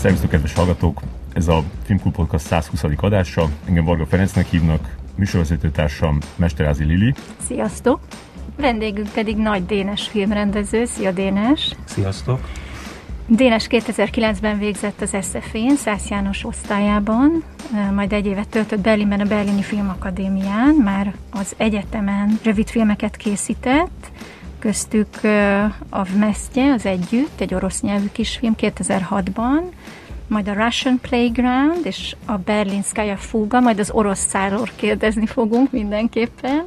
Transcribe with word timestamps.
Szervusztok, 0.00 0.30
kedves 0.30 0.54
hallgatók! 0.54 1.00
Ez 1.32 1.48
a 1.48 1.62
Filmklub 1.84 2.14
Podcast 2.14 2.46
120. 2.46 2.82
adása. 2.96 3.48
Engem 3.68 3.84
Varga 3.84 4.06
Ferencnek 4.06 4.46
hívnak, 4.46 4.94
műsorvezetőtársam 5.14 6.18
Mesterázi 6.36 6.84
Lili. 6.84 7.14
Sziasztok! 7.46 8.00
Vendégünk 8.56 9.08
pedig 9.08 9.36
Nagy 9.36 9.66
Dénes 9.66 10.08
filmrendező. 10.08 10.84
Szia 10.84 11.12
Dénes! 11.12 11.70
Sziasztok! 11.84 12.40
Dénes 13.26 13.66
2009-ben 13.70 14.58
végzett 14.58 15.00
az 15.00 15.16
SZF-én, 15.20 15.76
Szász 15.76 16.08
János 16.08 16.44
osztályában, 16.44 17.42
majd 17.94 18.12
egy 18.12 18.26
évet 18.26 18.48
töltött 18.48 18.80
Berlinben 18.80 19.20
a 19.20 19.24
Berlini 19.24 19.62
Filmakadémián, 19.62 20.74
már 20.74 21.14
az 21.30 21.54
egyetemen 21.56 22.38
rövid 22.42 22.68
filmeket 22.68 23.16
készített, 23.16 24.10
köztük 24.60 25.20
a 25.88 26.04
Vmesztye, 26.04 26.72
az 26.72 26.86
Együtt, 26.86 27.40
egy 27.40 27.54
orosz 27.54 27.80
nyelvű 27.80 28.06
kisfilm 28.12 28.54
2006-ban, 28.58 29.60
majd 30.28 30.48
a 30.48 30.52
Russian 30.52 30.98
Playground 31.00 31.86
és 31.86 32.16
a 32.26 32.36
Berlin 32.36 32.82
Skya 32.82 33.16
Fuga, 33.16 33.60
majd 33.60 33.78
az 33.78 33.90
orosz 33.90 34.26
száról 34.26 34.68
kérdezni 34.76 35.26
fogunk 35.26 35.72
mindenképpen. 35.72 36.66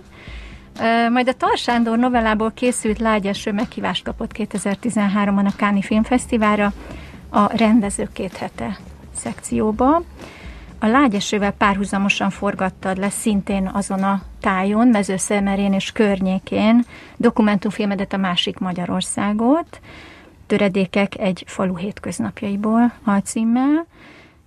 Majd 1.11 1.27
a 1.27 1.33
Tar 1.33 1.57
Sándor 1.57 1.97
novellából 1.97 2.51
készült 2.51 2.99
lágyeső 2.99 3.51
meghívást 3.51 4.03
kapott 4.03 4.31
2013-ban 4.33 5.45
a 5.45 5.55
Káni 5.55 5.81
Filmfesztiválra 5.81 6.73
a 7.29 7.57
rendező 7.57 8.09
két 8.13 8.37
hete 8.37 8.77
szekcióba. 9.15 10.01
A 10.83 10.87
lágyesővel 10.87 11.51
párhuzamosan 11.51 12.29
forgattad 12.29 12.97
le 12.97 13.09
szintén 13.09 13.69
azon 13.73 14.03
a 14.03 14.21
tájon, 14.39 14.87
mezőszemerén 14.87 15.73
és 15.73 15.91
környékén. 15.91 16.85
Dokumentumfilmedet 17.17 18.13
a 18.13 18.17
másik 18.17 18.57
Magyarországot, 18.57 19.79
töredékek 20.47 21.19
egy 21.19 21.43
falu 21.47 21.75
hétköznapjaiból 21.75 22.93
alcímmel, 23.03 23.85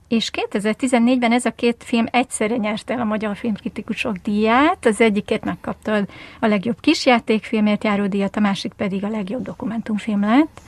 és 0.08 0.30
2014-ben 0.50 1.33
ez 1.33 1.44
a 1.44 1.50
két 1.50 1.83
film 1.84 2.06
egyszerre 2.10 2.56
nyerte 2.56 2.94
el 2.94 3.00
a 3.00 3.05
Magyar 3.05 3.36
Filmkritikusok 3.36 4.16
díját, 4.16 4.86
az 4.86 5.00
egyiket 5.00 5.44
megkaptad 5.44 6.08
a 6.41 6.47
legjobb 6.47 6.80
kisjátékfilmért 6.80 7.84
járó 7.84 8.06
díjat, 8.06 8.36
a 8.36 8.41
másik 8.41 8.72
pedig 8.72 9.05
a 9.05 9.08
legjobb 9.08 9.42
dokumentumfilm 9.42 10.20
lett. 10.20 10.60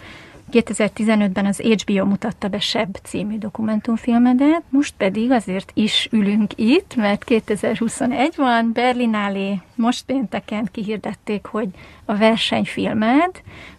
2015-ben 0.53 1.47
az 1.47 1.61
HBO 1.61 2.05
mutatta 2.05 2.49
be 2.49 2.59
Seb 2.59 2.97
című 3.03 3.39
dokumentumfilmedet, 3.39 4.63
most 4.69 4.95
pedig 4.97 5.31
azért 5.31 5.71
is 5.75 6.09
ülünk 6.11 6.53
itt, 6.57 6.95
mert 6.97 7.25
2021 7.25 8.35
van, 8.37 8.71
Berlinálé 8.73 9.61
most 9.75 10.05
pénteken 10.05 10.69
kihirdették, 10.73 11.47
hogy 11.47 11.69
a 12.05 12.17
versenyfilmed, 12.17 13.31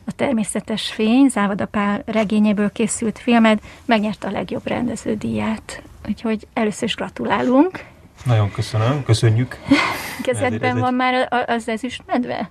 a 0.06 0.12
Természetes 0.12 0.92
Fény, 0.92 1.28
Závada 1.28 1.66
Pál 1.66 2.04
regényéből 2.06 2.72
készült 2.72 3.20
filmed 3.20 3.60
megnyerte 3.86 4.28
a 4.28 4.32
legjobb 4.32 4.68
rendeződíját. 4.68 5.82
Úgyhogy 6.08 6.48
először 6.54 6.84
is 6.84 6.96
gratulálunk. 6.96 7.86
Nagyon 8.26 8.52
köszönöm, 8.52 9.04
köszönjük. 9.04 9.60
Kezedben 10.22 10.80
van 10.80 10.94
már 10.94 11.46
az 11.48 11.70
ezüstmedve? 11.70 12.50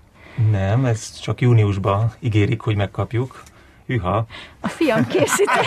Nem, 0.50 0.84
ez 0.84 1.20
csak 1.20 1.40
júniusban 1.40 2.12
ígérik, 2.20 2.60
hogy 2.60 2.76
megkapjuk. 2.76 3.42
Hűha. 3.88 4.26
A 4.60 4.68
fiam 4.68 5.06
készített. 5.06 5.66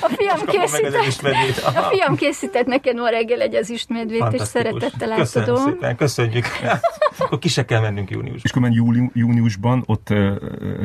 A 0.00 0.08
fiam 0.16 0.44
készített. 0.46 1.58
A 1.64 1.82
fiam 1.82 2.16
készített 2.16 2.66
neked 2.66 2.96
ma 2.96 3.08
reggel 3.08 3.40
egy 3.40 3.54
ezüstmedvét, 3.54 4.24
és 4.30 4.42
szeretettel 4.42 5.14
Köszönöm 5.16 5.48
átadom. 5.48 5.72
szépen, 5.72 5.96
köszönjük. 5.96 6.46
akkor 7.18 7.38
ki 7.38 7.48
se 7.48 7.64
kell 7.64 7.80
mennünk 7.80 8.10
júniusban. 8.10 8.40
És 8.44 8.50
akkor 8.52 8.70
júli, 8.70 9.10
júniusban 9.12 9.82
ott 9.86 10.10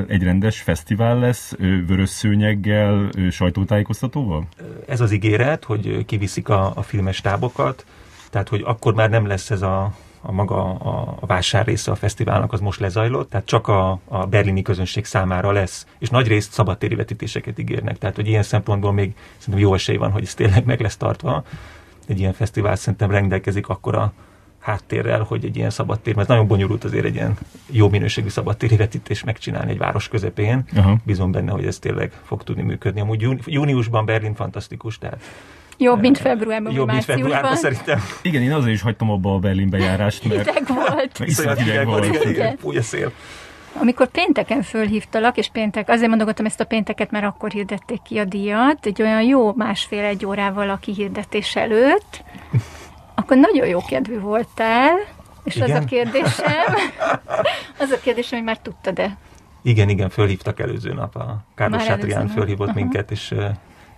egy 0.07 0.23
rendes 0.23 0.61
fesztivál 0.61 1.19
lesz, 1.19 1.53
vörös 1.87 2.09
szőnyeggel, 2.09 3.09
sajtótájékoztatóval? 3.31 4.47
Ez 4.87 5.01
az 5.01 5.11
ígéret, 5.11 5.63
hogy 5.63 6.05
kiviszik 6.05 6.49
a, 6.49 6.71
a 6.75 6.81
filmes 6.81 7.21
tábokat, 7.21 7.85
tehát 8.29 8.49
hogy 8.49 8.61
akkor 8.65 8.93
már 8.93 9.09
nem 9.09 9.27
lesz 9.27 9.49
ez 9.49 9.61
a 9.61 9.91
a 10.25 10.31
maga 10.31 10.63
a, 10.63 11.17
a 11.19 11.25
vásár 11.25 11.65
része 11.65 11.91
a 11.91 11.95
fesztiválnak 11.95 12.53
az 12.53 12.59
most 12.59 12.79
lezajlott, 12.79 13.29
tehát 13.29 13.45
csak 13.45 13.67
a, 13.67 13.99
a 14.07 14.25
berlini 14.25 14.61
közönség 14.61 15.05
számára 15.05 15.51
lesz, 15.51 15.87
és 15.99 16.09
nagy 16.09 16.27
részt 16.27 16.51
szabadtéri 16.51 16.95
vetítéseket 16.95 17.59
ígérnek, 17.59 17.97
tehát 17.97 18.15
hogy 18.15 18.27
ilyen 18.27 18.43
szempontból 18.43 18.91
még 18.93 19.15
szerintem 19.37 19.63
jó 19.63 19.73
esély 19.73 19.97
van, 19.97 20.11
hogy 20.11 20.23
ez 20.23 20.33
tényleg 20.33 20.65
meg 20.65 20.81
lesz 20.81 20.97
tartva. 20.97 21.43
Egy 22.07 22.19
ilyen 22.19 22.33
fesztivál 22.33 22.75
szerintem 22.75 23.11
rendelkezik 23.11 23.67
akkora 23.67 24.13
háttérrel, 24.59 25.21
hogy 25.21 25.45
egy 25.45 25.55
ilyen 25.55 25.69
szabadtér, 25.69 26.15
mert 26.15 26.27
nagyon 26.27 26.47
bonyolult 26.47 26.83
azért 26.83 27.05
egy 27.05 27.15
ilyen 27.15 27.37
jó 27.71 27.89
minőségű 27.89 28.29
szabadtéri 28.29 28.75
vetítés 28.75 29.23
megcsinálni 29.23 29.71
egy 29.71 29.77
város 29.77 30.07
közepén. 30.07 30.65
Aha. 30.75 30.97
Bízom 31.03 31.31
benne, 31.31 31.51
hogy 31.51 31.65
ez 31.65 31.79
tényleg 31.79 32.11
fog 32.23 32.43
tudni 32.43 32.61
működni. 32.61 33.01
Amúgy 33.01 33.27
júniusban 33.45 34.05
Berlin 34.05 34.33
fantasztikus, 34.33 34.97
tehát 34.97 35.21
Jobb, 35.77 35.99
mint 35.99 36.17
februárban, 36.17 36.73
Jobb, 36.73 36.91
mint 36.91 37.03
februárban 37.03 37.55
szerintem. 37.55 37.99
Igen, 38.21 38.41
én 38.41 38.53
azért 38.53 38.73
is 38.73 38.81
hagytam 38.81 39.09
abba 39.11 39.33
a 39.33 39.39
Berlin 39.39 39.69
bejárást, 39.69 40.23
mert... 40.27 40.49
Hideg 40.49 40.67
volt. 40.67 41.19
Iszonyat 41.25 41.59
hideg 41.59 41.85
volt, 41.85 42.05
igen, 42.05 42.29
igen. 42.29 42.57
Fúj 42.57 42.77
a 42.77 42.81
szél. 42.81 43.11
Amikor 43.79 44.07
pénteken 44.07 44.61
fölhívtalak, 44.61 45.37
és 45.37 45.49
péntek, 45.49 45.89
azért 45.89 46.09
mondogatom 46.09 46.45
ezt 46.45 46.59
a 46.59 46.65
pénteket, 46.65 47.11
mert 47.11 47.25
akkor 47.25 47.51
hirdették 47.51 48.01
ki 48.01 48.17
a 48.17 48.25
díjat, 48.25 48.85
egy 48.85 49.01
olyan 49.01 49.21
jó 49.21 49.53
másfél-egy 49.53 50.25
órával 50.25 50.69
a 50.69 50.77
kihirdetés 50.77 51.55
előtt, 51.55 52.23
akkor 53.15 53.37
nagyon 53.37 53.67
jó 53.67 53.79
kedvű 53.85 54.19
voltál, 54.19 54.93
és 55.43 55.55
igen? 55.55 55.71
az 55.71 55.83
a 55.83 55.85
kérdésem, 55.85 56.75
az 57.79 57.89
a 57.89 57.99
kérdésem, 57.99 58.37
hogy 58.37 58.47
már 58.47 58.57
tudtad-e? 58.57 59.17
Igen, 59.61 59.89
igen, 59.89 60.09
fölhívtak 60.09 60.59
előző 60.59 60.93
nap. 60.93 61.15
A 61.15 61.43
Kárlos 61.55 61.83
Sátrián 61.83 62.27
fölhívott 62.27 62.67
uh-huh. 62.67 62.81
minket, 62.83 63.11
és 63.11 63.33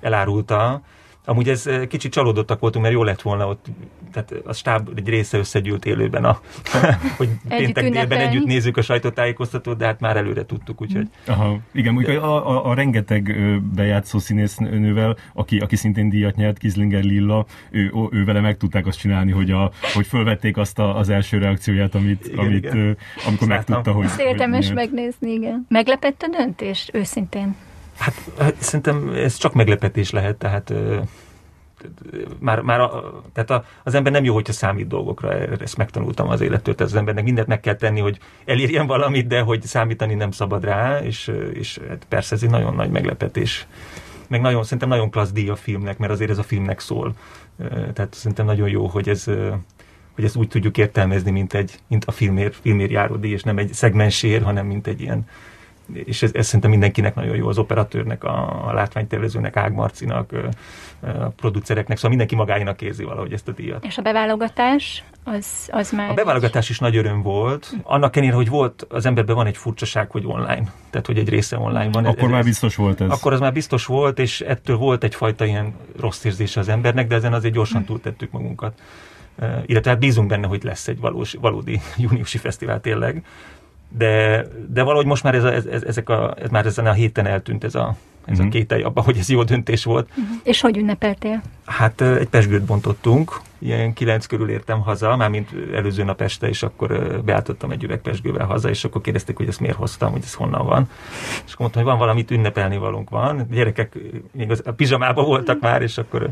elárulta, 0.02 0.82
Amúgy 1.30 1.50
ez 1.50 1.68
eh, 1.68 1.86
kicsit 1.86 2.12
csalódottak 2.12 2.60
voltunk, 2.60 2.84
mert 2.84 2.98
jó 2.98 3.04
lett 3.04 3.22
volna 3.22 3.48
ott, 3.48 3.66
tehát 4.12 4.34
a 4.46 4.54
stáb 4.54 4.90
egy 4.96 5.10
része 5.10 5.38
összegyűlt 5.38 5.86
élőben, 5.86 6.26
a, 6.26 6.40
hogy 7.18 7.30
péntek 7.48 7.90
délben 7.90 8.20
együtt 8.20 8.46
nézzük 8.46 8.78
a 8.78 8.82
sajtótájékoztatót, 8.82 9.78
de 9.78 9.86
hát 9.86 10.00
már 10.00 10.18
előre 10.18 10.46
tudtuk, 10.46 10.82
úgyhogy... 10.82 11.08
Aha, 11.26 11.60
igen, 11.72 11.96
úgy, 11.96 12.10
a, 12.10 12.48
a, 12.50 12.70
a, 12.70 12.74
rengeteg 12.74 13.36
bejátszó 13.76 14.20
színésznővel, 14.20 15.18
aki, 15.34 15.60
aki 15.60 15.76
szintén 15.76 16.10
díjat 16.10 16.36
nyert, 16.36 16.58
Kizlinger 16.58 17.04
Lilla, 17.04 17.46
ő, 17.72 17.92
ő 18.12 18.26
vele 18.26 18.40
meg 18.40 18.58
tudták 18.58 18.86
azt 18.86 19.00
csinálni, 19.00 19.32
hogy, 19.32 19.52
a, 19.52 19.72
hogy 19.94 20.08
fölvették 20.08 20.58
azt 20.58 20.80
a, 20.80 20.98
az 20.98 21.10
első 21.10 21.38
reakcióját, 21.38 21.96
amit, 21.96 22.28
igen, 22.28 22.46
amit 22.46 22.66
igen. 22.66 22.98
amikor 23.28 23.48
megtudta, 23.48 23.92
hogy... 23.92 24.06
Ezt 24.06 24.20
érdemes 24.20 24.74
megnézni, 24.74 25.32
igen. 25.32 25.66
Meglepett 25.70 26.22
a 26.22 26.28
döntés, 26.38 26.90
őszintén? 26.94 27.56
Hát, 27.98 28.14
hát 28.40 28.56
szerintem 28.60 29.10
ez 29.10 29.36
csak 29.36 29.54
meglepetés 29.54 30.12
lehet, 30.12 30.36
tehát 30.36 30.74
már, 32.40 32.62
már 32.62 32.80
a, 32.80 33.22
tehát 33.34 33.50
a, 33.50 33.66
az 33.84 33.94
ember 33.94 34.12
nem 34.12 34.24
jó, 34.24 34.34
hogyha 34.34 34.54
számít 34.54 34.88
dolgokra, 34.88 35.34
ezt 35.34 35.78
megtanultam 35.78 36.30
az 36.30 36.42
élettől, 36.42 36.76
tehát 36.76 36.92
az 36.92 36.98
embernek 36.98 37.24
mindent 37.24 37.48
meg 37.48 37.60
kell 37.60 37.76
tenni, 37.76 38.00
hogy 38.00 38.20
elérjen 38.46 38.88
valamit, 38.88 39.28
de 39.28 39.42
hogy 39.42 39.62
számítani 39.62 40.14
nem 40.14 40.32
szabad 40.32 40.64
rá, 40.64 41.00
és, 41.00 41.32
és 41.54 41.80
hát 41.90 42.06
persze 42.10 42.36
ez 42.36 42.44
egy 42.44 42.50
nagyon 42.50 42.74
nagy 42.76 42.90
meglepetés. 42.90 43.68
Meg 44.28 44.42
nagyon, 44.42 44.64
szerintem 44.64 44.90
nagyon 44.90 45.10
klassz 45.10 45.32
díj 45.32 45.50
a 45.50 45.56
filmnek, 45.56 45.98
mert 45.98 46.12
azért 46.12 46.30
ez 46.30 46.38
a 46.38 46.44
filmnek 46.44 46.80
szól. 46.80 47.14
Tehát 47.94 48.14
szerintem 48.14 48.46
nagyon 48.46 48.70
jó, 48.70 48.88
hogy 48.88 49.10
ez, 49.10 49.24
hogy 50.16 50.24
ezt 50.24 50.36
úgy 50.36 50.48
tudjuk 50.48 50.78
értelmezni, 50.78 51.32
mint, 51.32 51.54
egy, 51.54 51.80
mint 51.88 52.06
a 52.06 52.12
filmér, 52.12 52.54
filmér 52.62 52.92
járó 52.92 53.16
díj, 53.16 53.32
és 53.32 53.44
nem 53.44 53.58
egy 53.58 53.74
szegmensér, 53.74 54.42
hanem 54.42 54.66
mint 54.66 54.88
egy 54.88 55.02
ilyen 55.02 55.28
és 55.94 56.24
ez, 56.24 56.32
ez 56.34 56.46
szerintem 56.46 56.70
mindenkinek 56.70 57.16
nagyon 57.16 57.36
jó, 57.36 57.48
az 57.48 57.58
operatőrnek, 57.58 58.24
a, 58.24 58.68
a 58.68 58.74
látványtervezőnek, 58.74 59.56
Ágmarcinak, 59.56 60.32
a 61.02 61.28
producereknek, 61.28 61.96
szóval 61.96 62.10
mindenki 62.10 62.36
magáinak 62.36 62.82
érzi 62.82 63.04
valahogy 63.04 63.34
ezt 63.34 63.48
a 63.48 63.52
díjat. 63.52 63.86
És 63.86 63.98
a 63.98 64.02
beválogatás, 64.02 65.04
az, 65.24 65.70
az 65.72 65.92
már... 65.92 66.10
A 66.10 66.14
beválogatás 66.14 66.70
is 66.70 66.80
nagy 66.80 66.96
öröm 66.96 67.22
volt. 67.22 67.74
Annak 67.84 68.16
ellenére, 68.16 68.36
hogy 68.38 68.50
volt, 68.50 68.86
az 68.90 69.06
emberben 69.06 69.36
van 69.36 69.46
egy 69.46 69.58
furcsaság, 69.58 70.12
hogy 70.12 70.24
online. 70.26 70.64
Tehát, 70.90 71.06
hogy 71.06 71.18
egy 71.18 71.30
része 71.30 71.58
online 71.58 71.90
van. 71.92 72.06
Akkor 72.06 72.24
ez, 72.24 72.30
már 72.30 72.44
biztos 72.44 72.76
volt 72.76 73.02
ez. 73.02 73.10
Akkor 73.10 73.34
az 73.34 73.40
már 73.40 73.54
biztos 73.54 73.86
volt, 73.86 74.20
és 74.20 74.42
ettől 74.42 74.78
volt 74.78 75.04
egyfajta 75.04 75.46
ilyen 75.46 75.74
rossz 76.00 76.24
érzése 76.24 76.60
az 76.60 76.70
embernek, 76.70 77.08
de 77.08 77.16
ezen 77.16 77.34
azért 77.34 77.54
gyorsan 77.54 77.84
túltettük 77.84 78.32
magunkat. 78.32 78.82
Illetve 79.66 79.90
hát 79.90 80.00
bízunk 80.00 80.28
benne, 80.28 80.48
hogy 80.48 80.64
lesz 80.64 80.88
egy 80.88 81.00
valós, 81.00 81.34
valódi 81.42 81.82
júniusi 81.98 82.38
fesztivál 82.38 82.82
tényleg 82.82 83.24
de, 83.90 84.46
de 84.68 84.84
valahogy 84.84 85.06
most 85.06 85.24
már 85.24 85.36
ez, 85.36 85.44
a, 85.44 85.54
ez, 85.54 85.84
ezek 85.84 86.10
a, 86.10 86.36
ez 86.42 86.50
már 86.50 86.66
ezen 86.66 86.86
a 86.86 86.94
héten 86.94 87.26
eltűnt 87.26 87.64
ez 87.64 87.76
a, 87.76 87.96
ez 88.26 88.34
uh-huh. 88.34 88.40
a 88.40 88.44
mhm. 88.44 88.50
kételj 88.50 88.84
abban, 88.84 89.04
hogy 89.04 89.18
ez 89.18 89.30
jó 89.30 89.44
döntés 89.44 89.84
volt. 89.84 90.10
Uh-huh. 90.10 90.36
És 90.44 90.62
hogy 90.62 90.78
ünnepeltél? 90.78 91.42
Hát 91.66 92.02
egy 92.02 92.28
pesgőt 92.28 92.64
bontottunk, 92.64 93.42
ilyen 93.60 93.94
kilenc 93.94 94.26
körül 94.26 94.50
értem 94.50 94.82
haza, 94.82 95.16
már 95.16 95.30
mint 95.30 95.50
előző 95.74 96.04
nap 96.04 96.22
este, 96.22 96.48
és 96.48 96.64
akkor 96.64 97.22
beállítottam 97.26 97.72
egy 97.72 97.84
üveg 97.84 98.00
pesgővel 98.00 98.46
haza, 98.46 98.70
és 98.70 98.84
akkor 98.84 99.02
kérdezték, 99.02 99.38
hogy 99.38 99.48
ezt 99.48 99.60
miért 99.60 99.76
hoztam, 99.76 100.12
hogy 100.12 100.22
ez 100.24 100.34
honnan 100.34 100.66
van. 100.66 100.90
És 101.46 101.54
akkor 101.54 101.60
mondtam, 101.60 101.82
hogy 101.82 101.92
van 101.92 102.00
valamit 102.00 102.32
ünnepelni 102.32 102.78
valunk 102.78 103.10
van. 103.10 103.40
A 103.40 103.46
gyerekek 103.52 103.98
még 104.32 104.52
az, 104.52 104.62
a 104.66 104.72
pizsamában 104.72 105.26
voltak 105.26 105.60
már, 105.60 105.82
és 105.82 105.98
akkor 105.98 106.30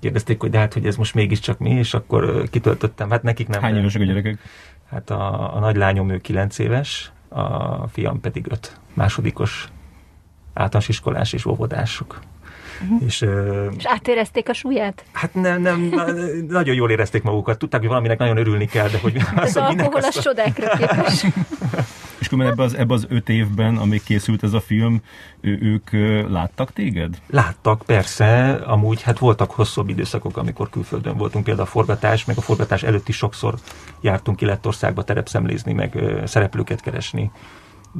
kérdezték, 0.00 0.40
hogy 0.40 0.50
de 0.50 0.58
hát, 0.58 0.72
hogy 0.72 0.86
ez 0.86 0.96
most 0.96 1.14
mégiscsak 1.14 1.58
mi, 1.58 1.70
és 1.70 1.94
akkor 1.94 2.42
kitöltöttem. 2.50 3.10
Hát 3.10 3.22
nekik 3.22 3.48
nem. 3.48 3.62
Hány 3.62 3.76
évesek 3.76 4.00
a 4.00 4.04
gyerekek? 4.04 4.38
Hát 4.94 5.10
a, 5.10 5.54
a 5.56 5.58
nagy 5.58 5.76
lányom 5.76 6.10
ő 6.10 6.18
9 6.18 6.58
éves, 6.58 7.12
a 7.28 7.88
fiam 7.88 8.20
pedig 8.20 8.46
5 8.50 8.80
másodikos 8.92 9.68
általános 10.52 10.88
iskolás 10.88 11.32
és 11.32 11.46
óvodások. 11.46 12.20
Uh-huh. 12.82 13.02
És, 13.06 13.20
uh, 13.20 13.72
és 13.78 13.84
átérezték 13.86 14.48
a 14.48 14.52
súlyát? 14.52 15.04
Hát 15.12 15.34
nem, 15.34 15.62
nem, 15.62 15.94
nagyon 16.48 16.74
jól 16.74 16.90
érezték 16.90 17.22
magukat. 17.22 17.58
Tudták, 17.58 17.80
hogy 17.80 17.88
valaminek 17.88 18.18
nagyon 18.18 18.36
örülni 18.36 18.66
kell, 18.66 18.88
de 18.88 18.98
hogy... 18.98 19.20
Az 19.36 19.56
alkohol 19.56 20.00
a 20.00 20.10
csodákra 20.10 20.76
képes. 20.76 21.24
És 22.24 22.30
akkor 22.30 22.44
ebbe 22.44 22.62
az, 22.62 22.74
ebbe 22.74 22.94
az 22.94 23.06
öt 23.08 23.28
évben, 23.28 23.76
amíg 23.76 24.02
készült 24.02 24.42
ez 24.42 24.52
a 24.52 24.60
film, 24.60 25.02
ő, 25.40 25.58
ők 25.62 25.90
láttak 26.30 26.72
téged? 26.72 27.18
Láttak, 27.30 27.82
persze. 27.86 28.50
Amúgy 28.52 29.02
hát 29.02 29.18
voltak 29.18 29.50
hosszabb 29.50 29.88
időszakok, 29.88 30.36
amikor 30.36 30.70
külföldön 30.70 31.16
voltunk, 31.16 31.44
például 31.44 31.66
a 31.66 31.70
forgatás, 31.70 32.24
meg 32.24 32.36
a 32.36 32.40
forgatás 32.40 32.82
előtt 32.82 33.08
is 33.08 33.16
sokszor 33.16 33.54
jártunk 34.00 34.36
ki 34.36 34.44
Lettországba 34.44 35.02
terepszemlézni, 35.02 35.72
meg 35.72 35.98
szereplőket 36.24 36.80
keresni. 36.80 37.30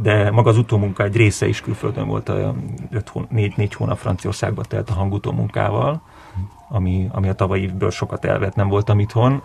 De 0.03 0.31
maga 0.31 0.51
az 0.51 0.59
utómunka 0.59 1.03
egy 1.03 1.17
része 1.17 1.49
is 1.49 1.61
külföldön 1.61 2.07
volt, 2.07 2.29
a 2.29 2.55
4-4 2.93 3.71
hónap 3.75 3.99
Franciaországba 3.99 4.63
telt 4.63 4.91
a 4.91 4.95
hangutómunkával 4.95 6.03
ami, 6.69 7.09
ami 7.13 7.29
a 7.29 7.33
tavalyi 7.35 7.63
évből 7.63 7.91
sokat 7.91 8.25
elvett, 8.25 8.55
nem 8.55 8.69
voltam 8.69 8.99
itthon. 8.99 9.43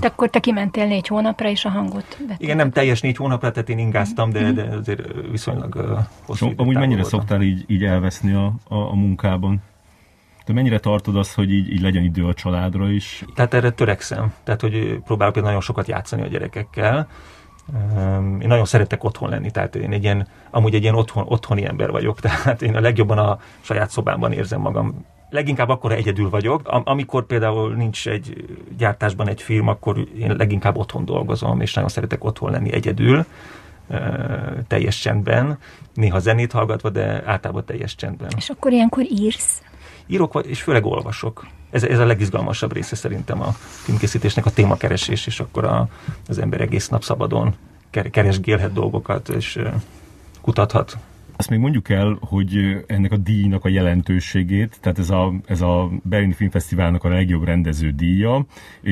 De 0.00 0.06
akkor 0.06 0.30
te 0.30 0.38
kimentél 0.38 0.86
négy 0.86 1.06
hónapra, 1.06 1.48
és 1.48 1.64
a 1.64 1.68
hangot 1.68 2.16
vettél. 2.18 2.36
Igen, 2.38 2.56
nem 2.56 2.70
teljes 2.70 3.00
négy 3.00 3.16
hónapra, 3.16 3.50
tehát 3.50 3.68
én 3.68 3.78
ingáztam, 3.78 4.30
de, 4.30 4.52
de 4.52 4.62
azért 4.62 5.30
viszonylag 5.30 5.74
uh, 5.74 5.98
hosszú 6.26 6.46
so, 6.46 6.52
Amúgy 6.56 6.74
mennyire 6.74 7.00
voltam. 7.00 7.20
szoktál 7.20 7.42
így, 7.42 7.64
így 7.66 7.84
elveszni 7.84 8.32
a, 8.32 8.52
a, 8.68 8.74
a 8.76 8.94
munkában? 8.94 9.62
Te 10.44 10.52
mennyire 10.52 10.78
tartod 10.78 11.16
azt, 11.16 11.34
hogy 11.34 11.52
így, 11.52 11.72
így 11.72 11.80
legyen 11.80 12.02
idő 12.04 12.26
a 12.26 12.34
családra 12.34 12.90
is? 12.90 13.24
Tehát 13.34 13.54
erre 13.54 13.70
törekszem. 13.70 14.32
Tehát, 14.44 14.60
hogy 14.60 15.00
próbálok 15.04 15.32
például 15.32 15.54
nagyon 15.54 15.60
sokat 15.60 15.88
játszani 15.88 16.22
a 16.22 16.26
gyerekekkel. 16.26 17.08
Én 18.40 18.48
nagyon 18.48 18.64
szeretek 18.64 19.04
otthon 19.04 19.28
lenni, 19.28 19.50
tehát 19.50 19.74
én 19.74 19.92
egy 19.92 20.02
ilyen, 20.02 20.28
amúgy 20.50 20.74
egy 20.74 20.82
ilyen 20.82 20.94
otthon, 20.94 21.24
otthoni 21.28 21.64
ember 21.64 21.90
vagyok, 21.90 22.20
tehát 22.24 22.62
én 22.62 22.76
a 22.76 22.80
legjobban 22.80 23.18
a 23.18 23.38
saját 23.60 23.90
szobámban 23.90 24.32
érzem 24.32 24.60
magam 24.60 25.04
leginkább 25.30 25.68
akkor 25.68 25.92
egyedül 25.92 26.30
vagyok. 26.30 26.68
Amikor 26.84 27.26
például 27.26 27.74
nincs 27.74 28.08
egy 28.08 28.44
gyártásban 28.78 29.28
egy 29.28 29.42
film, 29.42 29.68
akkor 29.68 30.06
én 30.18 30.36
leginkább 30.36 30.76
otthon 30.76 31.04
dolgozom, 31.04 31.60
és 31.60 31.74
nagyon 31.74 31.90
szeretek 31.90 32.24
otthon 32.24 32.50
lenni 32.50 32.72
egyedül, 32.72 33.26
teljes 34.66 35.00
csendben, 35.00 35.58
néha 35.94 36.18
zenét 36.18 36.52
hallgatva, 36.52 36.90
de 36.90 37.22
általában 37.26 37.64
teljes 37.64 37.94
csendben. 37.94 38.28
És 38.36 38.50
akkor 38.50 38.72
ilyenkor 38.72 39.04
írsz? 39.10 39.62
Írok, 40.06 40.40
és 40.46 40.62
főleg 40.62 40.84
olvasok. 40.84 41.46
Ez, 41.70 41.84
ez 41.84 41.98
a 41.98 42.04
legizgalmasabb 42.04 42.72
része 42.72 42.96
szerintem 42.96 43.42
a 43.42 43.52
filmkészítésnek, 43.58 44.46
a 44.46 44.50
témakeresés, 44.50 45.26
és 45.26 45.40
akkor 45.40 45.64
a, 45.64 45.88
az 46.28 46.38
ember 46.38 46.60
egész 46.60 46.88
nap 46.88 47.04
szabadon 47.04 47.54
keresgélhet 48.10 48.72
dolgokat, 48.72 49.28
és 49.28 49.58
kutathat. 50.40 50.96
Azt 51.42 51.50
még 51.50 51.60
mondjuk 51.60 51.88
el, 51.88 52.18
hogy 52.20 52.84
ennek 52.86 53.12
a 53.12 53.16
díjnak 53.16 53.64
a 53.64 53.68
jelentőségét, 53.68 54.78
tehát 54.80 54.98
ez 54.98 55.10
a, 55.10 55.32
ez 55.46 55.60
a 55.60 55.90
Berlini 56.02 56.32
Filmfesztiválnak 56.32 57.04
a 57.04 57.08
legjobb 57.08 57.44
rendező 57.44 57.90
díja, 57.90 58.46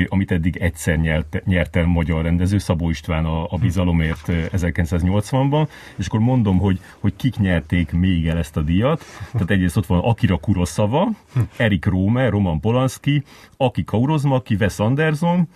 amit 0.09 0.31
eddig 0.31 0.57
egyszer 0.57 0.99
nyert, 0.99 1.43
nyert 1.45 1.77
el 1.77 1.85
magyar 1.85 2.23
rendező, 2.23 2.59
Szabó 2.59 2.91
István 2.91 3.25
a, 3.25 3.45
a 3.51 3.57
bizalomért 3.57 4.23
1980-ban, 4.29 5.69
és 5.97 6.07
akkor 6.07 6.21
mondom, 6.21 6.59
hogy, 6.59 6.81
hogy 6.99 7.17
kik 7.17 7.37
nyerték 7.37 7.93
még 7.93 8.27
el 8.27 8.39
ezt 8.39 8.57
a 8.57 8.63
díjat. 8.63 9.05
Tehát 9.33 9.51
egyrészt 9.51 9.77
ott 9.77 9.87
van 9.87 10.01
Akira 10.01 10.37
Kurosawa, 10.37 11.09
Erik 11.57 11.85
Rome, 11.85 12.29
Roman 12.29 12.61
Polanski, 12.61 13.23
Aki 13.57 13.85
Kaurozmaki, 13.85 14.55
Wes 14.55 14.79
Anderson, 14.79 15.49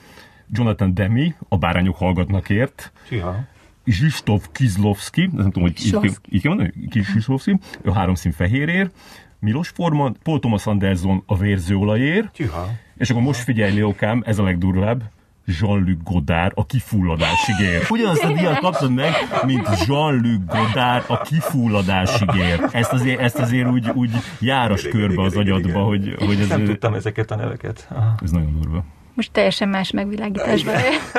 Jonathan 0.52 0.94
Demi, 0.94 1.34
a 1.48 1.56
Bárányok 1.56 1.96
hallgatnak 1.96 2.48
ért. 2.48 2.92
Csiha. 3.08 3.52
Zsistov 3.86 4.42
Kizlovski, 4.52 5.30
nem 5.32 5.50
tudom, 5.50 5.62
hogy 5.62 5.86
így, 5.86 6.18
így 6.28 6.42
kell 6.42 6.54
mondani, 6.54 6.72
Kizlovski, 7.14 7.58
a 7.84 7.92
három 7.92 8.14
szín 8.14 8.32
fehérér, 8.32 8.90
Milos 9.38 9.68
Forman, 9.68 10.16
Paul 10.22 10.38
Thomas 10.40 10.66
Anderson 10.66 11.22
a 11.26 11.36
vérzőolajér, 11.36 12.30
Tüha. 12.32 12.70
és 12.96 13.10
akkor 13.10 13.22
most 13.22 13.40
figyelj, 13.40 13.74
Leokám, 13.74 14.22
ez 14.26 14.38
a 14.38 14.42
legdurvább, 14.42 15.02
Jean-Luc 15.46 16.02
Godard 16.02 16.52
a 16.54 16.66
kifulladásig. 16.66 17.54
Ugyanazt 17.88 18.22
a 18.22 18.32
díjat 18.32 18.58
kaptad 18.58 18.94
meg, 18.94 19.12
mint 19.46 19.68
Jean-Luc 19.86 20.44
Godard 20.46 21.04
a 21.06 21.20
kifulladásig. 21.20 22.28
Ezt 22.72 22.92
azért, 22.92 23.20
ezt 23.20 23.38
azért 23.38 23.68
úgy, 23.68 23.90
úgy 23.94 24.10
járos 24.40 24.80
igen, 24.84 24.92
körbe 24.92 25.12
igen, 25.12 25.24
az 25.24 25.32
igen, 25.32 25.52
agyadba, 25.52 25.68
igen. 25.68 25.82
hogy, 25.82 26.26
hogy 26.26 26.40
ez... 26.40 26.48
Nem 26.48 26.64
tudtam 26.64 26.94
ezeket 26.94 27.30
a 27.30 27.36
neveket. 27.36 27.88
Aha. 27.90 28.14
Ez 28.22 28.30
nagyon 28.30 28.60
durva. 28.60 28.84
Most 29.14 29.32
teljesen 29.32 29.68
más 29.68 29.90
megvilágításban. 29.90 30.74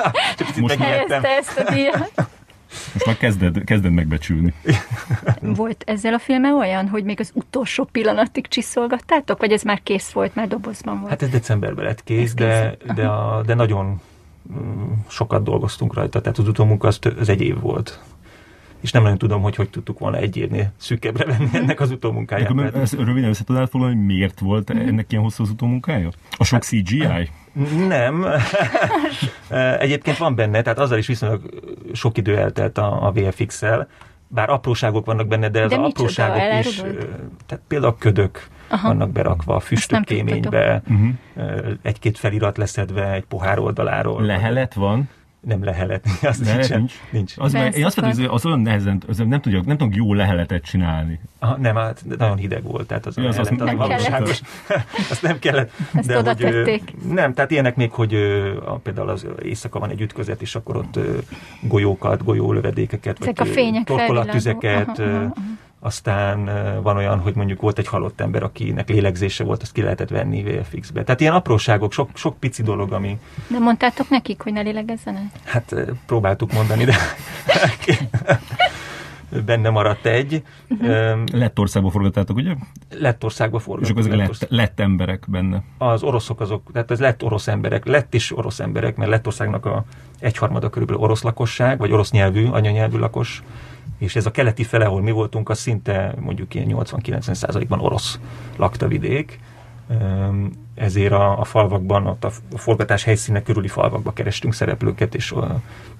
Most 0.60 0.78
helyezte 0.78 1.28
ezt 1.28 1.60
a 1.60 1.74
díjat. 1.74 2.12
Most 2.94 3.06
már 3.06 3.18
kezded, 3.18 3.64
kezded 3.64 3.92
megbecsülni. 3.92 4.54
Volt 5.42 5.84
ezzel 5.88 6.14
a 6.14 6.20
filmmel 6.20 6.56
olyan, 6.56 6.88
hogy 6.88 7.04
még 7.04 7.20
az 7.20 7.32
utolsó 7.34 7.84
pillanatig 7.92 8.48
csiszolgattátok, 8.48 9.40
vagy 9.40 9.52
ez 9.52 9.64
már 9.64 9.84
kész 9.84 10.12
volt, 10.12 10.36
már 10.36 10.48
dobozban 10.48 10.98
volt? 10.98 11.10
Hát 11.10 11.22
ez 11.22 11.30
decemberben 11.30 11.86
lett 11.86 12.04
kész, 12.04 12.34
de, 12.34 12.78
de, 12.96 13.08
a, 13.08 13.44
de 13.46 13.54
nagyon 13.54 14.02
mm, 14.54 14.92
sokat 15.08 15.44
dolgoztunk 15.44 15.94
rajta, 15.94 16.22
tehát 16.22 16.38
az 16.38 16.48
utómunka 16.48 16.88
az, 16.88 17.00
az 17.20 17.30
egy 17.30 17.42
év 17.42 17.60
volt 17.60 18.00
és 18.86 18.92
nem 18.92 19.04
nagyon 19.04 19.18
tudom, 19.18 19.42
hogy 19.42 19.56
hogy 19.56 19.70
tudtuk 19.70 20.00
volna 20.00 20.18
egy 20.18 20.38
évnél 20.38 20.72
szűkebbre 20.78 21.26
venni 21.26 21.50
ennek 21.62 21.80
az 21.80 21.92
utómunkáját. 21.92 22.50
Röviden 22.92 23.30
össze 23.30 23.44
tudnál 23.44 23.66
foglalni, 23.66 23.96
hogy 23.96 24.06
miért 24.06 24.40
volt 24.40 24.70
ennek 24.70 25.12
ilyen 25.12 25.24
hosszú 25.24 25.44
az 25.44 25.50
utómunkája? 25.50 26.10
A 26.38 26.44
sok 26.44 26.64
hát, 26.64 26.64
CGI? 26.64 27.30
Nem. 27.88 28.26
Egyébként 29.80 30.18
van 30.18 30.36
benne, 30.36 30.62
tehát 30.62 30.80
azzal 30.80 30.98
is 30.98 31.08
viszonylag 31.08 31.42
sok 31.94 32.18
idő 32.18 32.38
eltelt 32.38 32.78
a, 32.78 33.08
a 33.08 33.12
VFX-el, 33.12 33.88
bár 34.28 34.50
apróságok 34.50 35.06
vannak 35.06 35.28
benne, 35.28 35.50
de, 35.50 35.68
de 35.68 35.76
az 35.76 35.90
apróságok 35.90 36.66
is, 36.66 36.76
tehát 37.46 37.64
például 37.68 37.92
a 37.92 37.98
ködök 38.00 38.48
Aha. 38.68 38.88
vannak 38.88 39.10
berakva 39.10 39.56
a 39.56 39.60
füstök 39.60 40.04
kéménybe, 40.04 40.82
uh-huh. 40.90 41.10
egy-két 41.82 42.18
felirat 42.18 42.58
leszedve 42.58 43.12
egy 43.12 43.26
pohár 43.26 43.60
oldaláról. 43.60 44.22
Lehelet 44.22 44.74
van? 44.74 45.10
Nem 45.46 45.64
lehelet. 45.64 46.06
Azt 46.22 46.46
Lehet, 46.46 46.70
nincs. 46.70 46.94
nincs. 47.10 47.34
Az, 47.38 47.54
mert 47.54 47.76
én 47.76 47.86
azt 47.86 48.02
mondom, 48.02 48.20
hogy 48.20 48.30
az 48.32 48.46
olyan 48.46 48.60
nehezen, 48.60 49.02
az 49.08 49.18
nem, 49.18 49.42
tudjuk, 49.42 49.66
nem 49.66 49.78
tudok 49.78 49.96
jó 49.96 50.14
leheletet 50.14 50.64
csinálni. 50.64 51.20
Aha, 51.40 51.58
nem, 51.58 51.76
hát 51.76 52.04
nagyon 52.18 52.38
hideg 52.38 52.64
volt, 52.64 52.88
tehát 52.88 53.06
az, 53.06 53.18
ja, 53.18 53.28
az, 53.28 53.38
az 53.38 53.50
nem 53.50 53.78
valóságos. 53.78 54.42
azt 55.12 55.22
nem 55.22 55.40
kellett. 55.40 55.72
Ezt 55.94 56.08
de 56.08 56.18
oda 56.18 56.34
hogy, 56.36 56.82
Nem, 57.10 57.34
tehát 57.34 57.52
ilyenek 57.52 57.76
még, 57.76 57.92
hogy 57.92 58.14
a, 58.66 58.76
például 58.76 59.10
az 59.10 59.26
éjszaka 59.44 59.80
van 59.80 59.90
egy 59.90 60.02
ütközet, 60.02 60.42
és 60.42 60.56
akkor 60.56 60.76
ott 60.76 61.00
golyókat, 61.62 62.24
golyólövedékeket, 62.24 63.18
Ezek 63.22 63.38
vagy 63.38 63.48
a 63.48 63.52
fények 63.52 63.84
torkolattüzeket, 63.84 65.00
aha, 65.00 65.10
aha, 65.10 65.20
aha 65.20 65.34
aztán 65.86 66.50
van 66.82 66.98
olyan, 66.98 67.20
hogy 67.20 67.36
mondjuk 67.36 67.62
volt 67.62 67.78
egy 67.78 67.88
halott 67.88 68.22
ember, 68.22 68.44
akinek 68.44 68.90
lélegzése 68.90 69.44
volt, 69.44 69.62
azt 69.62 69.72
ki 69.72 69.82
lehetett 69.82 70.10
venni 70.10 70.44
VFX-be. 70.44 71.04
Tehát 71.04 71.22
ilyen 71.22 71.34
apróságok, 71.34 71.92
sok, 71.92 72.10
sok 72.14 72.40
pici 72.40 72.64
dolog, 72.64 72.92
ami... 72.92 73.18
De 73.48 73.60
mondtátok 73.60 74.10
nekik, 74.10 74.42
hogy 74.42 74.54
ne 74.54 74.62
lélegezzenek? 74.62 75.24
Hát 75.44 75.76
próbáltuk 76.06 76.54
mondani, 76.54 76.84
de 76.84 76.96
benne 79.46 79.70
maradt 79.70 80.06
egy. 80.06 80.44
Uh-huh. 80.70 81.24
Lettországba 81.32 81.90
forgattátok, 81.90 82.36
ugye? 82.36 82.56
Lettországba 82.90 83.60
forgattuk. 83.60 83.98
És 83.98 84.06
akkor 84.06 84.22
ezek 84.22 84.38
lett, 84.40 84.50
lett 84.50 84.80
emberek 84.80 85.24
benne. 85.28 85.64
Az 85.78 86.04
oroszok 86.04 86.40
azok, 86.40 86.70
tehát 86.74 86.92
ez 86.92 87.00
lett 87.00 87.24
orosz 87.24 87.48
emberek, 87.48 87.86
lett 87.86 88.14
is 88.14 88.38
orosz 88.38 88.60
emberek, 88.60 88.96
mert 88.96 89.10
Lettországnak 89.10 89.66
a 89.66 89.84
egyharmada 90.20 90.70
körülbelül 90.70 91.02
orosz 91.02 91.22
lakosság, 91.22 91.78
vagy 91.78 91.92
orosz 91.92 92.12
nyelvű, 92.12 92.46
anyanyelvű 92.46 92.98
lakos 92.98 93.44
és 93.98 94.16
ez 94.16 94.26
a 94.26 94.32
keleti 94.32 94.64
fele, 94.64 94.86
ahol 94.86 95.02
mi 95.02 95.12
voltunk, 95.12 95.50
az 95.50 95.60
szinte 95.60 96.16
mondjuk 96.20 96.54
ilyen 96.54 96.68
80-90 96.70 97.34
százalékban 97.34 97.80
orosz 97.80 98.20
lakta 98.56 98.88
vidék, 98.88 99.40
ezért 100.76 101.12
a, 101.12 101.40
a 101.40 101.44
falvakban, 101.44 102.08
ott 102.08 102.24
a 102.24 102.32
forgatás 102.56 103.04
helyszínek 103.04 103.44
körüli 103.44 103.68
falvakba 103.68 104.14
kerestünk 104.14 104.54
szereplőket, 104.54 105.16
és 105.16 105.34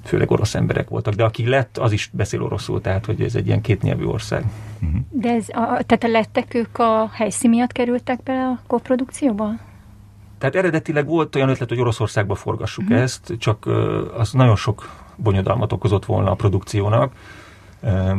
főleg 0.04 0.32
orosz 0.32 0.56
emberek 0.56 0.90
voltak. 0.90 1.14
De 1.14 1.24
aki 1.24 1.48
lett, 1.48 1.78
az 1.78 1.92
is 1.92 2.10
beszél 2.14 2.42
oroszul, 2.42 2.82
tehát 2.82 3.06
hogy 3.06 3.22
ez 3.22 3.36
egy 3.36 3.48
ilyen 3.48 3.62
kétnyelvű 3.62 4.06
ország. 4.06 4.44
Uh-huh. 4.82 5.00
De 5.10 5.30
ez 5.30 5.46
a, 5.50 5.84
tehát 5.86 6.04
a 6.04 6.08
lettek 6.08 6.54
ők 6.54 6.78
a 6.78 7.10
helyszín 7.14 7.50
miatt 7.50 7.72
kerültek 7.72 8.24
bele 8.24 8.48
a 8.48 8.60
koprodukcióba? 8.68 9.50
Tehát 10.38 10.56
eredetileg 10.56 11.08
volt 11.08 11.36
olyan 11.36 11.50
ötlet, 11.50 11.70
hogy 11.70 11.80
Oroszországba 11.80 12.36
forgassuk 12.36 12.84
uh-huh. 12.84 13.02
ezt, 13.02 13.34
csak 13.38 13.66
az 14.18 14.32
nagyon 14.32 14.56
sok 14.56 14.90
bonyodalmat 15.16 15.72
okozott 15.72 16.06
volna 16.06 16.32
a 16.32 16.36
produkciónak 16.36 17.14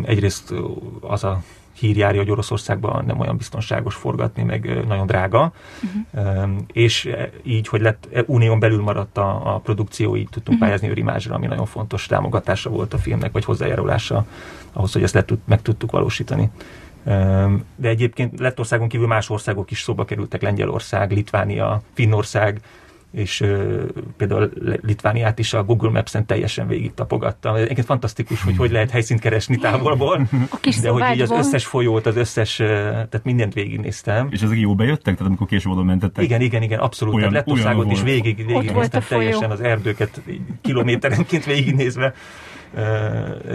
Egyrészt 0.04 0.54
az 1.00 1.25
a 1.25 1.42
hír 1.78 1.96
járja, 1.96 2.20
hogy 2.20 2.30
Oroszországban 2.30 3.04
nem 3.04 3.20
olyan 3.20 3.36
biztonságos 3.36 3.94
forgatni, 3.94 4.42
meg 4.42 4.86
nagyon 4.86 5.06
drága, 5.06 5.52
uh-huh. 5.82 6.50
és 6.72 7.10
így, 7.42 7.68
hogy 7.68 7.80
lett 7.80 8.08
e, 8.12 8.22
unión 8.26 8.58
belül 8.58 8.82
maradt 8.82 9.18
a, 9.18 9.54
a 9.54 9.58
produkció, 9.58 10.16
így 10.16 10.28
tudtunk 10.28 10.46
uh-huh. 10.46 10.60
pályázni 10.60 10.88
Őrimázsra, 10.88 11.34
ami 11.34 11.46
nagyon 11.46 11.66
fontos 11.66 12.06
támogatása 12.06 12.70
volt 12.70 12.94
a 12.94 12.98
filmnek, 12.98 13.32
vagy 13.32 13.44
hozzájárulása 13.44 14.26
ahhoz, 14.72 14.92
hogy 14.92 15.02
ezt 15.02 15.14
le 15.14 15.25
meg 15.44 15.62
tudtuk 15.62 15.90
valósítani. 15.90 16.50
De 17.76 17.88
egyébként 17.88 18.40
Lettországon 18.40 18.88
kívül 18.88 19.06
más 19.06 19.30
országok 19.30 19.70
is 19.70 19.82
szóba 19.82 20.04
kerültek, 20.04 20.42
Lengyelország, 20.42 21.12
Litvánia, 21.12 21.82
Finnország, 21.94 22.60
és 23.16 23.44
például 24.16 24.50
Litvániát 24.82 25.38
is 25.38 25.52
a 25.52 25.64
Google 25.64 25.90
Maps-en 25.90 26.26
teljesen 26.26 26.66
végig 26.68 26.94
tapogattam. 26.94 27.54
Egyébként 27.54 27.87
fantasztikus, 27.87 28.42
hogy 28.42 28.56
hogy 28.56 28.70
lehet 28.70 28.90
helyszínt 28.90 29.20
keresni 29.20 29.56
távolból, 29.56 30.28
a 30.50 30.56
kis 30.61 30.80
de 30.80 30.88
hogy 30.88 31.02
így 31.14 31.20
az 31.20 31.30
összes 31.30 31.66
folyót, 31.66 32.06
az 32.06 32.16
összes, 32.16 32.56
tehát 32.56 33.20
mindent 33.25 33.54
végignéztem. 33.54 34.28
És 34.30 34.42
ezek 34.42 34.58
jó 34.58 34.75
bejöttek? 34.75 35.14
Tehát 35.14 35.26
amikor 35.26 35.46
késő 35.46 35.68
oldalon 35.68 35.88
mentettek? 35.88 36.25
Igen, 36.25 36.40
igen, 36.40 36.62
igen, 36.62 36.78
abszolút. 36.78 37.14
Olyan, 37.14 37.30
tehát 37.30 37.46
Lettországot 37.46 37.90
is 37.90 38.02
végig, 38.02 38.46
végignéztem 38.46 39.02
teljesen 39.08 39.50
az 39.50 39.61
erdőket 39.61 40.20
kilométerenként 40.61 41.44
végignézve 41.44 42.14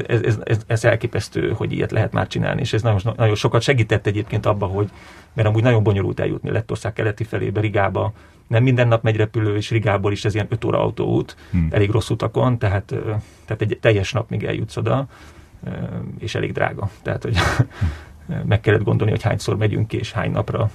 ez, 0.07 0.21
ez, 0.21 0.37
ez, 0.43 0.61
ez 0.67 0.85
elképesztő, 0.85 1.51
hogy 1.51 1.71
ilyet 1.71 1.91
lehet 1.91 2.11
már 2.11 2.27
csinálni, 2.27 2.61
és 2.61 2.73
ez 2.73 2.81
nagyon, 2.81 3.13
nagyon 3.17 3.35
sokat 3.35 3.61
segített 3.61 4.07
egyébként 4.07 4.45
abba, 4.45 4.65
hogy, 4.65 4.89
mert 5.33 5.47
amúgy 5.47 5.63
nagyon 5.63 5.83
bonyolult 5.83 6.19
eljutni 6.19 6.51
Lettország 6.51 6.93
keleti 6.93 7.23
felébe, 7.23 7.59
Rigába, 7.59 8.13
nem 8.47 8.63
minden 8.63 8.87
nap 8.87 9.03
megy 9.03 9.15
repülő, 9.15 9.55
és 9.55 9.69
Rigából 9.69 10.11
is 10.11 10.25
ez 10.25 10.33
ilyen 10.33 10.47
5 10.49 10.65
óra 10.65 10.79
autóút, 10.81 11.35
hmm. 11.51 11.67
elég 11.71 11.89
rossz 11.89 12.09
utakon, 12.09 12.57
tehát, 12.57 12.93
tehát 13.45 13.61
egy 13.61 13.77
teljes 13.81 14.11
nap 14.11 14.29
még 14.29 14.43
eljutsz 14.43 14.77
oda, 14.77 15.07
és 16.19 16.35
elég 16.35 16.51
drága. 16.51 16.89
Tehát, 17.01 17.23
hogy 17.23 17.37
meg 18.45 18.59
kellett 18.59 18.83
gondolni, 18.83 19.11
hogy 19.11 19.21
hányszor 19.21 19.57
megyünk 19.57 19.87
ki, 19.87 19.97
és 19.97 20.11
hány 20.11 20.31
napra. 20.31 20.69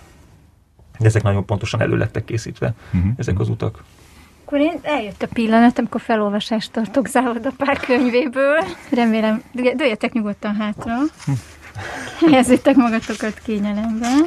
De 0.99 1.07
ezek 1.07 1.23
nagyon 1.23 1.45
pontosan 1.45 1.81
elő 1.81 1.97
lettek 1.97 2.25
készítve, 2.25 2.75
hmm. 2.91 3.15
ezek 3.17 3.41
az 3.41 3.49
utak. 3.49 3.85
Akkor 4.47 4.61
én 4.61 4.79
eljött 4.83 5.23
a 5.23 5.27
pillanat, 5.33 5.79
amikor 5.79 6.01
felolvasást 6.01 6.73
tartok 6.73 7.07
Závoda 7.07 7.51
pár 7.57 7.79
könyvéből. 7.79 8.65
Remélem, 8.91 9.43
dőjetek 9.53 10.13
nyugodtan 10.13 10.55
hátra. 10.55 10.93
Helyezzétek 12.21 12.77
magatokat 12.77 13.39
kényelemben. 13.45 14.27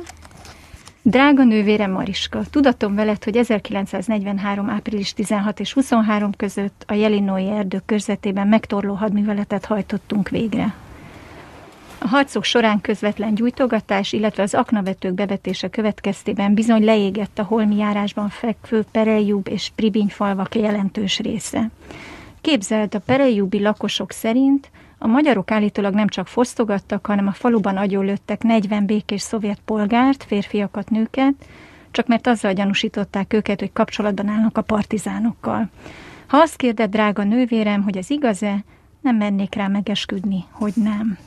Drága 1.01 1.43
nővére 1.43 1.87
Mariska, 1.87 2.41
tudatom 2.51 2.95
veled, 2.95 3.23
hogy 3.23 3.37
1943. 3.37 4.69
április 4.69 5.13
16 5.13 5.59
és 5.59 5.73
23 5.73 6.31
között 6.31 6.83
a 6.87 6.93
Jelinói 6.93 7.49
erdők 7.49 7.85
körzetében 7.85 8.47
megtorló 8.47 8.93
hadműveletet 8.93 9.65
hajtottunk 9.65 10.29
végre. 10.29 10.73
A 12.01 12.07
harcok 12.07 12.43
során 12.43 12.81
közvetlen 12.81 13.35
gyújtogatás, 13.35 14.13
illetve 14.13 14.43
az 14.43 14.53
aknavetők 14.53 15.13
bevetése 15.13 15.69
következtében 15.69 16.53
bizony 16.53 16.83
leégett 16.83 17.39
a 17.39 17.43
holmi 17.43 17.75
járásban 17.75 18.29
fekvő 18.29 18.85
Perejub 18.91 19.47
és 19.47 19.71
Pribiny 19.75 20.07
falvak 20.07 20.55
jelentős 20.55 21.19
része. 21.19 21.69
Képzeld, 22.41 22.95
a 22.95 22.99
Perejubi 22.99 23.61
lakosok 23.61 24.11
szerint 24.11 24.71
a 24.97 25.07
magyarok 25.07 25.51
állítólag 25.51 25.93
nem 25.93 26.07
csak 26.07 26.27
fosztogattak, 26.27 27.05
hanem 27.05 27.27
a 27.27 27.31
faluban 27.31 27.77
agyonlőttek 27.77 28.43
40 28.43 28.85
békés 28.85 29.21
szovjet 29.21 29.59
polgárt, 29.65 30.23
férfiakat, 30.23 30.89
nőket, 30.89 31.33
csak 31.91 32.07
mert 32.07 32.27
azzal 32.27 32.53
gyanúsították 32.53 33.33
őket, 33.33 33.59
hogy 33.59 33.73
kapcsolatban 33.73 34.27
állnak 34.27 34.57
a 34.57 34.61
partizánokkal. 34.61 35.69
Ha 36.27 36.37
azt 36.37 36.55
kérded, 36.55 36.89
drága 36.89 37.23
nővérem, 37.23 37.83
hogy 37.83 37.97
ez 37.97 38.09
igaz-e, 38.09 38.63
nem 39.01 39.15
mennék 39.15 39.55
rá 39.55 39.67
megesküdni, 39.67 40.45
hogy 40.51 40.73
nem. 40.75 41.17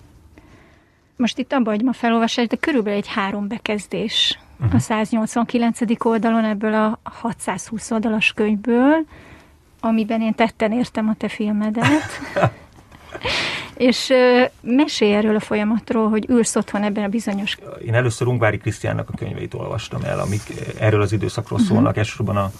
Most 1.23 1.39
itt 1.39 1.53
abban 1.53 1.73
hagyom 1.73 1.89
a 1.89 1.93
felolvasást, 1.93 2.49
de 2.49 2.57
körülbelül 2.57 2.99
egy 2.99 3.09
három 3.09 3.49
bekezdés 3.49 4.39
uh-huh. 4.61 4.75
a 4.75 4.79
189. 4.79 5.79
oldalon 6.05 6.45
ebből 6.45 6.75
a 6.75 6.99
620 7.03 7.91
oldalas 7.91 8.33
könyvből, 8.33 9.05
amiben 9.81 10.21
én 10.21 10.35
tetten 10.35 10.73
értem 10.73 11.09
a 11.09 11.15
te 11.19 11.29
filmedet. 11.29 12.21
És 13.77 14.09
uh, 14.09 14.51
mesélj 14.61 15.15
erről 15.15 15.37
a 15.37 15.41
folyamatról, 15.41 16.09
hogy 16.09 16.27
ülsz 16.29 16.57
otthon 16.57 16.83
ebben 16.83 17.05
a 17.05 17.09
bizonyos... 17.09 17.59
Én 17.87 17.95
először 17.95 18.27
Ungvári 18.27 18.59
Krisztiánnak 18.59 19.09
a 19.09 19.17
könyveit 19.17 19.55
olvastam 19.55 20.03
el, 20.03 20.19
amik 20.19 20.43
erről 20.79 21.01
az 21.01 21.13
időszakról 21.13 21.59
uh-huh. 21.59 21.75
szólnak. 21.75 21.97
Elsősorban 21.97 22.37
a, 22.37 22.51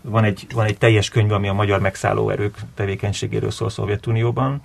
van, 0.00 0.24
egy, 0.24 0.46
van 0.54 0.64
egy 0.64 0.78
teljes 0.78 1.08
könyv, 1.08 1.32
ami 1.32 1.48
a 1.48 1.52
magyar 1.52 1.80
megszállóerők 1.80 2.56
tevékenységéről 2.74 3.50
szól 3.50 3.70
Szovjetunióban, 3.70 4.62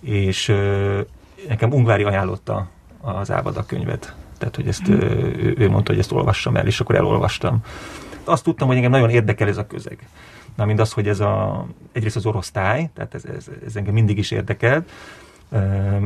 és 0.00 0.48
uh, 0.48 1.00
nekem 1.48 1.72
Ungvári 1.72 2.02
ajánlotta 2.02 2.68
az 3.00 3.30
Ávada 3.30 3.66
könyvet. 3.66 4.14
Tehát, 4.38 4.56
hogy 4.56 4.68
ezt, 4.68 4.88
ő, 4.88 5.54
ő 5.58 5.70
mondta, 5.70 5.90
hogy 5.90 6.00
ezt 6.00 6.12
olvassam 6.12 6.56
el, 6.56 6.66
és 6.66 6.80
akkor 6.80 6.94
elolvastam. 6.94 7.60
Azt 8.24 8.44
tudtam, 8.44 8.66
hogy 8.66 8.76
engem 8.76 8.90
nagyon 8.90 9.10
érdekel 9.10 9.48
ez 9.48 9.56
a 9.56 9.66
közeg. 9.66 9.98
Na, 10.56 10.64
mind 10.64 10.80
az, 10.80 10.92
hogy 10.92 11.08
ez 11.08 11.20
a, 11.20 11.66
egyrészt 11.92 12.16
az 12.16 12.26
orosztály, 12.26 12.90
tehát 12.94 13.14
ez, 13.14 13.24
ez, 13.24 13.46
ez 13.66 13.76
engem 13.76 13.94
mindig 13.94 14.18
is 14.18 14.30
érdekelt, 14.30 14.90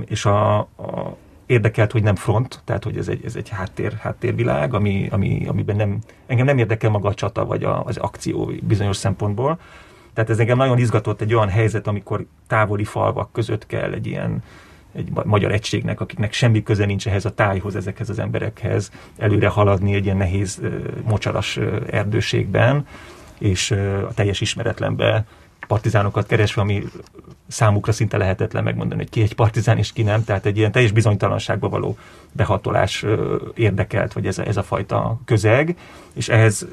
és 0.05 0.25
a, 0.25 0.59
a, 0.59 1.17
érdekelt, 1.47 1.93
hogy 1.93 2.03
nem 2.03 2.15
front, 2.15 2.61
tehát 2.65 2.85
hogy 2.85 2.97
ez 2.97 3.09
egy, 3.09 3.25
ez 3.25 3.37
egy 3.37 3.49
háttér, 3.49 3.93
háttérvilág, 3.93 4.75
ami, 4.75 5.09
ami, 5.11 5.47
amiben 5.47 5.77
nem, 5.77 5.99
engem 6.27 6.47
nem 6.47 6.59
érdekel 6.59 6.91
maga 6.91 7.09
a 7.09 7.15
csata, 7.15 7.45
vagy 7.45 7.65
a, 7.65 7.85
az 7.85 7.97
akció 7.97 8.53
bizonyos 8.63 8.97
szempontból. 8.97 9.59
Tehát 10.15 10.31
ez 10.31 10.39
engem 10.39 10.57
nagyon 10.57 10.79
izgatott 10.79 11.21
egy 11.21 11.35
olyan 11.35 11.49
helyzet, 11.49 11.87
amikor 11.87 12.27
távoli 12.47 12.85
falvak 12.85 13.33
között 13.33 13.67
kell 13.67 13.93
egy 13.93 14.07
ilyen 14.07 14.43
egy 14.97 15.09
magyar 15.25 15.53
egységnek, 15.53 16.01
akiknek 16.01 16.33
semmi 16.33 16.63
köze 16.63 16.85
nincs 16.87 17.07
ehhez 17.07 17.25
a 17.25 17.35
tájhoz, 17.35 17.77
ezekhez 17.77 18.09
az 18.09 18.19
emberekhez, 18.19 18.91
előre 19.17 19.49
haladni 19.49 19.95
egy 19.95 20.05
ilyen 20.05 20.17
nehéz, 20.17 20.61
mocsaras 21.05 21.59
erdőségben, 21.91 22.87
és 23.39 23.71
a 24.09 24.15
teljes 24.15 24.41
ismeretlenbe 24.41 25.27
partizánokat 25.67 26.27
keresve, 26.27 26.63
ami 26.63 26.83
számukra 27.47 27.93
szinte 27.93 28.17
lehetetlen 28.17 28.65
megmondani, 28.65 29.01
hogy 29.01 29.11
ki 29.11 29.23
egy 29.23 29.35
partizán 29.35 29.79
és 29.79 29.93
ki 29.93 30.03
nem, 30.03 30.25
tehát 30.25 30.47
egy 30.47 30.57
ilyen 30.57 30.73
teljes 30.73 30.93
bizonytalanságba 30.93 31.69
való 31.69 31.99
behatolás 32.33 33.05
érdekelt, 33.55 34.13
vagy 34.13 34.27
ez 34.27 34.39
a, 34.39 34.47
ez 34.47 34.57
a 34.57 34.63
fajta 34.63 35.21
közeg, 35.25 35.77
és 36.15 36.29
ehhez 36.29 36.67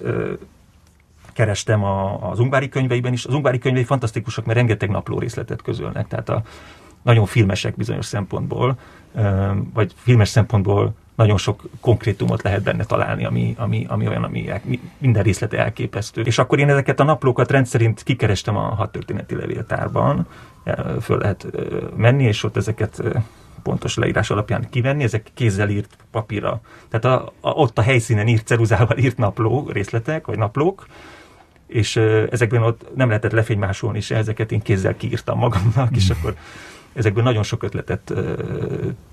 kerestem 1.34 1.84
a, 1.84 2.30
az 2.30 2.40
Ungvári 2.40 2.70
könyveiben 2.70 3.14
is. 3.14 3.26
Az 3.26 3.34
Ungvári 3.34 3.58
könyvei 3.58 3.84
fantasztikusak, 3.84 4.46
mert 4.46 4.58
rengeteg 4.58 4.90
napló 4.90 5.20
részletet 5.20 5.62
közölnek, 5.62 6.08
tehát 6.08 6.30
a, 6.30 6.44
nagyon 7.04 7.26
filmesek 7.26 7.76
bizonyos 7.76 8.06
szempontból, 8.06 8.78
vagy 9.74 9.94
filmes 9.96 10.30
szempontból 10.30 10.94
nagyon 11.16 11.38
sok 11.38 11.62
konkrétumot 11.80 12.42
lehet 12.42 12.64
benne 12.64 12.84
találni, 12.84 13.26
ami, 13.26 13.56
ami, 13.58 13.86
ami 13.90 14.08
olyan, 14.08 14.24
ami 14.24 14.50
minden 14.98 15.24
részlete 15.24 15.58
elképesztő. 15.58 16.22
És 16.22 16.38
akkor 16.38 16.60
én 16.60 16.70
ezeket 16.70 17.00
a 17.00 17.04
naplókat 17.04 17.52
rendszerint 17.52 18.04
kikerestem 18.04 18.58
a 18.58 18.62
hadtörténeti 18.76 19.36
levéltárban, 19.36 20.28
föl 21.02 21.18
lehet 21.18 21.48
menni, 21.96 22.24
és 22.24 22.44
ott 22.44 22.58
ezeket 22.58 23.04
pontos 23.64 23.96
leírás 23.96 24.30
alapján 24.30 24.70
kivenni, 24.70 25.04
ezek 25.04 25.32
kézzel 25.34 25.70
írt 25.70 25.98
papírra. 26.12 26.62
Tehát 26.90 27.20
a, 27.20 27.34
a, 27.42 27.50
ott 27.50 27.78
a 27.78 27.82
helyszínen 27.82 28.28
írt 28.28 28.48
ceruzával 28.48 28.98
írt 28.98 29.18
napló 29.18 29.70
részletek, 29.72 30.26
vagy 30.26 30.38
naplók, 30.38 30.88
és 31.68 31.96
ezekben 32.30 32.64
ott 32.64 32.96
nem 32.96 33.08
lehetett 33.08 33.32
lefénymásolni 33.32 34.02
se, 34.02 34.16
ezeket 34.16 34.52
én 34.52 34.62
kézzel 34.62 34.98
kiírtam 34.98 35.38
magamnak, 35.38 35.96
és 35.96 36.10
akkor 36.10 36.36
ezekből 36.94 37.24
nagyon 37.24 37.44
sok 37.44 37.64
ötletet 37.64 38.14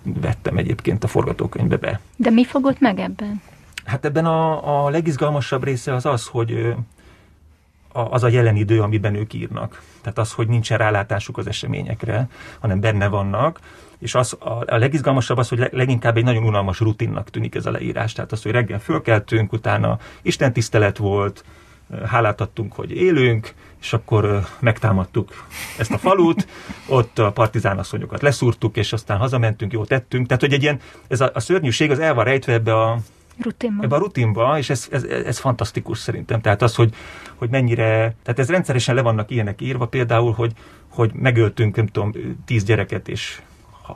vettem 0.02 0.56
egyébként 0.56 1.04
a 1.04 1.08
forgatókönyvbe 1.08 1.76
be. 1.76 2.00
De 2.16 2.30
mi 2.30 2.44
fogott 2.44 2.80
meg 2.80 2.98
ebben? 2.98 3.42
Hát 3.84 4.04
ebben 4.04 4.24
a, 4.24 4.84
a 4.84 4.90
legizgalmasabb 4.90 5.64
része 5.64 5.94
az 5.94 6.06
az, 6.06 6.26
hogy 6.26 6.74
az 7.92 8.22
a 8.22 8.28
jelen 8.28 8.56
idő, 8.56 8.82
amiben 8.82 9.14
ők 9.14 9.32
írnak. 9.32 9.82
Tehát 10.00 10.18
az, 10.18 10.32
hogy 10.32 10.48
nincsen 10.48 10.78
rálátásuk 10.78 11.38
az 11.38 11.46
eseményekre, 11.46 12.28
hanem 12.58 12.80
benne 12.80 13.08
vannak, 13.08 13.60
és 13.98 14.14
az, 14.14 14.36
a, 14.38 14.50
a 14.50 14.76
legizgalmasabb 14.76 15.38
az, 15.38 15.48
hogy 15.48 15.68
leginkább 15.70 16.16
egy 16.16 16.24
nagyon 16.24 16.44
unalmas 16.44 16.80
rutinnak 16.80 17.30
tűnik 17.30 17.54
ez 17.54 17.66
a 17.66 17.70
leírás. 17.70 18.12
Tehát 18.12 18.32
az, 18.32 18.42
hogy 18.42 18.52
reggel 18.52 18.80
fölkeltünk, 18.80 19.52
utána 19.52 19.98
Isten 20.22 20.52
tisztelet 20.52 20.96
volt, 20.96 21.44
hálát 22.06 22.40
adtunk, 22.40 22.72
hogy 22.72 22.90
élünk, 22.90 23.54
és 23.80 23.92
akkor 23.92 24.46
megtámadtuk 24.58 25.46
ezt 25.78 25.92
a 25.92 25.98
falut, 25.98 26.46
ott 26.86 27.18
a 27.18 27.32
partizánasszonyokat 27.32 28.22
leszúrtuk, 28.22 28.76
és 28.76 28.92
aztán 28.92 29.18
hazamentünk, 29.18 29.72
jó 29.72 29.84
tettünk. 29.84 30.26
Tehát, 30.26 30.42
hogy 30.42 30.52
egy 30.52 30.62
ilyen, 30.62 30.80
ez 31.08 31.20
a, 31.20 31.30
a 31.34 31.40
szörnyűség 31.40 31.90
az 31.90 31.98
el 31.98 32.14
van 32.14 32.24
rejtve 32.24 32.52
ebbe 32.52 32.74
a, 32.74 32.98
rutinba. 33.42 33.84
Ebbe 33.84 33.94
a 33.94 33.98
rutinba, 33.98 34.58
és 34.58 34.70
ez, 34.70 34.88
ez, 34.90 35.02
ez 35.02 35.38
fantasztikus 35.38 35.98
szerintem. 35.98 36.40
Tehát 36.40 36.62
az, 36.62 36.74
hogy, 36.74 36.94
hogy 37.34 37.50
mennyire, 37.50 38.14
tehát 38.22 38.38
ez 38.38 38.48
rendszeresen 38.48 38.94
le 38.94 39.02
vannak 39.02 39.30
ilyenek 39.30 39.60
írva, 39.60 39.86
például, 39.86 40.32
hogy, 40.32 40.52
hogy 40.88 41.12
megöltünk, 41.14 41.76
nem 41.76 41.86
tudom, 41.86 42.12
tíz 42.44 42.64
gyereket, 42.64 43.08
és 43.08 43.40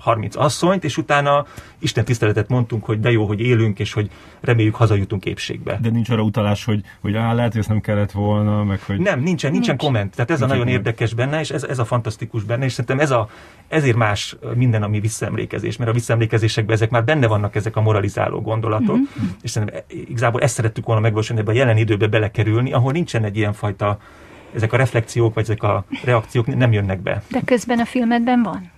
30 0.01 0.37
asszonyt, 0.37 0.85
és 0.85 0.97
utána 0.97 1.47
Isten 1.79 2.05
tiszteletet 2.05 2.49
mondtunk, 2.49 2.85
hogy 2.85 3.01
de 3.01 3.11
jó, 3.11 3.27
hogy 3.27 3.41
élünk, 3.41 3.79
és 3.79 3.93
hogy 3.93 4.11
reméljük 4.41 4.75
hazajutunk 4.75 5.25
épségbe. 5.25 5.79
De 5.83 5.91
nincs 5.91 6.11
arra 6.11 6.23
utalás, 6.23 6.65
hogy, 6.65 6.81
hogy 7.01 7.17
á, 7.17 7.33
lehet, 7.33 7.51
hogy 7.51 7.61
ezt 7.61 7.69
nem 7.69 7.81
kellett 7.81 8.11
volna, 8.11 8.65
meg 8.65 8.81
hogy... 8.81 8.99
Nem, 8.99 9.21
nincsen, 9.21 9.51
nincsen 9.51 9.75
Nincs. 9.75 9.85
komment. 9.85 10.15
Tehát 10.15 10.31
ez 10.31 10.39
nincs 10.39 10.51
a 10.51 10.55
nagyon 10.55 10.67
komment. 10.67 10.87
érdekes 10.87 11.15
benne, 11.15 11.41
és 11.41 11.51
ez, 11.51 11.63
ez 11.63 11.79
a 11.79 11.85
fantasztikus 11.85 12.43
benne, 12.43 12.65
és 12.65 12.73
szerintem 12.73 13.01
ez 13.01 13.11
a, 13.11 13.29
ezért 13.69 13.97
más 13.97 14.37
minden, 14.55 14.83
ami 14.83 15.01
visszaemlékezés, 15.01 15.77
mert 15.77 15.91
a 15.91 15.93
visszaemlékezésekben 15.93 16.75
ezek 16.75 16.91
már 16.91 17.05
benne 17.05 17.27
vannak 17.27 17.55
ezek 17.55 17.77
a 17.77 17.81
moralizáló 17.81 18.41
gondolatok, 18.41 18.97
mm-hmm. 18.97 19.29
és 19.43 19.51
szerintem 19.51 19.81
igazából 19.89 20.41
ezt 20.41 20.55
szerettük 20.55 20.87
volna 20.87 21.01
megvalósítani, 21.01 21.41
ebbe 21.41 21.51
a 21.51 21.55
jelen 21.55 21.77
időbe 21.77 22.07
belekerülni, 22.07 22.73
ahol 22.73 22.93
nincsen 22.93 23.25
egy 23.25 23.37
ilyen 23.37 23.53
fajta 23.53 23.99
ezek 24.55 24.73
a 24.73 24.77
reflexiók, 24.77 25.35
vagy 25.35 25.43
ezek 25.43 25.63
a 25.63 25.85
reakciók 26.05 26.57
nem 26.57 26.73
jönnek 26.73 27.01
be. 27.01 27.23
De 27.29 27.41
közben 27.45 27.79
a 27.79 27.85
filmedben 27.85 28.43
van? 28.43 28.71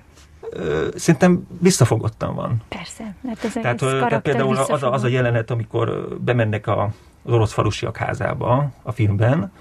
Szerintem 0.95 1.47
visszafogottan 1.61 2.35
van. 2.35 2.63
Persze, 2.69 3.15
mert 3.21 3.45
ez 3.45 3.53
tehát, 3.53 3.77
tehát 3.79 4.23
például 4.23 4.57
az 4.57 4.83
a, 4.83 4.93
az 4.93 5.03
a 5.03 5.09
jelenet, 5.09 5.51
amikor 5.51 6.09
bemennek 6.21 6.67
a, 6.67 6.91
az 7.23 7.33
orosz 7.33 7.53
falusiak 7.53 7.97
házába 7.97 8.71
a 8.83 8.93
filmben, 8.93 9.53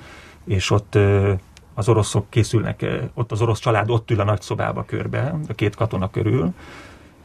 és 0.45 0.71
ott 0.71 0.97
az 1.73 1.89
oroszok 1.89 2.29
készülnek, 2.29 2.85
ott 3.13 3.31
az 3.31 3.41
orosz 3.41 3.59
család 3.59 3.89
ott 3.89 4.11
ül 4.11 4.19
a 4.19 4.23
nagy 4.23 4.41
szobába 4.41 4.83
körbe, 4.83 5.35
a 5.47 5.53
két 5.53 5.75
katona 5.75 6.09
körül, 6.09 6.53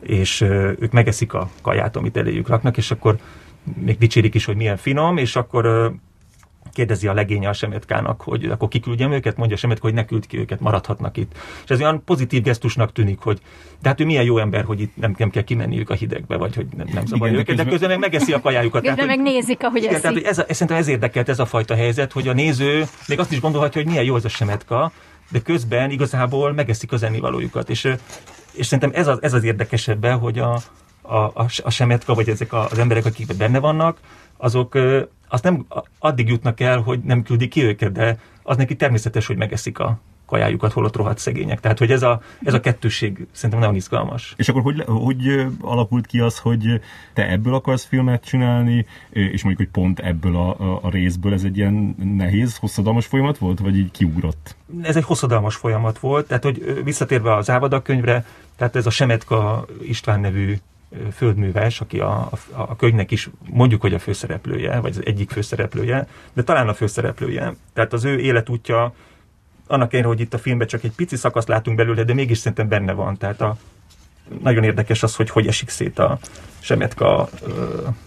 és 0.00 0.40
ők 0.40 0.92
megeszik 0.92 1.34
a 1.34 1.48
kaját, 1.62 1.96
amit 1.96 2.16
eléjük 2.16 2.48
raknak, 2.48 2.76
és 2.76 2.90
akkor 2.90 3.16
még 3.74 3.98
dicsérik 3.98 4.34
is, 4.34 4.44
hogy 4.44 4.56
milyen 4.56 4.76
finom, 4.76 5.16
és 5.16 5.36
akkor 5.36 5.92
kérdezi 6.72 7.06
a 7.06 7.12
legénye 7.12 7.48
a 7.48 7.52
Semetkának, 7.52 8.20
hogy 8.20 8.44
akkor 8.44 8.68
kiküldjem 8.68 9.12
őket, 9.12 9.36
mondja 9.36 9.56
a 9.56 9.58
Semetka, 9.58 9.86
hogy 9.86 9.94
ne 9.94 10.04
küld 10.04 10.26
ki 10.26 10.38
őket, 10.38 10.60
maradhatnak 10.60 11.16
itt. 11.16 11.32
És 11.64 11.70
ez 11.70 11.80
olyan 11.80 12.04
pozitív 12.04 12.42
gesztusnak 12.42 12.92
tűnik, 12.92 13.18
hogy 13.20 13.40
de 13.82 13.88
hát 13.88 14.00
ő 14.00 14.04
milyen 14.04 14.24
jó 14.24 14.38
ember, 14.38 14.64
hogy 14.64 14.80
itt 14.80 14.96
nem, 14.96 15.14
nem 15.18 15.30
kell 15.30 15.42
kimenniük 15.42 15.90
a 15.90 15.94
hidegbe, 15.94 16.36
vagy 16.36 16.54
hogy 16.54 16.66
nem, 16.76 16.86
nem 16.92 17.06
szabad 17.06 17.32
őket, 17.32 17.56
de 17.56 17.64
közben 17.64 17.88
meg 17.88 17.98
megeszi 17.98 18.32
a 18.32 18.40
kajájukat. 18.40 18.82
Közben 18.86 19.06
meg 19.06 19.20
nézik, 19.20 19.62
ahogy 19.62 19.82
igen, 19.82 20.00
tehát, 20.00 20.16
hogy 20.16 20.26
ez, 20.26 20.38
ez, 20.38 20.56
szerintem 20.56 20.76
ez 20.76 20.88
érdekelt 20.88 21.28
ez 21.28 21.38
a 21.38 21.46
fajta 21.46 21.74
helyzet, 21.74 22.12
hogy 22.12 22.28
a 22.28 22.32
néző 22.32 22.84
még 23.06 23.18
azt 23.18 23.32
is 23.32 23.40
gondolhatja, 23.40 23.80
hogy 23.80 23.90
milyen 23.90 24.04
jó 24.04 24.16
ez 24.16 24.24
a 24.24 24.28
Semetka, 24.28 24.92
de 25.30 25.40
közben 25.40 25.90
igazából 25.90 26.52
megeszik 26.52 26.92
az 26.92 27.02
ennivalójukat. 27.02 27.70
És, 27.70 27.94
és 28.52 28.66
szerintem 28.66 29.00
ez 29.00 29.06
az, 29.06 29.22
ez 29.22 29.32
az 29.32 29.44
érdekesebben, 29.44 30.18
hogy 30.18 30.38
a, 30.38 30.60
a, 31.02 31.16
a, 31.16 31.46
a 31.62 31.70
semetka, 31.70 32.14
vagy 32.14 32.28
ezek 32.28 32.52
az 32.52 32.78
emberek, 32.78 33.04
akik 33.04 33.36
benne 33.36 33.58
vannak, 33.58 33.98
azok 34.40 34.78
azt 35.28 35.42
nem 35.42 35.66
addig 35.98 36.28
jutnak 36.28 36.60
el, 36.60 36.80
hogy 36.80 37.00
nem 37.00 37.22
küldik 37.22 37.50
ki 37.50 37.64
őket, 37.64 37.92
de 37.92 38.18
az 38.42 38.56
neki 38.56 38.76
természetes, 38.76 39.26
hogy 39.26 39.36
megeszik 39.36 39.78
a 39.78 40.00
kajájukat, 40.30 40.72
holott 40.72 40.96
rohadt 40.96 41.18
szegények. 41.18 41.60
Tehát, 41.60 41.78
hogy 41.78 41.90
ez 41.90 42.02
a, 42.02 42.20
ez 42.42 42.54
a 42.54 42.60
kettőség 42.60 43.26
szerintem 43.32 43.58
nagyon 43.58 43.74
izgalmas. 43.74 44.34
És 44.36 44.48
akkor 44.48 44.62
hogy, 44.62 44.82
hogy 44.86 45.46
alakult 45.60 46.06
ki 46.06 46.20
az, 46.20 46.38
hogy 46.38 46.80
te 47.12 47.28
ebből 47.28 47.54
akarsz 47.54 47.84
filmet 47.84 48.24
csinálni, 48.24 48.86
és 49.10 49.42
mondjuk, 49.42 49.56
hogy 49.56 49.82
pont 49.82 49.98
ebből 49.98 50.36
a, 50.36 50.60
a, 50.60 50.78
a 50.82 50.90
részből 50.90 51.32
ez 51.32 51.44
egy 51.44 51.56
ilyen 51.56 51.94
nehéz, 52.16 52.56
hosszadalmas 52.56 53.06
folyamat 53.06 53.38
volt, 53.38 53.58
vagy 53.58 53.76
így 53.76 53.90
kiugrott? 53.90 54.56
Ez 54.82 54.96
egy 54.96 55.04
hosszadalmas 55.04 55.56
folyamat 55.56 55.98
volt, 55.98 56.26
tehát 56.26 56.42
hogy 56.42 56.80
visszatérve 56.84 57.34
az 57.34 57.50
Ávada 57.50 57.82
könyvre, 57.82 58.24
tehát 58.56 58.76
ez 58.76 58.86
a 58.86 58.90
Semetka 58.90 59.66
István 59.82 60.20
nevű 60.20 60.56
földműves, 61.12 61.80
aki 61.80 62.00
a, 62.00 62.10
a, 62.10 62.38
a 62.52 62.76
könyvnek 62.76 63.10
is 63.10 63.30
mondjuk, 63.50 63.80
hogy 63.80 63.94
a 63.94 63.98
főszereplője, 63.98 64.80
vagy 64.80 64.90
az 64.90 65.02
egyik 65.04 65.30
főszereplője, 65.30 66.06
de 66.32 66.42
talán 66.42 66.68
a 66.68 66.74
főszereplője. 66.74 67.54
Tehát 67.72 67.92
az 67.92 68.04
ő 68.04 68.18
életútja, 68.18 68.94
annak 69.66 69.92
ellenére, 69.92 70.14
hogy 70.14 70.20
itt 70.20 70.34
a 70.34 70.38
filmben 70.38 70.66
csak 70.66 70.84
egy 70.84 70.92
pici 70.92 71.16
szakaszt 71.16 71.48
látunk 71.48 71.76
belőle, 71.76 72.04
de 72.04 72.14
mégis 72.14 72.38
szerintem 72.38 72.68
benne 72.68 72.92
van. 72.92 73.16
Tehát 73.16 73.40
a, 73.40 73.56
nagyon 74.42 74.64
érdekes 74.64 75.02
az, 75.02 75.16
hogy 75.16 75.30
hogy 75.30 75.46
esik 75.46 75.68
szét 75.68 75.98
a 75.98 76.18
Semetka 76.58 77.28
uh, 77.42 77.50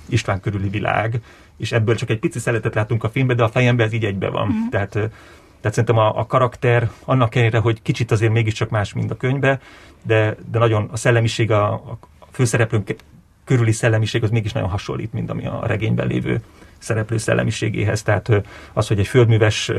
István 0.09 0.39
körüli 0.39 0.69
világ, 0.69 1.21
és 1.57 1.71
ebből 1.71 1.95
csak 1.95 2.09
egy 2.09 2.19
pici 2.19 2.39
szeletet 2.39 2.75
látunk 2.75 3.03
a 3.03 3.09
filmben, 3.09 3.35
de 3.35 3.43
a 3.43 3.49
fejemben 3.49 3.85
ez 3.85 3.93
így 3.93 4.05
egybe 4.05 4.29
van. 4.29 4.47
Mm. 4.47 4.69
Tehát, 4.69 4.91
tehát 4.91 5.77
szerintem 5.77 5.97
a, 5.97 6.19
a 6.19 6.25
karakter, 6.25 6.89
annak 7.05 7.35
ellenére, 7.35 7.57
hogy 7.57 7.81
kicsit 7.81 8.11
azért 8.11 8.31
mégiscsak 8.31 8.69
más, 8.69 8.93
mint 8.93 9.11
a 9.11 9.17
könyvbe, 9.17 9.59
de, 10.01 10.35
de 10.51 10.59
nagyon 10.59 10.89
a 10.91 10.97
szellemiség, 10.97 11.51
a, 11.51 11.73
a 11.73 11.97
főszereplőnk 12.33 12.95
körüli 13.43 13.71
szellemiség 13.71 14.23
az 14.23 14.29
mégis 14.29 14.51
nagyon 14.51 14.69
hasonlít, 14.69 15.13
mint 15.13 15.29
ami 15.29 15.45
a 15.45 15.65
regényben 15.65 16.07
lévő 16.07 16.41
szereplő 16.83 17.17
szellemiségéhez. 17.17 18.01
Tehát 18.01 18.29
az, 18.73 18.87
hogy 18.87 18.99
egy 18.99 19.07
földműves 19.07 19.71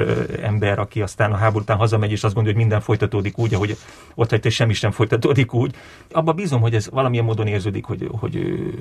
ember, 0.43 0.79
aki 0.79 1.03
aztán 1.03 1.33
a 1.33 1.37
háború 1.37 1.63
után 1.63 1.77
hazamegy, 1.77 2.11
és 2.11 2.25
azt 2.25 2.35
gondolja, 2.35 2.59
hogy 2.59 2.67
minden 2.67 2.85
folytatódik 2.85 3.39
úgy, 3.39 3.55
ahogy 3.55 3.77
ott 4.15 4.31
hagyta, 4.31 4.49
és 4.49 4.55
semmi 4.55 4.73
sem 4.73 4.91
folytatódik 4.91 5.55
úgy, 5.55 5.75
abba 6.11 6.33
bízom, 6.33 6.61
hogy 6.61 6.75
ez 6.75 6.89
valamilyen 6.91 7.25
módon 7.25 7.47
érződik, 7.47 7.85
hogy, 7.85 8.09
hogy 8.19 8.37
ő, 8.37 8.73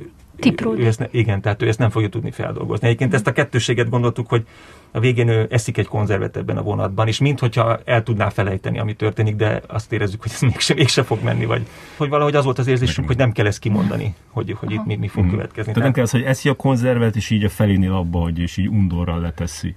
ő 0.77 0.85
ezt 0.85 0.99
ne, 0.99 1.05
igen, 1.11 1.41
tehát 1.41 1.61
ő 1.61 1.67
ezt 1.67 1.79
nem 1.79 1.89
fogja 1.89 2.09
tudni 2.09 2.31
feldolgozni. 2.31 2.87
Egyébként 2.87 3.13
ezt 3.13 3.27
a 3.27 3.31
kettőséget 3.31 3.89
gondoltuk, 3.89 4.29
hogy 4.29 4.45
a 4.91 4.99
végén 4.99 5.27
ő 5.27 5.47
eszik 5.49 5.77
egy 5.77 5.87
konzervet 5.87 6.37
ebben 6.37 6.57
a 6.57 6.61
vonatban, 6.61 7.07
és 7.07 7.19
minthogyha 7.19 7.79
el 7.85 8.03
tudná 8.03 8.29
felejteni, 8.29 8.79
ami 8.79 8.93
történik, 8.93 9.35
de 9.35 9.61
azt 9.67 9.91
érezzük, 9.91 10.21
hogy 10.21 10.31
ez 10.33 10.41
mégsem, 10.41 10.77
mégsem 10.77 11.03
fog 11.03 11.23
menni, 11.23 11.45
vagy 11.45 11.67
hogy 11.97 12.09
valahogy 12.09 12.35
az 12.35 12.43
volt 12.43 12.59
az 12.59 12.67
érzésünk, 12.67 13.07
hogy 13.07 13.17
nem 13.17 13.31
kell 13.31 13.45
ezt 13.45 13.59
kimondani, 13.59 14.15
hogy, 14.29 14.55
hogy 14.59 14.71
itt 14.71 14.85
mi, 14.85 14.95
mi 14.95 15.07
fog 15.07 15.23
mm. 15.23 15.29
következni. 15.29 15.71
Tehát 15.71 15.83
nem 15.83 15.93
kell 15.93 16.03
az, 16.03 16.11
hogy 16.11 16.21
eszi 16.21 16.49
a 16.49 16.53
konzervet, 16.53 17.15
és 17.15 17.29
így 17.29 17.43
a 17.43 17.49
felénél 17.49 17.93
abba, 17.93 18.12
hogy 18.21 18.39
és 18.39 18.57
így 18.57 18.67
undorral 18.67 19.19
leteszi. 19.19 19.75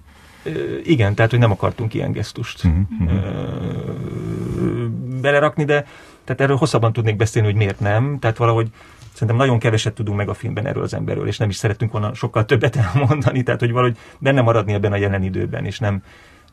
Igen, 0.85 1.15
tehát, 1.15 1.31
hogy 1.31 1.41
nem 1.41 1.51
akartunk 1.51 1.95
ilyen 1.95 2.13
gesztust 2.13 2.65
uh-huh. 2.65 3.11
belerakni, 5.21 5.65
de 5.65 5.87
tehát 6.25 6.41
erről 6.41 6.57
hosszabban 6.57 6.93
tudnék 6.93 7.17
beszélni, 7.17 7.49
hogy 7.49 7.57
miért 7.57 7.81
nem. 7.81 8.19
Tehát 8.19 8.37
valahogy 8.37 8.71
szerintem 9.13 9.37
nagyon 9.37 9.59
keveset 9.59 9.95
tudunk 9.95 10.17
meg 10.17 10.29
a 10.29 10.35
filmben 10.35 10.67
erről 10.67 10.83
az 10.83 10.95
emberről, 10.95 11.27
és 11.27 11.39
nem 11.39 11.49
is 11.49 11.57
szerettünk 11.57 11.93
volna 11.93 12.15
sokkal 12.15 12.45
többet 12.45 12.77
elmondani, 12.77 13.43
tehát 13.43 13.61
hogy 13.61 13.73
valahogy 13.73 13.97
benne 14.19 14.41
maradni 14.41 14.73
ebben 14.73 14.93
a 14.93 14.97
jelen 14.97 15.23
időben, 15.23 15.65
és 15.65 15.79
nem, 15.79 16.03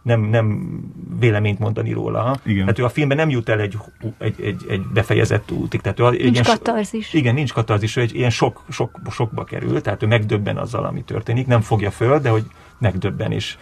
nem, 0.03 0.21
nem 0.21 0.77
véleményt 1.19 1.59
mondani 1.59 1.91
róla. 1.91 2.39
Igen. 2.45 2.59
Tehát 2.59 2.79
ő 2.79 2.83
a 2.83 2.89
filmben 2.89 3.17
nem 3.17 3.29
jut 3.29 3.49
el 3.49 3.59
egy, 3.59 3.77
egy, 4.17 4.41
egy, 4.41 4.65
egy 4.69 4.81
befejezett 4.93 5.51
útig. 5.51 5.81
Tehát 5.81 5.99
ő 5.99 6.03
nincs 6.03 6.21
ilyen, 6.21 6.43
katarzis. 6.43 7.13
Igen, 7.13 7.33
nincs 7.33 7.53
katarzis, 7.53 7.95
ő 7.95 8.01
egy 8.01 8.15
ilyen 8.15 8.29
sok, 8.29 8.63
sok, 8.69 8.99
sokba 9.11 9.43
kerül, 9.43 9.81
tehát 9.81 10.03
ő 10.03 10.07
megdöbben 10.07 10.57
azzal, 10.57 10.85
ami 10.85 11.03
történik, 11.03 11.47
nem 11.47 11.61
fogja 11.61 11.91
föl, 11.91 12.19
de 12.19 12.29
hogy 12.29 12.43
megdöbben, 12.77 13.31
és 13.31 13.57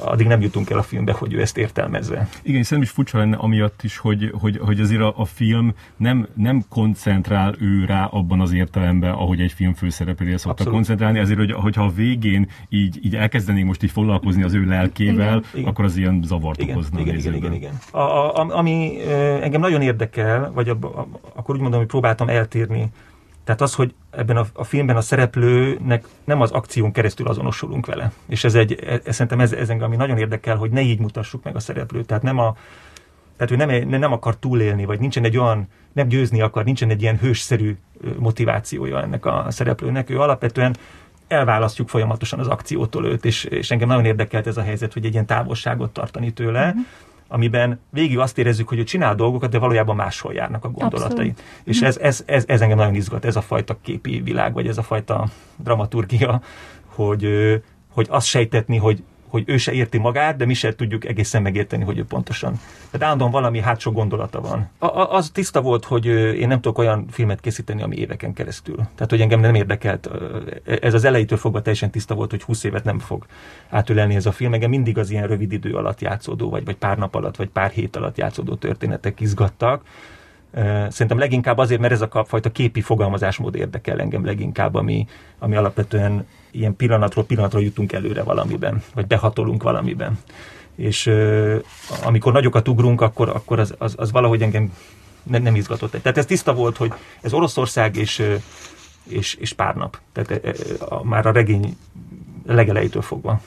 addig 0.00 0.26
nem 0.26 0.40
jutunk 0.40 0.70
el 0.70 0.78
a 0.78 0.82
filmbe, 0.82 1.12
hogy 1.12 1.32
ő 1.32 1.40
ezt 1.40 1.58
értelmezze. 1.58 2.28
Igen, 2.42 2.62
szerintem 2.62 2.82
is 2.82 2.90
furcsa 2.90 3.18
lenne 3.18 3.36
amiatt 3.36 3.82
is, 3.82 3.98
hogy, 3.98 4.32
hogy, 4.40 4.58
hogy 4.58 4.80
azért 4.80 5.00
a, 5.00 5.14
a 5.16 5.24
film 5.24 5.74
nem, 5.96 6.28
nem 6.34 6.64
koncentrál 6.68 7.54
ő 7.58 7.84
rá 7.84 8.04
abban 8.04 8.40
az 8.40 8.52
értelemben, 8.52 9.10
ahogy 9.10 9.40
egy 9.40 9.52
film 9.52 9.74
főszereplője 9.74 10.36
szokta 10.36 10.50
Abszolút. 10.50 10.72
koncentrálni, 10.72 11.18
azért, 11.18 11.38
hogy, 11.38 11.52
hogyha 11.52 11.84
a 11.84 11.90
végén 11.90 12.48
így, 12.68 12.98
így 13.04 13.16
elkezdenénk 13.16 13.66
most 13.66 13.82
így 13.82 13.90
foglalkozni 13.90 14.42
az 14.42 14.54
ő 14.54 14.64
lelkével, 14.64 15.42
igen, 15.54 15.68
akkor 15.68 15.84
az 15.84 15.96
ilyen 15.96 16.22
zavart 16.24 16.60
igen, 16.60 16.74
okozna. 16.74 17.00
Igen, 17.00 17.16
igen, 17.16 17.34
igen, 17.34 17.52
igen. 17.52 17.78
A, 17.90 17.98
a, 17.98 18.56
ami 18.56 18.98
engem 19.42 19.60
nagyon 19.60 19.82
érdekel, 19.82 20.52
vagy 20.54 20.68
a, 20.68 20.72
a, 20.72 21.06
akkor 21.34 21.54
úgy 21.54 21.60
mondom, 21.60 21.78
hogy 21.78 21.88
próbáltam 21.88 22.28
eltérni 22.28 22.90
tehát 23.44 23.60
az, 23.60 23.74
hogy 23.74 23.94
ebben 24.10 24.36
a, 24.36 24.46
a 24.52 24.64
filmben 24.64 24.96
a 24.96 25.00
szereplőnek 25.00 26.04
nem 26.24 26.40
az 26.40 26.50
akción 26.50 26.92
keresztül 26.92 27.26
azonosulunk 27.26 27.86
vele. 27.86 28.12
És 28.28 28.44
ez 28.44 28.54
egy, 28.54 28.72
ez, 28.72 29.00
ez 29.04 29.14
szerintem 29.14 29.40
ez, 29.40 29.52
ez 29.52 29.68
engem, 29.68 29.86
ami 29.86 29.96
nagyon 29.96 30.18
érdekel, 30.18 30.56
hogy 30.56 30.70
ne 30.70 30.80
így 30.80 30.98
mutassuk 30.98 31.42
meg 31.44 31.56
a 31.56 31.60
szereplőt. 31.60 32.06
Tehát 32.06 32.22
nem 32.22 32.38
a, 32.38 32.56
tehát 33.36 33.52
ő 33.52 33.56
nem, 33.56 33.88
nem 33.98 34.12
akar 34.12 34.36
túlélni, 34.36 34.84
vagy 34.84 35.00
nincsen 35.00 35.24
egy 35.24 35.36
olyan, 35.36 35.68
nem 35.92 36.08
győzni 36.08 36.40
akar, 36.40 36.64
nincsen 36.64 36.90
egy 36.90 37.02
ilyen 37.02 37.18
hősszerű 37.18 37.76
motivációja 38.18 39.02
ennek 39.02 39.26
a 39.26 39.46
szereplőnek. 39.48 40.10
Ő 40.10 40.20
alapvetően 40.20 40.76
elválasztjuk 41.28 41.88
folyamatosan 41.88 42.38
az 42.38 42.46
akciótól 42.46 43.06
őt, 43.06 43.24
és, 43.24 43.44
és 43.44 43.70
engem 43.70 43.88
nagyon 43.88 44.04
érdekelt 44.04 44.46
ez 44.46 44.56
a 44.56 44.62
helyzet, 44.62 44.92
hogy 44.92 45.04
egy 45.04 45.12
ilyen 45.12 45.26
távolságot 45.26 45.92
tartani 45.92 46.32
tőle. 46.32 46.66
Mm-hmm 46.66 46.80
amiben 47.32 47.80
végig 47.90 48.18
azt 48.18 48.38
érezzük, 48.38 48.68
hogy 48.68 48.78
ő 48.78 48.82
csinál 48.82 49.14
dolgokat, 49.14 49.50
de 49.50 49.58
valójában 49.58 49.96
máshol 49.96 50.32
járnak 50.32 50.64
a 50.64 50.70
gondolatai. 50.70 51.28
Abszolút. 51.28 51.42
És 51.64 51.80
ez, 51.80 51.96
ez, 51.96 52.22
ez, 52.26 52.44
ez 52.46 52.60
engem 52.60 52.76
nagyon 52.78 52.94
izgat, 52.94 53.24
ez 53.24 53.36
a 53.36 53.40
fajta 53.40 53.78
képi 53.82 54.20
világ, 54.20 54.52
vagy 54.52 54.66
ez 54.66 54.78
a 54.78 54.82
fajta 54.82 55.28
dramaturgia, 55.56 56.40
hogy, 56.86 57.26
hogy 57.92 58.06
azt 58.10 58.26
sejtetni, 58.26 58.76
hogy 58.76 59.02
hogy 59.32 59.44
ő 59.46 59.56
se 59.56 59.72
érti 59.72 59.98
magát, 59.98 60.36
de 60.36 60.44
mi 60.44 60.54
se 60.54 60.74
tudjuk 60.74 61.04
egészen 61.04 61.42
megérteni, 61.42 61.84
hogy 61.84 61.98
ő 61.98 62.04
pontosan. 62.04 62.60
Tehát 62.90 63.02
állandóan 63.02 63.30
valami 63.30 63.60
hátsó 63.60 63.92
gondolata 63.92 64.40
van. 64.40 64.68
A, 64.78 64.86
az 65.16 65.30
tiszta 65.30 65.60
volt, 65.60 65.84
hogy 65.84 66.06
én 66.06 66.48
nem 66.48 66.60
tudok 66.60 66.78
olyan 66.78 67.06
filmet 67.10 67.40
készíteni, 67.40 67.82
ami 67.82 67.96
éveken 67.96 68.32
keresztül. 68.32 68.76
Tehát, 68.76 69.10
hogy 69.10 69.20
engem 69.20 69.40
nem 69.40 69.54
érdekelt. 69.54 70.10
Ez 70.80 70.94
az 70.94 71.04
elejétől 71.04 71.38
fogva 71.38 71.62
teljesen 71.62 71.90
tiszta 71.90 72.14
volt, 72.14 72.30
hogy 72.30 72.42
20 72.42 72.64
évet 72.64 72.84
nem 72.84 72.98
fog 72.98 73.26
átölelni 73.68 74.14
ez 74.14 74.26
a 74.26 74.32
film. 74.32 74.52
Engem 74.54 74.70
mindig 74.70 74.98
az 74.98 75.10
ilyen 75.10 75.26
rövid 75.26 75.52
idő 75.52 75.74
alatt 75.74 76.00
játszódó, 76.00 76.50
vagy, 76.50 76.64
vagy 76.64 76.76
pár 76.76 76.98
nap 76.98 77.14
alatt, 77.14 77.36
vagy 77.36 77.48
pár 77.48 77.70
hét 77.70 77.96
alatt 77.96 78.16
játszódó 78.16 78.54
történetek 78.54 79.20
izgattak. 79.20 79.82
Szerintem 80.88 81.18
leginkább 81.18 81.58
azért, 81.58 81.80
mert 81.80 81.92
ez 81.92 82.00
a 82.00 82.24
fajta 82.28 82.50
képi 82.50 82.80
fogalmazásmód 82.80 83.54
érdekel 83.54 84.00
engem 84.00 84.24
leginkább, 84.24 84.74
ami, 84.74 85.06
ami 85.38 85.56
alapvetően 85.56 86.26
ilyen 86.50 86.76
pillanatról 86.76 87.24
pillanatra 87.24 87.58
jutunk 87.58 87.92
előre 87.92 88.22
valamiben, 88.22 88.82
vagy 88.94 89.06
behatolunk 89.06 89.62
valamiben. 89.62 90.18
És 90.76 91.10
amikor 92.04 92.32
nagyokat 92.32 92.68
ugrunk, 92.68 93.00
akkor, 93.00 93.28
akkor 93.28 93.58
az, 93.58 93.74
az, 93.78 93.94
az 93.96 94.12
valahogy 94.12 94.42
engem 94.42 94.72
ne, 95.22 95.38
nem 95.38 95.54
izgatott. 95.54 95.90
Tehát 95.90 96.18
ez 96.18 96.26
tiszta 96.26 96.54
volt, 96.54 96.76
hogy 96.76 96.92
ez 97.20 97.32
Oroszország 97.32 97.96
és, 97.96 98.22
és, 99.04 99.34
és 99.34 99.52
pár 99.52 99.74
nap. 99.74 99.98
Tehát 100.12 100.58
már 101.02 101.26
a 101.26 101.32
regény 101.32 101.76
legelejétől 102.46 103.02
fogva. 103.02 103.40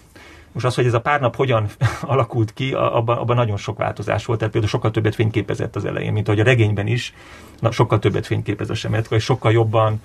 Most 0.56 0.66
az, 0.66 0.76
hogy 0.76 0.86
ez 0.86 0.94
a 0.94 1.02
pár 1.02 1.20
nap 1.20 1.36
hogyan 1.36 1.68
alakult 2.02 2.54
ki, 2.54 2.74
abban, 2.74 3.18
abban 3.18 3.36
nagyon 3.36 3.58
sok 3.58 3.78
változás 3.78 4.26
volt. 4.26 4.40
Tehát 4.40 4.54
például 4.54 4.74
sokkal 4.74 4.92
többet 4.92 5.16
fényképezett 5.16 5.76
az 5.76 5.86
elején, 5.86 6.14
mint 6.14 6.28
ahogy 6.28 6.40
a 6.40 6.44
regényben 6.44 6.88
is, 6.88 7.14
na, 7.60 7.72
sokkal 7.72 8.00
többet 8.00 8.26
fényképez 8.26 8.70
a 8.70 8.74
Semetka, 8.74 9.16
és 9.16 9.24
sokkal 9.24 9.52
jobban 9.52 10.02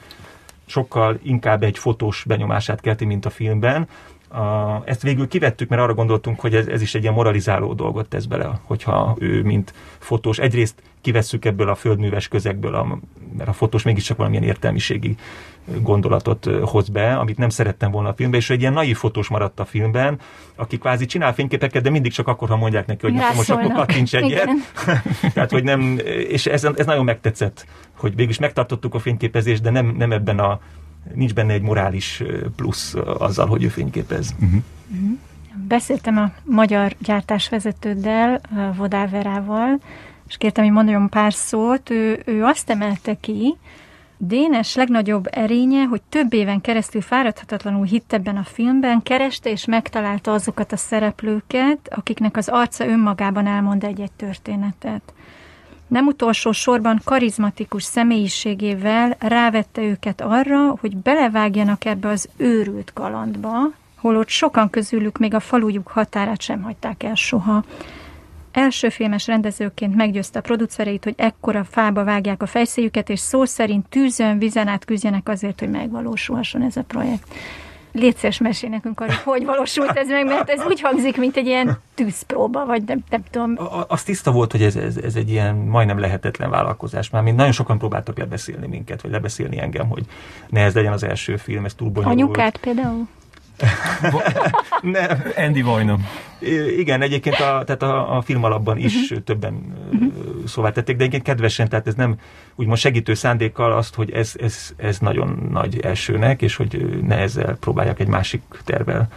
sokkal 0.67 1.19
inkább 1.23 1.63
egy 1.63 1.79
fotós 1.79 2.25
benyomását 2.27 2.81
kelti, 2.81 3.05
mint 3.05 3.27
a 3.27 3.31
filmben. 3.31 3.89
a, 4.29 4.83
ezt 4.85 5.03
végül 5.03 5.29
kivettük, 5.29 5.69
mert 5.69 5.83
arra 5.83 5.95
gondoltunk, 5.95 6.41
hogy 6.41 6.55
ez, 6.55 6.67
ez 6.67 6.83
is 6.83 6.95
egy 6.95 7.03
ilyen 7.03 7.15
moralizáló 7.15 7.75
dolgot 7.75 8.09
tesz 8.09 8.25
bele, 8.25 8.61
hogyha 8.63 9.17
ő, 9.19 9.43
mint 9.43 9.73
fotós, 9.99 10.39
egyrészt 10.39 10.83
kivesszük 11.01 11.45
ebből 11.45 11.69
a 11.69 11.75
földműves 11.75 12.29
közegből, 12.29 12.75
a, 12.75 12.99
mert 13.37 13.49
a 13.49 13.53
fotós 13.53 13.83
mégiscsak 13.83 14.17
valamilyen 14.17 14.45
értelmiségi 14.45 15.17
gondolatot 15.83 16.45
hoz 16.63 16.89
be, 16.89 17.17
amit 17.17 17.39
nem 17.39 17.49
szerettem 17.49 17.91
volna 17.91 18.09
a 18.09 18.15
filmben, 18.15 18.41
és 18.41 18.51
egy 18.51 18.61
ilyen 18.61 18.73
naív 18.73 18.97
fotós 18.97 19.29
maradt 19.29 19.61
a 19.61 19.65
filmben, 19.65 20.19
aki 20.57 20.79
kvázi 20.79 21.07
csinál 21.07 21.35
fényképeket, 21.35 21.83
de 21.83 21.91
mindig 21.91 22.13
csak 22.13 22.29
akkor, 22.29 22.49
ha 22.49 22.57
mondják 22.57 22.87
neki, 22.87 23.07
hogy 23.07 23.23
most 23.37 23.51
akkor 23.51 23.73
kattints 23.73 24.15
egyet. 24.15 24.49
Tehát, 25.35 25.51
hogy 25.51 25.65
nem, 25.65 25.99
és 26.05 26.47
ez, 26.47 26.65
ez 26.65 26.87
nagyon 26.87 27.05
megtetszett, 27.05 27.67
hogy 27.97 28.15
végül 28.15 28.31
is 28.31 28.39
megtartottuk 28.39 28.95
a 28.95 28.99
fényképezést, 28.99 29.63
de 29.63 29.71
nem, 29.71 29.87
nem 29.87 30.13
ebben 30.13 30.39
a 30.39 30.61
nincs 31.15 31.35
benne 31.35 31.53
egy 31.53 31.63
morális 31.63 32.23
plusz 32.57 32.95
azzal, 33.19 33.47
hogy 33.47 33.63
ő 33.63 33.69
fényképez. 33.69 34.35
Uh-huh. 34.41 34.63
Uh-huh. 34.91 35.19
Beszéltem 35.69 36.17
a 36.17 36.31
magyar 36.45 36.95
gyártásvezetőddel, 36.99 38.41
Vodáverával, 38.77 39.79
és 40.29 40.37
kértem, 40.37 40.65
hogy 40.65 40.73
mondjon 40.73 41.09
pár 41.09 41.33
szót. 41.33 41.91
Ő, 41.91 42.23
ő 42.25 42.45
azt 42.45 42.71
emelte 42.71 43.15
ki, 43.21 43.57
Dénes 44.23 44.75
legnagyobb 44.75 45.29
erénye, 45.31 45.85
hogy 45.85 46.03
több 46.09 46.33
éven 46.33 46.61
keresztül 46.61 47.01
fáradhatatlanul 47.01 47.85
hitt 47.85 48.13
ebben 48.13 48.37
a 48.37 48.45
filmben, 48.45 49.03
kereste 49.03 49.51
és 49.51 49.65
megtalálta 49.65 50.33
azokat 50.33 50.73
a 50.73 50.77
szereplőket, 50.77 51.79
akiknek 51.91 52.37
az 52.37 52.49
arca 52.49 52.87
önmagában 52.87 53.47
elmond 53.47 53.85
egy-egy 53.85 54.13
történetet. 54.13 55.13
Nem 55.87 56.07
utolsó 56.07 56.53
sorban 56.53 57.01
karizmatikus 57.05 57.83
személyiségével 57.83 59.17
rávette 59.19 59.83
őket 59.83 60.21
arra, 60.21 60.77
hogy 60.81 60.97
belevágjanak 60.97 61.85
ebbe 61.85 62.09
az 62.09 62.29
őrült 62.37 62.93
kalandba, 62.93 63.71
holott 63.97 64.29
sokan 64.29 64.71
közülük 64.71 65.19
még 65.19 65.35
a 65.35 65.41
falujuk 65.41 65.89
határát 65.89 66.41
sem 66.41 66.63
hagyták 66.63 67.03
el 67.03 67.15
soha. 67.15 67.65
Első 68.53 68.89
filmes 68.89 69.27
rendezőként 69.27 69.97
meggyőzte 69.97 70.39
a 70.39 70.43
producereit, 70.43 71.05
hogy 71.05 71.15
ekkora 71.17 71.65
fába 71.65 72.05
vágják 72.05 72.43
a 72.43 72.47
fejszéjüket, 72.47 73.09
és 73.09 73.21
szó 73.21 73.45
szerint 73.45 73.89
tűzön, 73.89 74.39
vizen 74.39 74.69
át 74.69 74.85
küzdjenek 74.85 75.29
azért, 75.29 75.61
hogy 75.61 75.71
megvalósulhasson 75.71 76.63
ez 76.63 76.77
a 76.77 76.83
projekt. 76.83 77.35
Légy 77.93 78.17
szíves, 78.17 78.39
mesél 78.39 78.69
nekünk 78.71 79.01
arra, 79.01 79.13
hogy 79.25 79.45
valósult 79.45 79.91
ez 79.91 80.09
meg, 80.09 80.27
mert 80.27 80.51
ez 80.51 80.65
úgy 80.69 80.81
hangzik, 80.81 81.17
mint 81.17 81.37
egy 81.37 81.47
ilyen 81.47 81.79
tűzpróba, 81.95 82.67
vagy 82.67 82.83
nem, 82.87 82.99
nem 83.11 83.23
tudom. 83.31 83.55
A, 83.59 83.85
az 83.89 84.03
tiszta 84.03 84.33
volt, 84.33 84.53
hogy 84.53 84.63
ez, 84.63 84.77
ez, 84.77 84.97
ez 84.97 85.17
egy 85.17 85.31
ilyen 85.31 85.55
majdnem 85.55 85.99
lehetetlen 85.99 86.51
vállalkozás. 86.51 87.11
Már 87.11 87.23
mint 87.23 87.37
nagyon 87.37 87.53
sokan 87.53 87.79
próbáltak 87.79 88.19
lebeszélni 88.19 88.67
minket, 88.67 89.03
vagy 89.03 89.11
lebeszélni 89.11 89.61
engem, 89.61 89.89
hogy 89.89 90.05
ne 90.49 90.61
ez 90.61 90.75
legyen 90.75 90.93
az 90.93 91.03
első 91.03 91.37
film, 91.37 91.65
ez 91.65 91.75
túl 91.75 91.91
bonyolult. 91.91 92.21
Anyukát 92.21 92.57
például? 92.57 93.09
Nem. 94.83 95.23
Andy 95.37 95.63
Vajna. 95.63 95.99
Igen, 96.77 97.03
egyébként 97.03 97.35
a, 97.35 97.63
tehát 97.65 97.83
a, 97.83 98.17
a 98.17 98.21
film 98.21 98.45
alapban 98.45 98.79
is 98.79 98.95
uh-huh. 98.95 99.25
többen 99.25 99.75
uh-huh. 99.93 100.13
szóvá 100.47 100.71
tették, 100.71 100.97
de 100.97 101.03
egyébként 101.03 101.23
kedvesen, 101.25 101.69
tehát 101.69 101.87
ez 101.87 101.95
nem 101.95 102.17
úgymond 102.55 102.79
segítő 102.79 103.15
szándékkal 103.15 103.73
azt, 103.73 103.95
hogy 103.95 104.11
ez, 104.11 104.33
ez, 104.41 104.75
ez 104.77 104.99
nagyon 104.99 105.49
nagy 105.51 105.81
elsőnek, 105.81 106.43
és 106.43 106.57
hogy 106.57 107.01
ne 107.03 107.17
ezzel 107.17 107.57
próbálják 107.61 108.01
egy 108.01 108.09
másik 108.09 108.43
tervel. 108.65 109.09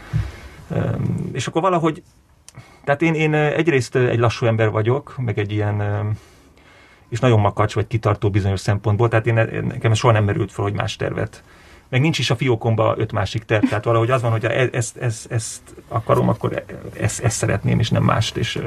Um, 0.67 1.29
és 1.33 1.47
akkor 1.47 1.61
valahogy, 1.61 2.03
tehát 2.83 3.01
én, 3.01 3.13
én 3.13 3.33
egyrészt 3.33 3.95
egy 3.95 4.19
lassú 4.19 4.45
ember 4.45 4.69
vagyok, 4.69 5.15
meg 5.17 5.39
egy 5.39 5.51
ilyen 5.51 5.81
és 7.09 7.19
nagyon 7.19 7.39
makacs 7.39 7.73
vagy 7.73 7.87
kitartó 7.87 8.29
bizonyos 8.29 8.59
szempontból, 8.59 9.09
tehát 9.09 9.27
én, 9.27 9.33
nekem 9.67 9.93
soha 9.93 10.13
nem 10.13 10.23
merült 10.23 10.51
fel, 10.51 10.63
hogy 10.63 10.73
más 10.73 10.95
tervet 10.95 11.43
meg 11.93 12.01
nincs 12.01 12.19
is 12.19 12.29
a 12.29 12.35
fiókomba 12.35 12.95
öt 12.97 13.11
másik 13.11 13.43
terv, 13.43 13.63
tehát 13.63 13.83
valahogy 13.83 14.11
az 14.11 14.21
van, 14.21 14.31
hogy 14.31 14.45
ezt, 14.45 14.75
ezt, 14.75 14.97
ezt, 14.97 15.31
ezt 15.31 15.61
akarom, 15.87 16.29
akkor 16.29 16.63
ezt, 16.99 17.23
ezt 17.23 17.37
szeretném, 17.37 17.79
és 17.79 17.89
nem 17.89 18.03
mást, 18.03 18.37
és 18.37 18.61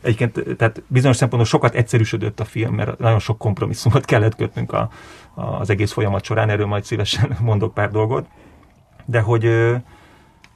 Egyébként 0.00 0.56
tehát 0.56 0.82
bizonyos 0.86 1.16
szempontból 1.16 1.50
sokat 1.50 1.74
egyszerűsödött 1.74 2.40
a 2.40 2.44
film, 2.44 2.74
mert 2.74 2.98
nagyon 2.98 3.18
sok 3.18 3.38
kompromisszumot 3.38 4.04
kellett 4.04 4.36
kötnünk 4.36 4.72
a, 4.72 4.90
az 5.34 5.70
egész 5.70 5.92
folyamat 5.92 6.24
során, 6.24 6.50
erről 6.50 6.66
majd 6.66 6.84
szívesen 6.84 7.36
mondok 7.40 7.74
pár 7.74 7.90
dolgot. 7.90 8.26
De 9.04 9.20
hogy 9.20 9.44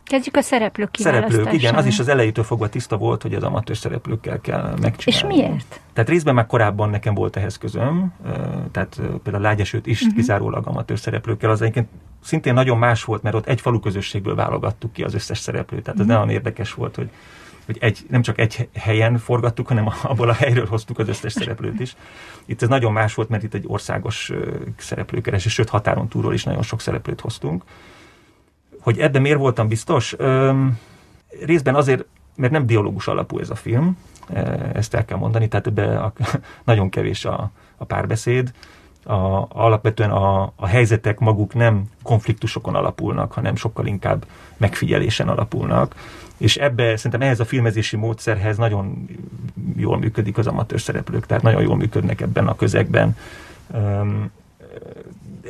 Kezdjük 0.06 0.36
a 0.36 0.40
szereplők 0.40 0.88
Szereplők, 0.92 1.52
igen, 1.52 1.74
az 1.74 1.86
is 1.86 1.98
az 1.98 2.08
elejétől 2.08 2.44
fogva 2.44 2.68
tiszta 2.68 2.96
volt, 2.96 3.22
hogy 3.22 3.34
az 3.34 3.42
amatőr 3.42 3.76
szereplőkkel 3.76 4.40
kell 4.40 4.74
megcsinálni. 4.80 5.34
És 5.36 5.42
miért? 5.42 5.80
Tehát 5.92 6.08
részben 6.08 6.34
már 6.34 6.46
korábban 6.46 6.90
nekem 6.90 7.14
volt 7.14 7.36
ehhez 7.36 7.58
közöm, 7.58 8.12
tehát 8.70 9.00
például 9.22 9.44
Lágyesőt 9.44 9.86
is 9.86 10.00
uh-huh. 10.00 10.16
kizárólag 10.16 10.66
amatőr 10.66 10.98
szereplőkkel, 10.98 11.50
az 11.50 11.60
egyébként 11.60 11.88
szintén 12.22 12.54
nagyon 12.54 12.78
más 12.78 13.04
volt, 13.04 13.22
mert 13.22 13.34
ott 13.34 13.46
egy 13.46 13.60
falu 13.60 13.80
közösségből 13.80 14.34
válogattuk 14.34 14.92
ki 14.92 15.02
az 15.02 15.14
összes 15.14 15.38
szereplőt, 15.38 15.82
tehát 15.82 16.00
ez 16.00 16.06
uh-huh. 16.06 16.20
nagyon 16.20 16.34
érdekes 16.34 16.74
volt, 16.74 16.96
hogy 16.96 17.10
hogy 17.66 17.76
egy, 17.80 18.06
nem 18.08 18.22
csak 18.22 18.38
egy 18.38 18.68
helyen 18.74 19.18
forgattuk, 19.18 19.68
hanem 19.68 19.88
abból 20.02 20.28
a 20.28 20.32
helyről 20.32 20.66
hoztuk 20.66 20.98
az 20.98 21.08
összes 21.08 21.32
szereplőt 21.32 21.80
is. 21.80 21.96
Itt 22.44 22.62
ez 22.62 22.68
nagyon 22.68 22.92
más 22.92 23.14
volt, 23.14 23.28
mert 23.28 23.42
itt 23.42 23.54
egy 23.54 23.64
országos 23.66 24.32
szereplőkeresés, 24.76 25.52
sőt 25.52 25.68
határon 25.68 26.08
túlról 26.08 26.34
is 26.34 26.44
nagyon 26.44 26.62
sok 26.62 26.80
szereplőt 26.80 27.20
hoztunk. 27.20 27.62
Hogy 28.86 28.98
ebben 28.98 29.22
miért 29.22 29.38
voltam 29.38 29.68
biztos? 29.68 30.14
Öm, 30.18 30.78
részben 31.44 31.74
azért, 31.74 32.04
mert 32.36 32.52
nem 32.52 32.66
dialógus 32.66 33.06
alapú 33.06 33.38
ez 33.38 33.50
a 33.50 33.54
film, 33.54 33.96
e, 34.32 34.70
ezt 34.74 34.94
el 34.94 35.04
kell 35.04 35.18
mondani, 35.18 35.48
tehát 35.48 35.66
ebben 35.66 36.12
nagyon 36.64 36.88
kevés 36.88 37.24
a, 37.24 37.50
a 37.76 37.84
párbeszéd, 37.84 38.52
a, 39.04 39.46
alapvetően 39.48 40.10
a, 40.10 40.52
a 40.56 40.66
helyzetek 40.66 41.18
maguk 41.18 41.54
nem 41.54 41.84
konfliktusokon 42.02 42.74
alapulnak, 42.74 43.32
hanem 43.32 43.56
sokkal 43.56 43.86
inkább 43.86 44.26
megfigyelésen 44.56 45.28
alapulnak. 45.28 45.94
És 46.36 46.56
ebbe 46.56 46.96
szerintem 46.96 47.20
ehhez 47.20 47.40
a 47.40 47.44
filmezési 47.44 47.96
módszerhez 47.96 48.56
nagyon 48.56 49.08
jól 49.76 49.98
működik 49.98 50.38
az 50.38 50.46
amatőr 50.46 50.80
szereplők, 50.80 51.26
tehát 51.26 51.42
nagyon 51.42 51.62
jól 51.62 51.76
működnek 51.76 52.20
ebben 52.20 52.46
a 52.46 52.56
közegben. 52.56 53.16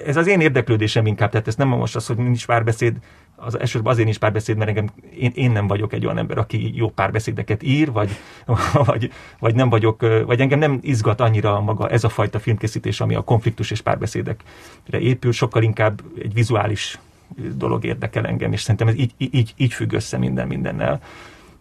Ez 0.07 0.17
az 0.17 0.27
én 0.27 0.41
érdeklődésem 0.41 1.07
inkább, 1.07 1.31
tehát 1.31 1.49
ez 1.49 1.55
nem 1.55 1.69
most 1.69 1.97
az, 1.97 2.07
hogy 2.07 2.17
nincs 2.17 2.47
párbeszéd, 2.47 2.97
az 3.37 3.59
elsősorban 3.59 3.93
azért 3.93 4.07
nincs 4.07 4.19
párbeszéd, 4.19 4.57
mert 4.57 4.69
engem, 4.69 4.91
én, 5.19 5.33
én 5.35 5.51
nem 5.51 5.67
vagyok 5.67 5.93
egy 5.93 6.05
olyan 6.05 6.19
ember, 6.19 6.39
aki 6.39 6.77
jó 6.77 6.91
párbeszédeket 6.91 7.63
ír, 7.63 7.93
vagy, 7.93 8.11
vagy, 8.87 9.13
vagy 9.39 9.55
nem 9.55 9.69
vagyok, 9.69 10.01
vagy 10.27 10.41
engem 10.41 10.59
nem 10.59 10.79
izgat 10.83 11.21
annyira 11.21 11.61
maga 11.61 11.89
ez 11.89 12.05
a 12.05 12.09
fajta 12.09 12.39
filmkészítés, 12.39 13.01
ami 13.01 13.15
a 13.15 13.23
konfliktus 13.23 13.71
és 13.71 13.81
párbeszédekre 13.81 14.99
épül, 14.99 15.33
sokkal 15.33 15.63
inkább 15.63 16.01
egy 16.23 16.35
vizuális 16.35 16.99
dolog 17.57 17.85
érdekel 17.85 18.27
engem, 18.27 18.53
és 18.53 18.61
szerintem 18.61 18.89
ez 18.89 18.95
így, 18.95 19.13
így, 19.17 19.55
így 19.57 19.73
függ 19.73 19.93
össze 19.93 20.19
minden 20.19 20.47
mindennel. 20.47 21.01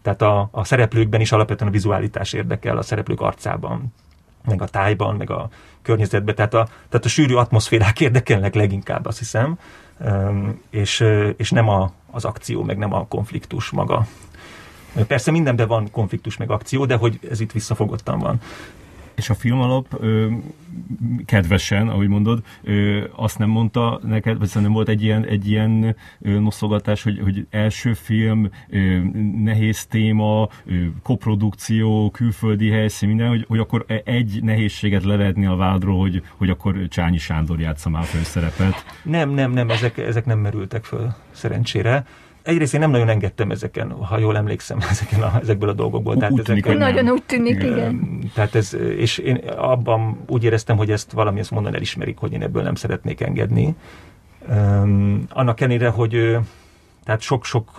Tehát 0.02 0.22
a, 0.22 0.48
a 0.50 0.64
szereplőkben 0.64 1.20
is 1.20 1.32
alapvetően 1.32 1.70
a 1.70 1.72
vizualitás 1.72 2.32
érdekel, 2.32 2.76
a 2.76 2.82
szereplők 2.82 3.20
arcában, 3.20 3.92
meg 4.46 4.62
a 4.62 4.66
tájban, 4.66 5.16
meg 5.16 5.30
a 5.30 5.48
környezetben. 5.82 6.34
Tehát 6.34 6.54
a, 6.54 6.68
tehát 6.88 7.04
a 7.06 7.08
sűrű 7.08 7.34
atmoszférák 7.34 8.00
érdekelnek 8.06 8.54
leginkább, 8.54 9.06
azt 9.06 9.18
hiszem 9.18 9.58
és, 10.70 11.04
és 11.36 11.50
nem 11.50 11.68
a, 11.68 11.92
az 12.10 12.24
akció, 12.24 12.62
meg 12.62 12.78
nem 12.78 12.92
a 12.92 13.06
konfliktus 13.06 13.70
maga. 13.70 14.06
Persze 15.06 15.30
mindenben 15.30 15.68
van 15.68 15.90
konfliktus 15.90 16.36
meg 16.36 16.50
akció, 16.50 16.84
de 16.84 16.96
hogy 16.96 17.18
ez 17.30 17.40
itt 17.40 17.52
visszafogottan 17.52 18.18
van. 18.18 18.40
És 19.16 19.30
a 19.30 19.34
film 19.34 19.60
alap 19.60 19.86
ö, 20.00 20.26
kedvesen, 21.24 21.88
ahogy 21.88 22.08
mondod, 22.08 22.42
ö, 22.62 23.04
azt 23.16 23.38
nem 23.38 23.48
mondta 23.48 24.00
neked, 24.02 24.38
vagy 24.38 24.46
szerintem 24.46 24.72
volt 24.72 24.88
egy 24.88 25.02
ilyen, 25.02 25.24
egy 25.26 25.50
ilyen 25.50 25.96
noszogatás, 26.18 27.02
hogy, 27.02 27.20
hogy 27.22 27.46
első 27.50 27.92
film, 27.92 28.50
ö, 28.68 28.98
nehéz 29.42 29.86
téma, 29.86 30.48
ö, 30.64 30.74
koprodukció, 31.02 32.10
külföldi 32.10 32.70
helyszín, 32.70 33.08
minden, 33.08 33.28
hogy, 33.28 33.44
hogy 33.48 33.58
akkor 33.58 33.84
e, 33.88 34.02
egy 34.04 34.42
nehézséget 34.42 35.04
levetni 35.04 35.46
a 35.46 35.56
vádról, 35.56 35.98
hogy, 35.98 36.22
hogy 36.36 36.50
akkor 36.50 36.88
Csányi 36.88 37.18
Sándor 37.18 37.60
játsza 37.60 37.88
már 37.88 38.04
főszerepet. 38.04 38.84
Nem, 39.02 39.30
nem, 39.30 39.52
nem, 39.52 39.70
ezek, 39.70 39.98
ezek 39.98 40.24
nem 40.24 40.38
merültek 40.38 40.84
föl, 40.84 41.14
szerencsére 41.30 42.06
egyrészt 42.46 42.74
én 42.74 42.80
nem 42.80 42.90
nagyon 42.90 43.08
engedtem 43.08 43.50
ezeken, 43.50 43.90
ha 43.90 44.18
jól 44.18 44.36
emlékszem, 44.36 44.78
ezeken 44.90 45.22
a, 45.22 45.38
ezekből 45.40 45.68
a 45.68 45.72
dolgokból. 45.72 46.16
Tehát 46.16 46.32
úgy 46.32 46.42
tűnik, 46.42 46.66
ezeken, 46.66 46.92
nagyon 46.92 47.12
úgy 47.12 47.22
tűnik, 47.22 47.62
igen. 47.62 48.20
Tehát 48.34 48.54
ez, 48.54 48.76
és 48.96 49.18
én 49.18 49.36
abban 49.56 50.18
úgy 50.26 50.44
éreztem, 50.44 50.76
hogy 50.76 50.90
ezt 50.90 51.12
valami 51.12 51.38
ezt 51.38 51.50
mondan 51.50 51.74
elismerik, 51.74 52.18
hogy 52.18 52.32
én 52.32 52.42
ebből 52.42 52.62
nem 52.62 52.74
szeretnék 52.74 53.20
engedni. 53.20 53.74
Um, 54.48 55.24
annak 55.28 55.60
ellenére, 55.60 55.88
hogy 55.88 56.38
tehát 57.04 57.20
sok-sok 57.20 57.70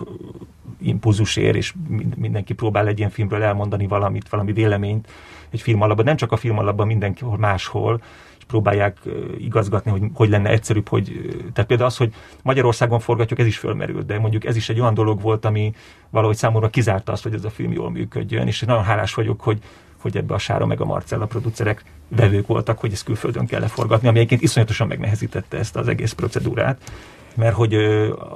impulzus 0.80 1.36
ér, 1.36 1.56
és 1.56 1.74
mindenki 2.16 2.54
próbál 2.54 2.86
egy 2.86 2.98
ilyen 2.98 3.10
filmről 3.10 3.42
elmondani 3.42 3.86
valamit, 3.86 4.28
valami 4.28 4.52
véleményt 4.52 5.08
egy 5.50 5.60
film 5.60 5.80
alapban, 5.80 6.04
nem 6.04 6.16
csak 6.16 6.32
a 6.32 6.36
film 6.36 6.58
alapban, 6.58 6.86
mindenkihol 6.86 7.38
máshol, 7.38 8.02
próbálják 8.48 8.96
igazgatni, 9.38 9.90
hogy 9.90 10.02
hogy 10.14 10.28
lenne 10.28 10.48
egyszerűbb, 10.50 10.88
hogy, 10.88 11.12
tehát 11.52 11.68
például 11.68 11.88
az, 11.88 11.96
hogy 11.96 12.14
Magyarországon 12.42 13.00
forgatjuk, 13.00 13.38
ez 13.38 13.46
is 13.46 13.58
fölmerült, 13.58 14.06
de 14.06 14.18
mondjuk 14.18 14.44
ez 14.44 14.56
is 14.56 14.68
egy 14.68 14.80
olyan 14.80 14.94
dolog 14.94 15.20
volt, 15.20 15.44
ami 15.44 15.72
valahogy 16.10 16.36
számomra 16.36 16.68
kizárta 16.68 17.12
azt, 17.12 17.22
hogy 17.22 17.34
ez 17.34 17.44
a 17.44 17.50
film 17.50 17.72
jól 17.72 17.90
működjön, 17.90 18.46
és 18.46 18.60
nagyon 18.60 18.84
hálás 18.84 19.14
vagyok, 19.14 19.40
hogy, 19.40 19.58
hogy 20.00 20.16
ebbe 20.16 20.34
a 20.34 20.38
Sára 20.38 20.66
meg 20.66 20.80
a 20.80 20.84
Marcella 20.84 21.26
producerek 21.26 21.84
vevők 22.08 22.46
voltak, 22.46 22.78
hogy 22.78 22.92
ezt 22.92 23.04
külföldön 23.04 23.46
kell 23.46 23.60
leforgatni, 23.60 24.08
ami 24.08 24.16
egyébként 24.16 24.42
iszonyatosan 24.42 24.86
megnehezítette 24.86 25.58
ezt 25.58 25.76
az 25.76 25.88
egész 25.88 26.12
procedúrát. 26.12 26.90
mert 27.36 27.54
hogy 27.54 27.74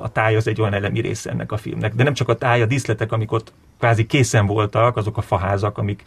a 0.03 0.09
táj 0.13 0.37
az 0.37 0.47
egy 0.47 0.61
olyan 0.61 0.75
elemi 0.75 1.01
része 1.01 1.31
ennek 1.31 1.53
a 1.53 1.57
filmnek. 1.57 1.95
De 1.95 2.03
nem 2.03 2.15
csak 2.15 2.29
a 2.29 2.37
táj, 2.37 2.63
a 2.63 2.67
díszletek, 2.67 3.13
amik 3.13 3.33
ott 3.33 3.53
kvázi 3.79 4.07
készen 4.07 4.47
voltak, 4.47 4.97
azok 4.97 5.17
a 5.17 5.21
faházak, 5.21 5.79
amik 5.79 6.03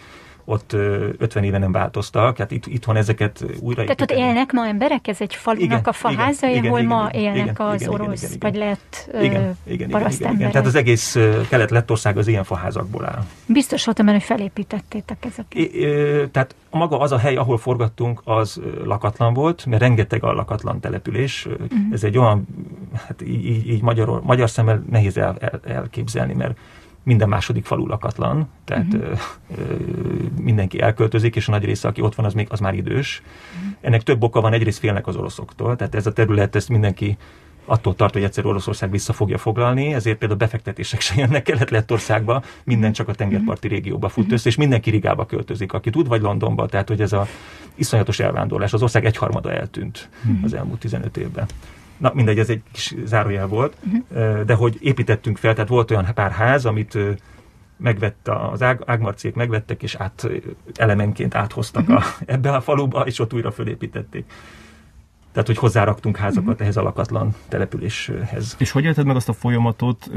ott 0.46 0.74
50 0.74 1.44
éve 1.44 1.58
nem 1.58 1.72
változtak, 1.72 2.38
hát 2.38 2.52
itt, 2.52 2.66
itthon 2.66 2.96
ezeket 2.96 3.46
újra 3.60 3.84
Tehát 3.84 4.02
ott 4.02 4.12
élnek 4.12 4.52
ma 4.52 4.68
emberek? 4.68 5.08
Ez 5.08 5.22
egy 5.22 5.36
falunak 5.36 5.64
igen, 5.64 5.82
a 5.84 5.92
faházai, 5.92 6.52
igen, 6.52 6.66
ahol 6.66 6.80
igen, 6.80 6.92
ma 6.92 7.10
igen, 7.12 7.36
élnek 7.36 7.54
igen, 7.54 7.68
az 7.68 7.82
igen, 7.82 7.94
orosz, 7.94 8.22
igen, 8.22 8.36
igen, 8.36 8.52
vagy 8.52 8.56
lett 8.56 9.10
igen, 9.10 9.24
igen, 9.24 9.58
igen, 9.64 9.90
igen, 9.90 10.36
igen, 10.36 10.52
Tehát 10.52 10.68
az 10.68 10.76
egész 10.76 11.18
kelet-lettország 11.50 12.18
az 12.18 12.28
ilyen 12.28 12.44
faházakból 12.44 13.06
áll. 13.06 13.24
Biztos 13.46 13.86
voltam, 13.86 14.08
hogy 14.08 14.24
felépítettétek 14.24 15.26
ezeket. 15.26 15.54
É, 15.54 16.28
tehát 16.28 16.56
maga 16.70 17.00
az 17.00 17.12
a 17.12 17.18
hely, 17.18 17.36
ahol 17.36 17.58
forgattunk, 17.58 18.22
az 18.24 18.62
lakatlan 18.84 19.34
volt, 19.34 19.66
mert 19.66 19.82
rengeteg 19.82 20.24
a 20.24 20.34
lakatlan 20.34 20.80
település. 20.80 21.46
Uh-huh. 21.46 21.70
Ez 21.92 22.04
egy 22.04 22.18
olyan, 22.18 22.48
hát 23.08 23.22
így, 23.22 23.70
így 23.70 23.82
magyar, 23.82 24.22
magyar 24.24 24.50
szemmel 24.50 24.84
nehéz 24.90 25.18
el, 25.18 25.36
el, 25.40 25.60
elképzelni, 25.64 26.34
mert 26.34 26.58
minden 27.06 27.30
második 27.30 27.66
falu 27.66 27.88
lakatlan, 27.88 28.50
tehát 28.64 28.94
uh-huh. 28.94 29.20
ö, 29.58 29.76
mindenki 30.42 30.82
elköltözik, 30.82 31.36
és 31.36 31.48
a 31.48 31.52
nagy 31.52 31.66
része, 31.66 31.88
aki 31.88 32.02
ott 32.02 32.16
van, 32.16 32.26
az 32.26 32.34
még 32.34 32.48
az 32.50 32.60
már 32.60 32.74
idős. 32.74 33.22
Uh-huh. 33.56 33.74
Ennek 33.82 34.04
több 34.04 34.24
oka 34.24 34.42
van, 34.42 34.54
egyrészt 34.54 34.80
félnek 34.80 35.08
az 35.08 35.16
oroszoktól, 35.16 35.76
tehát 35.76 35.96
ez 35.96 36.06
a 36.06 36.14
terület, 36.14 36.56
ezt 36.56 36.70
mindenki 36.70 37.18
attól 37.66 37.96
tart, 37.96 38.14
hogy 38.14 38.24
egyszer 38.24 38.46
Oroszország 38.46 38.92
vissza 38.92 39.14
fogja 39.14 39.38
foglalni, 39.38 39.94
ezért 39.94 40.18
például 40.18 40.40
befektetések 40.40 41.02
se 41.02 41.14
jönnek 41.18 41.44
Kelet-Lettországba, 41.44 42.44
minden 42.64 42.94
csak 42.94 43.08
a 43.08 43.14
tengerparti 43.14 43.68
régióba 43.68 44.10
fut 44.10 44.32
össze, 44.32 44.50
és 44.50 44.56
mindenki 44.56 44.90
Rigába 44.90 45.26
költözik, 45.26 45.74
aki 45.74 45.90
tud, 45.90 46.08
vagy 46.08 46.22
Londonba, 46.22 46.66
tehát 46.66 46.88
hogy 46.88 47.02
ez 47.02 47.14
a 47.14 47.28
iszonyatos 47.76 48.20
elvándorlás, 48.20 48.74
az 48.74 48.82
ország 48.82 49.06
egyharmada 49.06 49.52
eltűnt 49.52 50.10
az 50.44 50.54
elmúlt 50.54 50.80
15 50.80 51.18
évben. 51.18 51.46
Na 51.98 52.12
mindegy, 52.14 52.40
ez 52.40 52.50
egy 52.50 52.62
kis 52.72 52.96
zárójel 53.06 53.48
volt, 53.48 53.78
uh-huh. 53.86 54.42
de 54.42 54.54
hogy 54.54 54.78
építettünk 54.80 55.38
fel, 55.38 55.54
tehát 55.54 55.70
volt 55.70 55.92
olyan 55.92 56.08
pár 56.14 56.32
ház, 56.32 56.66
amit 56.66 56.98
megvett 57.78 58.28
az 58.28 58.62
ág, 58.62 58.82
ágmarciék 58.86 59.36
megvettek, 59.36 59.84
és 59.84 59.96
át 59.96 60.30
elemenként 60.74 61.36
áthoztak 61.36 61.90
uh-huh. 61.90 62.06
a, 62.06 62.24
ebbe 62.26 62.52
a 62.52 62.62
faluba, 62.62 63.06
és 63.06 63.20
ott 63.20 63.34
újra 63.34 63.52
fölépítették. 63.52 64.26
Tehát, 65.36 65.50
hogy 65.50 65.58
hozzáraktunk 65.60 66.18
házakat 66.18 66.48
uh-huh. 66.48 66.62
ehhez 66.62 66.78
a 66.78 66.82
lakatlan 66.82 67.36
településhez. 67.48 68.56
És 68.60 68.72
hogy 68.72 68.84
élted 68.84 69.06
meg 69.06 69.16
azt 69.16 69.30
a 69.30 69.34
folyamatot, 69.34 70.12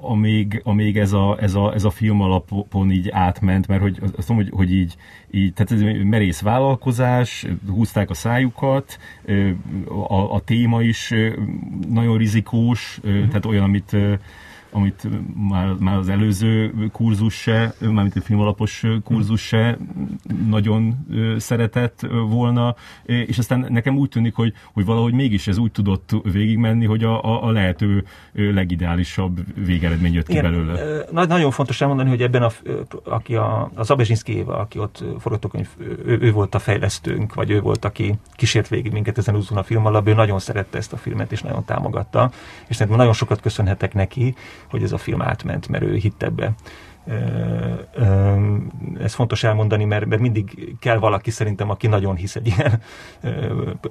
amíg, 0.00 0.60
amíg 0.64 0.98
ez, 0.98 1.12
a, 1.12 1.36
ez, 1.40 1.54
a, 1.54 1.74
ez 1.74 1.84
a 1.84 1.90
film 1.90 2.20
alapon 2.20 2.90
így 2.90 3.08
átment, 3.10 3.66
mert 3.66 3.80
hogy 3.80 3.98
azt 4.16 4.28
mondom, 4.28 4.46
hogy, 4.48 4.56
hogy 4.56 4.74
így, 4.74 4.96
így, 5.30 5.52
tehát 5.52 5.72
ez 5.72 6.04
merész 6.04 6.40
vállalkozás, 6.40 7.46
húzták 7.68 8.10
a 8.10 8.14
szájukat, 8.14 8.98
a, 10.08 10.34
a 10.34 10.40
téma 10.40 10.82
is 10.82 11.14
nagyon 11.88 12.18
rizikós, 12.18 12.98
uh-huh. 13.02 13.26
tehát 13.26 13.46
olyan, 13.46 13.62
amit 13.62 13.96
amit 14.70 15.08
már, 15.48 15.74
már 15.78 15.96
az 15.96 16.08
előző 16.08 16.74
kurzus 16.92 17.34
se, 17.34 17.74
mármint 17.80 18.16
a 18.16 18.20
filmalapos 18.20 18.84
kurzus 19.04 19.40
se 19.40 19.78
nagyon 20.48 21.06
szeretett 21.38 22.06
volna, 22.28 22.74
és 23.04 23.38
aztán 23.38 23.66
nekem 23.68 23.96
úgy 23.96 24.08
tűnik, 24.08 24.34
hogy, 24.34 24.52
hogy 24.72 24.84
valahogy 24.84 25.12
mégis 25.12 25.46
ez 25.46 25.58
úgy 25.58 25.72
tudott 25.72 26.10
végigmenni, 26.22 26.84
hogy 26.84 27.04
a, 27.04 27.24
a, 27.24 27.44
a 27.44 27.50
lehető 27.50 28.04
legideálisabb 28.32 29.40
végeredmény 29.66 30.14
jött 30.14 30.26
ki 30.26 30.32
Igen, 30.32 30.44
belőle. 30.44 31.04
Nagyon 31.26 31.50
fontos 31.50 31.80
elmondani, 31.80 32.08
hogy 32.08 32.22
ebben 32.22 32.42
a, 32.42 32.50
aki 33.04 33.36
a, 33.36 33.70
a 33.74 33.82
Zabezsinszki 33.82 34.36
Éva, 34.36 34.58
aki 34.58 34.78
ott 34.78 35.04
forgatókönyv, 35.18 35.68
ő, 35.78 36.18
ő, 36.20 36.32
volt 36.32 36.54
a 36.54 36.58
fejlesztőnk, 36.58 37.34
vagy 37.34 37.50
ő 37.50 37.60
volt, 37.60 37.84
aki 37.84 38.14
kísért 38.32 38.68
végig 38.68 38.92
minket 38.92 39.18
ezen 39.18 39.36
úzon 39.36 39.58
a 39.58 39.62
film 39.62 39.86
alap, 39.86 40.08
ő 40.08 40.14
nagyon 40.14 40.38
szerette 40.38 40.78
ezt 40.78 40.92
a 40.92 40.96
filmet, 40.96 41.32
és 41.32 41.42
nagyon 41.42 41.64
támogatta, 41.64 42.30
és 42.66 42.76
szerintem 42.76 42.96
nagyon 42.96 43.12
sokat 43.12 43.40
köszönhetek 43.40 43.94
neki, 43.94 44.34
hogy 44.70 44.82
ez 44.82 44.92
a 44.92 44.98
film 44.98 45.22
átment, 45.22 45.68
mert 45.68 45.84
ő 45.84 45.94
hitt 45.94 46.22
ebbe. 46.22 46.52
Ez 49.02 49.14
fontos 49.14 49.44
elmondani, 49.44 49.84
mert, 49.84 50.06
mert 50.06 50.20
mindig 50.20 50.76
kell 50.78 50.98
valaki 50.98 51.30
szerintem, 51.30 51.70
aki 51.70 51.86
nagyon 51.86 52.16
hisz 52.16 52.36
egy 52.36 52.46
ilyen, 52.46 52.80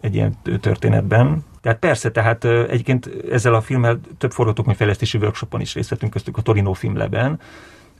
egy 0.01 0.15
ilyen 0.15 0.37
történetben. 0.59 1.43
Tehát 1.61 1.79
persze, 1.79 2.11
tehát 2.11 2.45
egyébként 2.45 3.09
ezzel 3.31 3.53
a 3.53 3.61
filmmel 3.61 3.99
több 4.17 4.31
forgatókönyvfejlesztési 4.31 5.17
workshopon 5.17 5.61
is 5.61 5.73
részt 5.73 5.89
vettünk, 5.89 6.11
köztük 6.11 6.37
a 6.37 6.41
Torino 6.41 6.73
Filmleben, 6.73 7.39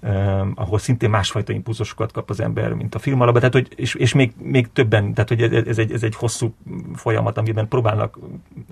Um, 0.01 0.51
ahol 0.55 0.79
szintén 0.79 1.09
másfajta 1.09 1.53
impulzusokat 1.53 2.11
kap 2.11 2.29
az 2.29 2.39
ember, 2.39 2.73
mint 2.73 2.95
a 2.95 2.99
film 2.99 3.21
alapban, 3.21 3.41
tehát, 3.41 3.55
hogy, 3.55 3.79
és, 3.79 3.95
és 3.95 4.13
még, 4.13 4.33
még 4.37 4.71
többen, 4.73 5.13
tehát 5.13 5.29
hogy 5.29 5.67
ez, 5.67 5.77
egy, 5.77 5.91
ez 5.91 6.03
egy 6.03 6.15
hosszú 6.15 6.55
folyamat, 6.95 7.37
amiben 7.37 7.67
próbálnak 7.67 8.17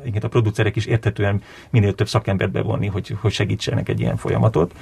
igen, 0.06 0.22
a 0.22 0.28
producerek 0.28 0.76
is 0.76 0.86
érthetően 0.86 1.42
minél 1.70 1.96
több 1.96 2.08
szakembert 2.08 2.52
bevonni, 2.52 2.88
hogy, 2.88 3.16
hogy 3.20 3.32
segítsenek 3.32 3.90
egy 3.90 4.00
ilyen 4.00 4.18
folyamatot 4.18 4.74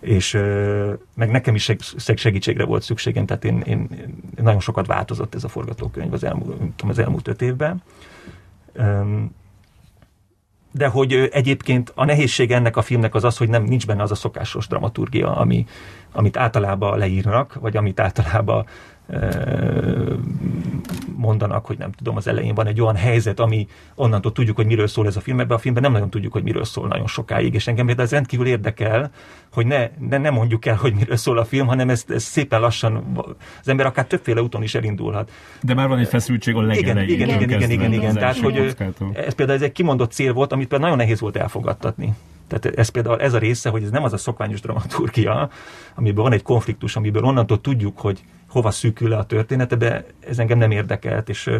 és 0.00 0.34
uh, 0.34 0.92
meg 1.14 1.30
nekem 1.30 1.54
is 1.54 1.72
segítségre 2.16 2.64
volt 2.64 2.82
szükségem, 2.82 3.26
tehát 3.26 3.44
én, 3.44 3.60
én, 3.60 3.88
nagyon 4.36 4.60
sokat 4.60 4.86
változott 4.86 5.34
ez 5.34 5.44
a 5.44 5.48
forgatókönyv 5.48 6.12
az 6.12 6.24
elmúlt, 6.24 6.56
az 6.88 6.98
elmúlt 6.98 7.28
öt 7.28 7.42
évben. 7.42 7.82
Um, 8.76 9.34
de 10.72 10.86
hogy 10.86 11.12
egyébként 11.32 11.92
a 11.94 12.04
nehézség 12.04 12.52
ennek 12.52 12.76
a 12.76 12.82
filmnek 12.82 13.14
az 13.14 13.24
az, 13.24 13.36
hogy 13.36 13.48
nem 13.48 13.62
nincs 13.62 13.86
benne 13.86 14.02
az 14.02 14.10
a 14.10 14.14
szokásos 14.14 14.66
dramaturgia, 14.66 15.36
ami, 15.36 15.66
amit 16.12 16.36
általában 16.36 16.98
leírnak, 16.98 17.54
vagy 17.54 17.76
amit 17.76 18.00
általában 18.00 18.66
mondanak, 21.16 21.66
hogy 21.66 21.78
nem 21.78 21.92
tudom, 21.92 22.16
az 22.16 22.26
elején 22.26 22.54
van 22.54 22.66
egy 22.66 22.80
olyan 22.80 22.96
helyzet, 22.96 23.40
ami 23.40 23.66
onnantól 23.94 24.32
tudjuk, 24.32 24.56
hogy 24.56 24.66
miről 24.66 24.86
szól 24.86 25.06
ez 25.06 25.16
a 25.16 25.20
film. 25.20 25.40
Ebben 25.40 25.56
a 25.56 25.60
filmben 25.60 25.82
nem 25.82 25.92
nagyon 25.92 26.10
tudjuk, 26.10 26.32
hogy 26.32 26.42
miről 26.42 26.64
szól 26.64 26.88
nagyon 26.88 27.06
sokáig, 27.06 27.54
és 27.54 27.66
engem 27.66 27.88
ez 27.88 28.10
rendkívül 28.10 28.46
érdekel, 28.46 29.10
hogy 29.52 29.66
ne, 29.66 29.88
ne, 30.08 30.18
ne 30.18 30.30
mondjuk 30.30 30.66
el, 30.66 30.74
hogy 30.74 30.94
miről 30.94 31.16
szól 31.16 31.38
a 31.38 31.44
film, 31.44 31.66
hanem 31.66 31.88
ez, 31.88 32.04
ez 32.08 32.22
szépen 32.22 32.60
lassan, 32.60 33.04
az 33.60 33.68
ember 33.68 33.86
akár 33.86 34.06
többféle 34.06 34.42
úton 34.42 34.62
is 34.62 34.74
elindulhat. 34.74 35.30
De 35.62 35.74
már 35.74 35.88
van 35.88 35.98
egy 35.98 36.08
feszültség 36.08 36.54
a 36.54 36.60
legelején. 36.60 37.08
Igen, 37.08 37.28
igen, 37.28 37.42
igen, 37.42 37.60
igen, 37.60 37.70
igen, 37.70 37.92
igen. 37.92 38.14
Tehát, 38.14 38.38
hogy 38.38 38.56
ez 39.12 39.34
például 39.34 39.58
ez 39.58 39.64
egy 39.64 39.72
kimondott 39.72 40.12
cél 40.12 40.32
volt, 40.32 40.52
amit 40.52 40.68
például 40.68 40.90
nagyon 40.90 41.04
nehéz 41.04 41.20
volt 41.20 41.36
elfogadtatni. 41.36 42.14
Tehát 42.50 42.78
ez 42.78 42.88
például 42.88 43.20
ez 43.20 43.34
a 43.34 43.38
része, 43.38 43.70
hogy 43.70 43.82
ez 43.82 43.90
nem 43.90 44.04
az 44.04 44.12
a 44.12 44.16
szokványos 44.16 44.60
dramaturgia, 44.60 45.50
amiből 45.94 46.22
van 46.22 46.32
egy 46.32 46.42
konfliktus, 46.42 46.96
amiből 46.96 47.24
onnantól 47.24 47.60
tudjuk, 47.60 47.98
hogy 47.98 48.24
hova 48.48 48.70
szűkül 48.70 49.08
le 49.08 49.16
a 49.16 49.24
története, 49.24 49.76
de 49.76 50.04
ez 50.20 50.38
engem 50.38 50.58
nem 50.58 50.70
érdekelt, 50.70 51.28
és 51.28 51.50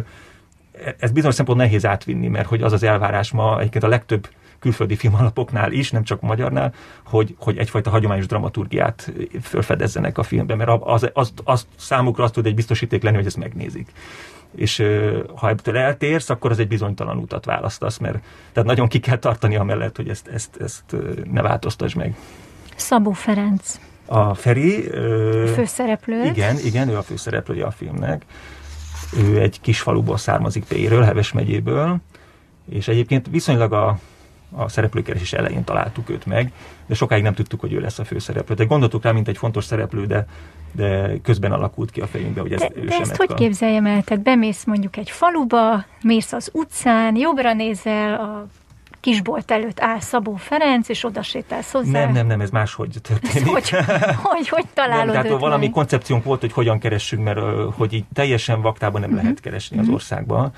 ez 0.99 1.11
bizonyos 1.11 1.35
szempont 1.35 1.59
nehéz 1.59 1.85
átvinni, 1.85 2.27
mert 2.27 2.47
hogy 2.47 2.61
az 2.61 2.73
az 2.73 2.83
elvárás 2.83 3.31
ma 3.31 3.59
egyébként 3.59 3.83
a 3.83 3.87
legtöbb 3.87 4.29
külföldi 4.59 4.95
filmalapoknál 4.95 5.71
is, 5.71 5.91
nem 5.91 6.03
csak 6.03 6.21
magyarnál, 6.21 6.73
hogy, 7.05 7.35
hogy 7.39 7.57
egyfajta 7.57 7.89
hagyományos 7.89 8.25
dramaturgiát 8.25 9.13
felfedezzenek 9.41 10.17
a 10.17 10.23
filmben, 10.23 10.57
mert 10.57 10.69
az, 10.83 11.09
az, 11.13 11.33
az 11.43 11.67
számukra 11.75 12.23
azt 12.23 12.33
tud 12.33 12.45
egy 12.45 12.55
biztosíték 12.55 13.03
lenni, 13.03 13.15
hogy 13.15 13.25
ezt 13.25 13.37
megnézik 13.37 13.91
és 14.55 14.83
ha 15.35 15.49
ebből 15.49 15.77
eltérsz, 15.77 16.29
akkor 16.29 16.51
az 16.51 16.59
egy 16.59 16.67
bizonytalan 16.67 17.17
utat 17.17 17.45
választasz, 17.45 17.97
mert 17.97 18.19
tehát 18.51 18.69
nagyon 18.69 18.87
ki 18.87 18.99
kell 18.99 19.17
tartani 19.17 19.55
amellett, 19.55 19.95
hogy 19.95 20.09
ezt, 20.09 20.27
ezt, 20.27 20.57
ezt 20.61 20.95
ne 21.31 21.41
változtasd 21.41 21.97
meg. 21.97 22.15
Szabó 22.75 23.11
Ferenc. 23.11 23.79
A 24.05 24.33
Feri... 24.33 24.87
Ö, 24.87 25.51
főszereplő. 25.55 26.23
Igen, 26.23 26.57
igen, 26.57 26.89
ő 26.89 26.97
a 26.97 27.01
főszereplője 27.01 27.65
a 27.65 27.71
filmnek. 27.71 28.25
Ő 29.17 29.41
egy 29.41 29.61
kis 29.61 29.81
faluból 29.81 30.17
származik 30.17 30.63
Péről, 30.63 31.03
Heves 31.03 31.31
megyéből, 31.31 31.97
és 32.69 32.87
egyébként 32.87 33.27
viszonylag 33.29 33.73
a 33.73 33.99
a 34.55 34.69
szereplőkeresés 34.69 35.33
elején 35.33 35.63
találtuk 35.63 36.09
őt 36.09 36.25
meg, 36.25 36.51
de 36.91 36.97
sokáig 36.97 37.23
nem 37.23 37.33
tudtuk, 37.33 37.59
hogy 37.59 37.73
ő 37.73 37.79
lesz 37.79 37.99
a 37.99 38.03
főszereplő. 38.03 38.55
De 38.55 38.63
gondoltuk 38.63 39.03
rá, 39.03 39.11
mint 39.11 39.27
egy 39.27 39.37
fontos 39.37 39.65
szereplő, 39.65 40.05
de, 40.05 40.25
de 40.71 41.17
közben 41.23 41.51
alakult 41.51 41.91
ki 41.91 42.01
a 42.01 42.07
fejünkbe, 42.07 42.41
hogy 42.41 42.53
ez 42.53 42.59
de, 42.59 42.69
ő 42.75 42.85
de 42.85 42.97
ezt 42.97 43.15
hogy 43.15 43.33
képzeljem 43.33 43.85
el? 43.85 44.01
Tehát 44.01 44.23
bemész 44.23 44.63
mondjuk 44.63 44.97
egy 44.97 45.09
faluba, 45.09 45.85
mész 46.01 46.31
az 46.31 46.49
utcán, 46.53 47.15
jobbra 47.15 47.53
nézel, 47.53 48.13
a 48.13 48.47
kisbolt 48.99 49.51
előtt 49.51 49.79
áll 49.79 49.99
Szabó 49.99 50.35
Ferenc, 50.35 50.89
és 50.89 51.03
oda 51.03 51.21
sétálsz 51.21 51.71
hozzá. 51.71 51.91
Nem, 51.91 52.11
nem, 52.11 52.27
nem, 52.27 52.41
ez 52.41 52.49
máshogy 52.49 52.95
történik. 53.01 53.47
hogy, 53.47 53.69
hogy, 54.23 54.49
hogy 54.49 54.65
találod 54.73 55.13
nem, 55.13 55.23
tehát 55.23 55.39
valami 55.39 55.63
meg? 55.63 55.73
koncepciónk 55.73 56.23
volt, 56.23 56.39
hogy 56.39 56.53
hogyan 56.53 56.79
keressünk, 56.79 57.23
mert 57.23 57.39
hogy 57.77 57.93
így 57.93 58.05
teljesen 58.13 58.61
vaktában 58.61 59.01
nem 59.01 59.09
uh-huh. 59.09 59.23
lehet 59.23 59.39
keresni 59.39 59.77
uh-huh. 59.77 59.81
az 59.81 59.87
mhm. 59.87 59.95
országban. 59.95 60.53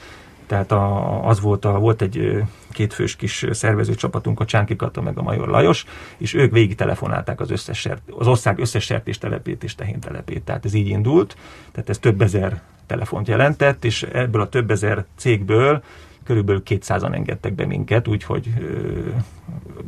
Tehát 0.53 0.71
a, 0.71 1.27
az 1.27 1.41
volt, 1.41 1.65
a, 1.65 1.79
volt 1.79 2.01
egy 2.01 2.43
kétfős 2.71 3.15
kis 3.15 3.45
szervezőcsapatunk, 3.51 4.39
a 4.39 4.45
Csánki 4.45 4.75
Kata 4.75 5.01
meg 5.01 5.17
a 5.17 5.21
Major 5.21 5.47
Lajos, 5.47 5.85
és 6.17 6.33
ők 6.33 6.51
végig 6.51 6.75
telefonálták 6.75 7.39
az, 7.39 7.51
összes 7.51 7.87
az 8.17 8.27
ország 8.27 8.59
összes 8.59 8.83
sertéstelepét 8.83 9.63
és 9.63 9.75
tehéntelepét. 9.75 10.43
Tehát 10.43 10.65
ez 10.65 10.73
így 10.73 10.87
indult, 10.87 11.37
tehát 11.71 11.89
ez 11.89 11.97
több 11.97 12.21
ezer 12.21 12.61
telefont 12.85 13.27
jelentett, 13.27 13.85
és 13.85 14.03
ebből 14.03 14.41
a 14.41 14.49
több 14.49 14.71
ezer 14.71 15.05
cégből 15.15 15.83
körülbelül 16.23 16.61
200-an 16.65 17.13
engedtek 17.13 17.53
be 17.53 17.65
minket, 17.65 18.07
úgyhogy 18.07 18.53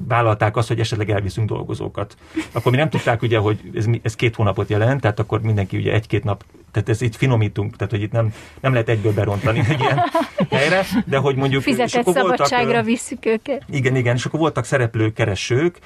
vállalták 0.07 0.57
azt, 0.57 0.67
hogy 0.67 0.79
esetleg 0.79 1.09
elviszünk 1.09 1.49
dolgozókat. 1.49 2.17
Akkor 2.51 2.71
mi 2.71 2.77
nem 2.77 2.89
tudták 2.89 3.21
ugye, 3.21 3.37
hogy 3.37 3.59
ez, 3.75 3.85
ez 4.01 4.15
két 4.15 4.35
hónapot 4.35 4.69
jelent, 4.69 5.01
tehát 5.01 5.19
akkor 5.19 5.41
mindenki 5.41 5.77
ugye 5.77 5.93
egy-két 5.93 6.23
nap 6.23 6.43
tehát 6.75 6.89
ez 6.89 7.01
itt 7.01 7.15
finomítunk, 7.15 7.75
tehát 7.75 7.93
hogy 7.93 8.01
itt 8.01 8.11
nem, 8.11 8.33
nem 8.59 8.71
lehet 8.71 8.89
egyből 8.89 9.13
berontani 9.13 9.59
egy 9.59 9.79
ilyen 9.79 10.01
helyre, 10.49 10.83
de 11.05 11.17
hogy 11.17 11.35
mondjuk... 11.35 11.61
Fizetett 11.61 12.05
szabadságra 12.05 12.65
voltak, 12.65 12.85
visszük 12.85 13.25
őket. 13.25 13.63
Igen, 13.69 13.95
igen, 13.95 14.15
és 14.15 14.25
akkor 14.25 14.39
voltak 14.39 14.65
szereplőkeresők, 14.65 15.79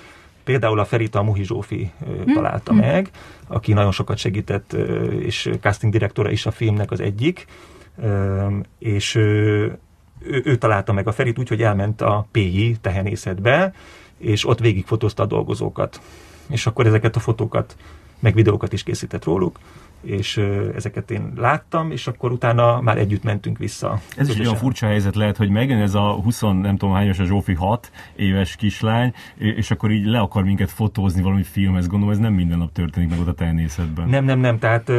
például 0.44 0.80
a 0.80 0.86
Ferita 0.86 1.24
Muhi 1.24 1.44
Zsófi 1.44 1.92
hmm. 2.06 2.34
találta 2.34 2.72
hmm. 2.72 2.82
meg, 2.82 3.10
aki 3.48 3.74
nagyon 3.74 3.92
sokat 3.92 4.18
segített, 4.18 4.74
és 5.20 5.50
casting 5.62 5.92
direktora 5.92 6.32
is 6.32 6.46
a 6.46 6.52
filmnek 6.52 6.92
az 6.92 7.00
egyik, 7.00 7.46
és 8.80 9.20
ő, 10.21 10.41
ő 10.45 10.55
találta 10.55 10.93
meg 10.93 11.08
a 11.08 11.12
Ferit 11.12 11.39
úgy, 11.39 11.47
hogy 11.47 11.62
elment 11.62 12.01
a 12.01 12.27
PI 12.32 12.77
tehenészetbe, 12.82 13.73
és 14.17 14.47
ott 14.47 14.60
végigfotózta 14.60 15.23
a 15.23 15.25
dolgozókat. 15.25 16.01
És 16.49 16.65
akkor 16.65 16.86
ezeket 16.86 17.15
a 17.15 17.19
fotókat, 17.19 17.75
meg 18.19 18.34
videókat 18.34 18.73
is 18.73 18.84
készített 18.84 19.23
róluk, 19.23 19.60
és 20.01 20.38
ezeket 20.75 21.12
én 21.12 21.34
láttam, 21.36 21.91
és 21.91 22.08
akkor 22.08 22.32
utána 22.32 22.82
már 22.82 22.97
együtt 22.97 23.23
mentünk 23.23 23.58
vissza. 23.58 24.01
Ez 24.17 24.29
is 24.29 24.36
egy 24.36 24.41
olyan 24.41 24.55
furcsa 24.55 24.86
helyzet 24.86 25.15
lehet, 25.15 25.38
hogy 25.38 25.49
megjön 25.49 25.82
ez 25.82 25.95
a 25.95 26.12
20, 26.12 26.41
nem 26.41 26.77
tudom 26.77 26.95
hányos 26.95 27.19
a 27.19 27.25
Zsófi 27.25 27.53
6 27.53 27.91
éves 28.15 28.55
kislány, 28.55 29.13
és 29.38 29.71
akkor 29.71 29.91
így 29.91 30.05
le 30.05 30.19
akar 30.19 30.43
minket 30.43 30.71
fotózni 30.71 31.21
valami 31.21 31.43
filmhez. 31.43 31.88
Gondolom, 31.88 32.13
ez 32.13 32.19
nem 32.19 32.34
minden 32.34 32.58
nap 32.58 32.71
történik 32.71 33.10
meg 33.10 33.19
ott 33.19 33.27
a 33.27 33.34
természetben. 33.34 34.10
Nem, 34.10 34.25
nem, 34.25 34.39
nem. 34.39 34.60
Tehát 34.60 34.91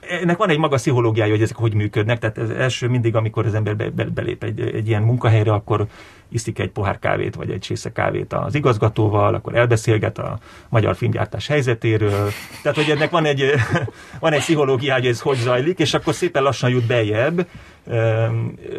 ennek 0.00 0.36
van 0.36 0.48
egy 0.48 0.58
maga 0.58 0.76
pszichológiája, 0.76 1.32
hogy 1.32 1.42
ezek 1.42 1.56
hogy 1.56 1.74
működnek. 1.74 2.18
Tehát 2.18 2.38
az 2.38 2.50
első 2.50 2.88
mindig, 2.88 3.16
amikor 3.16 3.46
az 3.46 3.54
ember 3.54 3.76
be, 3.76 3.90
be, 3.90 4.04
belép 4.04 4.42
egy, 4.42 4.60
egy 4.60 4.88
ilyen 4.88 5.02
munkahelyre, 5.02 5.52
akkor 5.52 5.86
iszik 6.28 6.58
egy 6.58 6.70
pohár 6.70 6.98
kávét, 6.98 7.34
vagy 7.34 7.50
egy 7.50 7.60
csésze 7.60 7.92
kávét 7.92 8.32
az 8.32 8.54
igazgatóval, 8.54 9.34
akkor 9.34 9.54
elbeszélget 9.54 10.18
a 10.18 10.38
magyar 10.68 10.96
filmgyártás 10.96 11.46
helyzetéről. 11.46 12.30
Tehát, 12.62 12.76
hogy 12.76 12.90
ennek 12.90 13.10
van 13.10 13.24
egy, 13.24 13.52
van 14.20 14.32
egy 14.32 14.40
pszichológia, 14.40 14.94
hogy 14.94 15.06
ez 15.06 15.20
hogy 15.20 15.36
zajlik, 15.36 15.78
és 15.78 15.94
akkor 15.94 16.14
szépen 16.14 16.42
lassan 16.42 16.70
jut 16.70 16.86
bejebb. 16.86 17.46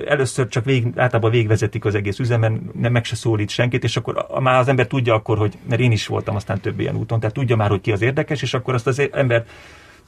Először 0.08 0.48
csak 0.48 0.66
vég, 0.66 0.86
általában 0.96 1.32
végvezetik 1.32 1.86
az 1.86 1.96
egész 1.96 2.20
üzemen, 2.20 2.72
nem 2.74 2.92
meg 2.92 3.06
se 3.06 3.16
szólít 3.16 3.50
senkit, 3.50 3.84
és 3.84 3.98
akkor 3.98 4.26
már 4.40 4.60
az 4.60 4.68
ember 4.68 4.88
tudja 4.88 5.14
akkor, 5.14 5.38
hogy, 5.38 5.54
mert 5.70 5.82
én 5.82 5.92
is 5.92 6.08
voltam 6.08 6.36
aztán 6.36 6.60
több 6.60 6.80
ilyen 6.80 6.96
úton, 6.96 7.20
tehát 7.20 7.36
tudja 7.36 7.56
már, 7.56 7.70
hogy 7.70 7.82
ki 7.82 7.92
az 7.92 8.02
érdekes, 8.02 8.42
és 8.42 8.54
akkor 8.54 8.74
azt 8.74 8.88
az 8.88 9.10
ember 9.12 9.46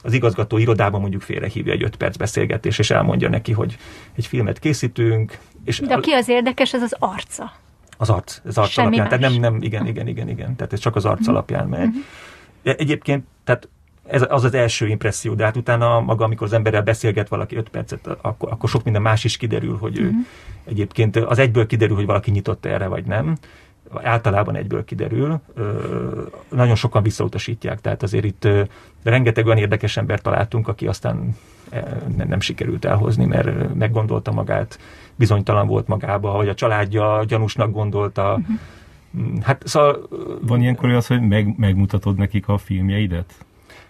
az 0.02 0.12
igazgató 0.12 0.58
irodában 0.58 1.00
mondjuk 1.00 1.22
félrehívja 1.22 1.72
egy 1.72 1.82
öt 1.82 1.96
perc 1.96 2.16
beszélgetés, 2.16 2.78
és 2.78 2.90
elmondja 2.90 3.28
neki, 3.28 3.52
hogy 3.52 3.76
egy 4.16 4.26
filmet 4.26 4.58
készítünk. 4.58 5.38
És 5.64 5.78
De 5.78 5.94
aki 5.94 6.10
az 6.10 6.28
érdekes, 6.28 6.72
az 6.72 6.80
az 6.80 6.94
arca. 6.98 7.52
Az 7.98 8.10
arc, 8.10 8.40
az 8.44 8.58
arc 8.58 8.70
Semmi 8.70 8.98
alapján. 8.98 9.08
Más. 9.08 9.18
Tehát 9.18 9.40
nem, 9.40 9.52
nem, 9.52 9.62
igen, 9.62 9.86
igen, 9.86 10.06
igen, 10.06 10.28
igen. 10.28 10.56
Tehát 10.56 10.72
ez 10.72 10.78
csak 10.78 10.96
az 10.96 11.04
arc 11.04 11.18
uh-huh. 11.18 11.34
alapján 11.34 11.68
megy. 11.68 11.86
Uh-huh. 11.86 12.02
De 12.62 12.74
egyébként, 12.74 13.24
tehát 13.44 13.68
ez 14.06 14.24
az 14.28 14.44
az 14.44 14.54
első 14.54 14.86
impresszió, 14.86 15.34
de 15.34 15.44
hát 15.44 15.56
utána 15.56 16.00
maga, 16.00 16.24
amikor 16.24 16.46
az 16.46 16.52
emberrel 16.52 16.82
beszélget 16.82 17.28
valaki 17.28 17.56
öt 17.56 17.68
percet, 17.68 18.06
akkor, 18.20 18.52
akkor 18.52 18.68
sok 18.68 18.84
minden 18.84 19.02
más 19.02 19.24
is 19.24 19.36
kiderül, 19.36 19.76
hogy 19.76 19.98
uh-huh. 19.98 20.14
ő 20.14 20.26
egyébként 20.64 21.16
az 21.16 21.38
egyből 21.38 21.66
kiderül, 21.66 21.96
hogy 21.96 22.06
valaki 22.06 22.30
nyitott 22.30 22.64
erre, 22.64 22.86
vagy 22.86 23.04
nem 23.04 23.36
általában 24.02 24.56
egyből 24.56 24.84
kiderül, 24.84 25.40
nagyon 26.48 26.74
sokan 26.74 27.02
visszautasítják, 27.02 27.80
tehát 27.80 28.02
azért 28.02 28.24
itt 28.24 28.48
rengeteg 29.02 29.46
olyan 29.46 29.58
érdekes 29.58 29.96
ember 29.96 30.20
találtunk, 30.20 30.68
aki 30.68 30.86
aztán 30.86 31.36
nem 32.16 32.40
sikerült 32.40 32.84
elhozni, 32.84 33.24
mert 33.24 33.74
meggondolta 33.74 34.32
magát, 34.32 34.78
bizonytalan 35.14 35.66
volt 35.66 35.86
magába, 35.86 36.32
vagy 36.32 36.48
a 36.48 36.54
családja 36.54 37.24
gyanúsnak 37.24 37.72
gondolta. 37.72 38.40
Uh-huh. 38.40 39.42
Hát 39.42 39.62
szóval... 39.66 40.08
Van 40.40 40.60
ilyenkor 40.60 40.90
az, 40.90 41.06
hogy 41.06 41.20
meg, 41.20 41.58
megmutatod 41.58 42.16
nekik 42.16 42.48
a 42.48 42.58
filmjeidet? 42.58 43.34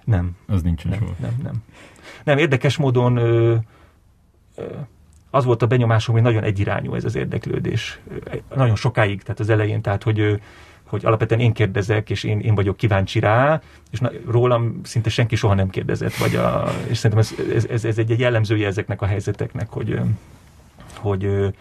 Nem. 0.04 0.30
Az 0.46 0.62
nincsen 0.62 0.90
nem, 0.90 1.00
soha. 1.00 1.12
Nem, 1.18 1.40
nem. 1.42 1.62
Nem, 2.24 2.38
érdekes 2.38 2.76
módon 2.76 3.16
ö, 3.16 3.54
ö, 4.56 4.64
az 5.34 5.44
volt 5.44 5.62
a 5.62 5.66
benyomásom, 5.66 6.14
hogy 6.14 6.24
nagyon 6.24 6.42
egyirányú 6.42 6.94
ez 6.94 7.04
az 7.04 7.14
érdeklődés. 7.14 7.98
Nagyon 8.54 8.76
sokáig, 8.76 9.22
tehát 9.22 9.40
az 9.40 9.48
elején, 9.48 9.80
tehát 9.80 10.02
hogy 10.02 10.40
hogy 10.92 11.04
alapvetően 11.04 11.40
én 11.40 11.52
kérdezek, 11.52 12.10
és 12.10 12.24
én, 12.24 12.40
én 12.40 12.54
vagyok 12.54 12.76
kíváncsi 12.76 13.20
rá, 13.20 13.60
és 13.90 13.98
na, 13.98 14.10
rólam 14.26 14.80
szinte 14.82 15.10
senki 15.10 15.36
soha 15.36 15.54
nem 15.54 15.68
kérdezett, 15.68 16.14
vagy 16.14 16.36
a, 16.36 16.74
és 16.88 16.98
szerintem 16.98 17.18
ez, 17.18 17.54
ez, 17.54 17.64
ez, 17.64 17.84
ez 17.84 17.98
egy, 17.98 18.18
jellemzője 18.18 18.66
ezeknek 18.66 19.02
a 19.02 19.06
helyzeteknek, 19.06 19.68
hogy, 19.68 20.00
hogy 20.96 21.52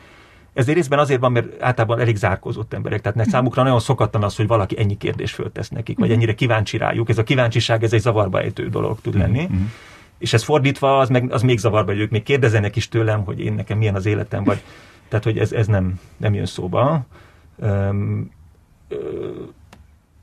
ez 0.53 0.71
részben 0.71 0.99
azért 0.99 1.19
van, 1.19 1.31
mert 1.31 1.61
általában 1.61 1.99
elég 1.99 2.15
zárkózott 2.15 2.73
emberek, 2.73 3.01
tehát 3.01 3.29
számukra 3.29 3.63
nagyon 3.63 3.79
szokatlan 3.79 4.23
az, 4.23 4.35
hogy 4.35 4.47
valaki 4.47 4.79
ennyi 4.79 4.97
kérdést 4.97 5.33
föltesz 5.33 5.69
nekik, 5.69 5.97
vagy 5.97 6.07
mhm. 6.07 6.17
ennyire 6.17 6.33
kíváncsi 6.33 6.77
rájuk. 6.77 7.09
Ez 7.09 7.17
a 7.17 7.23
kíváncsiság, 7.23 7.83
ez 7.83 7.93
egy 7.93 8.01
zavarba 8.01 8.41
ejtő 8.41 8.69
dolog 8.69 9.01
tud 9.01 9.17
lenni. 9.17 9.41
Mm-hmm. 9.41 9.65
És 10.21 10.33
ez 10.33 10.43
fordítva, 10.43 10.97
az, 10.99 11.09
meg, 11.09 11.31
az 11.31 11.41
még 11.41 11.57
zavarba, 11.57 11.91
hogy 11.91 12.01
ők 12.01 12.09
még 12.09 12.23
kérdezenek 12.23 12.75
is 12.75 12.87
tőlem, 12.87 13.23
hogy 13.23 13.39
én 13.39 13.53
nekem 13.53 13.77
milyen 13.77 13.95
az 13.95 14.05
életem, 14.05 14.43
vagy 14.43 14.61
tehát, 15.07 15.25
hogy 15.25 15.37
ez, 15.37 15.51
ez 15.51 15.67
nem, 15.67 15.99
nem 16.17 16.33
jön 16.33 16.45
szóba. 16.45 17.05
Ö, 17.59 17.89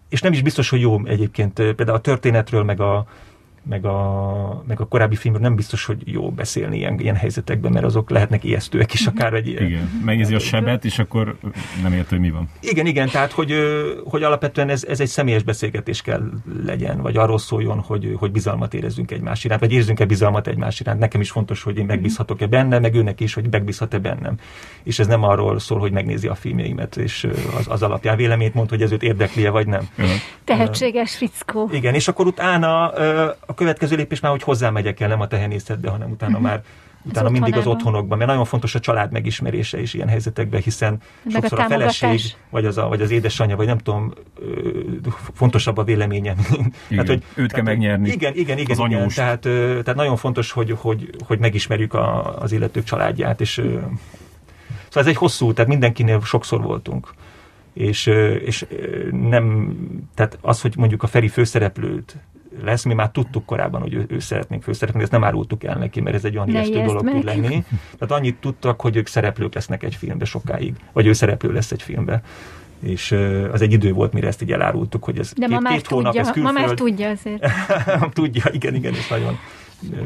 és 0.08 0.20
nem 0.20 0.32
is 0.32 0.42
biztos, 0.42 0.68
hogy 0.68 0.80
jó 0.80 1.04
egyébként. 1.04 1.52
Például 1.52 1.96
a 1.96 2.00
történetről, 2.00 2.62
meg 2.62 2.80
a, 2.80 3.06
meg 3.68 3.84
a, 3.84 4.62
meg 4.66 4.80
a 4.80 4.86
korábbi 4.86 5.16
filmről 5.16 5.42
nem 5.42 5.54
biztos, 5.54 5.84
hogy 5.84 6.12
jó 6.12 6.30
beszélni 6.30 6.76
ilyen, 6.76 6.98
ilyen 7.00 7.14
helyzetekben, 7.14 7.72
mert 7.72 7.84
azok 7.84 8.10
lehetnek 8.10 8.44
ijesztőek 8.44 8.94
is 8.94 9.06
akár 9.06 9.32
egy 9.32 9.46
ilyen. 9.46 9.62
Igen, 9.62 10.00
megnézi 10.04 10.34
a 10.34 10.38
sebet, 10.38 10.84
és 10.84 10.98
akkor 10.98 11.36
nem 11.82 11.92
értő, 11.92 12.08
hogy 12.08 12.20
mi 12.20 12.30
van. 12.30 12.48
Igen, 12.60 12.86
igen, 12.86 13.08
tehát 13.08 13.32
hogy, 13.32 13.54
hogy 14.04 14.22
alapvetően 14.22 14.68
ez, 14.68 14.84
ez 14.84 15.00
egy 15.00 15.08
személyes 15.08 15.42
beszélgetés 15.42 16.02
kell 16.02 16.30
legyen, 16.64 17.00
vagy 17.02 17.16
arról 17.16 17.38
szóljon, 17.38 17.78
hogy, 17.78 18.14
hogy 18.18 18.30
bizalmat 18.30 18.74
érezzünk 18.74 19.10
egymás 19.10 19.44
iránt, 19.44 19.60
vagy 19.60 19.72
érzünk-e 19.72 20.04
bizalmat 20.04 20.46
egymás 20.46 20.80
iránt. 20.80 20.98
Nekem 20.98 21.20
is 21.20 21.30
fontos, 21.30 21.62
hogy 21.62 21.78
én 21.78 21.86
megbízhatok-e 21.86 22.46
benne, 22.46 22.78
meg 22.78 22.94
őnek 22.94 23.20
is, 23.20 23.34
hogy 23.34 23.50
megbízhat-e 23.50 23.98
bennem. 23.98 24.34
És 24.82 24.98
ez 24.98 25.06
nem 25.06 25.22
arról 25.22 25.58
szól, 25.58 25.78
hogy 25.78 25.92
megnézi 25.92 26.28
a 26.28 26.34
filmjeimet, 26.34 26.96
és 26.96 27.28
az, 27.58 27.66
az 27.68 27.82
alapján 27.82 28.16
véleményt 28.16 28.54
mond, 28.54 28.68
hogy 28.68 28.82
ez 28.82 28.92
őt 28.92 29.02
érdekli 29.02 29.48
vagy 29.48 29.66
nem. 29.66 29.88
Tehetséges 30.44 31.16
fickó. 31.16 31.70
Igen, 31.72 31.94
és 31.94 32.08
akkor 32.08 32.26
utána 32.26 32.92
következő 33.58 33.96
lépés 33.96 34.20
már, 34.20 34.30
hogy 34.30 34.42
hozzámegyek 34.42 35.00
el, 35.00 35.08
nem 35.08 35.20
a 35.20 35.26
tehenészetbe, 35.26 35.90
hanem 35.90 36.10
utána 36.10 36.32
uh-huh. 36.32 36.48
már 36.48 36.62
utána 37.02 37.26
az 37.26 37.32
mindig 37.32 37.56
az 37.56 37.66
otthonokban, 37.66 38.18
mert 38.18 38.30
nagyon 38.30 38.44
fontos 38.44 38.74
a 38.74 38.80
család 38.80 39.12
megismerése 39.12 39.80
is 39.80 39.94
ilyen 39.94 40.08
helyzetekben, 40.08 40.60
hiszen 40.60 40.98
Meg 41.22 41.32
sokszor 41.32 41.58
a, 41.58 41.64
a 41.64 41.68
feleség, 41.68 42.20
vagy 42.50 42.66
az, 42.66 42.78
a, 42.78 42.88
vagy 42.88 43.00
az 43.00 43.10
édesanyja, 43.10 43.56
vagy 43.56 43.66
nem 43.66 43.78
tudom, 43.78 44.12
fontosabb 45.34 45.76
a 45.76 45.84
véleményem. 45.84 46.36
Igen, 46.50 46.72
tehát, 46.88 47.06
hogy, 47.06 47.22
őt 47.34 47.52
kell 47.52 47.62
megnyerni. 47.62 48.08
Igen, 48.08 48.34
igen, 48.34 48.58
igen. 48.58 48.78
igen 48.80 49.08
tehát, 49.08 49.40
tehát 49.40 49.94
nagyon 49.94 50.16
fontos, 50.16 50.52
hogy, 50.52 50.74
hogy, 50.78 51.10
hogy 51.26 51.38
megismerjük 51.38 51.94
a, 51.94 52.38
az 52.40 52.52
illetők 52.52 52.84
családját, 52.84 53.40
és 53.40 53.52
szóval 53.52 55.02
ez 55.02 55.06
egy 55.06 55.16
hosszú, 55.16 55.52
tehát 55.52 55.70
mindenkinél 55.70 56.20
sokszor 56.20 56.62
voltunk 56.62 57.14
és, 57.78 58.06
és 58.44 58.66
nem, 59.10 59.74
tehát 60.14 60.38
az, 60.40 60.60
hogy 60.60 60.74
mondjuk 60.76 61.02
a 61.02 61.06
Feri 61.06 61.28
főszereplőt 61.28 62.16
lesz. 62.62 62.84
Mi 62.84 62.94
már 62.94 63.10
tudtuk 63.10 63.44
korábban, 63.44 63.80
hogy 63.80 63.94
ő, 63.94 64.06
ő 64.08 64.18
szeretnénk 64.18 64.62
főszerepelni, 64.62 65.02
ezt 65.02 65.12
nem 65.12 65.24
árultuk 65.24 65.64
el 65.64 65.76
neki, 65.76 66.00
mert 66.00 66.16
ez 66.16 66.24
egy 66.24 66.36
olyan 66.36 66.48
ijesztő 66.48 66.82
dolog 66.82 67.04
meg. 67.04 67.14
tud 67.14 67.24
lenni. 67.24 67.64
Tehát 67.98 68.20
annyit 68.20 68.36
tudtak, 68.40 68.80
hogy 68.80 68.96
ők 68.96 69.06
szereplők 69.06 69.54
lesznek 69.54 69.82
egy 69.82 69.94
filmbe 69.94 70.24
sokáig, 70.24 70.74
vagy 70.92 71.06
ő 71.06 71.12
szereplő 71.12 71.52
lesz 71.52 71.72
egy 71.72 71.82
filmbe 71.82 72.22
és 72.82 73.12
az 73.52 73.62
egy 73.62 73.72
idő 73.72 73.92
volt, 73.92 74.12
mire 74.12 74.26
ezt 74.26 74.42
így 74.42 74.52
elárultuk, 74.52 75.04
hogy 75.04 75.18
ez 75.18 75.32
De 75.36 75.46
két, 75.46 75.54
ma 75.54 75.60
már 75.60 75.72
két 75.72 75.86
hónap, 75.86 76.12
tudja, 76.12 76.20
ez 76.20 76.30
külföld. 76.30 76.54
Ma 76.54 76.60
már 76.60 76.74
tudja 76.74 77.08
azért. 77.08 77.46
tudja, 78.12 78.44
igen, 78.52 78.74
igen, 78.74 78.94
és 78.94 79.08
nagyon 79.08 79.38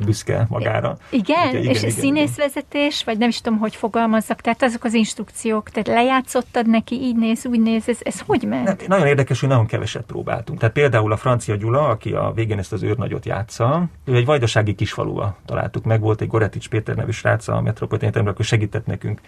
büszke 0.04 0.46
magára. 0.48 0.96
Igen, 1.10 1.48
igen 1.48 1.70
és 1.70 1.78
igen, 1.78 1.90
színészvezetés, 1.90 3.04
vagy 3.04 3.18
nem 3.18 3.28
is 3.28 3.40
tudom, 3.40 3.58
hogy 3.58 3.76
fogalmazzak, 3.76 4.40
tehát 4.40 4.62
azok 4.62 4.84
az 4.84 4.94
instrukciók, 4.94 5.70
tehát 5.70 5.88
lejátszottad 5.88 6.68
neki, 6.68 6.94
így 6.94 7.16
néz, 7.16 7.46
úgy 7.46 7.60
néz, 7.60 7.88
ez, 7.88 7.98
ez 8.02 8.20
hogy 8.26 8.42
ment? 8.42 8.64
Nem, 8.64 8.76
nagyon 8.86 9.06
érdekes, 9.06 9.40
hogy 9.40 9.48
nagyon 9.48 9.66
keveset 9.66 10.02
próbáltunk. 10.02 10.58
Tehát 10.58 10.74
például 10.74 11.12
a 11.12 11.16
francia 11.16 11.56
Gyula, 11.56 11.88
aki 11.88 12.12
a 12.12 12.32
végén 12.34 12.58
ezt 12.58 12.72
az 12.72 12.82
őrnagyot 12.82 13.26
játsza, 13.26 13.84
ő 14.04 14.16
egy 14.16 14.24
vajdasági 14.24 14.74
kisfaluba 14.74 15.36
találtuk 15.44 15.84
meg, 15.84 16.00
volt 16.00 16.20
egy 16.20 16.28
Goretics 16.28 16.68
Péter 16.68 16.96
nevű 16.96 17.10
srác 17.10 17.48
a 17.48 17.60
Metropolitan 17.60 18.08
Egyetemre, 18.08 18.30
akkor 18.30 18.44
segített 18.44 18.86
nekünk 18.86 19.20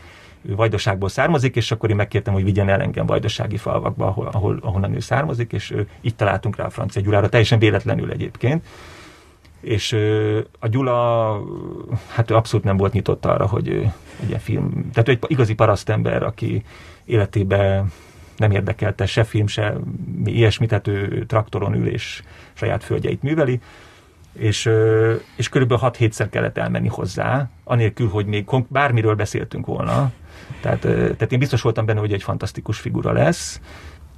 ő 0.43 0.55
Vajdaságból 0.55 1.09
származik, 1.09 1.57
és 1.57 1.71
akkor 1.71 1.91
én 1.91 1.97
megkértem, 1.97 2.35
hogy 2.35 2.45
vigyen 2.45 2.69
el 2.69 2.81
engem 2.81 3.07
vajdasági 3.07 3.57
falvakba, 3.57 4.07
ahol, 4.07 4.27
ahol, 4.33 4.59
ahonnan 4.63 4.95
ő 4.95 5.01
származik, 5.01 5.53
és 5.53 5.71
ő, 5.71 5.89
így 6.01 6.15
találtunk 6.15 6.57
rá 6.57 6.65
a 6.65 6.71
francia 6.71 7.03
Gyulára, 7.03 7.29
teljesen 7.29 7.59
véletlenül 7.59 8.11
egyébként 8.11 8.65
és 9.65 9.93
a 10.59 10.69
Gyula, 10.69 11.41
hát 12.09 12.31
ő 12.31 12.35
abszolút 12.35 12.65
nem 12.65 12.77
volt 12.77 12.93
nyitott 12.93 13.25
arra, 13.25 13.47
hogy 13.47 13.69
egy 14.23 14.29
ilyen 14.29 14.41
film, 14.41 14.91
tehát 14.93 15.09
ő 15.09 15.13
egy 15.13 15.25
igazi 15.27 15.55
parasztember, 15.55 16.23
aki 16.23 16.65
életében 17.05 17.93
nem 18.37 18.51
érdekelte 18.51 19.07
se 19.07 19.25
film, 19.25 19.47
se 19.47 19.75
mi 20.25 20.33
ilyesmit, 20.33 20.69
tehát 20.69 20.87
ő 20.87 21.25
traktoron 21.27 21.75
ül 21.75 21.89
és 21.89 22.23
saját 22.53 22.85
földjeit 22.85 23.23
műveli, 23.23 23.61
és, 24.33 24.71
és 25.37 25.49
körülbelül 25.49 25.91
6-7-szer 25.91 26.27
kellett 26.31 26.59
elmenni 26.59 26.89
hozzá, 26.89 27.49
anélkül, 27.65 28.09
hogy 28.09 28.27
még 28.27 28.47
bármiről 28.69 29.15
beszéltünk 29.15 29.67
volna. 29.67 30.13
Tehát, 30.61 30.81
tehát 30.81 31.33
én 31.33 31.39
biztos 31.39 31.63
voltam 31.63 31.87
benne, 31.87 32.01
hogy 32.01 32.13
egy 32.13 32.23
fantasztikus 32.23 32.79
figura 32.79 33.13
lesz, 33.13 33.61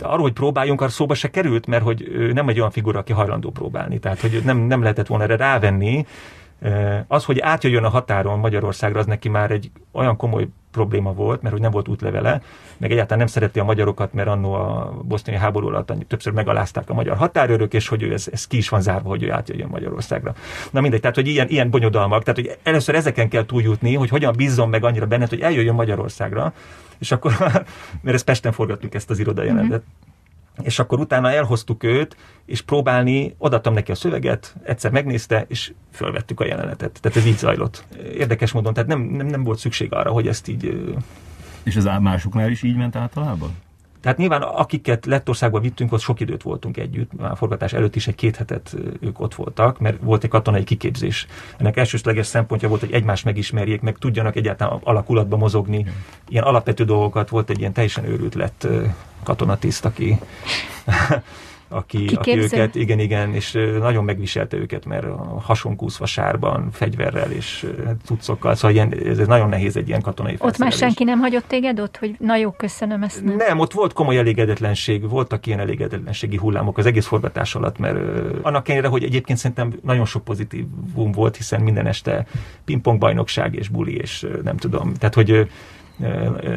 arról, 0.03 0.23
hogy 0.23 0.33
próbáljunk, 0.33 0.81
arra 0.81 0.91
szóba 0.91 1.15
se 1.15 1.31
került, 1.31 1.67
mert 1.67 1.83
hogy 1.83 2.09
ő 2.09 2.33
nem 2.33 2.49
egy 2.49 2.59
olyan 2.59 2.71
figura, 2.71 2.99
aki 2.99 3.13
hajlandó 3.13 3.51
próbálni. 3.51 3.99
Tehát, 3.99 4.21
hogy 4.21 4.41
nem, 4.45 4.59
nem 4.59 4.81
lehetett 4.81 5.07
volna 5.07 5.25
erre 5.25 5.37
rávenni, 5.37 6.07
Az, 7.09 7.25
hogy 7.25 7.39
átjöjjön 7.39 7.85
a 7.85 7.89
határon 7.89 8.39
Magyarországra, 8.39 8.99
az 8.99 9.07
neki 9.07 9.29
már 9.29 9.51
egy 9.51 9.71
olyan 9.93 10.17
komoly 10.17 10.49
probléma 10.77 11.13
volt, 11.13 11.43
mert 11.43 11.53
hogy 11.55 11.63
nem 11.63 11.71
volt 11.71 11.89
útlevele, 11.89 12.43
meg 12.77 12.91
egyáltalán 12.91 13.19
nem 13.19 13.27
szereti 13.27 13.59
a 13.59 13.65
magyarokat, 13.65 14.13
mert 14.13 14.29
annó 14.29 14.53
a 14.53 14.95
boszniai 15.03 15.39
háború 15.39 15.67
alatt 15.67 15.93
többször 16.09 16.33
megalázták 16.33 16.91
a 16.91 16.95
magyar 16.95 17.17
határőrök, 17.17 17.75
és 17.75 17.89
hogy 17.89 18.03
ő 18.03 18.13
ez, 18.13 18.29
ez 18.33 18.47
ki 18.47 18.57
is 18.57 18.69
van 18.69 18.81
zárva, 18.81 19.09
hogy 19.09 19.23
ő 19.23 19.33
átjöjjön 19.33 19.69
Magyarországra. 19.69 20.35
Na 20.71 20.81
mindegy, 20.81 21.01
tehát 21.01 21.17
hogy 21.17 21.27
ilyen, 21.27 21.49
ilyen 21.49 21.71
bonyodalmak, 21.71 22.23
tehát 22.23 22.41
hogy 22.41 22.59
először 22.63 22.95
ezeken 22.95 23.29
kell 23.29 23.47
túljutni, 23.47 23.95
hogy 23.95 24.09
hogyan 24.09 24.35
bízzon 24.37 24.69
meg 24.69 24.85
annyira 24.85 25.07
benned, 25.07 25.29
hogy 25.29 25.41
eljöjjön 25.41 25.75
Magyarországra, 25.75 26.53
és 26.99 27.13
akkor, 27.13 27.33
mert 28.03 28.17
ezt 28.17 28.25
Pesten 28.25 28.53
forgattuk 28.53 28.95
ezt 28.95 29.11
az 29.11 29.19
irodajelentet, 29.19 29.83
mm-hmm 29.83 30.15
és 30.63 30.79
akkor 30.79 31.01
utána 31.01 31.31
elhoztuk 31.31 31.83
őt, 31.83 32.17
és 32.47 32.61
próbálni, 32.61 33.35
odaadtam 33.39 33.75
neki 33.75 33.91
a 33.91 33.95
szöveget, 33.95 34.57
egyszer 34.63 34.91
megnézte, 34.91 35.45
és 35.49 35.73
fölvettük 35.93 36.41
a 36.41 36.47
jelenetet. 36.47 36.99
Tehát 37.01 37.17
ez 37.17 37.27
így 37.27 37.39
zajlott. 37.39 37.85
Érdekes 38.13 38.53
módon, 38.53 38.75
tehát 38.75 38.89
nem, 38.89 39.01
nem, 39.01 39.27
nem 39.27 39.45
volt 39.45 39.59
szükség 39.59 39.93
arra, 39.93 40.11
hogy 40.11 40.29
ezt 40.29 40.49
így... 40.49 40.95
És 41.63 41.77
az 41.77 41.89
másoknál 42.01 42.51
is 42.51 42.63
így 42.63 42.77
ment 42.77 42.97
általában? 42.97 43.51
Tehát 44.07 44.21
nyilván 44.21 44.43
akiket 44.43 45.07
Lettországba 45.07 45.61
vittünk, 45.61 45.93
ott 45.93 46.01
sok 46.01 46.21
időt 46.21 46.43
voltunk 46.43 46.77
együtt, 46.77 47.13
már 47.13 47.31
a 47.31 47.37
forgatás 47.37 47.73
előtt 47.73 47.97
is 47.97 48.07
egy 48.07 48.15
két 48.15 48.37
hetet 48.37 48.77
ők 49.01 49.21
ott 49.21 49.35
voltak, 49.35 49.79
mert 49.79 49.97
volt 50.01 50.25
egy 50.25 50.31
katonai 50.31 50.65
kiképzés. 50.65 51.27
Ennek 51.57 51.77
elsősleges 51.77 52.27
szempontja 52.27 52.69
volt, 52.69 52.81
hogy 52.81 52.93
egymást 52.93 53.25
megismerjék, 53.25 53.81
meg 53.81 53.99
tudjanak 53.99 54.37
egyáltalán 54.37 54.81
alakulatba 54.83 55.37
mozogni. 55.37 55.87
Ilyen 56.29 56.45
alapvető 56.45 56.85
dolgokat 56.85 57.29
volt 57.29 57.51
egy 57.51 57.59
ilyen 57.59 57.73
teljesen 57.73 58.05
őrült 58.05 58.35
lett 58.35 58.67
katonatiszt, 59.23 59.85
aki 59.85 60.19
aki, 61.69 62.09
aki 62.15 62.39
őket, 62.39 62.75
igen, 62.75 62.99
igen, 62.99 63.35
és 63.35 63.59
nagyon 63.81 64.05
megviselte 64.05 64.57
őket, 64.57 64.85
mert 64.85 65.07
hasonkúszva 65.43 66.07
sárban, 66.07 66.71
fegyverrel 66.71 67.31
és 67.31 67.67
cuccokkal, 68.05 68.55
szóval 68.55 68.71
ilyen, 68.71 68.95
ez 69.19 69.27
nagyon 69.27 69.49
nehéz 69.49 69.77
egy 69.77 69.89
ilyen 69.89 70.01
katonai 70.01 70.37
Ott 70.39 70.59
már 70.59 70.73
senki 70.73 71.05
nem 71.05 71.19
hagyott 71.19 71.45
téged 71.47 71.81
ott, 71.81 71.97
hogy 71.97 72.17
na 72.19 72.37
jó, 72.37 72.51
köszönöm 72.51 73.03
ezt 73.03 73.25
nem? 73.25 73.37
Nem, 73.37 73.59
ott 73.59 73.73
volt 73.73 73.93
komoly 73.93 74.19
elégedetlenség, 74.19 75.09
voltak 75.09 75.47
ilyen 75.47 75.61
elégedetlenségi 75.61 76.37
hullámok 76.37 76.79
az 76.79 76.87
egész 76.87 77.07
forgatás 77.07 77.55
alatt, 77.55 77.79
mert 77.79 77.99
annak 78.43 78.69
ellenére, 78.69 78.89
hogy 78.89 79.05
egyébként 79.05 79.39
szerintem 79.39 79.73
nagyon 79.83 80.05
sok 80.05 80.25
pozitívum 80.25 81.13
volt, 81.13 81.37
hiszen 81.37 81.61
minden 81.61 81.87
este 81.87 82.27
pingpong 82.65 82.99
bajnokság 82.99 83.55
és 83.55 83.69
buli, 83.69 83.97
és 83.97 84.27
nem 84.43 84.57
tudom, 84.57 84.95
tehát 84.95 85.15
hogy 85.15 85.49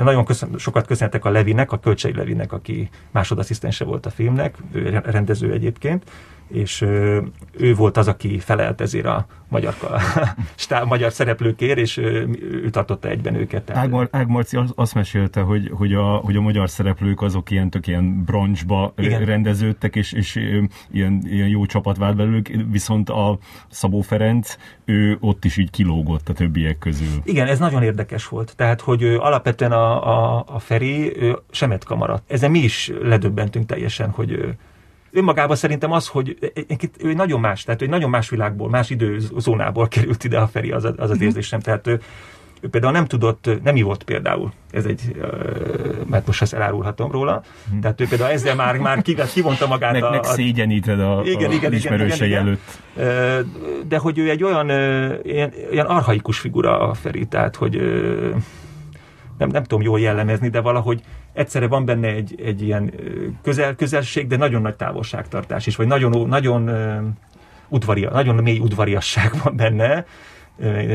nagyon 0.03 0.25
köszön, 0.25 0.57
sokat 0.57 0.87
köszönhetek 0.87 1.25
a 1.25 1.29
Levinek, 1.29 1.71
a 1.71 1.79
Kölcsei 1.79 2.13
Levinek, 2.15 2.53
aki 2.53 2.89
másodasszisztense 3.11 3.85
volt 3.85 4.05
a 4.05 4.09
filmnek, 4.09 4.57
ő 4.71 5.01
rendező 5.05 5.51
egyébként, 5.51 6.03
és 6.49 6.81
ő 7.57 7.73
volt 7.75 7.97
az, 7.97 8.07
aki 8.07 8.39
felelt 8.39 8.81
ezért 8.81 9.05
a 9.05 9.25
magyar, 9.47 9.75
stá, 10.55 10.83
magyar 10.83 11.11
szereplőkért, 11.11 11.77
és 11.77 11.97
ő 11.97 12.69
tartotta 12.71 13.09
egyben 13.09 13.35
őket. 13.35 13.69
Ágmar, 13.69 14.07
Ágmarci 14.11 14.59
azt 14.75 14.93
mesélte, 14.93 15.41
hogy, 15.41 15.71
hogy, 15.73 15.93
a, 15.93 16.15
hogy 16.15 16.35
a 16.35 16.41
magyar 16.41 16.69
szereplők 16.69 17.21
azok 17.21 17.51
ilyen 17.51 17.69
tök 17.69 17.87
ilyen 17.87 18.23
broncsba 18.23 18.93
Igen. 18.97 19.25
rendeződtek, 19.25 19.95
és, 19.95 20.11
és 20.11 20.35
ilyen, 20.91 21.21
ilyen 21.23 21.47
jó 21.47 21.65
csapat 21.65 21.97
vált 21.97 22.15
belőlük, 22.15 22.49
viszont 22.71 23.09
a 23.09 23.37
Szabó 23.69 24.01
Ferenc, 24.01 24.57
ő 24.85 25.17
ott 25.19 25.45
is 25.45 25.57
így 25.57 25.69
kilógott 25.69 26.29
a 26.29 26.33
többiek 26.33 26.77
közül. 26.77 27.21
Igen, 27.23 27.47
ez 27.47 27.59
nagyon 27.59 27.83
érdekes 27.83 28.27
volt. 28.27 28.53
Tehát, 28.55 28.81
hogy 28.81 29.03
alapvetően 29.03 29.71
a, 29.71 30.07
a, 30.07 30.43
a 30.47 30.59
Feri 30.59 31.13
semetka 31.51 31.95
maradt. 31.95 32.31
Ezen 32.31 32.51
mi 32.51 32.59
is 32.59 32.91
ledöbbentünk 33.01 33.65
teljesen, 33.65 34.09
hogy 34.09 34.55
önmagában 35.11 35.55
szerintem 35.55 35.91
az, 35.91 36.07
hogy 36.07 36.53
ő 36.99 37.13
nagyon 37.13 37.39
más, 37.39 37.63
tehát 37.63 37.81
ő 37.81 37.85
nagyon 37.85 38.09
más 38.09 38.29
világból, 38.29 38.69
más 38.69 38.89
időzónából 38.89 39.87
került 39.97 40.23
ide 40.23 40.37
a 40.37 40.47
Feri, 40.47 40.71
az 40.71 40.85
az, 40.85 40.93
az 40.97 41.09
mhm. 41.09 41.21
érzésem. 41.21 41.59
Tehát 41.59 41.87
ő, 41.87 42.01
ő 42.61 42.69
például 42.69 42.93
nem 42.93 43.05
tudott, 43.05 43.49
nem 43.63 43.75
ivott 43.75 44.03
például, 44.03 44.51
ez 44.71 44.85
egy, 44.85 45.15
mert 46.09 46.25
most 46.25 46.41
ezt 46.41 46.53
elárulhatom 46.53 47.11
róla, 47.11 47.43
hmm. 47.69 47.81
tehát 47.81 48.01
ő 48.01 48.07
például 48.07 48.31
ezzel 48.31 48.55
már, 48.55 48.77
már 48.77 49.01
kivonta 49.33 49.67
magát 49.67 49.91
meg, 49.91 50.03
a... 50.03 50.09
Meg 50.09 50.23
szégyeníted 50.23 50.99
a, 50.99 51.21
igen, 51.25 51.49
a 51.49 51.53
igen, 51.53 51.73
ismerősei 51.73 52.27
igen, 52.27 52.39
előtt. 52.41 52.81
De 53.87 53.97
hogy 53.97 54.17
ő 54.17 54.29
egy 54.29 54.43
olyan, 54.43 54.69
ilyen, 55.23 55.53
ilyen 55.71 55.85
arhaikus 55.85 56.39
figura 56.39 56.79
a 56.79 56.93
Feri, 56.93 57.25
tehát 57.25 57.55
hogy 57.55 57.81
nem, 59.37 59.49
nem 59.49 59.63
tudom 59.63 59.81
jól 59.81 59.99
jellemezni, 59.99 60.49
de 60.49 60.61
valahogy 60.61 61.01
egyszerre 61.33 61.67
van 61.67 61.85
benne 61.85 62.07
egy, 62.07 62.41
egy 62.45 62.61
ilyen 62.61 62.93
közel, 63.41 63.75
közelség, 63.75 64.27
de 64.27 64.37
nagyon 64.37 64.61
nagy 64.61 64.75
távolságtartás 64.75 65.67
is, 65.67 65.75
vagy 65.75 65.87
nagyon, 65.87 66.27
nagyon 66.27 66.69
udvaria, 67.67 68.09
nagyon 68.09 68.35
mély 68.35 68.59
udvariasság 68.59 69.31
van 69.43 69.55
benne, 69.55 70.05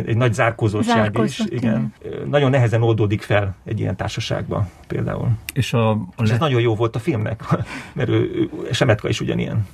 egy 0.06 0.16
nagy 0.16 0.32
zárkózottság 0.32 0.96
Zárkózott, 0.96 1.50
is. 1.50 1.58
Igen. 1.58 1.92
igen. 2.02 2.28
Nagyon 2.28 2.50
nehezen 2.50 2.82
oldódik 2.82 3.22
fel 3.22 3.54
egy 3.64 3.80
ilyen 3.80 3.96
társaságban 3.96 4.68
például. 4.86 5.28
És, 5.52 5.72
a, 5.72 5.90
a 5.90 6.22
és 6.22 6.30
ez 6.30 6.38
nagyon 6.38 6.60
jó 6.60 6.74
volt 6.74 6.96
a 6.96 6.98
filmnek, 6.98 7.42
mert 7.94 8.08
ő, 8.08 8.14
ő, 8.14 8.50
Semetka 8.70 9.08
is 9.08 9.20
ugyanilyen. 9.20 9.66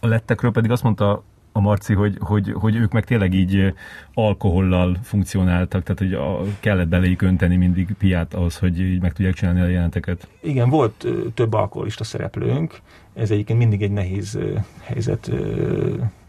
A 0.00 0.06
lettekről 0.06 0.50
pedig 0.50 0.70
azt 0.70 0.82
mondta 0.82 1.22
a 1.58 1.60
Marci, 1.60 1.94
hogy, 1.94 2.16
hogy, 2.20 2.52
hogy 2.52 2.76
ők 2.76 2.92
meg 2.92 3.04
tényleg 3.04 3.34
így 3.34 3.74
alkohollal 4.14 4.96
funkcionáltak, 5.02 5.82
tehát 5.82 5.98
hogy 5.98 6.12
a, 6.12 6.40
kellett 6.60 6.88
beléjük 6.88 7.22
önteni 7.22 7.56
mindig 7.56 7.94
piát 7.98 8.34
ahhoz, 8.34 8.58
hogy 8.58 8.80
így 8.80 9.00
meg 9.00 9.12
tudják 9.12 9.34
csinálni 9.34 9.60
a 9.60 9.66
jelenteket. 9.66 10.28
Igen, 10.40 10.68
volt 10.70 11.06
több 11.34 11.52
alkoholista 11.52 12.04
szereplőnk, 12.04 12.80
ez 13.14 13.30
egyébként 13.30 13.58
mindig 13.58 13.82
egy 13.82 13.90
nehéz 13.90 14.38
helyzet, 14.80 15.30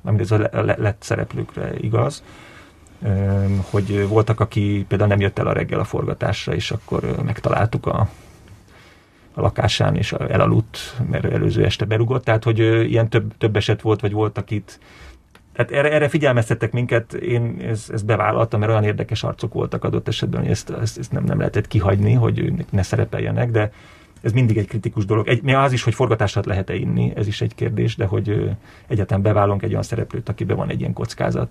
amit 0.04 0.22
ez 0.22 0.32
a 0.32 0.50
lett 0.78 1.02
szereplőkre 1.02 1.72
igaz, 1.80 2.24
hogy 3.70 4.08
voltak, 4.08 4.40
aki 4.40 4.86
például 4.88 5.10
nem 5.10 5.20
jött 5.20 5.40
el 5.40 5.48
a 5.48 5.54
reggel 5.54 5.80
a 5.80 5.84
forgatásra, 5.84 6.54
és 6.54 6.72
akkor 6.72 7.16
megtaláltuk 7.26 7.86
a, 7.86 8.10
a 9.34 9.42
lakásán, 9.42 9.96
és 9.96 10.12
elaludt, 10.12 10.78
mert 11.10 11.26
előző 11.26 11.66
este 11.66 11.86
berugott, 11.86 12.24
tehát 12.24 12.44
hogy 12.44 12.60
ilyen 12.90 13.10
több, 13.10 13.38
több 13.38 13.56
eset 13.56 13.82
volt, 13.82 14.02
vagy 14.02 14.12
voltak 14.12 14.52
itt 14.52 14.80
tehát 15.60 15.74
erre, 15.86 15.95
erre 15.95 16.07
figyelmeztettek 16.07 16.72
minket, 16.72 17.14
én 17.14 17.62
ezt, 17.68 17.91
ezt 17.91 18.05
bevállaltam, 18.05 18.60
mert 18.60 18.72
olyan 18.72 18.84
érdekes 18.84 19.24
arcok 19.24 19.53
voltak 19.53 19.84
adott 19.84 20.07
esetben, 20.07 20.41
hogy 20.41 20.49
ezt, 20.49 20.70
ezt, 20.70 20.97
ezt 20.97 21.12
nem, 21.12 21.24
nem 21.24 21.38
lehetett 21.38 21.68
kihagyni, 21.68 22.14
hogy 22.14 22.53
ne 22.70 22.82
szerepeljenek, 22.82 23.51
de 23.51 23.72
ez 24.22 24.32
mindig 24.32 24.57
egy 24.57 24.68
kritikus 24.68 25.05
dolog. 25.05 25.28
Egy, 25.28 25.41
mi 25.41 25.53
az 25.53 25.72
is, 25.72 25.84
hogy 25.84 25.93
forgatását 25.93 26.45
lehet-e 26.45 26.76
inni, 26.76 27.12
ez 27.16 27.28
is 27.28 27.41
egy 27.41 27.55
kérdés, 27.55 27.95
de 27.95 28.05
hogy 28.05 28.49
egyáltalán 28.88 29.24
bevállalunk 29.24 29.64
egy 29.64 29.72
olyan 29.72 29.84
szereplőt, 29.84 30.30
akiben 30.30 30.57
van 30.57 30.70
egy 30.70 30.80
ilyen 30.80 30.93
kockázat 30.93 31.49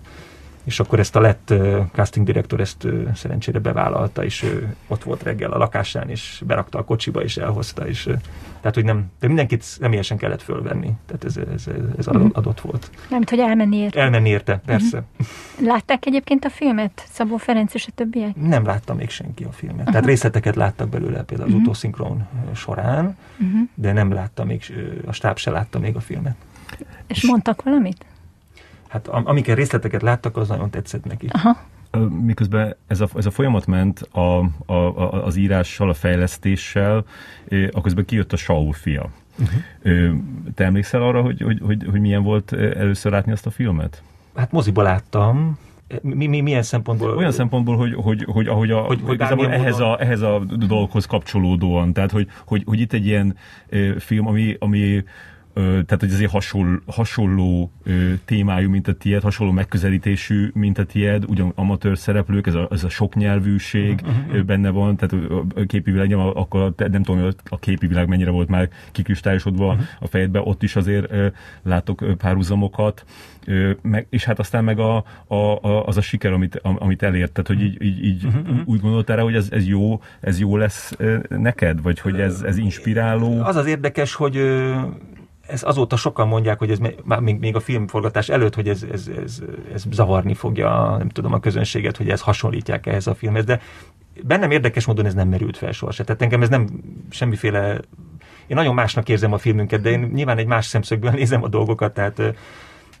és 0.63 0.79
akkor 0.79 0.99
ezt 0.99 1.15
a 1.15 1.19
lett 1.19 1.53
casting 1.91 2.25
direktor 2.25 2.59
ezt 2.59 2.87
szerencsére 3.15 3.59
bevállalta, 3.59 4.23
és 4.23 4.43
ő 4.43 4.75
ott 4.87 5.03
volt 5.03 5.23
reggel 5.23 5.51
a 5.51 5.57
lakásán, 5.57 6.09
és 6.09 6.41
berakta 6.45 6.77
a 6.77 6.83
kocsiba, 6.83 7.23
és 7.23 7.37
elhozta, 7.37 7.87
és 7.87 8.09
tehát, 8.59 8.75
hogy 8.75 8.83
nem, 8.83 9.11
de 9.19 9.27
mindenkit 9.27 9.61
személyesen 9.61 10.17
kellett 10.17 10.41
fölvenni, 10.41 10.91
tehát 11.05 11.23
ez, 11.23 11.37
ez, 11.37 11.67
ez 11.97 12.05
mhm. 12.05 12.27
adott 12.31 12.59
volt. 12.61 12.91
Nem, 13.09 13.21
hogy 13.29 13.39
elmenni 13.39 13.77
érte. 13.77 13.99
Elmenni 13.99 14.29
érte, 14.29 14.61
persze. 14.65 15.03
Uh-huh. 15.19 15.67
Látták 15.67 16.05
egyébként 16.05 16.45
a 16.45 16.49
filmet? 16.49 17.03
Szabó 17.11 17.37
Ferenc 17.37 17.73
és 17.73 17.87
a 17.87 17.91
többiek? 17.95 18.35
Nem 18.35 18.65
látta 18.65 18.93
még 18.93 19.09
senki 19.09 19.43
a 19.43 19.51
filmet. 19.51 19.77
Uh-huh. 19.77 19.91
Tehát 19.91 20.07
részleteket 20.07 20.55
láttak 20.55 20.89
belőle 20.89 21.23
például 21.23 21.49
az 21.49 21.53
uh-huh. 21.55 21.67
utószinkron 21.67 22.27
során, 22.55 23.17
uh-huh. 23.39 23.59
de 23.73 23.91
nem 23.91 24.13
látta 24.13 24.43
még, 24.43 24.73
a 25.05 25.11
stáb 25.11 25.37
se 25.37 25.51
látta 25.51 25.79
még 25.79 25.95
a 25.95 25.99
filmet. 25.99 26.35
És, 27.07 27.17
és 27.17 27.25
mondtak 27.25 27.63
valamit? 27.63 28.05
Hát 28.89 29.07
amiket 29.07 29.55
részleteket 29.55 30.01
láttak, 30.01 30.37
az 30.37 30.47
nagyon 30.47 30.69
tetszett 30.69 31.05
neki. 31.05 31.27
Aha. 31.29 31.57
Miközben 32.21 32.75
ez 32.87 33.01
a, 33.01 33.07
ez 33.15 33.25
a 33.25 33.31
folyamat 33.31 33.65
ment 33.65 33.99
a, 34.11 34.19
a, 34.65 34.73
a, 34.73 35.25
az 35.25 35.35
írással, 35.35 35.89
a 35.89 35.93
fejlesztéssel, 35.93 37.05
aközben 37.71 38.05
kijött 38.05 38.33
a 38.33 38.37
Saul 38.37 38.73
fia. 38.73 39.09
Uh-huh. 39.39 40.17
Te 40.55 40.63
emlékszel 40.63 41.01
arra, 41.01 41.21
hogy, 41.21 41.41
hogy, 41.41 41.59
hogy, 41.65 41.85
hogy 41.91 41.99
milyen 41.99 42.23
volt 42.23 42.53
először 42.53 43.11
látni 43.11 43.31
azt 43.31 43.45
a 43.45 43.49
filmet? 43.49 44.03
Hát 44.35 44.51
moziba 44.51 44.81
láttam, 44.81 45.57
mi, 46.01 46.27
mi, 46.27 46.41
milyen 46.41 46.63
szempontból? 46.63 47.17
Olyan 47.17 47.31
szempontból, 47.31 47.77
hogy, 47.77 47.93
hogy, 47.93 48.23
hogy 48.23 48.47
ahogy 48.47 48.71
a, 48.71 48.79
hogy, 48.79 49.01
hogy 49.05 49.21
ehhez, 49.39 49.79
a, 49.79 50.01
ehhez 50.01 50.21
a 50.21 50.39
dologhoz 50.67 51.05
kapcsolódóan, 51.05 51.93
tehát 51.93 52.11
hogy, 52.11 52.27
hogy, 52.45 52.63
hogy 52.65 52.79
itt 52.79 52.93
egy 52.93 53.05
ilyen 53.05 53.37
film, 53.97 54.27
ami, 54.27 54.55
ami 54.59 55.03
tehát 55.53 55.99
hogy 55.99 56.11
azért 56.11 56.31
hasonló, 56.31 56.79
hasonló 56.85 57.71
témájú, 58.25 58.69
mint 58.69 58.87
a 58.87 58.93
tied, 58.93 59.21
hasonló 59.21 59.51
megközelítésű, 59.51 60.51
mint 60.53 60.77
a 60.77 60.85
tied, 60.85 61.23
ugyan 61.27 61.51
amatőr 61.55 61.97
szereplők, 61.97 62.47
ez 62.47 62.53
a, 62.53 62.67
ez 62.71 62.83
a 62.83 62.89
sok 62.89 63.15
nyelvűség 63.15 64.01
uh-huh. 64.03 64.41
benne 64.41 64.69
van, 64.69 64.95
tehát 64.95 65.25
a 65.55 65.65
képi 65.67 65.91
világ, 65.91 66.09
nem, 66.09 66.19
akkor 66.19 66.73
nem 66.77 67.03
tudom, 67.03 67.21
hogy 67.21 67.35
a 67.49 67.59
képi 67.59 67.87
világ 67.87 68.07
mennyire 68.07 68.31
volt 68.31 68.49
már 68.49 68.69
kikristályosodva 68.91 69.77
a 69.99 70.07
fejedbe, 70.07 70.41
ott 70.43 70.63
is 70.63 70.75
azért 70.75 71.13
látok 71.63 72.03
párhuzamokat, 72.17 73.05
meg, 73.81 74.07
és 74.09 74.23
hát 74.23 74.39
aztán 74.39 74.63
meg 74.63 74.79
a, 74.79 75.03
a, 75.27 75.35
a, 75.35 75.85
az 75.85 75.97
a 75.97 76.01
siker, 76.01 76.31
amit, 76.31 76.59
amit 76.63 77.03
elért, 77.03 77.31
tehát 77.31 77.47
hogy 77.47 77.61
így, 77.61 77.81
így, 77.81 78.03
így 78.05 78.25
uh-huh. 78.25 78.57
úgy 78.65 78.79
gondoltál 78.79 79.15
rá, 79.15 79.23
hogy 79.23 79.35
ez, 79.35 79.47
ez, 79.51 79.67
jó, 79.67 80.01
ez 80.19 80.39
jó 80.39 80.57
lesz 80.57 80.97
neked, 81.29 81.81
vagy 81.81 81.99
hogy 81.99 82.19
ez, 82.19 82.41
ez 82.41 82.57
inspiráló? 82.57 83.41
Az 83.41 83.55
az 83.55 83.65
érdekes, 83.65 84.13
hogy 84.13 84.35
ez 85.49 85.63
azóta 85.63 85.95
sokan 85.95 86.27
mondják, 86.27 86.59
hogy 86.59 86.71
ez 86.71 86.79
már 87.03 87.19
még, 87.19 87.39
még 87.39 87.55
a 87.55 87.59
filmforgatás 87.59 88.29
előtt, 88.29 88.55
hogy 88.55 88.69
ez, 88.69 88.83
ez, 88.91 89.09
ez, 89.23 89.41
ez 89.73 89.83
zavarni 89.91 90.33
fogja, 90.33 90.95
nem 90.97 91.09
tudom, 91.09 91.33
a 91.33 91.39
közönséget, 91.39 91.97
hogy 91.97 92.09
ez 92.09 92.21
hasonlítják 92.21 92.85
ehhez 92.85 93.07
a 93.07 93.15
filmhez, 93.15 93.45
de 93.45 93.61
bennem 94.23 94.51
érdekes 94.51 94.85
módon 94.85 95.05
ez 95.05 95.13
nem 95.13 95.27
merült 95.27 95.57
fel 95.57 95.71
sohasem. 95.71 96.05
Tehát 96.05 96.21
engem 96.21 96.41
ez 96.41 96.49
nem 96.49 96.69
semmiféle... 97.09 97.79
Én 98.47 98.55
nagyon 98.55 98.73
másnak 98.73 99.09
érzem 99.09 99.33
a 99.33 99.37
filmünket, 99.37 99.81
de 99.81 99.89
én 99.89 99.99
nyilván 100.13 100.37
egy 100.37 100.45
más 100.45 100.65
szemszögből 100.65 101.11
nézem 101.19 101.43
a 101.43 101.47
dolgokat, 101.47 101.93
tehát, 101.93 102.15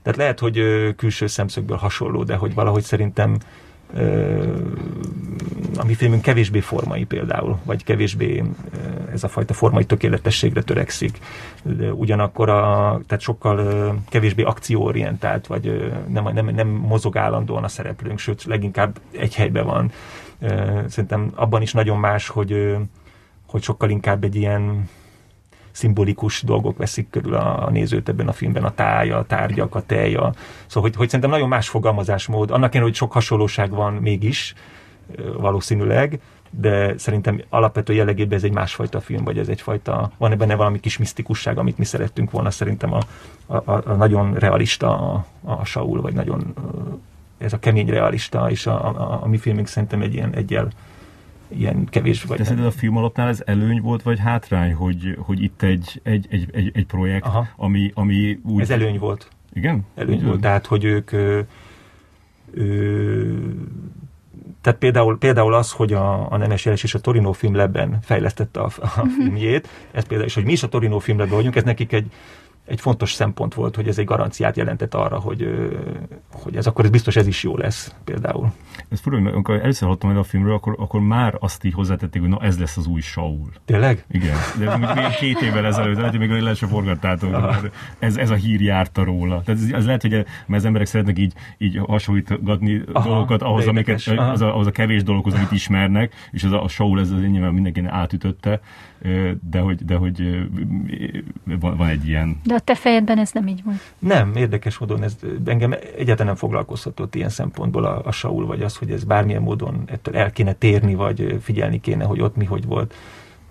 tehát 0.01 0.17
lehet, 0.17 0.39
hogy 0.39 0.61
külső 0.95 1.27
szemszögből 1.27 1.77
hasonló, 1.77 2.23
de 2.23 2.35
hogy 2.35 2.53
valahogy 2.53 2.83
szerintem 2.83 3.37
a 5.77 5.85
mi 5.85 5.93
filmünk 5.93 6.21
kevésbé 6.21 6.59
formai 6.59 7.03
például, 7.03 7.59
vagy 7.63 7.83
kevésbé 7.83 8.43
ez 9.11 9.23
a 9.23 9.27
fajta 9.27 9.53
formai 9.53 9.85
tökéletességre 9.85 10.61
törekszik. 10.61 11.17
Ugyanakkor 11.93 12.49
a, 12.49 12.99
tehát 13.07 13.23
sokkal 13.23 13.95
kevésbé 14.09 14.43
akcióorientált, 14.43 15.47
vagy 15.47 15.93
nem, 16.07 16.29
nem, 16.33 16.45
nem 16.45 16.67
mozog 16.67 17.17
állandóan 17.17 17.63
a 17.63 17.67
szereplőnk, 17.67 18.19
sőt, 18.19 18.43
leginkább 18.43 18.99
egy 19.11 19.35
helyben 19.35 19.65
van. 19.65 19.91
Szerintem 20.87 21.31
abban 21.35 21.61
is 21.61 21.73
nagyon 21.73 21.97
más, 21.97 22.27
hogy, 22.27 22.75
hogy 23.47 23.61
sokkal 23.61 23.89
inkább 23.89 24.23
egy 24.23 24.35
ilyen 24.35 24.89
szimbolikus 25.79 26.41
dolgok 26.41 26.77
veszik 26.77 27.09
körül 27.09 27.33
a, 27.33 27.69
nézőt 27.71 28.09
ebben 28.09 28.27
a 28.27 28.31
filmben, 28.31 28.63
a 28.63 28.73
tája, 28.73 29.17
a 29.17 29.23
tárgyak, 29.23 29.75
a 29.75 29.81
teja. 29.81 30.33
Szóval, 30.65 30.89
hogy, 30.89 30.95
hogy 30.95 31.05
szerintem 31.05 31.29
nagyon 31.29 31.47
más 31.47 31.69
fogalmazásmód, 31.69 32.49
annak 32.49 32.59
ellenére, 32.59 32.83
hogy 32.83 32.95
sok 32.95 33.11
hasonlóság 33.11 33.69
van 33.69 33.93
mégis, 33.93 34.53
valószínűleg, 35.37 36.19
de 36.49 36.97
szerintem 36.97 37.41
alapvető 37.49 37.93
jellegében 37.93 38.37
ez 38.37 38.43
egy 38.43 38.53
másfajta 38.53 38.99
film, 38.99 39.23
vagy 39.23 39.37
ez 39.37 39.47
egyfajta, 39.47 40.11
van 40.17 40.37
benne 40.37 40.55
valami 40.55 40.79
kis 40.79 40.97
misztikusság, 40.97 41.57
amit 41.57 41.77
mi 41.77 41.85
szerettünk 41.85 42.31
volna, 42.31 42.51
szerintem 42.51 42.93
a, 42.93 42.99
a, 43.45 43.71
a 43.71 43.93
nagyon 43.97 44.33
realista 44.33 45.13
a, 45.13 45.25
a 45.43 45.65
Saul, 45.65 46.01
vagy 46.01 46.13
nagyon 46.13 46.53
ez 47.37 47.53
a 47.53 47.59
kemény 47.59 47.89
realista, 47.89 48.49
és 48.49 48.65
a, 48.65 48.87
a, 48.87 49.19
a 49.23 49.27
mi 49.27 49.37
filmünk 49.37 49.67
szerintem 49.67 50.01
egy 50.01 50.13
ilyen 50.13 50.33
egyel 50.33 50.67
ilyen 51.49 51.85
kevés 51.85 52.23
vagy. 52.23 52.37
De 52.37 52.43
szerinted 52.43 52.67
a 52.67 52.77
film 52.77 52.97
alapnál 52.97 53.27
ez 53.27 53.41
előny 53.45 53.81
volt, 53.81 54.01
vagy 54.01 54.19
hátrány, 54.19 54.73
hogy, 54.73 55.17
hogy 55.19 55.43
itt 55.43 55.61
egy, 55.61 55.99
egy, 56.03 56.27
egy, 56.29 56.49
egy, 56.51 56.71
egy 56.73 56.85
projekt, 56.85 57.25
Aha. 57.25 57.47
ami, 57.55 57.91
ami 57.93 58.39
úgy... 58.43 58.61
Ez 58.61 58.69
előny 58.69 58.99
volt. 58.99 59.29
Igen? 59.53 59.85
Előny 59.95 60.13
Igen. 60.13 60.27
volt, 60.27 60.41
tehát 60.41 60.65
hogy 60.65 60.83
ők 60.83 61.11
ö, 61.11 61.39
ö, 62.53 63.37
tehát 64.61 64.79
például, 64.79 65.17
például 65.17 65.53
az, 65.53 65.71
hogy 65.71 65.93
a, 65.93 66.31
a 66.31 66.37
Nemes 66.37 66.65
Jeles 66.65 66.83
és 66.83 66.93
a 66.93 66.99
Torino 66.99 67.31
Filmlebben 67.31 67.99
fejlesztette 68.01 68.59
a, 68.59 68.69
a 68.79 69.03
mhm. 69.03 69.09
filmjét, 69.09 69.67
ez 69.91 70.03
például, 70.03 70.29
és 70.29 70.35
hogy 70.35 70.45
mi 70.45 70.51
is 70.51 70.63
a 70.63 70.67
Torino 70.67 70.99
Filmlebben 70.99 71.35
vagyunk, 71.35 71.55
ez 71.55 71.63
nekik 71.63 71.91
egy, 71.91 72.11
egy 72.65 72.81
fontos 72.81 73.11
szempont 73.11 73.53
volt, 73.53 73.75
hogy 73.75 73.87
ez 73.87 73.97
egy 73.97 74.05
garanciát 74.05 74.57
jelentett 74.57 74.93
arra, 74.93 75.19
hogy, 75.19 75.69
hogy 76.31 76.55
ez 76.55 76.67
akkor 76.67 76.85
ez 76.85 76.91
biztos 76.91 77.15
ez 77.15 77.27
is 77.27 77.43
jó 77.43 77.57
lesz 77.57 77.93
például. 78.03 78.51
Ez 78.89 79.01
mert 79.05 79.33
amikor 79.33 79.55
először 79.55 79.87
hallottam 79.87 80.17
a 80.17 80.23
filmről, 80.23 80.53
akkor, 80.53 80.75
akkor 80.79 81.01
már 81.01 81.35
azt 81.39 81.63
így 81.63 81.73
hozzátették, 81.73 82.21
hogy 82.21 82.29
na 82.29 82.39
ez 82.41 82.59
lesz 82.59 82.77
az 82.77 82.87
új 82.87 83.01
Saul. 83.01 83.51
Tényleg? 83.65 84.05
Igen. 84.09 84.35
De 84.59 84.77
még 84.77 84.89
két 85.19 85.41
évvel 85.41 85.65
ezelőtt, 85.65 85.97
lehet, 85.97 86.15
hogy 86.15 86.27
még 86.27 86.41
le 86.41 86.53
se 86.53 86.67
forgattátok. 86.67 87.55
Ez, 87.99 88.17
ez 88.17 88.29
a 88.29 88.35
hír 88.35 88.61
járta 88.61 89.03
róla. 89.03 89.41
Tehát 89.41 89.61
ez, 89.61 89.71
ez 89.71 89.85
lehet, 89.85 90.01
hogy 90.01 90.11
mert 90.11 90.25
az 90.47 90.65
emberek 90.65 90.87
szeretnek 90.87 91.19
így, 91.19 91.33
így 91.57 91.81
hasonlítgatni 91.87 92.81
Aha, 92.93 93.07
dolgokat 93.07 93.41
ahhoz, 93.41 93.67
amiket, 93.67 94.07
az 94.17 94.41
a, 94.41 94.57
az 94.57 94.67
a 94.67 94.71
kevés 94.71 95.03
dologhoz, 95.03 95.33
amit 95.33 95.51
ismernek, 95.51 96.13
és 96.31 96.43
az 96.43 96.51
a, 96.51 96.63
a 96.63 96.67
Saul 96.67 96.99
ez 96.99 97.11
az 97.11 97.21
nyilván 97.21 97.53
mindenkinek 97.53 97.91
átütötte, 97.91 98.59
de 99.49 99.59
hogy, 99.59 99.85
de 99.85 99.95
hogy 99.95 100.47
van, 101.43 101.77
van 101.77 101.87
egy 101.87 102.07
ilyen... 102.07 102.39
De 102.43 102.53
a 102.53 102.59
te 102.59 102.75
fejedben 102.75 103.17
ez 103.17 103.31
nem 103.31 103.47
így 103.47 103.63
volt. 103.63 103.93
Nem, 103.99 104.35
érdekes 104.35 104.77
módon 104.77 105.03
ez 105.03 105.15
engem 105.45 105.71
egyáltalán 105.71 106.25
nem 106.25 106.35
foglalkoztatott 106.35 107.15
ilyen 107.15 107.29
szempontból 107.29 107.85
a, 107.85 108.05
a 108.05 108.11
Saul, 108.11 108.45
vagy 108.45 108.61
az, 108.61 108.75
hogy 108.75 108.91
ez 108.91 109.03
bármilyen 109.03 109.41
módon 109.41 109.83
ettől 109.85 110.15
el 110.15 110.31
kéne 110.31 110.53
térni, 110.53 110.95
vagy 110.95 111.37
figyelni 111.41 111.79
kéne, 111.79 112.03
hogy 112.03 112.21
ott 112.21 112.35
mi 112.35 112.45
hogy 112.45 112.65
volt. 112.65 112.93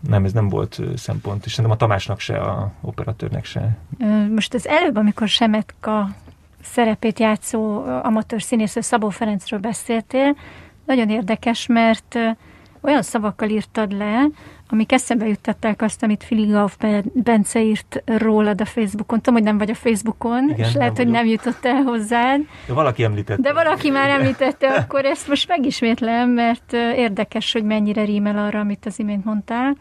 Nem, 0.08 0.24
ez 0.24 0.32
nem 0.32 0.48
volt 0.48 0.80
szempont, 0.96 1.44
és 1.44 1.50
szerintem 1.50 1.74
a 1.74 1.80
Tamásnak 1.80 2.20
se, 2.20 2.38
a 2.40 2.72
operatőrnek 2.80 3.44
se. 3.44 3.76
Most 4.34 4.54
az 4.54 4.68
előbb, 4.68 4.96
amikor 4.96 5.28
Semetka 5.28 6.08
szerepét 6.62 7.18
játszó 7.18 7.84
amatőr 8.02 8.42
színésző 8.42 8.80
Szabó 8.80 9.08
Ferencről 9.08 9.60
beszéltél, 9.60 10.36
nagyon 10.86 11.08
érdekes, 11.08 11.66
mert 11.66 12.18
olyan 12.80 13.02
szavakkal 13.02 13.48
írtad 13.48 13.92
le, 13.92 14.26
amik 14.70 14.92
eszembe 14.92 15.26
juttatták 15.26 15.82
azt, 15.82 16.02
amit 16.02 16.24
Filigauf 16.24 16.76
Bence 17.12 17.62
írt 17.62 18.02
rólad 18.04 18.60
a 18.60 18.64
Facebookon. 18.64 19.20
Tudom, 19.20 19.34
hogy 19.34 19.42
nem 19.42 19.58
vagy 19.58 19.70
a 19.70 19.74
Facebookon, 19.74 20.44
Igen, 20.48 20.58
és 20.58 20.74
lehet, 20.74 20.96
nem 20.96 21.04
hogy 21.04 21.14
nem 21.14 21.26
jutott 21.26 21.64
el 21.64 21.82
hozzád. 21.82 22.40
De 22.66 22.72
valaki 22.72 23.04
említette. 23.04 23.42
De 23.42 23.52
valaki 23.52 23.90
már 23.90 24.08
említette, 24.08 24.68
akkor 24.80 25.04
ezt 25.04 25.28
most 25.28 25.48
megismétlem, 25.48 26.30
mert 26.30 26.72
érdekes, 26.72 27.52
hogy 27.52 27.64
mennyire 27.64 28.04
rímel 28.04 28.38
arra, 28.38 28.60
amit 28.60 28.86
az 28.86 28.98
imént 28.98 29.24
mondtál. 29.24 29.76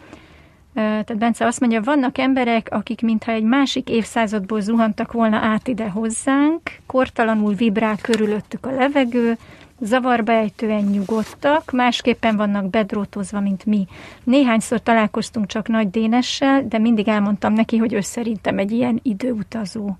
Tehát 0.73 1.17
Bence 1.17 1.45
azt 1.45 1.59
mondja, 1.59 1.81
vannak 1.81 2.17
emberek, 2.17 2.67
akik 2.71 3.01
mintha 3.01 3.31
egy 3.31 3.43
másik 3.43 3.89
évszázadból 3.89 4.61
zuhantak 4.61 5.11
volna 5.11 5.37
át 5.37 5.67
ide 5.67 5.89
hozzánk, 5.89 6.61
kortalanul 6.85 7.53
vibrál 7.53 7.97
körülöttük 8.01 8.65
a 8.65 8.71
levegő, 8.71 9.37
zavarba 9.79 10.31
ejtően 10.31 10.83
nyugodtak, 10.83 11.71
másképpen 11.71 12.35
vannak 12.35 12.69
bedrótozva, 12.69 13.39
mint 13.39 13.65
mi. 13.65 13.87
Néhányszor 14.23 14.81
találkoztunk 14.81 15.45
csak 15.45 15.67
Nagy 15.67 15.89
Dénessel, 15.89 16.67
de 16.67 16.77
mindig 16.77 17.07
elmondtam 17.07 17.53
neki, 17.53 17.77
hogy 17.77 17.93
ő 17.93 17.99
szerintem 18.01 18.57
egy 18.57 18.71
ilyen 18.71 18.99
időutazó. 19.03 19.97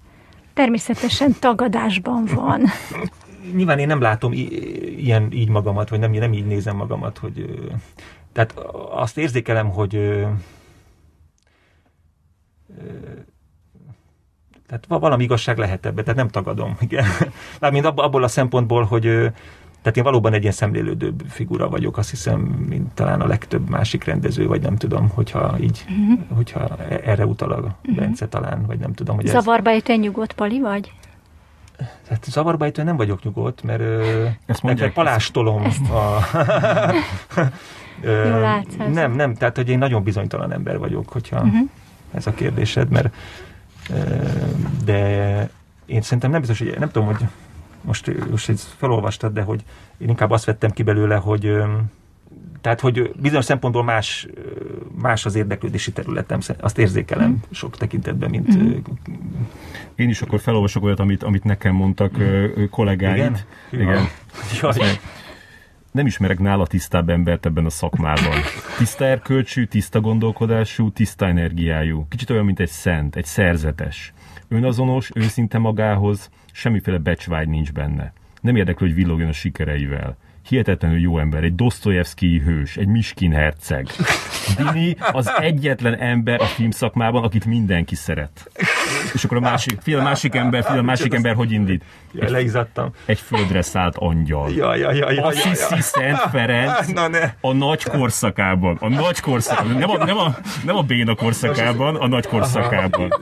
Természetesen 0.54 1.36
tagadásban 1.40 2.26
van. 2.36 2.64
Nyilván 3.56 3.80
én 3.80 3.88
nem 3.88 4.02
látom 4.02 4.32
ilyen 4.98 5.32
így 5.32 5.50
magamat, 5.50 5.90
vagy 5.90 6.00
nem, 6.00 6.12
nem 6.12 6.34
így 6.34 6.46
nézem 6.46 6.76
magamat, 6.76 7.18
hogy 7.18 7.60
tehát 8.32 8.54
azt 8.92 9.18
érzékelem, 9.18 9.70
hogy 9.70 9.90
tehát 14.68 14.86
valami 14.88 15.24
igazság 15.24 15.58
lehet 15.58 15.86
ebbe, 15.86 16.02
tehát 16.02 16.18
nem 16.18 16.28
tagadom. 16.28 16.78
Igen. 16.80 17.06
Mármint 17.60 17.86
abból 17.86 18.24
a 18.24 18.28
szempontból, 18.28 18.84
hogy 18.84 19.32
tehát 19.88 20.02
én 20.02 20.12
valóban 20.12 20.34
egy 20.34 20.42
ilyen 20.42 20.54
szemlélődőbb 20.54 21.24
figura 21.28 21.70
vagyok, 21.70 21.98
azt 21.98 22.10
hiszem, 22.10 22.40
mint 22.40 22.94
talán 22.94 23.22
a 23.22 23.28
legtöbb 23.28 23.70
másik 23.70 24.04
rendező, 24.04 24.48
vagy 24.48 24.62
nem 24.62 24.76
tudom, 24.76 25.10
hogyha 25.10 25.56
így, 25.60 25.86
uh-huh. 25.90 26.20
hogyha 26.36 26.78
erre 26.88 27.26
utal 27.26 27.52
a 27.52 27.58
uh-huh. 27.58 27.96
Bence 27.96 28.28
talán, 28.28 28.66
vagy 28.66 28.80
nem 28.80 28.94
tudom. 28.94 29.16
Hogy 29.16 29.28
Zavarba 29.28 29.70
ez... 29.70 29.82
nyugodt, 29.98 30.34
Pali, 30.34 30.60
vagy? 30.60 30.94
Hát 32.10 32.24
zavarba 32.24 32.66
ejtően 32.66 32.88
nem 32.88 32.98
vagyok 32.98 33.24
nyugodt, 33.24 33.64
mert 33.64 33.82
ezt 34.46 34.64
mondják, 34.64 34.94
palástolom 34.94 35.64
ezt. 35.64 35.90
a... 35.90 36.20
Jól 38.04 38.40
látsz, 38.40 38.76
nem, 38.94 39.12
nem, 39.12 39.34
tehát 39.34 39.56
hogy 39.56 39.70
én 39.70 39.78
nagyon 39.78 40.04
bizonytalan 40.04 40.52
ember 40.54 40.78
vagyok, 40.78 41.10
hogyha 41.10 41.42
uh-huh. 41.42 41.70
ez 42.14 42.28
a 42.28 42.32
kérdésed, 42.32 42.90
mert 42.90 43.16
de 44.86 45.50
én 45.86 46.02
szerintem 46.02 46.32
nem 46.32 46.40
biztos, 46.40 46.60
hogy 46.60 46.76
nem 46.80 46.92
tudom, 46.92 47.08
hogy 47.08 47.26
most, 47.82 48.30
most 48.30 48.50
ezt 48.50 48.68
felolvastad, 48.78 49.34
de 49.34 49.42
hogy 49.42 49.64
én 49.98 50.10
inkább 50.10 50.32
azt 50.32 50.46
vettem 50.46 50.72
ki 50.72 50.84
belőle, 50.84 51.16
hogy 51.16 51.58
tehát, 52.62 52.80
hogy 52.80 53.12
bizonyos 53.22 53.46
szempontból 53.46 53.84
más, 53.84 54.28
más 55.02 55.26
az 55.26 55.36
érdeklődési 55.36 55.92
területem, 55.92 56.40
azt 56.60 56.78
érzékelem 56.78 57.30
mm. 57.30 57.36
sok 57.52 57.78
tekintetben, 57.78 58.30
mint... 58.30 58.58
Mm. 58.58 58.72
Én 59.96 60.10
is 60.10 60.22
akkor 60.22 60.40
felolvasok 60.40 60.84
olyat, 60.84 61.00
amit, 61.00 61.24
amit 61.24 61.44
nekem 61.44 61.76
mondtak 61.76 62.20
mm. 62.20 62.46
kollégáid. 62.70 63.18
Igen? 63.18 63.38
Igen. 63.72 64.08
Jaj. 64.62 65.00
Nem 65.92 66.06
ismerek 66.06 66.40
nála 66.40 66.68
tisztább 66.68 67.10
embert 67.10 67.46
ebben 67.46 67.66
a 67.66 67.70
szakmában. 67.70 68.36
Tiszta 68.78 69.06
erkölcsű, 69.06 69.66
tiszta 69.66 70.02
gondolkodású, 70.02 70.92
tiszta 70.92 71.26
energiájú. 71.26 72.06
Kicsit 72.10 72.30
olyan, 72.30 72.46
mint 72.46 72.60
egy 72.60 72.70
szent, 72.70 73.16
egy 73.16 73.26
szerzetes. 73.26 74.14
Önazonos, 74.48 75.12
őszinte 75.14 75.58
magához, 75.58 76.30
semmiféle 76.58 76.98
becsvágy 76.98 77.48
nincs 77.48 77.72
benne. 77.72 78.14
Nem 78.42 78.56
érdekel, 78.56 78.88
hogy 78.88 78.96
villogjon 78.96 79.30
a 79.30 79.34
sikereivel. 79.34 80.18
Hihetetlenül 80.48 81.00
jó 81.00 81.20
ember, 81.20 81.44
egy 81.44 81.56
Dostoyevsky 81.56 82.40
hős, 82.40 82.78
egy 82.78 82.88
Miskin 82.88 83.32
herceg. 83.32 83.88
Dini 84.58 84.96
az 85.12 85.32
egyetlen 85.38 85.96
ember 85.96 86.42
a 86.42 86.46
filmszakmában, 86.46 87.24
akit 87.24 87.46
mindenki 87.46 87.96
szeret. 87.96 88.50
És 89.14 89.24
akkor 89.24 89.38
a 89.38 89.40
másik, 89.40 89.80
fél 89.82 90.00
a 90.00 90.04
másik 90.04 90.36
ember, 90.36 90.64
fél 90.64 90.78
a 90.78 90.82
másik 90.82 91.14
ember 91.14 91.36
hogy 91.36 91.52
indít? 91.52 91.84
Egy. 92.20 92.58
Egy 93.06 93.20
földre 93.20 93.62
szállt 93.62 93.96
angyal. 93.98 94.52
Ja, 94.52 94.76
ja, 94.76 94.92
ja, 94.92 95.12
ja, 95.12 95.24
Assisi 95.24 95.48
ja, 95.48 95.76
ja. 95.76 95.82
Szent 95.82 96.18
Ferenc 96.18 96.88
Na, 96.88 97.08
ne. 97.08 97.34
a 97.42 97.54
nagy 97.54 97.84
korszakában. 97.84 98.78
A 98.80 98.90
nagy 98.90 99.20
korszakában. 99.20 99.72
Nem 99.72 99.90
a, 99.90 100.06
nem 100.06 100.18
a, 100.18 100.36
nem 100.66 100.76
a 100.76 100.82
béna 100.82 101.16
korszakában, 101.16 101.96
a 101.96 102.08
nagy 102.08 102.28
korszakában. 102.28 103.14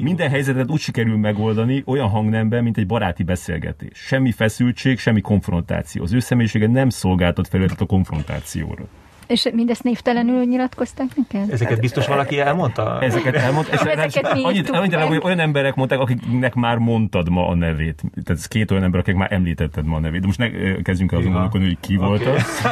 Minden 0.00 0.30
helyzetet 0.30 0.70
úgy 0.70 0.80
sikerül 0.80 1.16
megoldani 1.16 1.82
olyan 1.86 2.08
hangnemben, 2.08 2.62
mint 2.62 2.76
egy 2.76 2.86
baráti 2.86 3.22
beszélgetés. 3.22 3.98
Semmi 3.98 4.32
feszültség, 4.32 4.98
semmi 4.98 5.20
konfrontáció. 5.20 6.02
Az 6.02 6.12
ő 6.12 6.18
személyisége 6.18 6.66
nem 6.74 6.88
szolgáltat 6.88 7.48
felületet 7.48 7.80
a 7.80 7.86
konfrontációra. 7.86 8.84
És 9.26 9.48
mindezt 9.52 9.82
névtelenül 9.82 10.44
nyilatkozták 10.44 11.06
neked? 11.16 11.50
Ezeket 11.50 11.80
biztos 11.80 12.06
valaki 12.06 12.38
elmondta? 12.40 12.98
Ezeket 13.02 13.34
elmondta. 13.34 13.72
És 13.72 13.80
Ezeket 13.80 14.32
mi 14.34 14.44
annyit, 14.44 14.70
annyit 14.70 14.90
meg. 14.94 15.06
hogy 15.06 15.20
olyan 15.22 15.38
emberek 15.38 15.74
mondták, 15.74 15.98
akiknek 15.98 16.54
már 16.54 16.76
mondtad 16.78 17.28
ma 17.28 17.48
a 17.48 17.54
nevét. 17.54 18.02
Tehát 18.24 18.30
ez 18.40 18.46
két 18.46 18.70
olyan 18.70 18.82
ember, 18.82 19.00
akik 19.00 19.14
már 19.14 19.32
említetted 19.32 19.84
ma 19.84 19.96
a 19.96 20.00
nevét. 20.00 20.20
De 20.20 20.26
most 20.26 20.38
ne 20.38 20.50
kezdjünk 20.82 21.12
el 21.12 21.18
azon 21.18 21.30
Ja. 21.30 21.36
gondolkodni, 21.36 21.66
hogy 21.66 21.76
ki 21.80 21.96
volt 21.96 22.20
Oké. 22.20 22.30
az. 22.30 22.66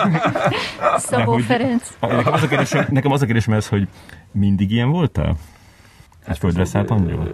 Szabó 1.09 1.33
hogy- 1.33 1.43
Ferenc. 1.45 1.97
Nekem 2.01 2.33
az 2.33 2.43
a 2.43 2.49
kérdésem, 2.49 2.87
nekem 2.91 3.13
az 3.13 3.23
a 3.23 3.25
kérdésem 3.25 3.55
ez, 3.55 3.69
hogy 3.69 3.89
mindig 4.33 4.71
ilyen 4.71 4.91
voltál? 4.91 5.37
Egy 6.27 6.39
földre 6.39 6.65
szállt 6.65 6.91
angyal? 6.91 7.29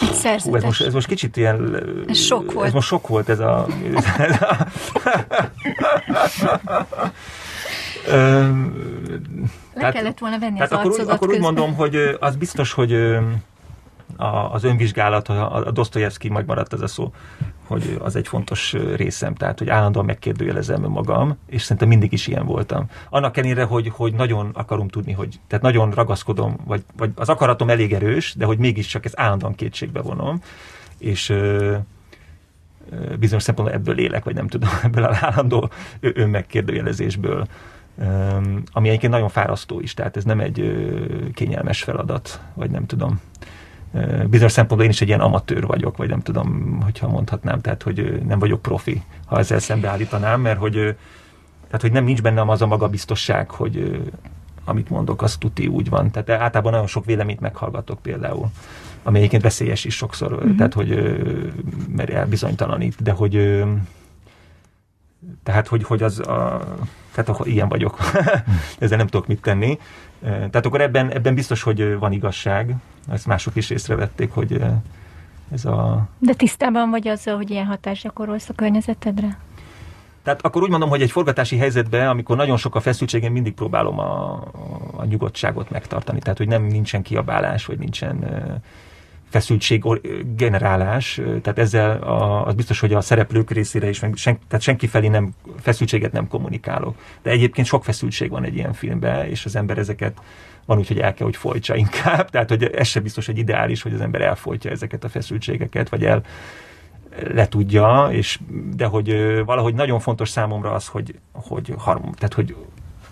Egy 0.00 0.42
Hú, 0.42 0.54
ez, 0.54 0.62
most, 0.62 0.80
ez 0.80 0.92
most 0.92 1.06
kicsit 1.06 1.36
ilyen... 1.36 1.82
Ez 2.08 2.18
sok 2.18 2.52
volt. 2.52 2.66
Ez 2.66 2.72
most 2.72 2.88
sok 2.88 3.08
volt 3.08 3.28
ez 3.28 3.38
a... 3.38 3.66
Ez 3.94 4.04
a 4.04 4.66
Le 9.74 9.80
tehát- 9.80 9.94
kellett 9.94 10.18
volna 10.18 10.38
venni 10.38 10.54
Tehát 10.54 10.72
az 10.72 10.78
akkor, 10.78 10.90
úgy, 10.90 10.98
arcodat 10.98 11.14
akkor 11.14 11.28
úgy 11.28 11.40
mondom, 11.40 11.74
hogy 11.74 11.96
az 12.20 12.36
biztos, 12.36 12.72
hogy 12.72 13.18
a, 14.16 14.52
az 14.52 14.64
önvizsgálat, 14.64 15.28
a, 15.28 15.66
a 15.66 15.70
Dostoyevsky 15.70 16.28
megmaradt 16.28 16.72
ez 16.72 16.80
a 16.80 16.86
szó, 16.86 17.12
hogy 17.66 17.98
az 18.02 18.16
egy 18.16 18.28
fontos 18.28 18.72
részem, 18.96 19.34
tehát 19.34 19.58
hogy 19.58 19.68
állandóan 19.68 20.04
megkérdőjelezem 20.04 20.82
magam, 20.82 21.38
és 21.46 21.62
szerintem 21.62 21.88
mindig 21.88 22.12
is 22.12 22.26
ilyen 22.26 22.46
voltam. 22.46 22.86
Annak 23.08 23.36
ellenére, 23.36 23.64
hogy, 23.64 23.88
hogy 23.88 24.14
nagyon 24.14 24.50
akarom 24.52 24.88
tudni, 24.88 25.12
hogy 25.12 25.40
tehát 25.46 25.64
nagyon 25.64 25.90
ragaszkodom, 25.90 26.56
vagy, 26.66 26.84
vagy 26.96 27.10
az 27.14 27.28
akaratom 27.28 27.70
elég 27.70 27.92
erős, 27.92 28.34
de 28.34 28.44
hogy 28.44 28.58
mégiscsak 28.58 29.04
ezt 29.04 29.20
állandóan 29.20 29.54
kétségbe 29.54 30.00
vonom, 30.00 30.42
és 30.98 31.28
ö, 31.28 31.76
ö, 32.90 33.16
bizonyos 33.16 33.42
szempontból 33.42 33.78
ebből 33.78 33.98
élek, 33.98 34.24
vagy 34.24 34.34
nem 34.34 34.48
tudom, 34.48 34.70
ebből 34.82 35.04
a 35.04 35.16
állandó 35.20 35.70
önmegkérdőjelezésből, 36.00 37.46
ami 38.72 38.88
egyébként 38.88 39.12
nagyon 39.12 39.28
fárasztó 39.28 39.80
is, 39.80 39.94
tehát 39.94 40.16
ez 40.16 40.24
nem 40.24 40.40
egy 40.40 40.74
kényelmes 41.34 41.82
feladat, 41.82 42.40
vagy 42.54 42.70
nem 42.70 42.86
tudom. 42.86 43.20
Ö, 43.92 44.24
Bizonyos 44.26 44.52
szempontból 44.52 44.84
én 44.84 44.92
is 44.92 45.00
egy 45.00 45.08
ilyen 45.08 45.20
amatőr 45.20 45.66
vagyok, 45.66 45.96
vagy 45.96 46.08
nem 46.08 46.20
tudom, 46.20 46.78
hogyha 46.82 47.08
mondhatnám, 47.08 47.60
tehát 47.60 47.82
hogy 47.82 47.98
ö, 47.98 48.16
nem 48.26 48.38
vagyok 48.38 48.62
profi, 48.62 49.02
ha 49.26 49.38
ezzel 49.38 49.58
szembeállítanám, 49.58 50.40
mert 50.40 50.58
hogy, 50.58 50.76
ö, 50.76 50.90
tehát, 51.66 51.80
hogy 51.80 51.92
nem 51.92 52.04
nincs 52.04 52.22
bennem 52.22 52.48
az 52.48 52.62
a 52.62 52.66
magabiztosság, 52.66 53.50
hogy 53.50 54.02
amit 54.64 54.90
mondok, 54.90 55.22
az 55.22 55.36
tuti 55.36 55.66
úgy 55.66 55.88
van. 55.88 56.10
Tehát 56.10 56.42
általában 56.42 56.72
nagyon 56.72 56.86
sok 56.86 57.04
véleményt 57.04 57.40
meghallgatok 57.40 58.02
például, 58.02 58.50
ami 59.02 59.18
egyébként 59.18 59.42
veszélyes 59.42 59.84
is 59.84 59.94
sokszor, 59.96 60.32
uh-huh. 60.32 60.56
tehát 60.56 60.74
hogy 60.74 60.88
mert 61.96 62.10
elbizonytalanít, 62.10 63.02
de 63.02 63.12
hogy 63.12 63.64
tehát, 65.42 65.68
hogy, 65.68 65.84
hogy 65.84 66.02
az 66.02 66.18
a, 66.18 66.60
tehát 67.14 67.28
akkor 67.28 67.46
ilyen 67.46 67.68
vagyok. 67.68 67.98
Ezzel 68.78 68.96
nem 68.96 69.06
tudok 69.06 69.26
mit 69.26 69.42
tenni. 69.42 69.78
Eh, 70.22 70.30
Tehát 70.30 70.66
akkor 70.66 70.80
ebben, 70.80 71.10
ebben 71.12 71.34
biztos, 71.34 71.62
hogy 71.62 71.98
van 71.98 72.12
igazság. 72.12 72.74
Ezt 73.12 73.26
mások 73.26 73.56
is 73.56 73.70
észrevették, 73.70 74.32
hogy 74.32 74.62
ez 75.52 75.64
a... 75.64 76.08
De 76.18 76.34
tisztában 76.34 76.90
vagy 76.90 77.08
azzal, 77.08 77.36
hogy 77.36 77.50
ilyen 77.50 77.66
hatást 77.66 78.02
gyakorolsz 78.02 78.48
a 78.48 78.52
környezetedre? 78.54 79.38
Tehát 80.22 80.40
akkor 80.44 80.62
úgy 80.62 80.70
mondom, 80.70 80.88
hogy 80.88 81.02
egy 81.02 81.10
forgatási 81.10 81.56
helyzetben, 81.56 82.08
amikor 82.08 82.36
nagyon 82.36 82.56
sok 82.56 82.74
a 82.74 82.80
feszültség, 82.80 83.22
én 83.22 83.30
mindig 83.30 83.54
próbálom 83.54 83.98
a, 83.98 84.32
a 84.96 85.04
nyugodtságot 85.04 85.70
megtartani. 85.70 86.18
Tehát, 86.18 86.38
hogy 86.38 86.48
nem 86.48 86.62
nincsen 86.62 87.02
kiabálás, 87.02 87.66
vagy 87.66 87.78
nincsen 87.78 88.24
feszültség 89.30 89.84
generálás, 90.36 91.20
tehát 91.42 91.58
ezzel 91.58 92.02
a, 92.02 92.46
az 92.46 92.54
biztos, 92.54 92.80
hogy 92.80 92.92
a 92.92 93.00
szereplők 93.00 93.50
részére 93.50 93.88
is, 93.88 94.00
meg 94.00 94.16
sen, 94.16 94.38
tehát 94.48 94.64
senki 94.64 94.86
felé 94.86 95.08
nem, 95.08 95.30
feszültséget 95.60 96.12
nem 96.12 96.28
kommunikálok. 96.28 96.96
De 97.22 97.30
egyébként 97.30 97.66
sok 97.66 97.84
feszültség 97.84 98.30
van 98.30 98.44
egy 98.44 98.56
ilyen 98.56 98.72
filmben, 98.72 99.26
és 99.26 99.44
az 99.44 99.56
ember 99.56 99.78
ezeket 99.78 100.20
van 100.66 100.78
úgy, 100.78 100.88
hogy 100.88 100.98
el 100.98 101.14
kell, 101.14 101.26
hogy 101.26 101.36
folytsa 101.36 101.76
inkább, 101.76 102.28
tehát 102.30 102.48
hogy 102.48 102.64
ez 102.64 102.86
sem 102.86 103.02
biztos, 103.02 103.26
hogy 103.26 103.38
ideális, 103.38 103.82
hogy 103.82 103.94
az 103.94 104.00
ember 104.00 104.20
elfolytja 104.20 104.70
ezeket 104.70 105.04
a 105.04 105.08
feszültségeket, 105.08 105.88
vagy 105.88 106.04
el 106.04 106.22
letudja, 107.32 108.08
és, 108.10 108.38
de 108.76 108.84
hogy 108.84 109.14
valahogy 109.44 109.74
nagyon 109.74 110.00
fontos 110.00 110.28
számomra 110.28 110.72
az, 110.72 110.86
hogy, 110.86 111.14
hogy, 111.32 111.74
harm, 111.78 112.02
tehát 112.02 112.34
hogy 112.34 112.56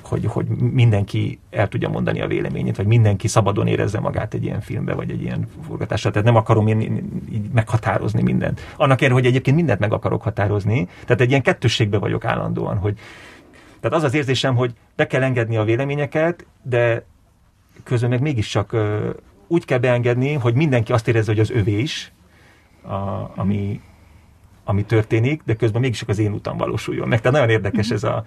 hogy, 0.08 0.24
hogy 0.24 0.46
mindenki 0.48 1.38
el 1.50 1.68
tudja 1.68 1.88
mondani 1.88 2.20
a 2.20 2.26
véleményét, 2.26 2.76
vagy 2.76 2.86
mindenki 2.86 3.28
szabadon 3.28 3.66
érezze 3.66 4.00
magát 4.00 4.34
egy 4.34 4.44
ilyen 4.44 4.60
filmbe, 4.60 4.94
vagy 4.94 5.10
egy 5.10 5.22
ilyen 5.22 5.48
forgatásra. 5.66 6.10
Tehát 6.10 6.26
nem 6.26 6.36
akarom 6.36 6.66
én 6.66 6.80
így 7.32 7.50
meghatározni 7.52 8.22
mindent. 8.22 8.60
Annak 8.76 9.00
ellenére, 9.00 9.12
hogy 9.12 9.26
egyébként 9.26 9.56
mindent 9.56 9.80
meg 9.80 9.92
akarok 9.92 10.22
határozni. 10.22 10.88
Tehát 11.04 11.20
egy 11.20 11.30
ilyen 11.30 11.42
kettősségbe 11.42 11.98
vagyok 11.98 12.24
állandóan, 12.24 12.76
hogy 12.76 12.98
tehát 13.80 13.96
az 13.96 14.02
az 14.02 14.14
érzésem, 14.14 14.56
hogy 14.56 14.74
be 14.96 15.06
kell 15.06 15.22
engedni 15.22 15.56
a 15.56 15.64
véleményeket, 15.64 16.46
de 16.62 17.04
közben 17.84 18.10
meg 18.10 18.20
mégiscsak 18.20 18.76
úgy 19.46 19.64
kell 19.64 19.78
beengedni, 19.78 20.32
hogy 20.32 20.54
mindenki 20.54 20.92
azt 20.92 21.08
érezze, 21.08 21.30
hogy 21.30 21.40
az 21.40 21.50
övé 21.50 21.78
is, 21.78 22.12
a, 22.82 23.32
ami, 23.36 23.80
ami 24.64 24.84
történik, 24.84 25.42
de 25.44 25.54
közben 25.54 25.80
mégis 25.80 26.04
az 26.06 26.18
én 26.18 26.32
utam 26.32 26.56
valósuljon 26.56 27.08
meg. 27.08 27.20
Tehát 27.20 27.38
nagyon 27.38 27.54
érdekes 27.54 27.90
ez 27.90 28.04
a, 28.04 28.24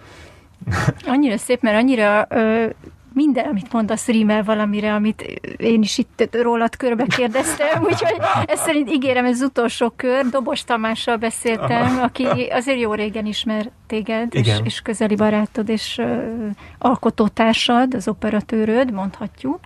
Annyira 1.05 1.37
szép, 1.37 1.61
mert 1.61 1.77
annyira 1.77 2.25
ö, 2.29 2.65
minden, 3.13 3.45
amit 3.45 3.73
mondasz, 3.73 4.07
rímel 4.07 4.43
valamire, 4.43 4.93
amit 4.93 5.21
én 5.57 5.81
is 5.81 5.97
itt 5.97 6.37
rólad 6.41 6.75
körbe 6.75 7.05
kérdeztem, 7.05 7.83
úgyhogy 7.89 8.17
ez 8.45 8.59
szerint 8.59 8.91
ígérem, 8.91 9.25
ez 9.25 9.41
az 9.41 9.47
utolsó 9.47 9.89
kör. 9.89 10.29
Dobos 10.29 10.63
Tamással 10.63 11.17
beszéltem, 11.17 11.99
aki 12.07 12.25
azért 12.51 12.79
jó 12.79 12.93
régen 12.93 13.25
ismer 13.25 13.71
téged, 13.87 14.35
és, 14.35 14.59
és 14.63 14.81
közeli 14.81 15.15
barátod, 15.15 15.69
és 15.69 15.97
ö, 15.97 16.47
alkotótársad, 16.77 17.93
az 17.93 18.07
operatőröd, 18.07 18.91
mondhatjuk. 18.91 19.59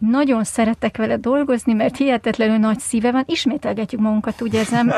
Nagyon 0.00 0.44
szeretek 0.44 0.96
vele 0.96 1.16
dolgozni, 1.16 1.72
mert 1.72 1.96
hihetetlenül 1.96 2.56
nagy 2.56 2.78
szíve 2.78 3.10
van. 3.12 3.24
Ismételgetjük 3.26 4.00
magunkat, 4.00 4.42
úgy 4.42 4.54
érzem. 4.54 4.92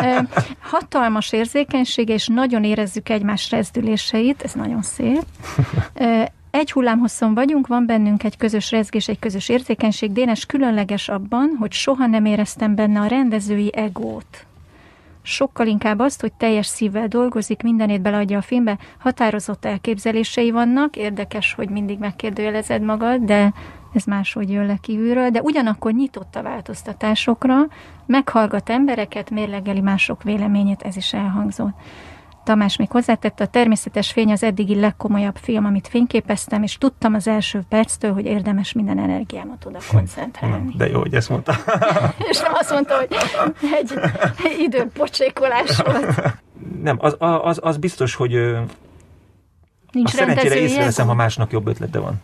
Hatalmas 0.60 1.32
érzékenysége, 1.32 2.14
és 2.14 2.26
nagyon 2.26 2.64
érezzük 2.64 3.08
egymás 3.08 3.50
rezdüléseit. 3.50 4.42
Ez 4.42 4.52
nagyon 4.52 4.82
szép. 4.82 5.24
Egy 6.50 6.72
hullámhosszon 6.72 7.34
vagyunk, 7.34 7.66
van 7.66 7.86
bennünk 7.86 8.24
egy 8.24 8.36
közös 8.36 8.70
rezgés, 8.70 9.08
egy 9.08 9.18
közös 9.18 9.48
érzékenység. 9.48 10.12
Dénes 10.12 10.46
különleges 10.46 11.08
abban, 11.08 11.56
hogy 11.58 11.72
soha 11.72 12.06
nem 12.06 12.24
éreztem 12.24 12.74
benne 12.74 13.00
a 13.00 13.06
rendezői 13.06 13.70
egót. 13.74 14.46
Sokkal 15.22 15.66
inkább 15.66 15.98
azt, 15.98 16.20
hogy 16.20 16.32
teljes 16.32 16.66
szívvel 16.66 17.08
dolgozik, 17.08 17.62
mindenét 17.62 18.00
beleadja 18.00 18.38
a 18.38 18.42
filmbe, 18.42 18.78
határozott 18.98 19.64
elképzelései 19.64 20.50
vannak, 20.50 20.96
érdekes, 20.96 21.54
hogy 21.54 21.68
mindig 21.68 21.98
megkérdőjelezed 21.98 22.82
magad, 22.82 23.20
de 23.20 23.52
ez 23.92 24.04
máshogy 24.04 24.50
jön 24.50 24.66
le 24.66 24.76
kívülről, 24.80 25.30
de 25.30 25.40
ugyanakkor 25.40 25.92
nyitott 25.92 26.36
a 26.36 26.42
változtatásokra, 26.42 27.56
meghallgat 28.06 28.70
embereket, 28.70 29.30
mérlegeli 29.30 29.80
mások 29.80 30.22
véleményét, 30.22 30.82
ez 30.82 30.96
is 30.96 31.12
elhangzott. 31.12 31.74
Tamás 32.44 32.76
még 32.76 32.90
hozzátette, 32.90 33.44
a 33.44 33.46
természetes 33.46 34.12
fény 34.12 34.32
az 34.32 34.42
eddigi 34.42 34.80
legkomolyabb 34.80 35.36
film, 35.36 35.64
amit 35.64 35.88
fényképeztem, 35.88 36.62
és 36.62 36.78
tudtam 36.78 37.14
az 37.14 37.28
első 37.28 37.62
perctől, 37.68 38.12
hogy 38.12 38.24
érdemes 38.24 38.72
minden 38.72 38.98
energiámat 38.98 39.64
oda 39.64 39.78
koncentrálni. 39.92 40.74
de 40.76 40.88
jó, 40.88 41.00
hogy 41.00 41.14
ezt 41.14 41.28
mondta. 41.28 41.54
És 42.30 42.40
nem 42.40 42.52
azt 42.54 42.70
mondta, 42.70 42.96
hogy 42.96 43.08
egy 43.80 43.92
időpocsékolás 44.58 45.76
volt. 45.84 46.22
Nem, 46.82 46.96
az, 47.00 47.16
az, 47.18 47.58
az 47.62 47.76
biztos, 47.76 48.14
hogy 48.14 48.32
Nincs 49.92 50.12
a 50.12 50.16
szerencsére 50.16 50.56
észreveszem, 50.56 51.06
ha 51.06 51.14
másnak 51.14 51.52
jobb 51.52 51.66
ötlete 51.66 51.98
van. 51.98 52.20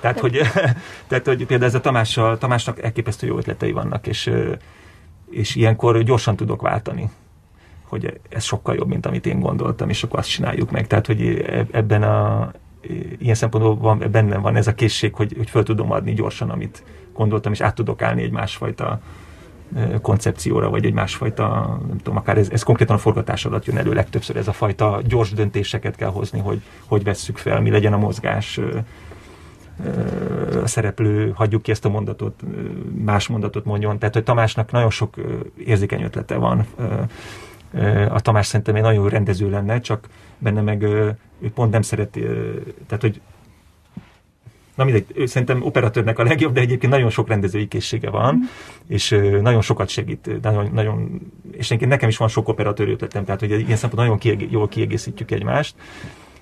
Tehát, 0.00 0.20
hogy, 0.20 0.40
tehát, 1.08 1.26
hogy 1.26 1.46
például 1.46 1.70
ez 1.70 1.74
a 1.74 1.80
Tamással, 1.80 2.38
Tamásnak 2.38 2.82
elképesztő 2.82 3.26
jó 3.26 3.36
ötletei 3.36 3.72
vannak, 3.72 4.06
és, 4.06 4.30
és 5.30 5.54
ilyenkor 5.54 6.02
gyorsan 6.02 6.36
tudok 6.36 6.62
váltani 6.62 7.10
hogy 7.90 8.20
ez 8.28 8.44
sokkal 8.44 8.74
jobb, 8.74 8.88
mint 8.88 9.06
amit 9.06 9.26
én 9.26 9.40
gondoltam, 9.40 9.88
és 9.88 10.02
akkor 10.02 10.18
azt 10.18 10.28
csináljuk 10.28 10.70
meg. 10.70 10.86
Tehát, 10.86 11.06
hogy 11.06 11.44
ebben 11.70 12.02
a 12.02 12.50
ilyen 13.18 13.34
szempontból 13.34 13.76
van, 13.76 14.04
bennem 14.10 14.42
van 14.42 14.56
ez 14.56 14.66
a 14.66 14.74
készség, 14.74 15.14
hogy, 15.14 15.34
hogy 15.36 15.50
föl 15.50 15.62
tudom 15.62 15.92
adni 15.92 16.12
gyorsan, 16.12 16.50
amit 16.50 16.82
gondoltam, 17.14 17.52
és 17.52 17.60
át 17.60 17.74
tudok 17.74 18.02
állni 18.02 18.22
egy 18.22 18.30
másfajta 18.30 19.00
koncepcióra, 20.02 20.70
vagy 20.70 20.84
egy 20.84 20.92
másfajta, 20.92 21.78
nem 21.88 21.96
tudom, 21.96 22.16
akár 22.16 22.38
ez, 22.38 22.48
ez 22.50 22.62
konkrétan 22.62 22.96
a 22.96 22.98
forgatás 22.98 23.44
alatt 23.44 23.64
jön 23.64 23.78
elő 23.78 23.92
legtöbbször, 23.92 24.36
ez 24.36 24.48
a 24.48 24.52
fajta 24.52 25.00
gyors 25.04 25.32
döntéseket 25.32 25.96
kell 25.96 26.10
hozni, 26.10 26.38
hogy 26.38 26.62
hogy 26.86 27.04
vesszük 27.04 27.36
fel, 27.36 27.60
mi 27.60 27.70
legyen 27.70 27.92
a 27.92 27.98
mozgás, 27.98 28.60
szereplő, 30.64 31.32
hagyjuk 31.34 31.62
ki 31.62 31.70
ezt 31.70 31.84
a 31.84 31.88
mondatot, 31.88 32.42
más 33.04 33.26
mondatot 33.28 33.64
mondjon. 33.64 33.98
Tehát, 33.98 34.14
hogy 34.14 34.24
Tamásnak 34.24 34.70
nagyon 34.70 34.90
sok 34.90 35.14
érzékeny 35.64 36.02
ötlete 36.02 36.36
van. 36.36 36.66
A 38.08 38.20
Tamás 38.20 38.46
szerintem 38.46 38.74
egy 38.74 38.82
nagyon 38.82 39.02
jó 39.02 39.08
rendező 39.08 39.50
lenne, 39.50 39.80
csak 39.80 40.08
benne 40.38 40.60
meg 40.60 40.82
ő 40.82 41.16
pont 41.54 41.72
nem 41.72 41.82
szereti, 41.82 42.20
tehát, 42.86 43.00
hogy 43.00 43.20
Na 44.74 44.86
mindegy, 44.86 45.06
ő 45.14 45.26
szerintem 45.26 45.62
operatőrnek 45.62 46.18
a 46.18 46.22
legjobb, 46.22 46.52
de 46.52 46.60
egyébként 46.60 46.92
nagyon 46.92 47.10
sok 47.10 47.28
rendezői 47.28 47.68
készsége 47.68 48.10
van, 48.10 48.34
mm. 48.34 48.42
és 48.88 49.08
nagyon 49.40 49.60
sokat 49.60 49.88
segít, 49.88 50.42
nagyon, 50.42 50.70
nagyon, 50.72 51.20
és 51.52 51.68
nekem 51.68 52.08
is 52.08 52.16
van 52.16 52.28
sok 52.28 52.48
operatőr 52.48 52.88
ötletem, 52.88 53.24
tehát 53.24 53.40
hogy 53.40 53.50
ilyen 53.50 53.76
szempontból 53.76 54.04
nagyon 54.04 54.18
kieg- 54.18 54.50
jól 54.50 54.68
kiegészítjük 54.68 55.30
egymást, 55.30 55.74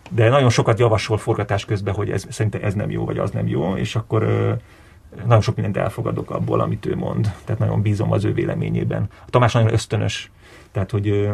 de 0.09 0.28
nagyon 0.28 0.50
sokat 0.50 0.78
javasol 0.78 1.18
forgatás 1.18 1.64
közben, 1.64 1.94
hogy 1.94 2.11
ez, 2.11 2.26
szerintem 2.28 2.61
ez 2.64 2.74
nem 2.74 2.90
jó, 2.90 3.04
vagy 3.04 3.18
az 3.18 3.30
nem 3.30 3.46
jó, 3.46 3.76
és 3.76 3.96
akkor 3.96 4.26
nagyon 5.24 5.40
sok 5.40 5.54
mindent 5.54 5.76
elfogadok 5.76 6.30
abból, 6.30 6.61
amit 6.61 6.86
ő 6.86 6.96
mond. 6.96 7.32
Tehát 7.44 7.61
nagyon 7.61 7.82
bízom 7.82 8.12
az 8.12 8.24
ő 8.24 8.32
véleményében. 8.32 9.09
A 9.26 9.30
Tamás 9.30 9.52
nagyon 9.52 9.72
ösztönös, 9.72 10.30
tehát 10.72 10.90
hogy 10.90 11.30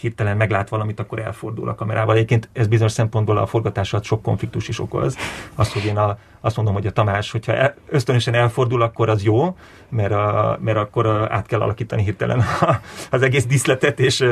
hirtelen 0.00 0.36
meglát 0.36 0.68
valamit, 0.68 1.00
akkor 1.00 1.18
elfordul 1.18 1.68
a 1.68 1.74
kamerával. 1.74 2.14
Egyébként 2.14 2.48
ez 2.52 2.66
bizonyos 2.66 2.92
szempontból 2.92 3.38
a 3.38 3.46
forgatás 3.46 3.92
alatt 3.92 4.04
sok 4.04 4.22
konfliktus 4.22 4.68
is 4.68 4.80
okoz. 4.80 5.16
Azt, 5.54 5.72
hogy 5.72 5.84
én 5.84 5.96
a, 5.96 6.18
azt 6.40 6.56
mondom, 6.56 6.74
hogy 6.74 6.86
a 6.86 6.90
Tamás, 6.90 7.30
hogyha 7.30 7.54
el, 7.54 7.74
ösztönösen 7.88 8.34
elfordul, 8.34 8.82
akkor 8.82 9.08
az 9.08 9.22
jó, 9.22 9.56
mert, 9.88 10.12
a, 10.12 10.58
mert 10.60 10.78
akkor 10.78 11.06
át 11.32 11.46
kell 11.46 11.60
alakítani 11.60 12.02
hirtelen 12.02 12.42
az 13.10 13.22
egész 13.22 13.46
diszletet, 13.46 14.00
és 14.00 14.24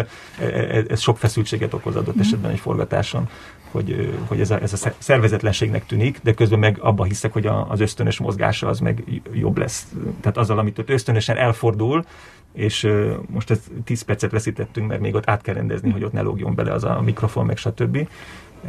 ez 0.88 1.00
sok 1.00 1.18
feszültséget 1.18 1.74
okoz 1.74 1.96
adott 1.96 2.14
mhm. 2.14 2.22
esetben 2.22 2.50
egy 2.50 2.60
forgatáson 2.60 3.28
hogy, 3.70 4.18
hogy 4.26 4.40
ez, 4.40 4.50
a, 4.50 4.62
ez 4.62 4.72
a 4.72 4.92
szervezetlenségnek 4.98 5.86
tűnik, 5.86 6.20
de 6.22 6.32
közben 6.32 6.58
meg 6.58 6.78
abba 6.80 7.04
hiszek, 7.04 7.32
hogy 7.32 7.46
a, 7.46 7.70
az 7.70 7.80
ösztönös 7.80 8.18
mozgása 8.18 8.68
az 8.68 8.78
meg 8.80 9.04
jobb 9.32 9.58
lesz. 9.58 9.92
Tehát 10.20 10.36
azzal, 10.36 10.58
amit 10.58 10.78
ott 10.78 10.90
ösztönösen 10.90 11.36
elfordul, 11.36 12.04
és 12.52 12.88
most 13.26 13.50
ez 13.50 13.60
10 13.84 14.02
percet 14.02 14.30
veszítettünk, 14.30 14.88
mert 14.88 15.00
még 15.00 15.14
ott 15.14 15.28
át 15.28 15.42
kell 15.42 15.54
rendezni, 15.54 15.90
hogy 15.90 16.04
ott 16.04 16.12
ne 16.12 16.20
lógjon 16.20 16.54
bele 16.54 16.72
az 16.72 16.84
a 16.84 17.00
mikrofon, 17.00 17.46
meg 17.46 17.56
stb. 17.56 18.08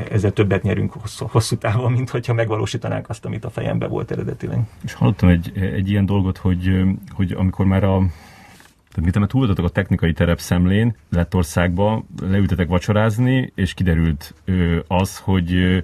Ezzel 0.09 0.31
többet 0.31 0.63
nyerünk 0.63 0.93
hosszú, 0.93 1.25
hosszú 1.31 1.55
távon, 1.55 1.91
mint 1.91 2.09
hogyha 2.09 2.33
megvalósítanánk 2.33 3.09
azt, 3.09 3.25
amit 3.25 3.45
a 3.45 3.49
fejembe 3.49 3.87
volt 3.87 4.11
eredetileg. 4.11 4.59
És 4.83 4.93
hallottam 4.93 5.29
egy, 5.29 5.51
egy 5.57 5.89
ilyen 5.89 6.05
dolgot, 6.05 6.37
hogy, 6.37 6.83
hogy 7.09 7.31
amikor 7.31 7.65
már 7.65 7.83
a 7.83 8.01
tehát 8.99 9.19
mit 9.19 9.27
túloltatok 9.27 9.65
a 9.65 9.69
technikai 9.69 10.13
terep 10.13 10.39
szemlén 10.39 10.95
Lettországba, 11.09 12.03
leültetek 12.21 12.67
vacsorázni, 12.67 13.51
és 13.55 13.73
kiderült 13.73 14.33
ö, 14.45 14.79
az, 14.87 15.17
hogy 15.17 15.81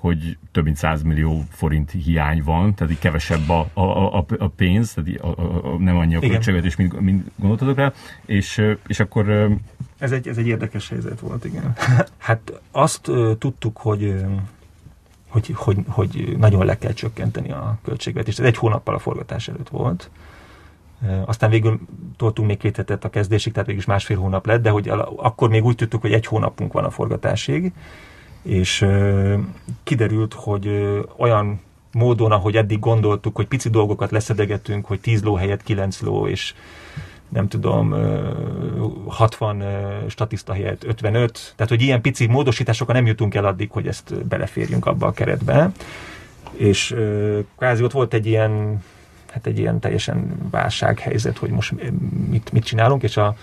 hogy 0.00 0.38
több 0.52 0.64
mint 0.64 0.76
100 0.76 1.02
millió 1.02 1.44
forint 1.50 1.90
hiány 1.90 2.42
van, 2.44 2.74
tehát 2.74 2.92
így 2.92 2.98
kevesebb 2.98 3.48
a, 3.48 3.68
a, 3.72 3.82
a, 4.18 4.24
a 4.38 4.48
pénz, 4.48 4.92
tehát 4.92 5.20
a, 5.20 5.26
a, 5.26 5.74
a, 5.74 5.78
nem 5.78 5.96
annyi 5.96 6.14
a 6.14 6.20
költségvetés, 6.20 6.76
mint, 6.76 7.00
mint 7.00 7.30
gondoltatok 7.36 7.76
rá, 7.76 7.92
és, 8.26 8.62
és 8.86 9.00
akkor... 9.00 9.48
Ez 9.98 10.12
egy, 10.12 10.28
ez 10.28 10.36
egy 10.36 10.46
érdekes 10.46 10.88
helyzet 10.88 11.20
volt, 11.20 11.44
igen. 11.44 11.72
hát 12.18 12.60
azt 12.70 13.08
uh, 13.08 13.38
tudtuk, 13.38 13.76
hogy, 13.76 14.04
uh, 14.04 14.30
hogy, 15.28 15.52
hogy, 15.54 15.76
hogy 15.86 16.36
nagyon 16.38 16.64
le 16.64 16.78
kell 16.78 16.92
csökkenteni 16.92 17.50
a 17.50 17.78
költségvetést. 17.84 18.38
Ez 18.38 18.46
egy 18.46 18.56
hónappal 18.56 18.94
a 18.94 18.98
forgatás 18.98 19.48
előtt 19.48 19.68
volt. 19.68 20.10
Aztán 21.24 21.50
végül 21.50 21.80
toltunk 22.16 22.48
még 22.48 22.56
két 22.58 22.76
hetet 22.76 23.04
a 23.04 23.10
kezdésig, 23.10 23.52
tehát 23.52 23.66
végül 23.66 23.82
is 23.82 23.88
másfél 23.88 24.18
hónap 24.18 24.46
lett, 24.46 24.62
de 24.62 24.70
hogy 24.70 24.88
akkor 25.16 25.48
még 25.48 25.64
úgy 25.64 25.76
tudtuk, 25.76 26.00
hogy 26.00 26.12
egy 26.12 26.26
hónapunk 26.26 26.72
van 26.72 26.84
a 26.84 26.90
forgatásig, 26.90 27.72
és 28.42 28.86
kiderült, 29.82 30.34
hogy 30.34 30.68
olyan 31.16 31.60
módon, 31.92 32.32
ahogy 32.32 32.56
eddig 32.56 32.78
gondoltuk, 32.78 33.36
hogy 33.36 33.46
pici 33.46 33.68
dolgokat 33.68 34.10
leszedegetünk, 34.10 34.86
hogy 34.86 35.00
10 35.00 35.22
ló 35.22 35.34
helyett 35.34 35.62
9 35.62 36.00
ló, 36.00 36.26
és 36.26 36.54
nem 37.28 37.48
tudom, 37.48 37.94
60 39.06 39.64
statiszta 40.08 40.52
helyett 40.52 40.84
55, 40.84 41.52
tehát 41.56 41.72
hogy 41.72 41.82
ilyen 41.82 42.00
pici 42.00 42.26
módosításokkal 42.26 42.94
nem 42.94 43.06
jutunk 43.06 43.34
el 43.34 43.44
addig, 43.44 43.70
hogy 43.70 43.86
ezt 43.86 44.26
beleférjünk 44.26 44.86
abba 44.86 45.06
a 45.06 45.12
keretbe. 45.12 45.72
És 46.52 46.96
kvázi 47.56 47.82
ott 47.82 47.92
volt 47.92 48.14
egy 48.14 48.26
ilyen, 48.26 48.82
hát 49.30 49.46
egy 49.46 49.58
ilyen 49.58 49.80
teljesen 49.80 50.48
válsághelyzet, 50.50 51.38
hogy 51.38 51.50
most 51.50 51.74
mit, 52.28 52.52
mit 52.52 52.64
csinálunk, 52.64 53.02
és 53.02 53.16
a 53.16 53.36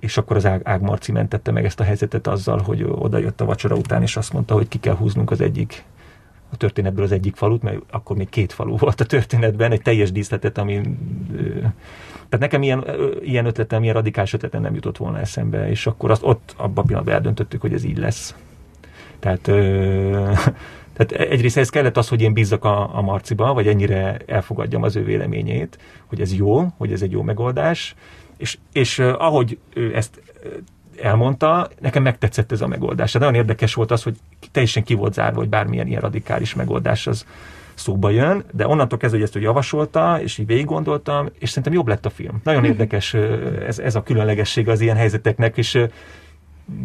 és 0.00 0.16
akkor 0.16 0.36
az 0.36 0.46
Ág, 0.46 0.60
Ág 0.64 0.80
Marci 0.80 1.12
mentette 1.12 1.50
meg 1.50 1.64
ezt 1.64 1.80
a 1.80 1.84
helyzetet 1.84 2.26
azzal, 2.26 2.58
hogy 2.58 2.82
oda 2.88 3.18
jött 3.18 3.40
a 3.40 3.44
vacsora 3.44 3.76
után, 3.76 4.02
és 4.02 4.16
azt 4.16 4.32
mondta, 4.32 4.54
hogy 4.54 4.68
ki 4.68 4.78
kell 4.78 4.94
húznunk 4.94 5.30
az 5.30 5.40
egyik 5.40 5.84
a 6.52 6.56
történetből 6.56 7.04
az 7.04 7.12
egyik 7.12 7.36
falut, 7.36 7.62
mert 7.62 7.78
akkor 7.90 8.16
még 8.16 8.28
két 8.28 8.52
falu 8.52 8.76
volt 8.76 9.00
a 9.00 9.04
történetben, 9.04 9.72
egy 9.72 9.82
teljes 9.82 10.12
díszletet, 10.12 10.58
ami... 10.58 10.80
Tehát 12.12 12.38
nekem 12.38 12.62
ilyen, 12.62 12.84
ilyen 13.22 13.46
ötletem, 13.46 13.82
ilyen 13.82 13.94
radikális 13.94 14.32
ötletem 14.32 14.60
nem 14.62 14.74
jutott 14.74 14.96
volna 14.96 15.18
eszembe, 15.18 15.68
és 15.68 15.86
akkor 15.86 16.10
azt 16.10 16.22
ott 16.24 16.54
abban 16.56 16.84
a 16.84 16.86
pillanatban 16.86 17.14
eldöntöttük, 17.14 17.60
hogy 17.60 17.72
ez 17.72 17.84
így 17.84 17.98
lesz. 17.98 18.34
Tehát, 19.18 19.50
tehát 21.06 21.30
egyrészt 21.30 21.56
ez 21.56 21.68
kellett 21.68 21.96
az, 21.96 22.08
hogy 22.08 22.22
én 22.22 22.32
bízzak 22.32 22.64
a, 22.64 22.96
a 22.96 23.00
Marciba, 23.00 23.54
vagy 23.54 23.66
ennyire 23.66 24.16
elfogadjam 24.26 24.82
az 24.82 24.96
ő 24.96 25.04
véleményét, 25.04 25.78
hogy 26.06 26.20
ez 26.20 26.34
jó, 26.34 26.66
hogy 26.76 26.92
ez 26.92 27.02
egy 27.02 27.10
jó 27.10 27.22
megoldás, 27.22 27.94
és, 28.36 28.58
és 28.72 28.98
ahogy 28.98 29.58
ő 29.74 29.96
ezt 29.96 30.22
elmondta, 31.02 31.68
nekem 31.80 32.02
megtetszett 32.02 32.52
ez 32.52 32.60
a 32.60 32.66
megoldás. 32.66 33.12
Tehát 33.12 33.26
nagyon 33.28 33.42
érdekes 33.42 33.74
volt 33.74 33.90
az, 33.90 34.02
hogy 34.02 34.16
teljesen 34.52 34.82
ki 34.82 34.94
volt 34.94 35.12
zárva, 35.12 35.38
hogy 35.38 35.48
bármilyen 35.48 35.86
ilyen 35.86 36.00
radikális 36.00 36.54
megoldás 36.54 37.06
az 37.06 37.26
szóba 37.74 38.10
jön, 38.10 38.44
de 38.52 38.66
onnantól 38.66 38.98
kezdve, 38.98 39.16
hogy 39.18 39.26
ezt 39.26 39.34
hogy 39.34 39.42
javasolta, 39.42 40.18
és 40.22 40.38
így 40.38 40.46
végig 40.46 40.64
gondoltam, 40.64 41.28
és 41.38 41.48
szerintem 41.48 41.72
jobb 41.72 41.88
lett 41.88 42.06
a 42.06 42.10
film. 42.10 42.40
Nagyon 42.44 42.60
mhm. 42.60 42.70
érdekes 42.70 43.14
ez, 43.66 43.78
ez 43.78 43.94
a 43.94 44.02
különlegesség 44.02 44.68
az 44.68 44.80
ilyen 44.80 44.96
helyzeteknek, 44.96 45.56
és 45.56 45.86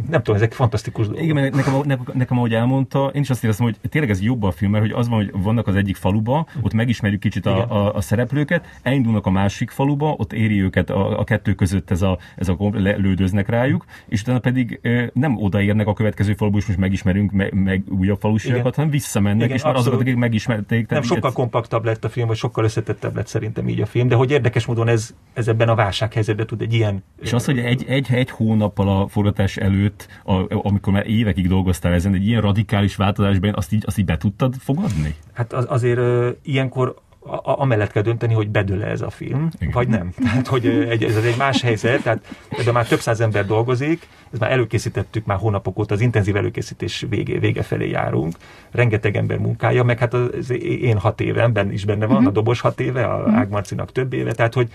nem 0.09 0.23
tudom, 0.23 0.35
ezek 0.35 0.53
fantasztikus 0.53 1.05
dolgok. 1.05 1.23
Igen, 1.23 1.35
nekem, 1.35 1.81
nekem, 1.85 2.05
nekem, 2.13 2.37
ahogy 2.37 2.53
elmondta, 2.53 3.11
én 3.13 3.21
is 3.21 3.29
azt 3.29 3.43
éreztem, 3.43 3.65
hogy 3.65 3.89
tényleg 3.89 4.09
ez 4.09 4.21
jobb 4.21 4.43
a 4.43 4.51
film, 4.51 4.71
mert 4.71 4.83
hogy 4.83 4.93
az 4.93 5.07
van, 5.07 5.17
hogy 5.17 5.31
vannak 5.43 5.67
az 5.67 5.75
egyik 5.75 5.95
faluba, 5.95 6.45
ott 6.61 6.73
megismerjük 6.73 7.19
kicsit 7.19 7.45
a, 7.45 7.71
a, 7.71 7.95
a 7.95 8.01
szereplőket, 8.01 8.65
elindulnak 8.81 9.25
a 9.25 9.29
másik 9.29 9.69
faluba, 9.69 10.15
ott 10.17 10.33
éri 10.33 10.61
őket 10.61 10.89
a, 10.89 11.19
a 11.19 11.23
kettő 11.23 11.53
között 11.53 11.91
ez 11.91 12.01
a, 12.01 12.17
ez 12.35 12.49
a 12.49 12.57
lődöznek 12.71 13.49
rájuk, 13.49 13.85
és 14.07 14.21
utána 14.21 14.39
pedig 14.39 14.79
nem 15.13 15.37
odaérnek 15.37 15.87
a 15.87 15.93
következő 15.93 16.33
faluba, 16.33 16.57
és 16.57 16.65
most 16.65 16.79
megismerünk 16.79 17.31
meg, 17.31 17.53
meg 17.53 17.83
újabb 17.89 18.19
falusiakat, 18.19 18.75
hanem 18.75 18.89
visszamennek, 18.89 19.43
Igen, 19.43 19.55
és 19.55 19.63
már 19.63 19.75
azokat, 19.75 19.99
akik 19.99 20.15
megismerték. 20.15 20.89
Nem, 20.89 21.01
sokkal 21.01 21.31
kompaktabb 21.31 21.85
lett 21.85 22.03
a 22.03 22.09
film, 22.09 22.27
vagy 22.27 22.37
sokkal 22.37 22.63
összetettebb 22.63 23.15
lett 23.15 23.27
szerintem 23.27 23.69
így 23.69 23.81
a 23.81 23.85
film, 23.85 24.07
de 24.07 24.15
hogy 24.15 24.31
érdekes 24.31 24.65
módon 24.65 24.87
ez, 24.87 25.13
ez 25.33 25.47
ebben 25.47 25.69
a 25.69 25.75
válsághelyzetben 25.75 26.45
tud 26.45 26.61
egy 26.61 26.73
ilyen... 26.73 27.03
És 27.21 27.33
az, 27.33 27.45
hogy 27.45 27.59
egy, 27.59 27.85
egy, 27.87 28.07
egy 28.11 28.29
hónappal 28.29 29.01
a 29.01 29.07
forgatás 29.07 29.57
előtt 29.57 29.74
előtt, 29.75 30.07
a, 30.23 30.67
amikor 30.67 30.93
már 30.93 31.07
évekig 31.07 31.47
dolgoztál 31.47 31.93
ezen, 31.93 32.13
egy 32.13 32.27
ilyen 32.27 32.41
radikális 32.41 32.95
változásban, 32.95 33.53
azt 33.55 33.73
így, 33.73 33.83
azt 33.85 33.97
így 33.97 34.05
be 34.05 34.17
tudtad 34.17 34.55
fogadni? 34.59 35.15
Hát 35.33 35.53
az, 35.53 35.65
azért 35.69 35.99
uh, 35.99 36.27
ilyenkor 36.43 37.03
a, 37.27 37.61
amellett 37.61 37.91
kell 37.91 38.03
dönteni, 38.03 38.33
hogy 38.33 38.49
bedől 38.49 38.83
ez 38.83 39.01
a 39.01 39.09
film, 39.09 39.49
Igen. 39.59 39.73
vagy 39.73 39.87
nem. 39.87 40.11
Tehát, 40.23 40.47
hogy 40.47 40.65
egy, 40.65 41.03
ez 41.03 41.15
egy 41.15 41.37
más 41.37 41.61
helyzet, 41.61 42.03
tehát 42.03 42.35
de 42.65 42.71
már 42.71 42.87
több 42.87 42.99
száz 42.99 43.21
ember 43.21 43.45
dolgozik, 43.45 44.07
ez 44.33 44.39
már 44.39 44.51
előkészítettük 44.51 45.25
már 45.25 45.37
hónapok 45.37 45.79
óta, 45.79 45.93
az 45.93 46.01
intenzív 46.01 46.35
előkészítés 46.35 47.05
vége, 47.09 47.39
vége 47.39 47.63
felé 47.63 47.89
járunk, 47.89 48.35
rengeteg 48.71 49.15
ember 49.15 49.37
munkája, 49.37 49.83
meg 49.83 49.99
hát 49.99 50.13
az 50.13 50.51
én 50.61 50.97
hat 50.97 51.21
évemben 51.21 51.71
is 51.71 51.85
benne 51.85 52.05
van, 52.05 52.15
uh-huh. 52.15 52.29
a 52.29 52.33
dobos 52.33 52.59
hat 52.59 52.79
éve, 52.79 53.05
a 53.05 53.17
uh-huh. 53.19 53.37
Ágmarcinak 53.37 53.91
több 53.91 54.13
éve, 54.13 54.33
tehát 54.33 54.53
hogy 54.53 54.71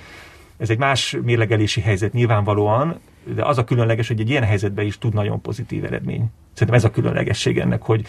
ez 0.57 0.71
egy 0.71 0.79
más 0.79 1.17
mérlegelési 1.23 1.81
helyzet 1.81 2.13
nyilvánvalóan, 2.13 3.01
de 3.25 3.45
az 3.45 3.59
a 3.59 3.65
különleges, 3.65 4.09
hogy 4.09 4.21
egy 4.21 4.31
ilyen 4.31 4.43
helyzetben 4.43 4.87
is 4.87 4.99
tud 4.99 5.15
nagyon 5.15 5.41
pozitív 5.41 5.85
eredmény. 5.85 6.31
Szerintem 6.53 6.77
ez 6.77 6.85
a 6.85 6.91
különlegesség 6.91 7.59
ennek, 7.59 7.83
hogy, 7.83 8.07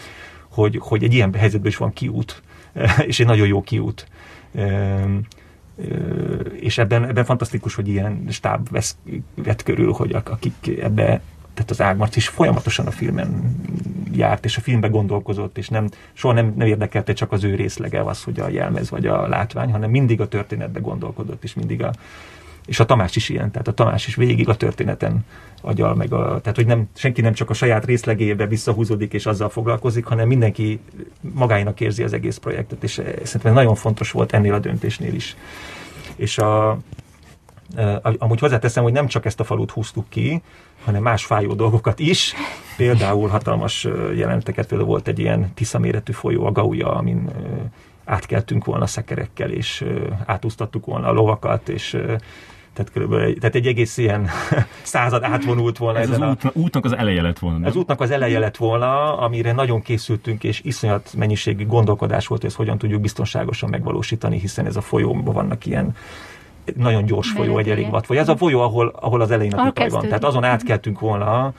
hogy, 0.48 0.78
hogy 0.80 1.04
egy 1.04 1.14
ilyen 1.14 1.34
helyzetben 1.34 1.70
is 1.70 1.76
van 1.76 1.92
kiút, 1.92 2.42
és 3.06 3.20
egy 3.20 3.26
nagyon 3.26 3.46
jó 3.46 3.62
kiút. 3.62 4.06
És 6.60 6.78
ebben, 6.78 7.04
ebben 7.04 7.24
fantasztikus, 7.24 7.74
hogy 7.74 7.88
ilyen 7.88 8.26
stáb 8.30 8.70
vesz, 8.70 8.96
vett 9.34 9.62
körül, 9.62 9.92
hogy 9.92 10.12
akik 10.12 10.78
ebbe 10.80 11.20
tehát 11.54 11.70
az 11.70 11.80
Ágmarc 11.80 12.16
is 12.16 12.28
folyamatosan 12.28 12.86
a 12.86 12.90
filmen 12.90 13.56
járt, 14.12 14.44
és 14.44 14.56
a 14.56 14.60
filmbe 14.60 14.88
gondolkozott, 14.88 15.58
és 15.58 15.68
nem, 15.68 15.88
soha 16.12 16.34
nem, 16.34 16.52
nem 16.56 16.66
érdekelte 16.66 17.12
csak 17.12 17.32
az 17.32 17.44
ő 17.44 17.54
részlege 17.54 18.00
az, 18.00 18.22
hogy 18.22 18.40
a 18.40 18.48
jelmez 18.48 18.90
vagy 18.90 19.06
a 19.06 19.28
látvány, 19.28 19.70
hanem 19.70 19.90
mindig 19.90 20.20
a 20.20 20.28
történetbe 20.28 20.80
gondolkodott, 20.80 21.44
és 21.44 21.54
mindig 21.54 21.82
a, 21.82 21.92
és 22.66 22.80
a 22.80 22.84
Tamás 22.84 23.16
is 23.16 23.28
ilyen, 23.28 23.50
tehát 23.50 23.68
a 23.68 23.72
Tamás 23.72 24.06
is 24.06 24.14
végig 24.14 24.48
a 24.48 24.56
történeten 24.56 25.24
agyal 25.60 25.94
meg 25.94 26.12
a, 26.12 26.40
tehát 26.40 26.56
hogy 26.56 26.66
nem, 26.66 26.88
senki 26.94 27.20
nem 27.20 27.32
csak 27.32 27.50
a 27.50 27.54
saját 27.54 27.84
részlegébe 27.84 28.46
visszahúzódik 28.46 29.12
és 29.12 29.26
azzal 29.26 29.48
foglalkozik, 29.48 30.04
hanem 30.04 30.26
mindenki 30.26 30.80
magáinak 31.20 31.80
érzi 31.80 32.02
az 32.02 32.12
egész 32.12 32.36
projektet, 32.36 32.82
és 32.82 32.92
szerintem 33.22 33.52
nagyon 33.52 33.74
fontos 33.74 34.10
volt 34.10 34.32
ennél 34.32 34.54
a 34.54 34.58
döntésnél 34.58 35.14
is. 35.14 35.36
És 36.16 36.38
a, 36.38 36.78
amúgy 38.18 38.40
hozzáteszem, 38.40 38.82
hogy 38.82 38.92
nem 38.92 39.06
csak 39.06 39.24
ezt 39.24 39.40
a 39.40 39.44
falut 39.44 39.70
húztuk 39.70 40.08
ki, 40.08 40.42
hanem 40.84 41.02
más 41.02 41.24
fájó 41.24 41.54
dolgokat 41.54 41.98
is. 41.98 42.34
Például 42.76 43.28
hatalmas 43.28 43.88
jelenteket, 44.14 44.66
például 44.66 44.88
volt 44.88 45.08
egy 45.08 45.18
ilyen 45.18 45.54
tisza 45.54 45.78
méretű 45.78 46.12
folyó, 46.12 46.46
a 46.46 46.52
Gauja, 46.52 46.94
amin 46.94 47.30
átkeltünk 48.04 48.64
volna 48.64 48.86
szekerekkel, 48.86 49.50
és 49.50 49.84
átúztattuk 50.26 50.86
volna 50.86 51.08
a 51.08 51.12
lovakat, 51.12 51.68
és 51.68 51.96
tehát, 52.72 52.92
körülbelül, 52.92 53.38
tehát 53.38 53.54
egy 53.54 53.66
egész 53.66 53.96
ilyen 53.96 54.28
század 54.82 55.22
átvonult 55.22 55.78
volna. 55.78 55.98
Ez 55.98 56.08
ezen 56.10 56.22
az 56.22 56.30
út, 56.30 56.44
a, 56.44 56.50
útnak 56.58 56.84
az 56.84 56.96
eleje 56.96 57.22
lett 57.22 57.38
volna. 57.38 57.58
Nem? 57.58 57.68
Ez 57.68 57.76
útnak 57.76 58.00
az 58.00 58.10
eleje 58.10 58.38
lett 58.38 58.56
volna, 58.56 59.18
amire 59.18 59.52
nagyon 59.52 59.82
készültünk, 59.82 60.44
és 60.44 60.60
iszonyat 60.64 61.12
mennyiségű 61.16 61.66
gondolkodás 61.66 62.26
volt, 62.26 62.40
hogy 62.40 62.50
ezt 62.50 62.58
hogyan 62.58 62.78
tudjuk 62.78 63.00
biztonságosan 63.00 63.70
megvalósítani, 63.70 64.38
hiszen 64.38 64.66
ez 64.66 64.76
a 64.76 64.80
folyóban 64.80 65.34
vannak 65.34 65.66
ilyen 65.66 65.96
nagyon 66.76 67.04
gyors 67.04 67.30
folyó, 67.30 67.58
egy 67.58 67.70
elég 67.70 67.90
vad 67.90 68.06
vagy. 68.06 68.16
Ez 68.16 68.28
a 68.28 68.36
folyó, 68.36 68.60
ahol, 68.60 68.92
ahol 69.00 69.20
az 69.20 69.30
elején 69.30 69.52
a 69.54 69.72
van. 69.88 70.02
Tehát 70.02 70.24
azon 70.24 70.44
átkeltünk 70.44 71.00
volna 71.00 71.52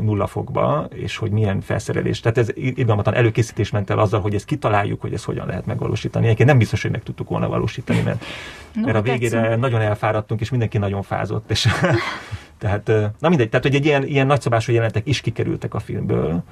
nulla 0.00 0.26
fokba, 0.26 0.88
és 0.94 1.16
hogy 1.16 1.30
milyen 1.30 1.60
felszerelés. 1.60 2.20
Tehát 2.20 2.38
ez 2.38 2.48
irgalmatlan 2.54 3.14
előkészítés 3.14 3.70
ment 3.70 3.90
el 3.90 3.98
azzal, 3.98 4.20
hogy 4.20 4.34
ezt 4.34 4.44
kitaláljuk, 4.44 5.00
hogy 5.00 5.12
ezt 5.12 5.24
hogyan 5.24 5.46
lehet 5.46 5.66
megvalósítani. 5.66 6.24
Egyébként 6.24 6.48
nem 6.48 6.58
biztos, 6.58 6.82
hogy 6.82 6.90
meg 6.90 7.02
tudtuk 7.02 7.28
volna 7.28 7.48
valósítani, 7.48 8.00
mert, 8.00 8.24
no, 8.74 8.84
mert 8.84 8.96
a 8.96 9.02
végére 9.02 9.40
tetszünk. 9.40 9.60
nagyon 9.60 9.80
elfáradtunk, 9.80 10.40
és 10.40 10.50
mindenki 10.50 10.78
nagyon 10.78 11.02
fázott. 11.02 11.50
És 11.50 11.68
tehát, 12.58 12.86
na 13.18 13.28
mindegy, 13.28 13.48
tehát 13.48 13.66
hogy 13.66 13.74
egy 13.74 13.84
ilyen, 13.84 14.06
ilyen 14.06 14.26
nagyszabású 14.26 14.72
jelenetek 14.72 15.06
is 15.06 15.20
kikerültek 15.20 15.74
a 15.74 15.78
filmből, 15.78 16.42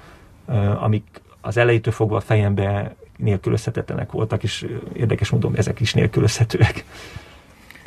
amik 0.79 1.23
az 1.41 1.57
elejétől 1.57 1.93
fogva 1.93 2.17
a 2.17 2.21
fejembe 2.21 2.95
nélkülözhetetlenek 3.17 4.13
voltak, 4.13 4.43
és 4.43 4.67
érdekes 4.93 5.31
módon 5.31 5.57
ezek 5.57 5.81
is 5.81 5.95
nélkülözhetőek. 5.95 6.85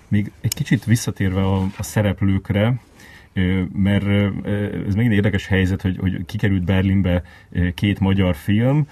Még 0.07 0.32
egy 0.41 0.53
kicsit 0.53 0.86
visszatérve 0.86 1.41
a, 1.41 1.61
a 1.78 1.84
szereplőkre, 1.84 2.73
mert 3.73 4.05
ez 4.88 4.95
megint 4.95 5.13
érdekes 5.13 5.47
helyzet, 5.47 5.81
hogy, 5.81 5.97
hogy 5.97 6.25
kikerült 6.25 6.63
Berlinbe 6.63 7.21
két 7.73 7.99
magyar 7.99 8.36
film, 8.36 8.88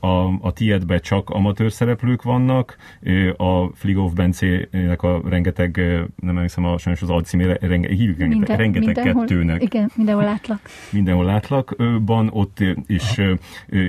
a, 0.00 0.06
a 0.40 0.52
Tiedbe 0.52 0.98
csak 0.98 1.30
amatőr 1.30 1.72
szereplők 1.72 2.22
vannak, 2.22 2.76
a 3.36 3.66
Fligov 3.74 4.12
Bencének 4.12 5.02
a 5.02 5.22
rengeteg, 5.28 5.76
nem 6.20 6.36
emlékszem, 6.36 6.64
a, 6.64 6.78
sajnos 6.78 7.02
az 7.02 7.10
alcímére, 7.10 7.58
renge, 7.60 7.88
hívjuk 7.88 8.18
rengeteg, 8.18 8.38
Minden, 8.38 8.56
rengeteg 8.56 8.94
mindenhol, 8.94 9.26
kettőnek. 9.26 9.62
Igen, 9.62 9.90
mindenhol 9.96 10.24
látlak. 10.24 10.60
Mindenhol 10.92 11.24
látlakban, 11.24 12.28
ott 12.32 12.58
is 12.86 13.20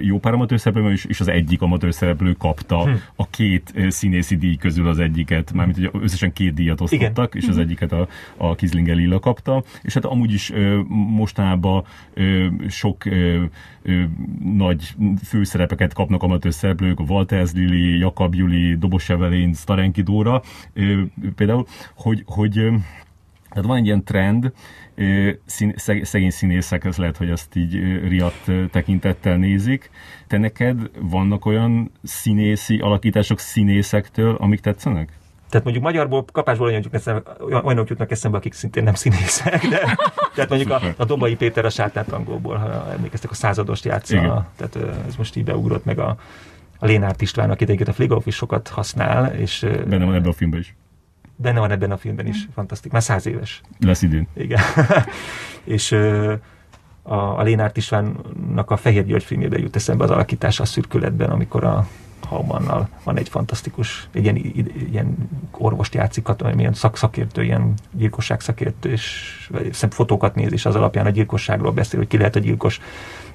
jó 0.02 0.20
pár 0.20 0.34
amatőr 0.34 0.60
szereplő, 0.60 0.92
és, 0.92 1.06
és 1.06 1.20
az 1.20 1.28
egyik 1.28 1.62
amatőr 1.62 1.94
szereplő 1.94 2.34
kapta 2.34 2.84
hm. 2.84 2.92
a 3.16 3.30
két 3.30 3.74
színészi 3.90 4.36
díj 4.36 4.56
közül 4.56 4.88
az 4.88 5.00
egyiket, 5.00 5.54
mármint 5.54 5.78
hogy 5.78 6.02
összesen 6.04 6.34
két 6.34 6.54
díjat 6.54 6.82
osztottak, 6.82 7.36
Igen. 7.36 7.44
és 7.44 7.48
az 7.48 7.56
hm. 7.56 7.62
egyiket 7.62 7.92
a, 7.92 8.08
a 8.38 8.56
Kizlinger 8.56 8.96
Lilla 8.96 9.20
kapta, 9.20 9.64
és 9.86 9.94
hát 9.94 10.06
amúgy 10.06 10.34
is 10.34 10.52
mostanában 10.88 11.84
sok 12.68 13.04
nagy 14.44 14.96
főszerepeket 15.24 15.94
kapnak 15.94 16.24
amatőr 16.24 16.54
szereplők, 16.54 17.00
Walters 17.00 17.52
Lili, 17.54 17.98
Jakab 17.98 18.36
Juli, 18.36 18.76
Dobos 18.76 19.10
Evelyn, 19.10 19.54
Starenki 19.54 20.02
Dóra, 20.02 20.42
például, 21.36 21.68
hogy, 21.96 22.24
hogy 22.26 22.72
tehát 23.50 23.70
van 23.70 23.78
egy 23.78 23.86
ilyen 23.86 24.04
trend, 24.04 24.52
szegény 26.02 26.30
színészek, 26.30 26.84
ez 26.84 26.98
lehet, 26.98 27.18
hogy 27.18 27.30
azt 27.30 27.56
így 27.56 27.74
riadt 28.08 28.52
tekintettel 28.72 29.38
nézik. 29.38 29.90
Te 30.28 30.38
neked 30.38 30.90
vannak 31.00 31.46
olyan 31.46 31.92
színészi 32.04 32.80
alakítások 32.80 33.40
színészektől, 33.40 34.36
amik 34.36 34.60
tetszenek? 34.60 35.12
Tehát 35.50 35.64
mondjuk 35.64 35.86
magyarból, 35.86 36.26
kapásból 36.32 36.68
olyanok 36.68 36.84
jutnak 36.84 37.02
eszembe, 37.02 37.62
olyanok 37.64 37.90
jutnak 37.90 38.12
eszembe, 38.12 38.38
akik 38.38 38.54
szintén 38.54 38.84
nem 38.84 38.94
színészek, 38.94 39.66
de 39.68 39.98
tehát 40.36 40.50
mondjuk 40.50 40.72
a, 40.72 40.82
a 40.98 41.06
Dobai 41.06 41.36
Péter 41.36 41.66
a 41.66 41.70
sátátangóból, 41.70 42.56
ha 42.56 42.92
emlékeztek, 42.92 43.32
a 43.32 43.34
századost 43.34 43.86
játsza, 43.86 44.16
Igen. 44.16 44.48
tehát 44.56 44.78
ez 45.08 45.16
most 45.16 45.36
így 45.36 45.44
beugrott 45.44 45.86
meg 45.86 46.00
a, 46.00 46.18
a 46.80 46.86
Lénárt 46.86 47.22
István, 47.22 47.50
akit 47.50 47.68
egyébként 47.68 47.90
a 47.90 47.94
Fligoff 47.94 48.26
is 48.26 48.36
sokat 48.36 48.68
használ. 48.68 49.34
És, 49.36 49.66
Benne 49.88 50.06
van 50.06 50.14
ebben 50.16 50.30
a 50.30 50.34
filmben 50.34 50.60
is. 50.60 50.76
Benne 51.36 51.60
van 51.60 51.72
ebben 51.72 51.92
a 51.92 51.98
filmben 51.98 52.28
is, 52.28 52.48
fantasztikus. 52.54 52.94
Már 52.94 53.04
száz 53.04 53.26
éves. 53.26 53.62
Lesz 53.80 54.02
idén. 54.02 54.28
Igen. 54.34 54.62
és 55.76 55.92
a, 57.02 57.40
a 57.40 57.44
Lénárt 57.44 57.78
Istvánnak 57.78 58.72
a 58.72 58.78
Fehér 58.78 59.06
György 59.06 59.24
filmjében 59.24 59.62
jut 59.62 59.76
eszembe 59.76 60.04
az 60.04 60.10
alakítása 60.10 60.64
a 60.64 60.66
szürkületben, 60.66 61.30
amikor 61.30 61.64
a 61.64 61.88
Haumannal 62.36 62.90
van 63.04 63.18
egy 63.18 63.30
fantasztikus, 63.30 64.08
egy 64.12 64.24
ilyen, 64.24 64.36
ilyen 64.92 65.30
orvost 65.52 65.94
játszik, 65.94 66.28
ilyen 66.58 66.74
szak, 66.74 66.98
szakértő, 66.98 67.44
ilyen 67.44 67.74
gyilkosság 67.92 68.42
szakértő, 68.42 68.92
és 68.92 69.50
fotókat 69.90 70.36
néz, 70.36 70.52
és 70.52 70.66
az 70.66 70.76
alapján 70.76 71.06
a 71.06 71.10
gyilkosságról 71.10 71.72
beszél, 71.72 72.00
hogy 72.00 72.08
ki 72.08 72.18
lehet 72.18 72.36
a 72.36 72.40
gyilkos. 72.40 72.80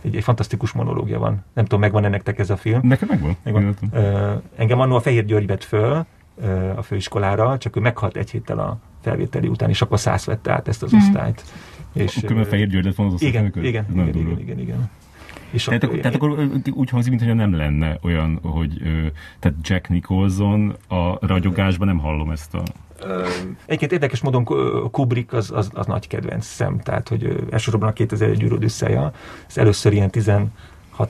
Egy, 0.03 0.17
egy 0.17 0.23
fantasztikus 0.23 0.73
monológia 0.73 1.19
van. 1.19 1.45
Nem 1.53 1.65
tudom, 1.65 1.81
megvan 1.81 2.05
ennek 2.05 2.21
nektek 2.25 2.39
ez 2.39 2.51
a 2.51 2.57
film? 2.57 2.81
Nekem 2.83 3.09
megvan. 3.11 3.37
megvan. 3.43 3.77
Uh, 3.93 4.43
engem 4.57 4.81
annól 4.81 4.97
a 4.97 5.01
Fehér 5.01 5.25
György 5.25 5.47
vett 5.47 5.65
föl 5.65 6.07
a 6.77 6.83
főiskolára, 6.83 7.59
csak 7.59 7.77
ő 7.77 7.81
meghalt 7.81 8.17
egy 8.17 8.31
héttel 8.31 8.59
a 8.59 8.79
felvételi 9.03 9.49
után, 9.49 9.69
és 9.69 9.83
akkor 9.83 10.01
száz 10.01 10.25
vette 10.25 10.53
át 10.53 10.69
ezt 10.69 10.83
az 10.83 10.95
mm. 10.95 10.99
osztályt. 10.99 11.45
És, 11.93 12.17
akkor 12.17 12.47
Fehér 12.47 12.69
György 12.69 12.85
lett 12.85 12.95
volna 12.95 13.15
az 13.15 13.23
igen, 13.23 13.47
igen, 13.47 13.65
igen, 13.65 13.85
igen, 13.93 14.09
igen, 14.09 14.39
igen, 14.39 14.59
igen. 14.59 14.91
És 15.51 15.65
tehát, 15.65 15.85
akkor, 15.85 15.99
tehát 15.99 16.15
akkor 16.15 16.49
úgy 16.73 16.91
hangzik, 16.91 17.11
mintha 17.11 17.35
nem 17.35 17.57
lenne 17.57 17.99
olyan, 18.03 18.39
hogy 18.43 18.71
tehát 19.39 19.57
Jack 19.63 19.89
Nicholson 19.89 20.77
a 20.89 21.27
ragyogásban 21.27 21.87
nem 21.87 21.99
hallom 21.99 22.31
ezt 22.31 22.55
a... 22.55 22.63
Egyébként 23.67 23.93
érdekes 23.93 24.21
módon 24.21 24.45
Kubrick 24.91 25.33
az, 25.33 25.51
az, 25.51 25.71
az 25.75 25.87
nagy 25.87 26.07
kedvenc 26.07 26.47
szem, 26.47 26.79
tehát 26.81 27.09
hogy 27.09 27.45
elsősorban 27.51 27.89
a 27.89 27.93
2001 27.93 28.43
űrőd 28.43 28.65
összeja. 28.65 29.13
Ez 29.49 29.59
először 29.59 29.93
ilyen 29.93 30.11
16 30.11 30.51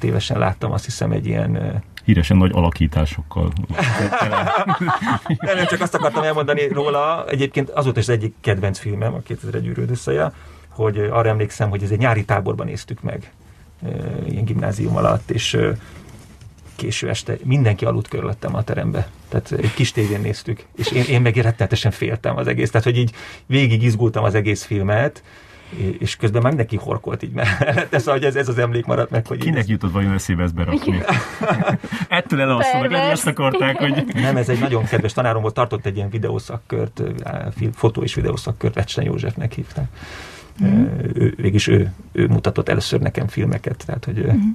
évesen 0.01 0.39
láttam, 0.39 0.73
azt 0.73 0.85
hiszem 0.85 1.13
egy 1.13 1.27
ilyen 1.27 1.83
híresen 2.05 2.37
nagy 2.37 2.51
alakításokkal. 2.55 3.53
nem, 5.39 5.67
csak 5.67 5.81
azt 5.81 5.95
akartam 5.95 6.23
elmondani 6.23 6.69
róla, 6.69 7.25
egyébként 7.29 7.71
az 7.71 7.85
volt 7.85 7.97
az 7.97 8.09
egyik 8.09 8.35
kedvenc 8.41 8.79
filmem, 8.79 9.15
a 9.15 9.21
2001 9.21 9.67
űrőd 9.67 9.91
összeja, 9.91 10.33
hogy 10.69 10.99
arra 10.99 11.29
emlékszem, 11.29 11.71
hogy 11.71 11.83
ez 11.83 11.91
egy 11.91 11.99
nyári 11.99 12.25
táborban 12.25 12.67
néztük 12.67 13.03
meg 13.03 13.33
ilyen 14.29 14.45
gimnázium 14.45 14.97
alatt, 14.97 15.31
és 15.31 15.59
késő 16.77 17.09
este 17.09 17.37
mindenki 17.43 17.85
aludt 17.85 18.09
körülöttem 18.09 18.55
a 18.55 18.63
terembe. 18.63 19.09
Tehát 19.29 19.53
egy 19.53 19.75
kis 19.75 19.93
tévén 19.93 20.21
néztük, 20.21 20.65
és 20.77 20.91
én, 20.91 21.05
én 21.05 21.21
meg 21.21 21.37
rettenetesen 21.37 21.91
féltem 21.91 22.37
az 22.37 22.47
egész. 22.47 22.71
Tehát, 22.71 22.87
hogy 22.87 22.97
így 22.97 23.13
végig 23.47 23.83
izgultam 23.83 24.25
az 24.25 24.35
egész 24.35 24.65
filmet, 24.65 25.23
és 25.99 26.17
közben 26.17 26.43
már 26.43 26.51
mindenki 26.51 26.77
horkolt 26.77 27.23
így 27.23 27.33
mellette, 27.33 27.99
szóval 27.99 28.15
hogy 28.15 28.25
ez, 28.25 28.37
ez 28.37 28.49
az 28.49 28.59
emlék 28.59 28.85
maradt 28.85 29.11
meg. 29.11 29.27
Hogy 29.27 29.39
Kinek 29.39 29.59
ez... 29.59 29.69
jutott 29.69 29.93
vajon 29.93 30.13
eszébe 30.13 30.43
ezt 30.43 30.55
berakni? 30.55 31.03
Ettől 32.09 32.41
elalszolnak, 32.41 32.91
lehet, 32.91 33.11
ezt 33.11 33.27
akarták, 33.27 33.77
hogy... 33.77 34.05
Nem, 34.15 34.37
ez 34.37 34.49
egy 34.49 34.59
nagyon 34.59 34.85
kedves 34.85 35.13
tanárom 35.13 35.43
volt, 35.43 35.55
tartott 35.55 35.87
egy 35.87 35.97
ilyen 35.97 36.11
videószakkört, 36.11 37.03
fotó 37.75 38.03
és 38.03 38.15
videószakkört, 38.15 38.75
Recsen 38.75 39.05
Józsefnek 39.05 39.53
hívták. 39.53 39.89
Mm. 40.65 40.85
Ő, 41.15 41.35
végig 41.37 41.69
ő, 41.69 41.93
ő 42.13 42.27
mutatott 42.27 42.69
először 42.69 43.01
nekem 43.01 43.29
filmeket, 43.29 43.83
tehát 43.87 44.05
hogy 44.05 44.27
mm. 44.33 44.51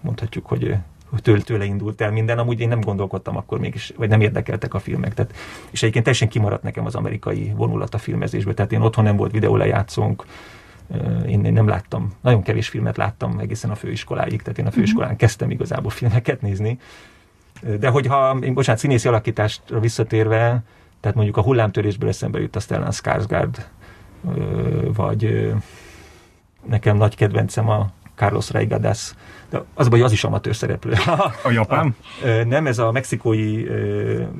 mondhatjuk, 0.00 0.46
hogy 0.46 0.76
tőle, 1.22 1.40
tőle 1.40 1.64
indult 1.64 2.00
el 2.00 2.10
minden, 2.10 2.38
amúgy 2.38 2.60
én 2.60 2.68
nem 2.68 2.80
gondolkodtam 2.80 3.36
akkor 3.36 3.58
mégis, 3.58 3.92
vagy 3.96 4.08
nem 4.08 4.20
érdekeltek 4.20 4.74
a 4.74 4.78
filmek. 4.78 5.14
Tehát, 5.14 5.34
és 5.70 5.82
egyébként 5.82 6.04
teljesen 6.04 6.28
kimaradt 6.28 6.62
nekem 6.62 6.86
az 6.86 6.94
amerikai 6.94 7.52
vonulat 7.56 7.94
a 7.94 7.98
filmezésből, 7.98 8.54
tehát 8.54 8.72
én 8.72 8.80
otthon 8.80 9.04
nem 9.04 9.16
volt 9.16 9.32
videólejátszónk, 9.32 10.24
én, 11.26 11.44
én 11.44 11.52
nem 11.52 11.68
láttam, 11.68 12.12
nagyon 12.20 12.42
kevés 12.42 12.68
filmet 12.68 12.96
láttam 12.96 13.38
egészen 13.38 13.70
a 13.70 13.74
főiskoláig, 13.74 14.42
tehát 14.42 14.58
én 14.58 14.66
a 14.66 14.70
főiskolán 14.70 15.12
mm. 15.12 15.16
kezdtem 15.16 15.50
igazából 15.50 15.90
filmeket 15.90 16.40
nézni. 16.40 16.78
De 17.78 17.88
hogyha, 17.88 18.38
én, 18.42 18.54
bocsánat, 18.54 18.80
színészi 18.80 19.08
alakításra 19.08 19.80
visszatérve, 19.80 20.62
tehát 21.00 21.16
mondjuk 21.16 21.36
a 21.36 21.42
hullámtörésből 21.42 22.08
eszembe 22.08 22.40
jut 22.40 22.56
a 22.56 22.60
Stellan 22.60 22.92
Skarsgård 22.92 23.66
vagy 24.94 25.52
nekem 26.66 26.96
nagy 26.96 27.16
kedvencem 27.16 27.68
a 27.68 27.90
Carlos 28.14 28.50
Reigadas, 28.50 29.14
de 29.50 29.64
az 29.74 29.88
baj, 29.88 30.00
az 30.00 30.12
is 30.12 30.24
amatőr 30.24 30.56
szereplő. 30.56 30.92
A 31.44 31.50
japán? 31.50 31.94
A, 32.22 32.26
nem, 32.46 32.66
ez 32.66 32.78
a 32.78 32.92
mexikói... 32.92 33.62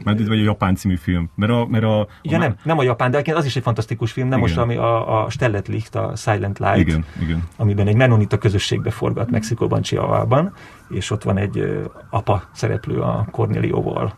Mert 0.05 0.27
vagy 0.27 0.39
a 0.39 0.43
japán 0.43 0.75
című 0.75 0.97
film. 0.97 1.31
Mert 1.35 1.53
a, 1.53 1.67
mert 1.67 1.85
a, 1.85 2.09
ja, 2.23 2.37
a 2.37 2.41
nem, 2.41 2.57
nem 2.63 2.79
a 2.79 2.83
japán, 2.83 3.11
de 3.11 3.23
az 3.35 3.45
is 3.45 3.57
egy 3.57 3.63
fantasztikus 3.63 4.13
film, 4.13 4.29
nem 4.29 4.39
igen. 4.39 4.51
most 4.51 4.61
ami 4.61 4.77
a, 4.77 5.25
a 5.25 5.31
Stellet 5.31 5.69
Licht, 5.69 5.95
a 5.95 6.13
Silent 6.17 6.59
Light, 6.59 6.79
igen, 6.79 7.05
igen. 7.21 7.49
amiben 7.57 7.87
egy 7.87 7.97
menonita 7.97 8.39
közösségbe 8.39 8.91
forgat 8.91 9.31
Mexikóban, 9.31 9.83
Chihuahua-ban, 9.83 10.53
és 10.89 11.11
ott 11.11 11.23
van 11.23 11.37
egy 11.37 11.83
apa 12.11 12.43
szereplő 12.53 13.01
a 13.01 13.27
Cornelióval, 13.31 14.15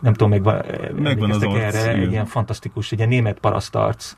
nem 0.00 0.12
tudom, 0.12 0.28
megvan, 0.28 0.64
megvan 0.96 1.30
az 1.30 1.42
erre, 1.42 1.66
arc, 1.66 1.84
egy 1.84 2.10
ilyen 2.10 2.26
fantasztikus, 2.26 2.92
egy 2.92 2.98
ilyen 2.98 3.10
német 3.10 3.38
parasztarc 3.38 4.14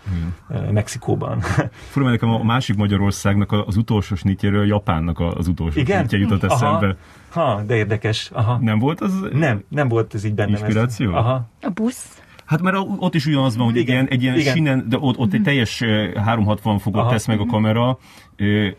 igen. 0.50 0.72
Mexikóban. 0.72 1.40
Fura, 1.92 2.10
nekem 2.10 2.28
a 2.28 2.42
másik 2.42 2.76
Magyarországnak 2.76 3.52
az 3.52 3.76
utolsó 3.76 4.14
snitjéről 4.14 4.66
Japánnak 4.66 5.20
az 5.20 5.48
utolsó 5.48 5.80
Igen? 5.80 5.98
snitje 5.98 6.18
jutott 6.18 6.42
eszembe. 6.42 6.96
Ha, 7.30 7.62
de 7.66 7.74
érdekes. 7.74 8.30
Aha. 8.32 8.58
Nem 8.60 8.78
volt 8.78 9.00
az? 9.00 9.28
Nem, 9.32 9.64
nem 9.68 9.88
volt 9.88 10.14
ez 10.14 10.24
így 10.24 10.34
bennem. 10.34 10.54
Inspiráció? 10.54 11.10
Ez. 11.10 11.16
Aha. 11.16 11.48
A 11.60 11.68
busz? 11.68 12.21
Hát 12.44 12.62
mert 12.62 12.76
ott 12.98 13.14
is 13.14 13.26
ugyanaz 13.26 13.56
van, 13.56 13.66
hogy 13.66 13.76
igen, 13.76 13.96
egy 13.96 14.00
ilyen, 14.00 14.06
egy 14.06 14.22
ilyen 14.22 14.38
igen. 14.38 14.54
sinen, 14.54 14.86
de 14.88 14.96
ott, 15.00 15.18
ott 15.18 15.32
egy 15.32 15.42
teljes 15.42 15.82
360 16.14 16.78
fokot 16.78 17.00
Aha. 17.00 17.10
tesz 17.10 17.26
meg 17.26 17.40
a 17.40 17.46
kamera, 17.46 17.98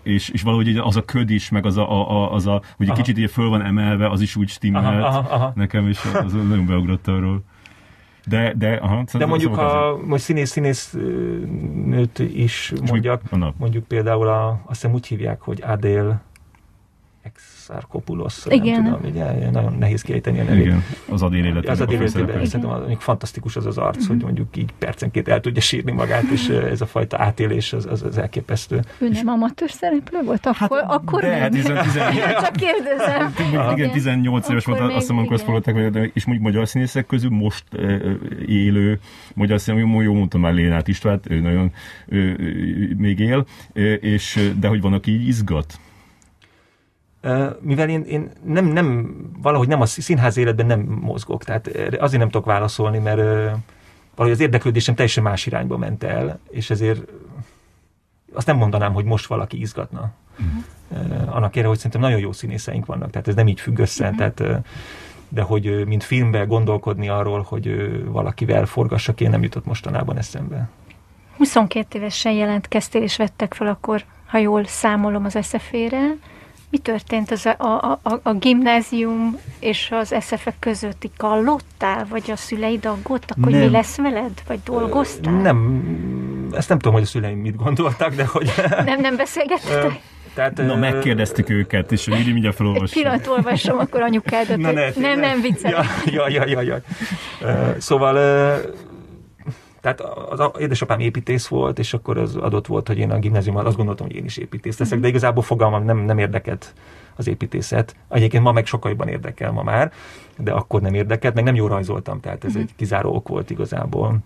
és, 0.03 0.29
és 0.29 0.41
valahogy 0.41 0.77
az 0.77 0.95
a 0.95 1.05
köd 1.05 1.29
is, 1.29 1.49
meg 1.49 1.65
az 1.65 1.77
a, 1.77 2.11
a, 2.11 2.33
az 2.33 2.47
a 2.47 2.61
hogy 2.77 2.89
egy 2.89 2.95
kicsit 2.95 3.17
így 3.17 3.31
föl 3.31 3.49
van 3.49 3.61
emelve, 3.61 4.09
az 4.09 4.21
is 4.21 4.35
úgy 4.35 4.49
stimmelt 4.49 4.85
aha, 4.85 5.17
aha, 5.17 5.33
aha. 5.33 5.51
nekem, 5.55 5.87
és 5.87 5.99
az 6.25 6.33
nagyon 6.33 6.65
beugrott 6.65 7.07
arról. 7.07 7.43
De, 8.25 8.53
de, 8.57 8.73
aha, 8.73 9.03
de 9.13 9.25
mondjuk, 9.25 9.55
ha 9.55 9.97
most 10.05 10.23
színész, 10.23 10.49
színész 10.49 10.95
nőt 11.85 12.19
is 12.19 12.73
mondjak, 12.85 13.21
mondjuk 13.57 13.83
például 13.83 14.27
a, 14.27 14.49
azt 14.49 14.81
hiszem 14.81 14.93
úgy 14.93 15.07
hívják, 15.07 15.41
hogy 15.41 15.61
Adél 15.61 16.21
Exarchopoulos, 17.69 18.45
Igen. 18.49 18.81
nem 18.81 18.93
tudom, 18.93 19.11
ugye, 19.11 19.49
nagyon 19.49 19.75
nehéz 19.79 20.01
kiejteni 20.01 20.39
a 20.39 20.43
nevét. 20.43 20.65
Igen, 20.65 20.83
az 21.09 21.21
adél 21.21 21.45
életében. 21.45 21.71
Az 21.71 21.79
a 21.79 21.83
akkor 21.83 21.95
délőtében 21.95 22.27
szerepel. 22.27 22.45
szerintem 22.45 22.75
az, 22.81 22.87
még 22.87 22.97
fantasztikus 22.97 23.55
az 23.55 23.65
az 23.65 23.77
arc, 23.77 24.07
hogy 24.07 24.21
mondjuk 24.21 24.57
így 24.57 24.71
percenként 24.77 25.27
el 25.27 25.39
tudja 25.39 25.61
sírni 25.61 25.91
magát, 25.91 26.23
és 26.23 26.49
ez 26.49 26.81
a 26.81 26.85
fajta 26.85 27.17
átélés 27.19 27.73
az, 27.73 27.85
az, 27.85 28.03
az 28.03 28.17
elképesztő. 28.17 28.79
Ő 28.99 29.09
nem 29.09 29.27
amatőr 29.27 29.69
szereplő 29.69 30.19
volt? 30.25 30.45
Akkor, 30.45 30.83
akkor 30.87 31.21
de, 31.21 31.27
hát 31.27 31.51
még? 31.51 31.61
tizen- 31.61 31.83
tizen- 31.87 32.13
Csak 32.41 32.51
kérdezem. 32.55 33.33
Igen, 33.73 33.91
18 33.91 34.49
éves 34.49 34.65
volt, 34.65 34.79
azt 34.79 34.93
hiszem, 34.93 35.17
amikor 35.17 35.33
azt 35.33 35.43
fogadták, 35.43 35.75
és 36.13 36.25
mondjuk 36.25 36.47
magyar 36.47 36.67
színészek 36.67 37.05
közül 37.05 37.29
most 37.29 37.63
élő 38.47 38.99
magyar 39.33 39.59
színész, 39.59 39.83
jó, 39.91 40.01
jó 40.01 40.13
mondtam 40.13 40.41
már 40.41 40.53
Lénát 40.53 40.87
Istvát, 40.87 41.29
ő 41.29 41.39
nagyon 41.39 41.71
ö, 42.07 42.31
még 42.97 43.19
él, 43.19 43.45
és 43.99 44.51
de 44.59 44.67
hogy 44.67 44.81
van, 44.81 44.93
aki 44.93 45.11
így 45.11 45.27
izgat. 45.27 45.79
Mivel 47.59 47.89
én, 47.89 48.01
én 48.01 48.31
nem, 48.45 48.65
nem, 48.65 49.15
valahogy 49.41 49.67
nem 49.67 49.81
a 49.81 49.85
színház 49.85 50.37
életben 50.37 50.65
nem 50.65 50.79
mozgok, 50.79 51.43
tehát 51.43 51.67
azért 51.99 52.19
nem 52.19 52.29
tudok 52.29 52.45
válaszolni, 52.45 52.97
mert 52.97 53.17
valahogy 54.15 54.31
az 54.31 54.39
érdeklődésem 54.39 54.95
teljesen 54.95 55.23
más 55.23 55.45
irányba 55.45 55.77
ment 55.77 56.03
el, 56.03 56.39
és 56.49 56.69
ezért 56.69 57.01
azt 58.33 58.47
nem 58.47 58.57
mondanám, 58.57 58.93
hogy 58.93 59.05
most 59.05 59.25
valaki 59.25 59.59
izgatna. 59.59 60.11
Uh-huh. 60.39 61.21
Annak 61.21 61.35
ellenére, 61.35 61.67
hogy 61.67 61.77
szerintem 61.77 62.01
nagyon 62.01 62.19
jó 62.19 62.31
színészeink 62.31 62.85
vannak, 62.85 63.09
tehát 63.09 63.27
ez 63.27 63.35
nem 63.35 63.47
így 63.47 63.59
függ 63.59 63.79
össze, 63.79 64.09
uh-huh. 64.09 64.31
tehát 64.33 64.63
de 65.29 65.41
hogy 65.41 65.85
mint 65.87 66.03
filmbe 66.03 66.43
gondolkodni 66.43 67.09
arról, 67.09 67.41
hogy 67.41 68.01
valakivel 68.05 68.65
forgassak, 68.65 69.21
én 69.21 69.29
nem 69.29 69.43
jutott 69.43 69.65
mostanában 69.65 70.17
eszembe. 70.17 70.69
22 71.37 71.97
évesen 71.97 72.31
jelentkeztél 72.31 73.01
és 73.01 73.17
vettek 73.17 73.53
fel 73.53 73.67
akkor, 73.67 74.03
ha 74.25 74.37
jól 74.37 74.65
számolom 74.65 75.25
az 75.25 75.37
SZF-ére. 75.41 76.15
Mi 76.73 76.79
történt 76.79 77.31
az 77.31 77.45
a, 77.45 77.55
a, 77.57 77.99
a, 78.03 78.19
a 78.23 78.33
gimnázium 78.33 79.37
és 79.59 79.91
az 79.91 80.15
sf 80.21 80.47
közötti? 80.59 81.11
Kallottál? 81.17 82.05
Vagy 82.09 82.31
a 82.31 82.35
szüleid 82.35 82.85
aggódtak, 82.85 83.37
hogy 83.41 83.53
mi 83.53 83.59
Nem. 83.59 83.71
lesz 83.71 83.97
veled? 83.97 84.31
Vagy 84.47 84.59
dolgoztál? 84.65 85.33
Nem, 85.33 85.83
ezt 86.51 86.69
nem 86.69 86.77
tudom, 86.77 86.93
hogy 86.93 87.03
a 87.03 87.05
szüleim 87.05 87.37
mit 87.37 87.55
gondoltak, 87.55 88.15
de 88.15 88.25
hogy... 88.25 88.53
Nem, 88.85 89.01
nem 89.01 89.15
beszélgettetek? 89.15 89.99
tehát, 90.33 90.57
Na, 90.57 90.63
ö, 90.63 90.75
megkérdeztük 90.75 91.49
őket, 91.49 91.91
és 91.91 92.07
így 92.07 92.25
mindjárt 92.25 92.45
Egy 92.45 92.55
felolvassuk. 92.55 93.01
pillanat 93.01 93.27
olvasom 93.27 93.79
akkor 93.79 94.01
anyukádat. 94.01 94.57
Na, 94.57 94.71
ne, 94.71 94.89
nem, 94.95 95.19
nem, 95.19 95.41
viccelek. 95.41 95.85
Ja, 96.05 96.29
ja, 96.29 96.45
ja, 96.45 96.61
ja, 96.61 96.61
ja. 96.61 96.81
Szóval, 97.77 98.15
tehát 99.83 100.01
az 100.29 100.51
édesapám 100.59 100.99
építész 100.99 101.47
volt, 101.47 101.79
és 101.79 101.93
akkor 101.93 102.17
az 102.17 102.35
adott 102.35 102.67
volt, 102.67 102.87
hogy 102.87 102.97
én 102.97 103.11
a 103.11 103.19
gimnáziumban 103.19 103.65
azt 103.65 103.75
gondoltam, 103.75 104.05
hogy 104.05 104.15
én 104.15 104.25
is 104.25 104.37
építész 104.37 104.79
leszek, 104.79 104.99
de 104.99 105.07
igazából 105.07 105.43
fogalmam 105.43 105.83
nem, 105.83 105.97
nem 105.97 106.17
érdekelt 106.17 106.73
az 107.15 107.27
építészet. 107.27 107.95
Egyébként 108.09 108.43
ma 108.43 108.51
meg 108.51 108.65
sokkal 108.65 108.91
jobban 108.91 109.07
érdekel 109.07 109.51
ma 109.51 109.63
már, 109.63 109.91
de 110.37 110.51
akkor 110.51 110.81
nem 110.81 110.93
érdekelt, 110.93 111.33
meg 111.33 111.43
nem 111.43 111.55
jól 111.55 111.69
rajzoltam, 111.69 112.19
tehát 112.19 112.43
ez 112.43 112.55
egy 112.55 112.75
kizáró 112.75 113.15
ok 113.15 113.27
volt 113.27 113.49
igazából. 113.49 114.17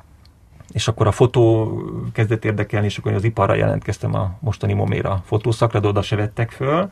És 0.71 0.87
akkor 0.87 1.07
a 1.07 1.11
fotó 1.11 1.71
kezdett 2.13 2.45
érdekelni, 2.45 2.85
és 2.85 2.97
akkor 2.97 3.13
az 3.13 3.23
iparra 3.23 3.53
jelentkeztem 3.55 4.15
a 4.15 4.37
mostani 4.39 4.73
moméra 4.73 5.21
fotószakra, 5.25 5.79
de 5.79 5.87
oda 5.87 6.01
se 6.01 6.15
vettek 6.15 6.51
föl, 6.51 6.91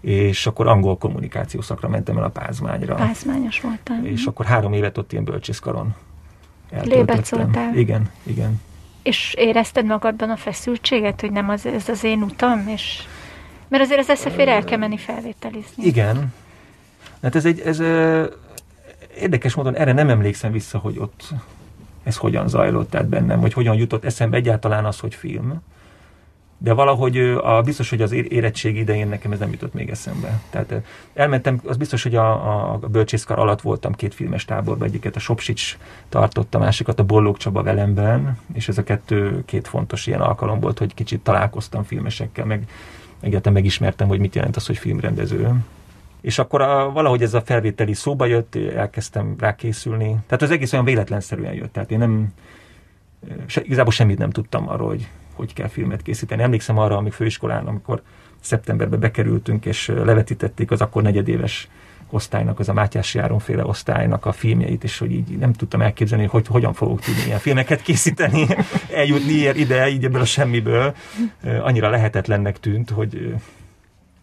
és 0.00 0.46
akkor 0.46 0.66
angol 0.66 0.98
kommunikáció 0.98 1.60
szakra 1.60 1.88
mentem 1.88 2.16
el 2.16 2.24
a 2.24 2.28
Pázmányra. 2.28 2.94
Pázmányos 2.94 3.60
voltál. 3.60 4.04
És 4.04 4.24
akkor 4.24 4.46
három 4.46 4.72
évet 4.72 4.98
ott 4.98 5.12
ilyen 5.12 5.24
bölcsészkaron 5.24 5.94
Lébecoltál. 6.82 7.76
Igen, 7.76 8.10
igen. 8.22 8.60
És 9.02 9.34
érezted 9.38 9.84
magadban 9.84 10.30
a 10.30 10.36
feszültséget, 10.36 11.20
hogy 11.20 11.30
nem 11.30 11.48
az, 11.48 11.66
ez 11.66 11.88
az 11.88 12.04
én 12.04 12.22
utam, 12.22 12.68
és... 12.68 13.02
Mert 13.68 13.82
azért 13.82 14.08
az 14.08 14.18
SZF-ére 14.18 14.52
el 14.52 14.64
kell 14.64 14.78
menni 14.78 14.96
felvételizni. 14.96 15.84
Igen. 15.84 16.34
Hát 17.22 17.34
ez 17.34 17.44
egy, 17.44 17.60
ez 17.60 17.80
érdekes 19.18 19.54
módon 19.54 19.76
erre 19.76 19.92
nem 19.92 20.08
emlékszem 20.08 20.52
vissza, 20.52 20.78
hogy 20.78 20.98
ott 20.98 21.28
ez 22.02 22.16
hogyan 22.16 22.48
zajlott 22.48 22.90
tehát 22.90 23.06
bennem, 23.06 23.40
vagy 23.40 23.52
hogyan 23.52 23.76
jutott 23.76 24.04
eszembe 24.04 24.36
egyáltalán 24.36 24.84
az, 24.84 25.00
hogy 25.00 25.14
film. 25.14 25.62
De 26.58 26.72
valahogy 26.72 27.18
a, 27.18 27.62
biztos, 27.62 27.90
hogy 27.90 28.02
az 28.02 28.12
érettség 28.12 28.76
idején 28.76 29.08
nekem 29.08 29.32
ez 29.32 29.38
nem 29.38 29.50
jutott 29.50 29.74
még 29.74 29.90
eszembe. 29.90 30.40
Tehát 30.50 30.74
elmentem, 31.14 31.60
az 31.64 31.76
biztos, 31.76 32.02
hogy 32.02 32.14
a, 32.14 32.72
a 32.72 32.78
bölcsészkar 32.78 33.38
alatt 33.38 33.60
voltam 33.60 33.92
két 33.92 34.14
filmes 34.14 34.44
táborban, 34.44 34.88
egyiket 34.88 35.16
a 35.16 35.18
Sopsics 35.18 35.76
tartotta, 36.08 36.58
másikat 36.58 37.00
a 37.00 37.04
Bollók 37.04 37.36
Csaba 37.36 37.62
velemben, 37.62 38.38
és 38.52 38.68
ez 38.68 38.78
a 38.78 38.82
kettő 38.82 39.42
két 39.44 39.68
fontos 39.68 40.06
ilyen 40.06 40.20
alkalom 40.20 40.60
volt, 40.60 40.78
hogy 40.78 40.94
kicsit 40.94 41.20
találkoztam 41.20 41.82
filmesekkel, 41.82 42.44
meg 42.44 42.68
egyáltalán 43.20 43.54
megismertem, 43.54 44.08
hogy 44.08 44.18
mit 44.18 44.34
jelent 44.34 44.56
az, 44.56 44.66
hogy 44.66 44.78
filmrendező. 44.78 45.54
És 46.20 46.38
akkor 46.38 46.60
a, 46.60 46.92
valahogy 46.92 47.22
ez 47.22 47.34
a 47.34 47.40
felvételi 47.40 47.94
szóba 47.94 48.26
jött, 48.26 48.54
elkezdtem 48.56 49.34
rá 49.38 49.54
készülni. 49.54 50.16
Tehát 50.26 50.42
az 50.42 50.50
egész 50.50 50.72
olyan 50.72 50.84
véletlenszerűen 50.84 51.54
jött. 51.54 51.72
Tehát 51.72 51.90
én 51.90 51.98
nem, 51.98 52.32
se, 53.46 53.62
igazából 53.64 53.92
semmit 53.92 54.18
nem 54.18 54.30
tudtam 54.30 54.68
arról, 54.68 54.88
hogy 54.88 55.08
hogy 55.36 55.52
kell 55.52 55.68
filmet 55.68 56.02
készíteni. 56.02 56.42
Emlékszem 56.42 56.78
arra, 56.78 56.96
amíg 56.96 57.12
főiskolán, 57.12 57.66
amikor 57.66 58.02
szeptemberbe 58.40 58.96
bekerültünk, 58.96 59.64
és 59.64 59.86
levetítették 59.86 60.70
az 60.70 60.80
akkor 60.80 61.02
negyedéves 61.02 61.68
osztálynak, 62.10 62.58
az 62.58 62.68
a 62.68 62.72
Mátyás 62.72 63.14
Járonféle 63.14 63.64
osztálynak 63.64 64.26
a 64.26 64.32
filmjeit, 64.32 64.84
és 64.84 64.98
hogy 64.98 65.12
így 65.12 65.38
nem 65.38 65.52
tudtam 65.52 65.80
elképzelni, 65.80 66.26
hogy 66.26 66.46
hogyan 66.46 66.72
fogok 66.72 67.00
tudni 67.00 67.22
ilyen 67.26 67.38
filmeket 67.38 67.82
készíteni, 67.82 68.46
eljutni 68.94 69.32
ilyen 69.32 69.56
ide, 69.56 69.88
így 69.88 70.04
ebből 70.04 70.20
a 70.20 70.24
semmiből. 70.24 70.94
Annyira 71.60 71.90
lehetetlennek 71.90 72.60
tűnt, 72.60 72.90
hogy 72.90 73.34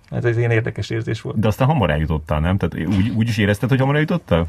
hát 0.10 0.26
ez 0.26 0.38
ilyen 0.38 0.52
érdekes 0.52 0.90
érzés 0.90 1.22
volt. 1.22 1.40
De 1.40 1.48
aztán 1.48 1.68
hamar 1.68 1.90
eljutottál, 1.90 2.40
nem? 2.40 2.58
Tehát 2.58 2.88
úgy, 2.88 3.10
úgy 3.10 3.28
is 3.28 3.38
érezted, 3.38 3.70
hogy 3.70 3.80
hamar 3.80 3.96
eljutottál? 3.96 4.48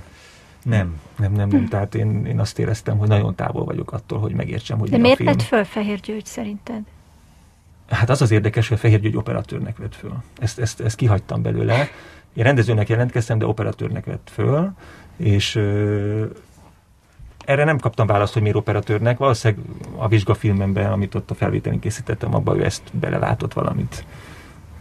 Nem, 0.64 1.00
nem, 1.18 1.32
nem, 1.32 1.48
nem. 1.48 1.68
Tehát 1.68 1.94
én, 1.94 2.26
én 2.26 2.40
azt 2.40 2.58
éreztem, 2.58 2.98
hogy 2.98 3.08
nagyon 3.08 3.34
távol 3.34 3.64
vagyok 3.64 3.92
attól, 3.92 4.18
hogy 4.18 4.34
megértsem, 4.34 4.78
hogy 4.78 4.90
De 4.90 4.96
mi 4.96 5.00
a 5.00 5.02
miért 5.02 5.16
film. 5.18 5.30
vett 5.32 5.42
föl 5.42 5.64
Fehér 5.64 6.00
György 6.00 6.24
szerinted? 6.26 6.82
Hát 7.88 8.10
az 8.10 8.22
az 8.22 8.30
érdekes, 8.30 8.68
hogy 8.68 8.76
a 8.76 8.80
Fehér 8.80 9.00
György 9.00 9.16
operatőrnek 9.16 9.76
vett 9.76 9.94
föl. 9.94 10.14
Ezt, 10.38 10.58
ezt, 10.58 10.80
ezt 10.80 10.96
kihagytam 10.96 11.42
belőle. 11.42 11.88
Én 12.34 12.44
rendezőnek 12.44 12.88
jelentkeztem, 12.88 13.38
de 13.38 13.46
operatőrnek 13.46 14.04
vett 14.04 14.30
föl, 14.32 14.72
és 15.16 15.54
ö, 15.54 16.26
erre 17.44 17.64
nem 17.64 17.78
kaptam 17.78 18.06
választ, 18.06 18.32
hogy 18.32 18.42
miért 18.42 18.56
operatőrnek. 18.56 19.18
Valószínűleg 19.18 19.64
a 19.96 20.08
vizsgafilmemben, 20.08 20.92
amit 20.92 21.14
ott 21.14 21.30
a 21.30 21.34
felvételén 21.34 21.78
készítettem, 21.78 22.34
abban 22.34 22.58
ő 22.58 22.64
ezt 22.64 22.82
belelátott 22.92 23.52
valamit. 23.52 24.04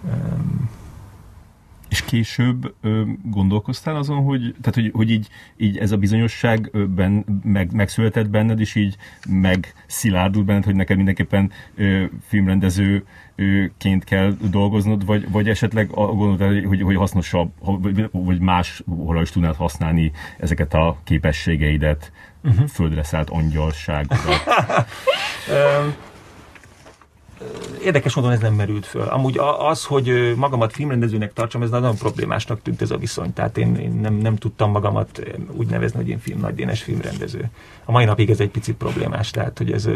Öm, 0.07 0.69
És 1.93 2.01
később 2.01 2.73
ö, 2.81 3.01
gondolkoztál 3.23 3.95
azon, 3.95 4.23
hogy, 4.23 4.41
tehát, 4.41 4.73
hogy, 4.73 4.91
hogy 4.93 5.11
így, 5.11 5.27
így 5.57 5.77
ez 5.77 5.91
a 5.91 5.97
bizonyosság 5.97 6.71
ben, 6.95 7.41
meg, 7.43 7.73
megszületett 7.73 8.29
benned, 8.29 8.59
és 8.59 8.75
így 8.75 8.95
megszilárdult 9.29 10.45
benned, 10.45 10.63
hogy 10.63 10.75
neked 10.75 10.95
mindenképpen 10.95 11.51
ö, 11.75 12.03
filmrendezőként 12.27 14.03
kell 14.03 14.35
dolgoznod, 14.49 15.05
vagy, 15.05 15.31
vagy 15.31 15.49
esetleg 15.49 15.87
gondoltál, 15.87 16.61
hogy, 16.61 16.81
hogy 16.81 16.95
hasznosabb, 16.95 17.51
ha- 17.63 17.79
vagy, 17.79 18.09
vagy 18.11 18.39
máshol 18.39 19.21
is 19.21 19.31
tudnád 19.31 19.55
használni 19.55 20.11
ezeket 20.37 20.73
a 20.73 20.97
képességeidet, 21.03 22.11
uh-huh. 22.43 22.67
földre 22.67 23.03
szállt 23.03 23.29
angyalságodat. 23.29 24.43
Érdekes 27.83 28.15
módon 28.15 28.31
ez 28.31 28.39
nem 28.39 28.53
merült 28.53 28.85
föl. 28.85 29.01
Amúgy 29.01 29.37
az, 29.57 29.85
hogy 29.85 30.33
magamat 30.35 30.73
filmrendezőnek 30.73 31.33
tartsam, 31.33 31.61
ez 31.61 31.69
nagyon 31.69 31.95
problémásnak 31.95 32.61
tűnt 32.61 32.81
ez 32.81 32.91
a 32.91 32.97
viszony. 32.97 33.33
Tehát 33.33 33.57
én, 33.57 33.75
én 33.75 33.91
nem, 33.91 34.13
nem 34.13 34.35
tudtam 34.35 34.71
magamat 34.71 35.21
úgy 35.51 35.67
nevezni, 35.67 35.97
hogy 35.97 36.09
én 36.09 36.19
film, 36.19 36.39
nagydénes 36.39 36.83
filmrendező. 36.83 37.49
A 37.85 37.91
mai 37.91 38.05
napig 38.05 38.29
ez 38.29 38.39
egy 38.39 38.49
picit 38.49 38.75
problémás, 38.75 39.31
tehát 39.31 39.57
hogy 39.57 39.71
ez 39.71 39.89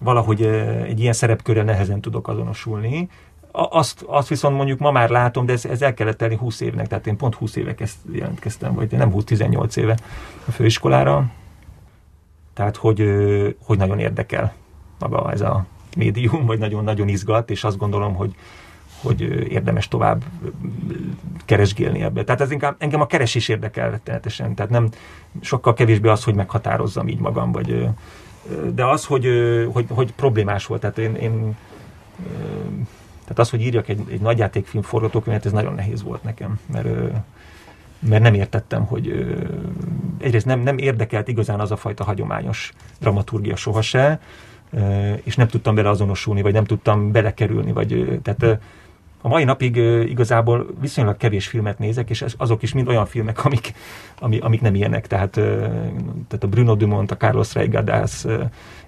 valahogy 0.00 0.42
egy 0.86 1.00
ilyen 1.00 1.12
szerepkörrel 1.12 1.64
nehezen 1.64 2.00
tudok 2.00 2.28
azonosulni. 2.28 3.08
Azt, 3.52 4.02
azt 4.06 4.28
viszont 4.28 4.56
mondjuk 4.56 4.78
ma 4.78 4.90
már 4.90 5.10
látom, 5.10 5.46
de 5.46 5.52
ez, 5.52 5.64
ez 5.64 5.82
el 5.82 5.94
kellett 5.94 6.16
tenni 6.16 6.36
20 6.36 6.60
évnek, 6.60 6.86
tehát 6.86 7.06
én 7.06 7.16
pont 7.16 7.34
20 7.34 7.56
éve 7.56 7.74
kezd, 7.74 7.96
jelentkeztem, 8.12 8.74
vagy 8.74 8.92
nem 8.92 9.12
20-18 9.14 9.76
éve 9.76 9.96
a 10.46 10.50
főiskolára. 10.50 11.30
Tehát, 12.54 12.76
hogy, 12.76 13.04
hogy 13.64 13.78
nagyon 13.78 13.98
érdekel 13.98 14.54
maga 14.98 15.32
ez 15.32 15.40
a 15.40 15.66
médium, 15.96 16.46
vagy 16.46 16.58
nagyon-nagyon 16.58 17.08
izgat, 17.08 17.50
és 17.50 17.64
azt 17.64 17.78
gondolom, 17.78 18.14
hogy, 18.14 18.34
hogy 19.02 19.20
érdemes 19.52 19.88
tovább 19.88 20.24
keresgélni 21.44 22.02
ebbe. 22.02 22.24
Tehát 22.24 22.40
ez 22.40 22.50
inkább 22.50 22.74
engem 22.78 23.00
a 23.00 23.06
keresés 23.06 23.48
érdekel 23.48 23.90
rettenetesen. 23.90 24.54
Tehát 24.54 24.70
nem 24.70 24.88
sokkal 25.40 25.74
kevésbé 25.74 26.08
az, 26.08 26.24
hogy 26.24 26.34
meghatározzam 26.34 27.08
így 27.08 27.20
magam, 27.20 27.52
vagy, 27.52 27.88
de 28.74 28.84
az, 28.84 29.04
hogy, 29.04 29.28
hogy, 29.72 29.86
hogy 29.88 30.12
problémás 30.12 30.66
volt. 30.66 30.80
Tehát 30.80 30.98
én, 30.98 31.14
én 31.14 31.56
tehát 33.22 33.38
az, 33.38 33.50
hogy 33.50 33.60
írjak 33.60 33.88
egy, 33.88 34.00
egy 34.10 34.20
nagyjátékfilm 34.20 34.82
forgatókönyvet, 34.82 35.46
ez 35.46 35.52
nagyon 35.52 35.74
nehéz 35.74 36.02
volt 36.02 36.22
nekem, 36.22 36.60
mert 36.72 36.88
mert 38.08 38.22
nem 38.22 38.34
értettem, 38.34 38.84
hogy 38.84 39.36
egyrészt 40.18 40.46
nem, 40.46 40.60
nem 40.60 40.78
érdekelt 40.78 41.28
igazán 41.28 41.60
az 41.60 41.70
a 41.70 41.76
fajta 41.76 42.04
hagyományos 42.04 42.72
dramaturgia 43.00 43.56
sohasem, 43.56 44.18
és 45.22 45.36
nem 45.36 45.48
tudtam 45.48 45.74
bele 45.74 45.88
azonosulni, 45.88 46.42
vagy 46.42 46.52
nem 46.52 46.64
tudtam 46.64 47.12
belekerülni, 47.12 47.72
vagy 47.72 48.20
tehát 48.22 48.60
a 49.22 49.28
mai 49.28 49.44
napig 49.44 49.76
igazából 50.08 50.66
viszonylag 50.80 51.16
kevés 51.16 51.46
filmet 51.46 51.78
nézek, 51.78 52.10
és 52.10 52.24
azok 52.36 52.62
is 52.62 52.72
mind 52.72 52.88
olyan 52.88 53.06
filmek, 53.06 53.44
amik, 53.44 53.72
ami, 54.18 54.38
amik 54.38 54.60
nem 54.60 54.74
ilyenek. 54.74 55.06
Tehát, 55.06 55.30
tehát 55.30 56.40
a 56.40 56.46
Bruno 56.48 56.74
Dumont, 56.74 57.10
a 57.10 57.16
Carlos 57.16 57.54
Reigadas, 57.54 58.24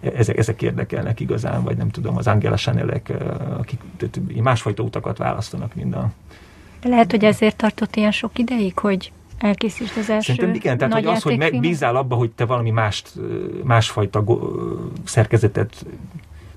ezek, 0.01 0.37
ezek 0.37 0.63
érdekelnek 0.63 1.21
igazán, 1.21 1.63
vagy 1.63 1.77
nem 1.77 1.89
tudom, 1.89 2.17
az 2.17 2.27
Angela 2.27 2.57
Chanelek, 2.57 3.13
akik 3.59 3.81
másfajta 4.43 4.83
utakat 4.83 5.19
választanak 5.19 5.75
minden. 5.75 6.13
Lehet, 6.83 7.11
hogy 7.11 7.25
ezért 7.25 7.57
tartott 7.57 7.97
ilyen 7.97 8.13
sok 8.13 8.39
ideig, 8.39 8.79
hogy 8.79 9.13
elkészítsd 9.43 9.99
az 9.99 10.11
első 10.11 10.33
Szerintem 10.33 10.55
igen, 10.55 10.79
tehát 10.79 10.95
hogy 10.95 11.07
az, 11.07 11.23
hogy 11.23 11.39
megbízál 11.39 11.97
abba, 11.97 12.15
hogy 12.17 12.31
te 12.31 12.45
valami 12.45 12.71
mást, 12.71 13.13
másfajta 13.65 14.25
szerkezetet 15.05 15.85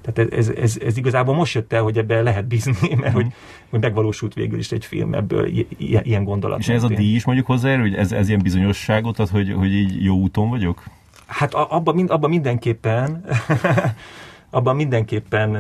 tehát 0.02 0.34
ez, 0.34 0.50
ez, 0.50 0.78
ez 0.86 0.98
igazából 0.98 1.36
most 1.36 1.54
jött 1.54 1.74
el, 1.74 1.82
hogy 1.82 1.98
ebben 1.98 2.24
lehet 2.24 2.48
bízni, 2.48 2.96
mert 3.02 3.14
hogy, 3.14 3.28
hogy 3.70 3.82
megvalósult 3.82 4.34
végül 4.34 4.60
is 4.60 4.72
egy 4.72 4.86
film 4.86 5.14
ebből 5.14 5.48
ilyen, 5.78 6.04
ilyen 6.04 6.24
gondolat. 6.24 6.60
És 6.60 6.68
ez 6.68 6.84
a 6.84 6.88
díj 6.88 7.16
is 7.16 7.26
mondjuk 7.26 7.48
hozzájár, 7.48 7.80
hogy 7.80 7.94
ez, 7.94 8.12
ez 8.12 8.28
ilyen 8.28 8.42
bizonyosságot 8.42 9.20
ad, 9.20 9.30
hogy, 9.30 9.54
hogy 9.54 9.74
így 9.74 10.04
jó 10.04 10.16
úton 10.16 10.50
vagyok? 10.50 10.84
Hát 11.26 11.54
abban 11.54 11.96
mind, 11.96 12.10
abba 12.10 12.28
mindenképpen, 12.28 13.26
abban 14.50 14.76
mindenképpen 14.76 15.58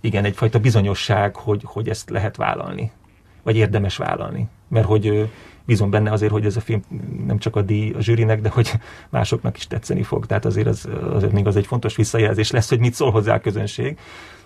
igen, 0.00 0.24
egyfajta 0.24 0.58
bizonyosság, 0.58 1.36
hogy, 1.36 1.62
hogy 1.64 1.88
ezt 1.88 2.10
lehet 2.10 2.36
vállalni, 2.36 2.90
vagy 3.42 3.56
érdemes 3.56 3.96
vállalni. 3.96 4.48
Mert 4.68 4.86
hogy 4.86 5.30
bízom 5.68 5.90
benne 5.90 6.12
azért, 6.12 6.32
hogy 6.32 6.44
ez 6.44 6.56
a 6.56 6.60
film 6.60 6.82
nem 7.26 7.38
csak 7.38 7.56
a 7.56 7.62
díj 7.62 7.92
a 7.92 8.00
zsűrinek, 8.00 8.40
de 8.40 8.48
hogy 8.48 8.72
másoknak 9.08 9.56
is 9.56 9.66
tetszeni 9.66 10.02
fog. 10.02 10.26
Tehát 10.26 10.44
azért 10.44 10.66
az, 10.66 10.88
azért 11.12 11.32
még 11.32 11.46
az 11.46 11.56
egy 11.56 11.66
fontos 11.66 11.96
visszajelzés 11.96 12.50
lesz, 12.50 12.68
hogy 12.68 12.78
mit 12.78 12.94
szól 12.94 13.10
hozzá 13.10 13.34
a 13.34 13.40
közönség, 13.40 13.98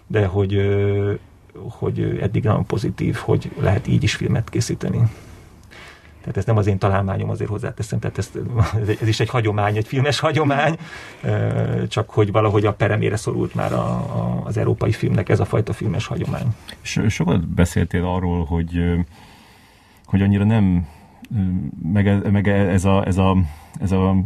de 0.06 0.26
hogy, 0.26 0.60
hogy 1.54 2.18
eddig 2.20 2.44
nagyon 2.44 2.66
pozitív, 2.66 3.14
hogy 3.14 3.50
lehet 3.60 3.86
így 3.86 4.02
is 4.02 4.14
filmet 4.14 4.48
készíteni. 4.50 5.02
Tehát 6.20 6.36
ez 6.36 6.44
nem 6.44 6.56
az 6.56 6.66
én 6.66 6.78
találmányom, 6.78 7.30
azért 7.30 7.50
hozzáteszem, 7.50 7.98
tehát 7.98 8.18
ez, 8.18 8.30
ez 9.00 9.08
is 9.08 9.20
egy 9.20 9.28
hagyomány, 9.28 9.76
egy 9.76 9.86
filmes 9.86 10.18
hagyomány, 10.18 10.76
csak 11.88 12.10
hogy 12.10 12.32
valahogy 12.32 12.66
a 12.66 12.72
peremére 12.72 13.16
szorult 13.16 13.54
már 13.54 13.72
a, 13.72 13.84
a, 13.86 14.42
az 14.44 14.56
európai 14.56 14.92
filmnek 14.92 15.28
ez 15.28 15.40
a 15.40 15.44
fajta 15.44 15.72
filmes 15.72 16.06
hagyomány. 16.06 16.46
És 16.80 17.00
sokat 17.08 17.48
beszéltél 17.48 18.04
arról, 18.04 18.44
hogy, 18.44 18.82
hogy 20.06 20.22
annyira 20.22 20.44
nem 20.44 20.86
meg, 21.92 22.30
meg 22.30 22.48
ez, 22.48 22.84
a, 22.84 23.06
ez, 23.06 23.16
a, 23.16 23.36
ez 23.80 23.92
a 23.92 24.16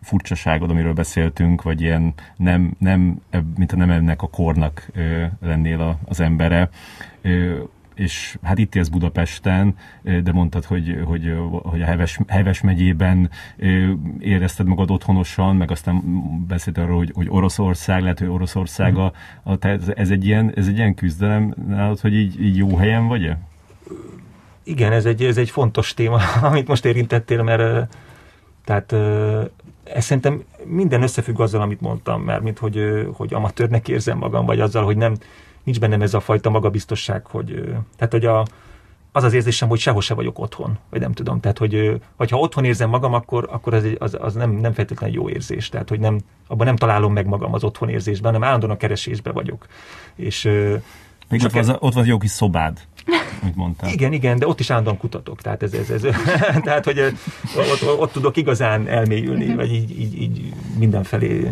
furcsaságod, 0.00 0.70
amiről 0.70 0.92
beszéltünk, 0.92 1.62
vagy 1.62 1.80
ilyen 1.80 2.14
nem, 2.36 2.74
nem 2.78 3.20
mint 3.56 3.72
a 3.72 3.76
nem 3.76 3.90
ennek 3.90 4.22
a 4.22 4.28
kornak 4.28 4.90
lennél 5.40 5.80
a, 5.80 5.98
az 6.04 6.20
embere. 6.20 6.68
És 7.94 8.38
hát 8.42 8.58
itt 8.58 8.74
élsz 8.74 8.88
Budapesten, 8.88 9.76
de 10.02 10.32
mondtad, 10.32 10.64
hogy, 10.64 11.00
hogy, 11.04 11.36
hogy 11.62 11.82
a 11.82 11.84
Heves, 11.84 12.18
Heves 12.26 12.60
megyében 12.60 13.30
érezted 14.18 14.66
magad 14.66 14.90
otthonosan, 14.90 15.56
meg 15.56 15.70
aztán 15.70 16.02
beszélt 16.46 16.78
arról, 16.78 16.96
hogy, 16.96 17.12
hogy 17.14 17.26
Oroszország, 17.28 18.02
lehet, 18.02 18.18
hogy 18.18 18.28
Oroszország 18.28 18.96
a, 18.96 19.12
a 19.42 19.56
tehát 19.56 19.88
ez 19.88 20.10
egy 20.10 20.24
ilyen, 20.24 20.52
ez 20.54 20.66
egy 20.66 20.76
ilyen 20.76 20.94
küzdelem 20.94 21.54
nálad, 21.68 22.00
hogy 22.00 22.14
így, 22.14 22.42
így 22.42 22.56
jó 22.56 22.76
helyen 22.76 23.06
vagy-e? 23.06 23.38
Igen, 24.64 24.92
ez 24.92 25.04
egy, 25.04 25.24
ez 25.24 25.36
egy 25.36 25.50
fontos 25.50 25.94
téma, 25.94 26.18
amit 26.42 26.68
most 26.68 26.84
érintettél, 26.84 27.42
mert 27.42 27.94
tehát 28.64 28.92
ez 29.84 30.04
szerintem 30.04 30.42
minden 30.64 31.02
összefügg 31.02 31.40
azzal, 31.40 31.60
amit 31.60 31.80
mondtam, 31.80 32.22
mert 32.22 32.42
mint 32.42 32.58
hogy, 32.58 33.08
hogy 33.12 33.34
amatőrnek 33.34 33.88
érzem 33.88 34.18
magam, 34.18 34.46
vagy 34.46 34.60
azzal, 34.60 34.84
hogy 34.84 34.96
nem, 34.96 35.16
nincs 35.64 35.80
bennem 35.80 36.02
ez 36.02 36.14
a 36.14 36.20
fajta 36.20 36.50
magabiztosság, 36.50 37.26
hogy, 37.26 37.62
tehát, 37.96 38.12
hogy 38.12 38.24
a, 38.24 38.44
az 39.12 39.24
az 39.24 39.32
érzésem, 39.32 39.68
hogy 39.68 39.78
sehol 39.78 40.00
se 40.00 40.14
vagyok 40.14 40.38
otthon, 40.38 40.78
vagy 40.90 41.00
nem 41.00 41.12
tudom. 41.12 41.40
Tehát, 41.40 41.58
hogy, 41.58 42.00
hogy 42.16 42.30
ha 42.30 42.38
otthon 42.38 42.64
érzem 42.64 42.88
magam, 42.88 43.14
akkor, 43.14 43.48
akkor 43.50 43.74
az, 43.74 43.86
az, 43.98 44.16
az 44.20 44.34
nem, 44.34 44.50
nem 44.50 44.72
feltétlenül 44.72 45.16
jó 45.16 45.28
érzés. 45.28 45.68
Tehát, 45.68 45.88
hogy 45.88 46.00
nem, 46.00 46.20
abban 46.46 46.66
nem 46.66 46.76
találom 46.76 47.12
meg 47.12 47.26
magam 47.26 47.54
az 47.54 47.64
otthon 47.64 47.88
érzésben, 47.88 48.32
hanem 48.32 48.48
állandóan 48.48 48.72
a 48.72 48.76
keresésbe 48.76 49.32
vagyok. 49.32 49.66
És, 50.14 50.42
még 51.28 51.44
ott, 51.44 51.52
van, 51.52 51.76
ott 51.78 51.94
van 51.94 52.06
jó 52.06 52.18
kis 52.18 52.30
szobád 52.30 52.80
mint 53.42 53.56
mondtál. 53.56 53.90
Igen, 53.90 54.12
igen, 54.12 54.38
de 54.38 54.46
ott 54.46 54.60
is 54.60 54.70
állandóan 54.70 54.96
kutatok. 54.96 55.40
Tehát, 55.40 55.62
ez, 55.62 55.72
ez, 55.72 55.90
ez, 55.90 56.02
tehát 56.64 56.84
hogy 56.84 57.00
ott, 57.56 57.98
ott, 57.98 58.12
tudok 58.12 58.36
igazán 58.36 58.88
elmélyülni, 58.88 59.54
vagy 59.54 59.72
így, 59.72 60.00
így, 60.00 60.20
így 60.22 60.52
mindenfelé 60.78 61.50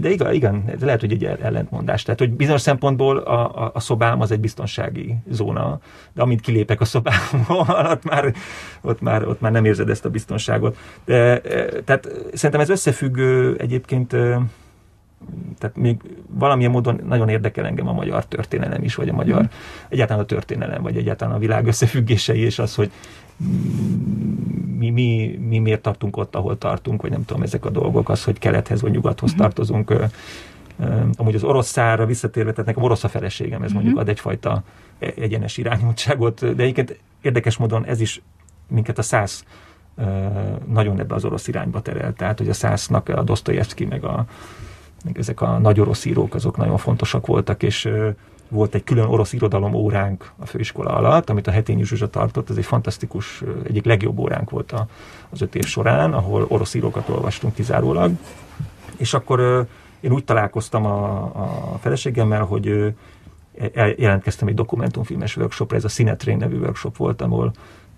de 0.00 0.10
igen, 0.10 0.32
igen, 0.32 0.64
ez 0.66 0.80
lehet, 0.80 1.00
hogy 1.00 1.12
egy 1.12 1.24
ellentmondás. 1.24 2.02
Tehát, 2.02 2.18
hogy 2.18 2.30
bizonyos 2.30 2.60
szempontból 2.60 3.16
a, 3.18 3.64
a, 3.64 3.70
a 3.74 3.80
szobám 3.80 4.20
az 4.20 4.30
egy 4.30 4.40
biztonsági 4.40 5.16
zóna, 5.30 5.80
de 6.12 6.22
amint 6.22 6.40
kilépek 6.40 6.80
a 6.80 6.84
szobámból, 6.84 7.66
ott 7.92 8.04
már, 8.04 8.34
ott 8.80 9.00
már, 9.00 9.28
ott 9.28 9.40
már 9.40 9.52
nem 9.52 9.64
érzed 9.64 9.88
ezt 9.88 10.04
a 10.04 10.10
biztonságot. 10.10 10.76
De, 11.04 11.40
tehát 11.84 12.08
szerintem 12.32 12.60
ez 12.60 12.68
összefüggő 12.68 13.56
egyébként 13.58 14.16
tehát 15.58 15.76
még 15.76 16.00
valamilyen 16.30 16.70
módon 16.70 17.00
nagyon 17.06 17.28
érdekel 17.28 17.66
engem 17.66 17.88
a 17.88 17.92
magyar 17.92 18.26
történelem 18.26 18.82
is, 18.82 18.94
vagy 18.94 19.08
a 19.08 19.12
magyar, 19.12 19.42
mm. 19.42 19.46
egyáltalán 19.88 20.22
a 20.22 20.26
történelem, 20.26 20.82
vagy 20.82 20.96
egyáltalán 20.96 21.34
a 21.34 21.38
világ 21.38 21.66
összefüggései, 21.66 22.40
és 22.40 22.58
az, 22.58 22.74
hogy 22.74 22.90
mi, 24.78 24.90
mi, 24.90 25.38
mi 25.48 25.58
miért 25.58 25.82
tartunk 25.82 26.16
ott, 26.16 26.34
ahol 26.34 26.58
tartunk, 26.58 27.02
vagy 27.02 27.10
nem 27.10 27.24
tudom, 27.24 27.42
ezek 27.42 27.64
a 27.64 27.70
dolgok, 27.70 28.08
az, 28.08 28.24
hogy 28.24 28.38
kelethez 28.38 28.80
vagy 28.80 28.92
nyugathoz 28.92 29.34
mm. 29.34 29.36
tartozunk. 29.36 29.94
Amúgy 31.16 31.34
az 31.34 31.44
orosz 31.44 31.68
szára 31.68 32.06
visszatérve, 32.06 32.50
tehát 32.50 32.66
nekem 32.66 32.82
orosz 32.82 33.04
a 33.04 33.08
feleségem, 33.08 33.62
ez 33.62 33.72
mondjuk 33.72 33.98
ad 33.98 34.08
egyfajta 34.08 34.62
e, 34.98 35.12
egyenes 35.16 35.56
irányultságot, 35.56 36.54
de 36.54 36.62
egyébként 36.62 37.00
érdekes 37.20 37.56
módon 37.56 37.84
ez 37.84 38.00
is 38.00 38.22
minket 38.68 38.98
a 38.98 39.02
száz 39.02 39.44
nagyon 40.66 41.00
ebbe 41.00 41.14
az 41.14 41.24
orosz 41.24 41.48
irányba 41.48 41.80
terel. 41.80 42.12
Tehát, 42.12 42.38
hogy 42.38 42.48
a 42.48 42.52
szásznak 42.52 43.08
a 43.08 43.22
Dostoyevsky, 43.22 43.84
meg 43.84 44.04
a, 44.04 44.26
ezek 45.12 45.40
a 45.40 45.58
nagy 45.58 45.80
orosz 45.80 46.04
írók, 46.04 46.34
azok 46.34 46.56
nagyon 46.56 46.76
fontosak 46.76 47.26
voltak, 47.26 47.62
és 47.62 47.88
volt 48.48 48.74
egy 48.74 48.84
külön 48.84 49.06
orosz 49.06 49.32
irodalom 49.32 49.74
óránk 49.74 50.32
a 50.38 50.46
főiskola 50.46 50.90
alatt, 50.90 51.30
amit 51.30 51.46
a 51.46 51.50
Hetényi 51.50 51.84
Zsuzsa 51.84 52.10
tartott, 52.10 52.50
ez 52.50 52.56
egy 52.56 52.64
fantasztikus, 52.64 53.42
egyik 53.64 53.84
legjobb 53.84 54.18
óránk 54.18 54.50
volt 54.50 54.72
a, 54.72 54.86
az 55.30 55.42
öt 55.42 55.54
év 55.54 55.64
során, 55.64 56.12
ahol 56.12 56.46
orosz 56.48 56.74
írókat 56.74 57.08
olvastunk 57.08 57.54
kizárólag, 57.54 58.12
és 58.96 59.14
akkor 59.14 59.66
én 60.00 60.12
úgy 60.12 60.24
találkoztam 60.24 60.86
a, 60.86 61.22
a 61.72 61.78
feleségemmel, 61.80 62.44
hogy 62.44 62.94
jelentkeztem 63.96 64.48
egy 64.48 64.54
dokumentumfilmes 64.54 65.36
workshopra, 65.36 65.76
ez 65.76 65.84
a 65.84 65.88
Cinetrain 65.88 66.36
nevű 66.36 66.58
workshop 66.58 66.96
volt, 66.96 67.22
ahol 67.22 67.52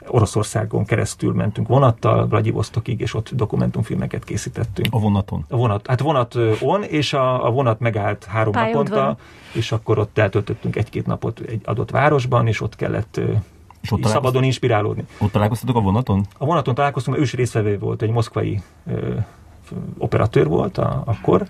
Oroszországon 0.07 0.85
keresztül 0.85 1.33
mentünk 1.33 1.69
vonattal, 1.69 2.27
Vladivostokig, 2.27 3.01
és 3.01 3.15
ott 3.15 3.31
dokumentumfilmeket 3.35 4.25
készítettünk. 4.25 4.89
A 4.91 4.99
vonaton? 4.99 5.45
A 5.49 5.57
vonat, 5.57 5.87
hát 5.87 6.01
vonat 6.01 6.35
on, 6.61 6.83
és 6.83 7.13
a, 7.13 7.47
a 7.47 7.51
vonat 7.51 7.81
megállt 7.81 8.25
három 8.25 8.53
Pályodban. 8.53 8.85
naponta, 8.85 9.23
és 9.53 9.73
akkor 9.73 9.99
ott 9.99 10.19
eltöltöttünk 10.19 10.77
egy-két 10.77 11.07
napot 11.07 11.41
egy 11.41 11.61
adott 11.65 11.91
városban, 11.91 12.47
és 12.47 12.61
ott 12.61 12.77
kellett 12.77 13.21
és 13.81 13.93
ott 13.93 14.05
szabadon 14.05 14.43
inspirálódni. 14.43 15.05
Ott 15.19 15.33
találkoztatok 15.33 15.77
a 15.77 15.81
vonaton? 15.81 16.27
A 16.39 16.45
vonaton 16.45 16.75
találkoztunk, 16.75 17.17
mert 17.17 17.29
ő 17.29 17.33
is 17.33 17.39
részvevő 17.39 17.79
volt, 17.79 18.03
egy 18.03 18.11
moszkvai 18.11 18.63
ö, 18.87 19.15
operatőr 19.99 20.47
volt 20.47 20.79
a, 20.79 21.03
akkor, 21.05 21.47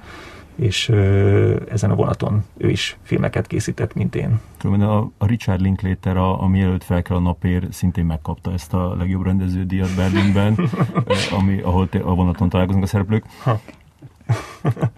és 0.55 0.89
ö, 0.89 1.57
ezen 1.71 1.91
a 1.91 1.95
vonaton 1.95 2.45
ő 2.57 2.71
is 2.71 2.97
filmeket 3.03 3.47
készített, 3.47 3.95
mint 3.95 4.15
én. 4.15 4.41
A, 4.63 4.99
a 5.19 5.27
Richard 5.27 5.61
Linklater, 5.61 6.17
a, 6.17 6.43
a 6.43 6.47
mielőtt 6.47 6.85
fel 6.85 7.03
kell 7.03 7.17
a 7.17 7.21
napér, 7.21 7.67
szintén 7.71 8.05
megkapta 8.05 8.53
ezt 8.53 8.75
a 8.75 8.95
legjobb 8.97 9.25
rendeződíjat 9.25 9.95
Berlinben, 9.97 10.59
ami, 11.39 11.61
ahol 11.61 11.89
a 11.93 12.15
vonaton 12.15 12.49
találkozunk 12.49 12.85
a 12.85 12.87
szereplők. 12.87 13.25
Ha. 13.43 13.61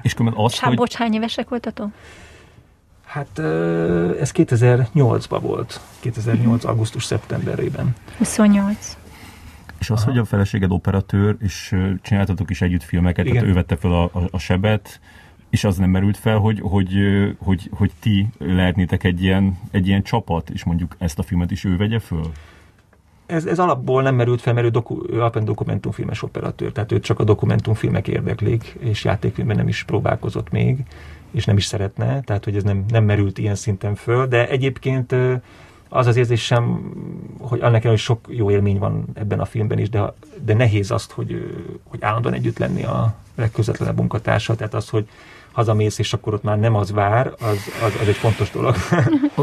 És 0.03 0.15
különben 0.15 0.45
azt, 0.45 0.55
Sá, 0.55 0.67
hogy... 0.67 0.77
Bocs, 0.77 0.95
hány 0.95 1.15
évesek 1.15 1.49
voltatok? 1.49 1.91
Hát 3.05 3.39
ez 4.19 4.33
2008-ban 4.35 5.39
volt, 5.41 5.81
2008. 6.01 6.65
augusztus-szeptemberében. 6.65 7.95
28. 8.19 8.97
És 9.79 9.91
az, 9.91 10.03
Aha. 10.03 10.11
hogy 10.11 10.21
a 10.21 10.25
feleséged 10.25 10.71
operatőr, 10.71 11.37
és 11.41 11.77
csináltatok 12.03 12.51
is 12.51 12.61
együtt 12.61 12.83
filmeket, 12.83 13.25
Igen. 13.25 13.37
tehát 13.37 13.51
ő 13.51 13.55
vette 13.55 13.77
fel 13.77 13.93
a, 13.93 14.03
a, 14.03 14.29
a 14.31 14.39
sebet, 14.39 15.01
és 15.57 15.65
az 15.65 15.77
nem 15.77 15.91
merült 15.91 16.17
fel, 16.17 16.39
hogy, 16.39 16.61
hogy, 16.61 16.93
hogy, 17.39 17.71
hogy 17.73 17.91
ti 18.01 18.27
lehetnétek 18.39 19.05
egy 19.05 19.23
ilyen, 19.23 19.59
egy 19.71 19.87
ilyen 19.87 20.03
csapat, 20.03 20.51
és 20.51 20.65
mondjuk 20.65 20.97
ezt 20.99 21.19
a 21.19 21.23
filmet 21.23 21.51
is 21.51 21.65
ő 21.65 21.77
vegye 21.77 21.99
föl? 21.99 22.33
Ez, 23.27 23.45
ez 23.45 23.59
alapból 23.59 24.03
nem 24.03 24.15
merült 24.15 24.41
fel, 24.41 24.55
mert 24.55 24.67
ő, 24.67 24.71
doku, 24.71 25.03
ő 25.11 25.15
alapvetően 25.15 25.45
dokumentumfilmes 25.45 26.23
operatőr, 26.23 26.73
tehát 26.73 26.93
őt 26.93 27.03
csak 27.03 27.21
a 27.21 27.25
dokumentumfilmek 27.25 28.09
érdeklik, 28.09 28.77
és 28.79 29.05
játékfilmben 29.05 29.57
nem 29.57 29.69
is 29.69 29.83
próbálkozott 29.85 30.51
még, 30.51 30.85
és 31.31 31.45
nem 31.45 31.57
is 31.57 31.65
szeretne, 31.65 32.21
tehát 32.21 32.45
hogy 32.45 32.57
ez 32.57 32.63
nem, 32.63 32.85
nem 32.89 33.05
merült 33.05 33.39
ilyen 33.39 33.55
szinten 33.55 33.95
föl, 33.95 34.27
de 34.27 34.49
egyébként 34.49 35.15
az 35.89 36.07
az 36.07 36.17
érzésem, 36.17 36.93
hogy 37.39 37.61
annak 37.61 37.83
hogy 37.83 37.99
sok 37.99 38.27
jó 38.29 38.51
élmény 38.51 38.79
van 38.79 39.05
ebben 39.15 39.41
a 39.41 39.45
filmben 39.45 39.79
is, 39.79 39.89
de, 39.89 40.13
de 40.45 40.55
nehéz 40.55 40.91
azt, 40.91 41.11
hogy, 41.11 41.55
hogy 41.85 42.03
állandóan 42.03 42.35
együtt 42.35 42.59
lenni 42.59 42.85
a 42.85 43.15
legközvetlenebb 43.35 43.97
munkatársa, 43.97 44.55
tehát 44.55 44.75
az, 44.75 44.89
hogy 44.89 45.09
hazamész, 45.57 45.99
és 45.99 46.13
akkor 46.13 46.35
ott 46.35 46.43
már 46.43 46.59
nem 46.59 46.75
az 46.75 46.93
vár, 46.93 47.27
az, 47.27 47.59
az, 47.83 47.99
az 48.01 48.09
egy 48.09 48.17
fontos 48.17 48.51
dolog. 48.51 48.75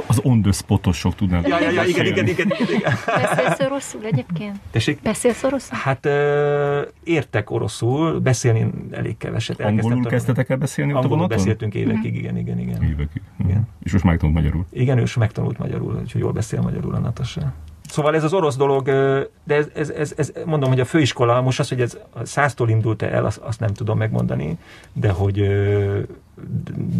Az 0.07 0.19
on 0.23 0.41
the 0.41 0.52
spotosok 0.52 1.15
tudnám. 1.15 1.45
Ja, 1.45 1.60
ja, 1.60 1.69
ja, 1.69 1.84
igen, 1.84 2.06
igen, 2.06 2.27
igen, 2.27 2.48
igen, 2.48 2.68
igen. 2.76 2.94
Beszélsz 3.06 3.60
oroszul 3.60 4.02
egyébként? 4.03 4.56
Tessék? 4.72 5.02
Beszélsz 5.02 5.44
oroszul? 5.44 5.77
Hát 5.77 6.06
ö, 6.06 6.81
értek 7.03 7.52
oroszul, 7.52 8.19
beszélni 8.19 8.69
elég 8.91 9.18
keveset. 9.18 9.60
Angolul 9.60 10.03
kezdtetek 10.03 10.49
el 10.49 10.57
beszélni 10.57 10.94
Angolul 10.94 11.27
beszéltünk 11.27 11.73
évekig, 11.73 12.15
igen, 12.15 12.38
igen, 12.38 12.60
igen. 12.60 12.84
Évekig. 12.84 13.22
Igen. 13.45 13.68
És 13.84 13.91
most 13.91 14.03
megtanult 14.03 14.35
magyarul. 14.35 14.65
Igen, 14.72 14.98
ő 14.98 15.02
is 15.02 15.15
megtanult 15.15 15.57
magyarul, 15.57 15.99
úgyhogy 16.02 16.22
jól 16.22 16.31
beszél 16.31 16.61
magyarul 16.61 16.95
a 16.95 16.99
Natasa. 16.99 17.53
Szóval 17.94 18.15
ez 18.15 18.24
az 18.24 18.34
orosz 18.34 18.56
dolog, 18.56 18.84
de 19.44 19.56
ez, 19.56 19.68
ez, 19.76 19.90
ez, 19.90 20.14
ez 20.18 20.32
mondom, 20.45 20.70
hogy 20.70 20.80
a 20.80 20.86
főiskola, 20.86 21.41
most 21.41 21.60
az, 21.60 21.70
hogy 21.70 21.82
ez 21.82 21.98
száztól 22.24 22.70
indult 22.70 23.02
el, 23.02 23.26
azt, 23.26 23.38
azt 23.38 23.60
nem 23.60 23.74
tudom 23.74 23.98
megmondani, 23.98 24.57
de 24.94 25.10
hogy 25.10 25.36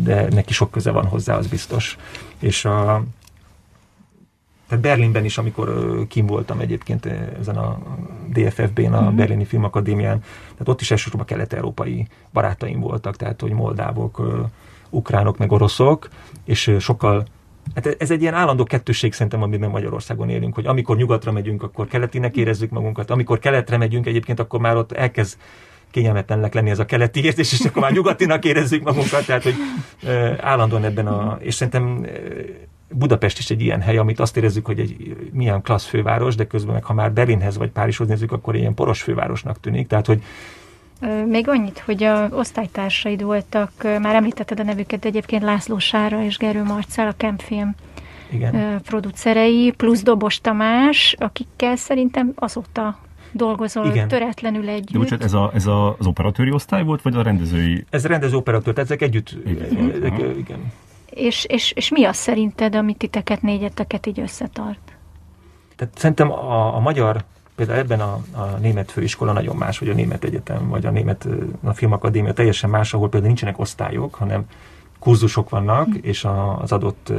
de 0.04 0.28
neki 0.30 0.54
sok 0.54 0.72
köze 0.72 0.92
van 0.92 1.06
hozzá, 1.06 1.38
az 1.38 1.48
biztos. 1.48 1.98
És 2.40 2.66
a, 2.66 3.04
tehát 4.68 4.84
Berlinben 4.84 5.26
is, 5.26 5.38
amikor 5.38 5.98
kim 6.08 6.26
voltam 6.26 6.60
egyébként 6.60 7.06
ezen 7.40 7.58
a 7.58 7.78
DFFB-n, 8.34 8.94
a 8.94 9.02
Mhm. 9.02 9.16
Berlini 9.16 9.46
Filmakadémián, 9.46 10.20
tehát 10.52 10.68
ott 10.68 10.82
is 10.82 10.92
elsősorban 10.92 11.26
kelet-európai 11.26 12.08
barátaim 12.34 12.80
voltak, 12.80 13.16
tehát 13.16 13.42
hogy 13.42 13.52
moldávok, 13.52 14.22
ukránok, 14.90 15.38
meg 15.38 15.52
oroszok, 15.52 16.10
és 16.46 16.76
sokkal 16.80 17.26
Hát 17.76 17.96
ez 18.00 18.12
egy 18.12 18.22
ilyen 18.22 18.34
állandó 18.34 18.64
kettősség 18.64 19.14
szerintem, 19.14 19.42
amiben 19.42 19.70
Magyarországon 19.70 20.30
élünk, 20.30 20.56
hogy 20.56 20.66
amikor 20.66 20.98
nyugatra 20.98 21.32
megyünk, 21.32 21.64
akkor 21.64 21.88
keletinek 21.88 22.36
érezzük 22.36 22.70
magunkat, 22.70 23.10
amikor 23.12 23.40
keletre 23.40 23.78
megyünk 23.78 24.06
egyébként, 24.06 24.40
akkor 24.40 24.60
már 24.60 24.76
ott 24.76 24.92
elkezd 24.92 25.38
kényelmetlennek 25.92 26.54
lenni 26.54 26.70
ez 26.70 26.80
a 26.80 26.86
keleti 26.86 27.24
érzés, 27.24 27.52
és 27.52 27.66
akkor 27.66 27.82
már 27.82 27.92
nyugatinak 27.92 28.46
érezzük 28.46 28.84
magunkat, 28.84 29.26
tehát 29.26 29.44
hogy 29.44 29.56
állandóan 30.40 30.84
ebben 30.84 31.08
a, 31.08 31.38
és 31.42 31.54
szerintem 31.54 32.06
Budapest 32.90 33.38
is 33.38 33.50
egy 33.50 33.62
ilyen 33.62 33.82
hely, 33.82 33.98
amit 33.98 34.20
azt 34.20 34.38
érezzük, 34.38 34.66
hogy 34.66 34.80
egy 34.80 35.16
milyen 35.32 35.62
klassz 35.62 35.86
főváros, 35.86 36.36
de 36.36 36.48
közben 36.48 36.74
meg 36.74 36.84
ha 36.84 36.94
már 36.94 37.14
Berlinhez 37.14 37.58
vagy 37.58 37.70
Párizshoz 37.70 38.08
nézzük, 38.08 38.32
akkor 38.32 38.56
ilyen 38.56 38.74
poros 38.74 39.02
fővárosnak 39.02 39.60
tűnik. 39.60 39.88
Tehát, 39.88 40.06
hogy 40.06 40.24
Még 41.28 41.48
annyit, 41.48 41.80
hogy 41.80 42.04
a 42.04 42.28
osztálytársaid 42.32 43.24
voltak, 43.24 43.72
már 43.84 44.16
említetted 44.16 44.60
a 44.60 44.64
nevüket, 44.64 45.00
de 45.00 45.08
egyébként 45.08 45.44
László 45.44 45.78
Sára 45.80 46.24
és 46.24 46.38
Gerő 46.38 46.64
Marcel, 46.64 47.08
a 47.08 47.14
Kempfilm 47.18 47.76
igen. 48.32 48.82
producerei, 48.82 49.74
plusz 49.78 50.04
Dobos 50.04 50.42
Tamás, 50.42 51.16
akikkel 51.20 51.76
szerintem 51.76 52.32
azóta 52.36 52.98
dolgozol 53.32 53.86
Igen. 53.86 54.08
töretlenül 54.08 54.62
De 54.66 54.72
együtt. 54.72 54.98
bocsánat, 54.98 55.24
ez, 55.24 55.34
a, 55.34 55.52
ez 55.54 55.68
a, 55.68 55.96
az 56.00 56.06
operatőri 56.06 56.52
osztály 56.52 56.84
volt, 56.84 57.02
vagy 57.02 57.16
a 57.16 57.22
rendezői? 57.22 57.86
Ez 57.90 58.06
rendező 58.06 58.36
operatőr, 58.36 58.74
tehát 58.74 58.90
ezek 58.90 59.02
együtt, 59.02 59.36
Igen. 59.46 59.92
ezek, 59.96 60.20
igen. 60.38 60.72
És, 61.10 61.46
és, 61.46 61.72
és 61.72 61.90
mi 61.90 62.06
az 62.06 62.16
szerinted, 62.16 62.76
amit 62.76 62.98
titeket 62.98 63.42
négyeteket 63.42 64.06
így 64.06 64.20
összetart? 64.20 64.94
Tehát 65.76 65.98
szerintem 65.98 66.32
a, 66.32 66.76
a 66.76 66.80
magyar, 66.80 67.24
például 67.56 67.80
ebben 67.80 68.00
a, 68.00 68.20
a 68.32 68.44
német 68.44 68.92
főiskola 68.92 69.32
nagyon 69.32 69.56
más, 69.56 69.80
vagy 69.80 69.90
a 69.90 69.94
német 69.94 70.24
egyetem, 70.24 70.70
vagy 70.70 70.86
a 70.86 70.92
német 70.92 71.28
a 71.64 71.74
filmakadémia 71.74 72.34
teljesen 72.34 72.70
más, 72.70 72.94
ahol 72.94 73.10
például 73.10 73.32
nincsenek 73.32 73.60
osztályok, 73.60 74.16
hanem 74.16 74.46
kurzusok 75.00 75.50
vannak, 75.50 75.88
és 76.02 76.24
a, 76.24 76.62
az 76.62 76.72
adott 76.72 77.12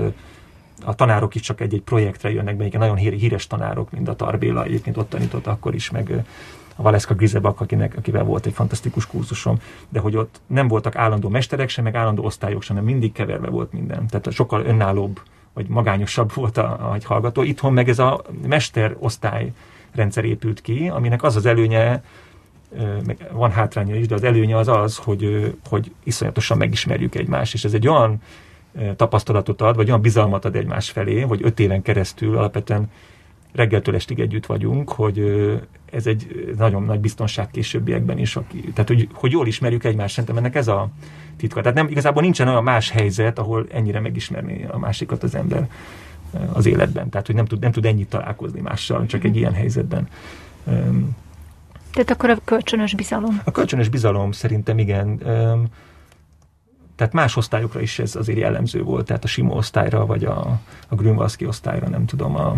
a 0.85 0.95
tanárok 0.95 1.35
is 1.35 1.41
csak 1.41 1.61
egy-egy 1.61 1.83
projektre 1.83 2.31
jönnek 2.31 2.57
be, 2.57 2.65
igen, 2.65 2.81
nagyon 2.81 2.97
hír- 2.97 3.21
híres 3.21 3.47
tanárok, 3.47 3.91
mint 3.91 4.09
a 4.09 4.17
Tarbéla, 4.17 4.65
egyébként 4.65 4.97
ott 4.97 5.09
tanított 5.09 5.47
akkor 5.47 5.75
is, 5.75 5.91
meg 5.91 6.25
a 6.77 6.83
Valeszka 6.83 7.15
Grizebak, 7.15 7.61
akinek, 7.61 7.97
akivel 7.97 8.25
volt 8.25 8.47
egy 8.47 8.53
fantasztikus 8.53 9.07
kurzusom, 9.07 9.57
de 9.89 10.01
hogy 10.01 10.17
ott 10.17 10.41
nem 10.47 10.69
voltak 10.69 10.97
állandó 10.97 11.29
mesterek 11.29 11.69
sem, 11.69 11.85
meg 11.85 11.95
állandó 11.95 12.25
osztályok 12.25 12.63
sem, 12.63 12.77
hanem 12.77 12.91
mindig 12.91 13.13
keverve 13.13 13.49
volt 13.49 13.73
minden. 13.73 14.07
Tehát 14.07 14.33
sokkal 14.33 14.65
önállóbb, 14.65 15.21
vagy 15.53 15.69
magányosabb 15.69 16.35
volt 16.35 16.57
a, 16.57 16.91
a 16.91 16.95
egy 16.95 17.05
hallgató. 17.05 17.43
Itthon 17.43 17.73
meg 17.73 17.89
ez 17.89 17.99
a 17.99 18.23
mester 18.47 18.97
osztály 18.99 19.53
rendszer 19.95 20.25
épült 20.25 20.61
ki, 20.61 20.89
aminek 20.89 21.23
az 21.23 21.37
az 21.37 21.47
előnye, 21.47 22.03
van 23.33 23.51
hátránya 23.51 23.97
is, 23.97 24.07
de 24.07 24.15
az 24.15 24.25
előnye 24.25 24.57
az 24.57 24.69
az, 24.69 24.97
hogy, 24.97 25.55
hogy 25.69 25.93
iszonyatosan 26.03 26.57
megismerjük 26.57 27.15
egymást, 27.15 27.55
és 27.55 27.65
ez 27.65 27.75
egy 27.75 27.89
olyan 27.89 28.23
tapasztalatot 28.97 29.61
ad, 29.61 29.77
vagy 29.77 29.89
olyan 29.89 30.01
bizalmat 30.01 30.45
ad 30.45 30.57
egymás 30.57 30.91
felé, 30.91 31.21
hogy 31.21 31.41
öt 31.43 31.61
éven 31.61 31.83
keresztül 31.83 32.37
alapvetően 32.37 32.91
reggeltől 33.53 33.95
estig 33.95 34.21
együtt 34.21 34.47
vagyunk, 34.47 34.93
hogy 34.93 35.19
ez 35.93 36.07
egy 36.07 36.53
nagyon 36.59 36.83
nagy 36.83 37.01
biztonság 37.01 37.51
későbbiekben 37.51 38.19
is, 38.19 38.37
aki, 38.37 38.61
tehát 38.61 38.89
hogy, 38.89 39.09
hogy 39.13 39.33
jól 39.33 39.47
ismerjük 39.47 39.85
egymást, 39.85 40.15
szerintem 40.15 40.37
ennek 40.37 40.55
ez 40.55 40.69
a 40.69 40.89
titka. 41.37 41.61
Tehát 41.61 41.77
nem, 41.77 41.89
igazából 41.89 42.23
nincsen 42.23 42.49
olyan 42.49 42.63
más 42.63 42.91
helyzet, 42.91 43.39
ahol 43.39 43.67
ennyire 43.73 44.01
megismerni 44.01 44.67
a 44.71 44.79
másikat 44.79 45.23
az 45.23 45.35
ember 45.35 45.69
az 46.53 46.67
életben. 46.67 47.09
Tehát, 47.09 47.27
hogy 47.27 47.35
nem 47.37 47.45
tud, 47.45 47.61
nem 47.61 47.73
tud 47.73 47.85
ennyit 47.85 48.09
találkozni 48.09 48.61
mással, 48.61 49.07
csak 49.07 49.25
egy 49.25 49.37
ilyen 49.37 49.53
helyzetben. 49.53 50.09
Tehát 51.93 52.11
akkor 52.11 52.31
a 52.31 52.37
kölcsönös 52.45 52.95
bizalom. 52.95 53.41
a 53.45 53.51
kölcsönös 53.51 53.89
bizalom 53.89 54.33
szerintem 54.33 54.79
igen. 54.79 55.19
Tehát 56.97 57.13
más 57.13 57.37
osztályokra 57.37 57.81
is 57.81 57.99
ez 57.99 58.17
azért 58.17 58.39
jellemző 58.39 58.83
volt, 58.83 59.07
tehát 59.07 59.25
a 59.25 59.27
sima 59.27 59.55
osztályra, 59.55 60.07
vagy 60.07 60.25
a, 60.25 60.61
a 60.89 60.95
Grünwalski 60.95 61.47
osztályra, 61.47 61.89
nem 61.89 62.07
tudom, 62.07 62.37
a, 62.37 62.55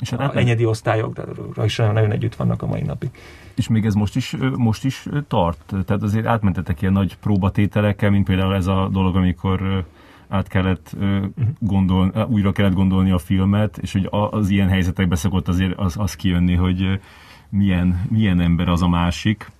És, 0.00 0.10
hát 0.10 0.20
a 0.20 0.22
átment- 0.22 0.46
enyedi 0.46 0.64
osztályokra 0.64 1.64
is 1.64 1.76
nagyon, 1.76 1.92
nagyon 1.92 2.10
együtt 2.12 2.34
vannak 2.34 2.62
a 2.62 2.66
mai 2.66 2.82
napig. 2.82 3.10
és 3.54 3.68
még 3.68 3.84
ez 3.84 3.94
most 3.94 4.16
is, 4.16 4.36
most 4.56 4.84
is 4.84 5.06
tart? 5.28 5.74
Tehát 5.86 6.02
azért 6.02 6.26
átmentetek 6.26 6.80
ilyen 6.80 6.92
nagy 6.92 7.16
próbatételekkel, 7.16 8.10
mint 8.10 8.26
például 8.26 8.54
ez 8.54 8.66
a 8.66 8.88
dolog, 8.92 9.16
amikor 9.16 9.84
át 10.28 10.48
kellett 10.48 10.92
ö, 10.98 11.24
gondol, 11.58 12.10
ö, 12.14 12.22
újra 12.22 12.52
kellett 12.52 12.74
gondolni 12.74 13.10
a 13.10 13.18
filmet, 13.18 13.78
és 13.78 13.92
hogy 13.92 14.08
az 14.10 14.48
ilyen 14.48 14.68
helyzetekben 14.68 15.18
szokott 15.18 15.48
azért 15.48 15.78
az, 15.78 15.94
az 15.98 16.16
kijönni, 16.16 16.54
hogy 16.54 17.00
milyen, 17.48 18.06
milyen 18.10 18.40
ember 18.40 18.68
az 18.68 18.82
a 18.82 18.88
másik. 18.88 19.50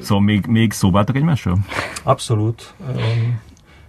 Szóval 0.00 0.24
még, 0.24 0.46
még 0.46 0.72
szóbáltak 0.72 1.16
egymással? 1.16 1.58
Abszolút. 2.02 2.74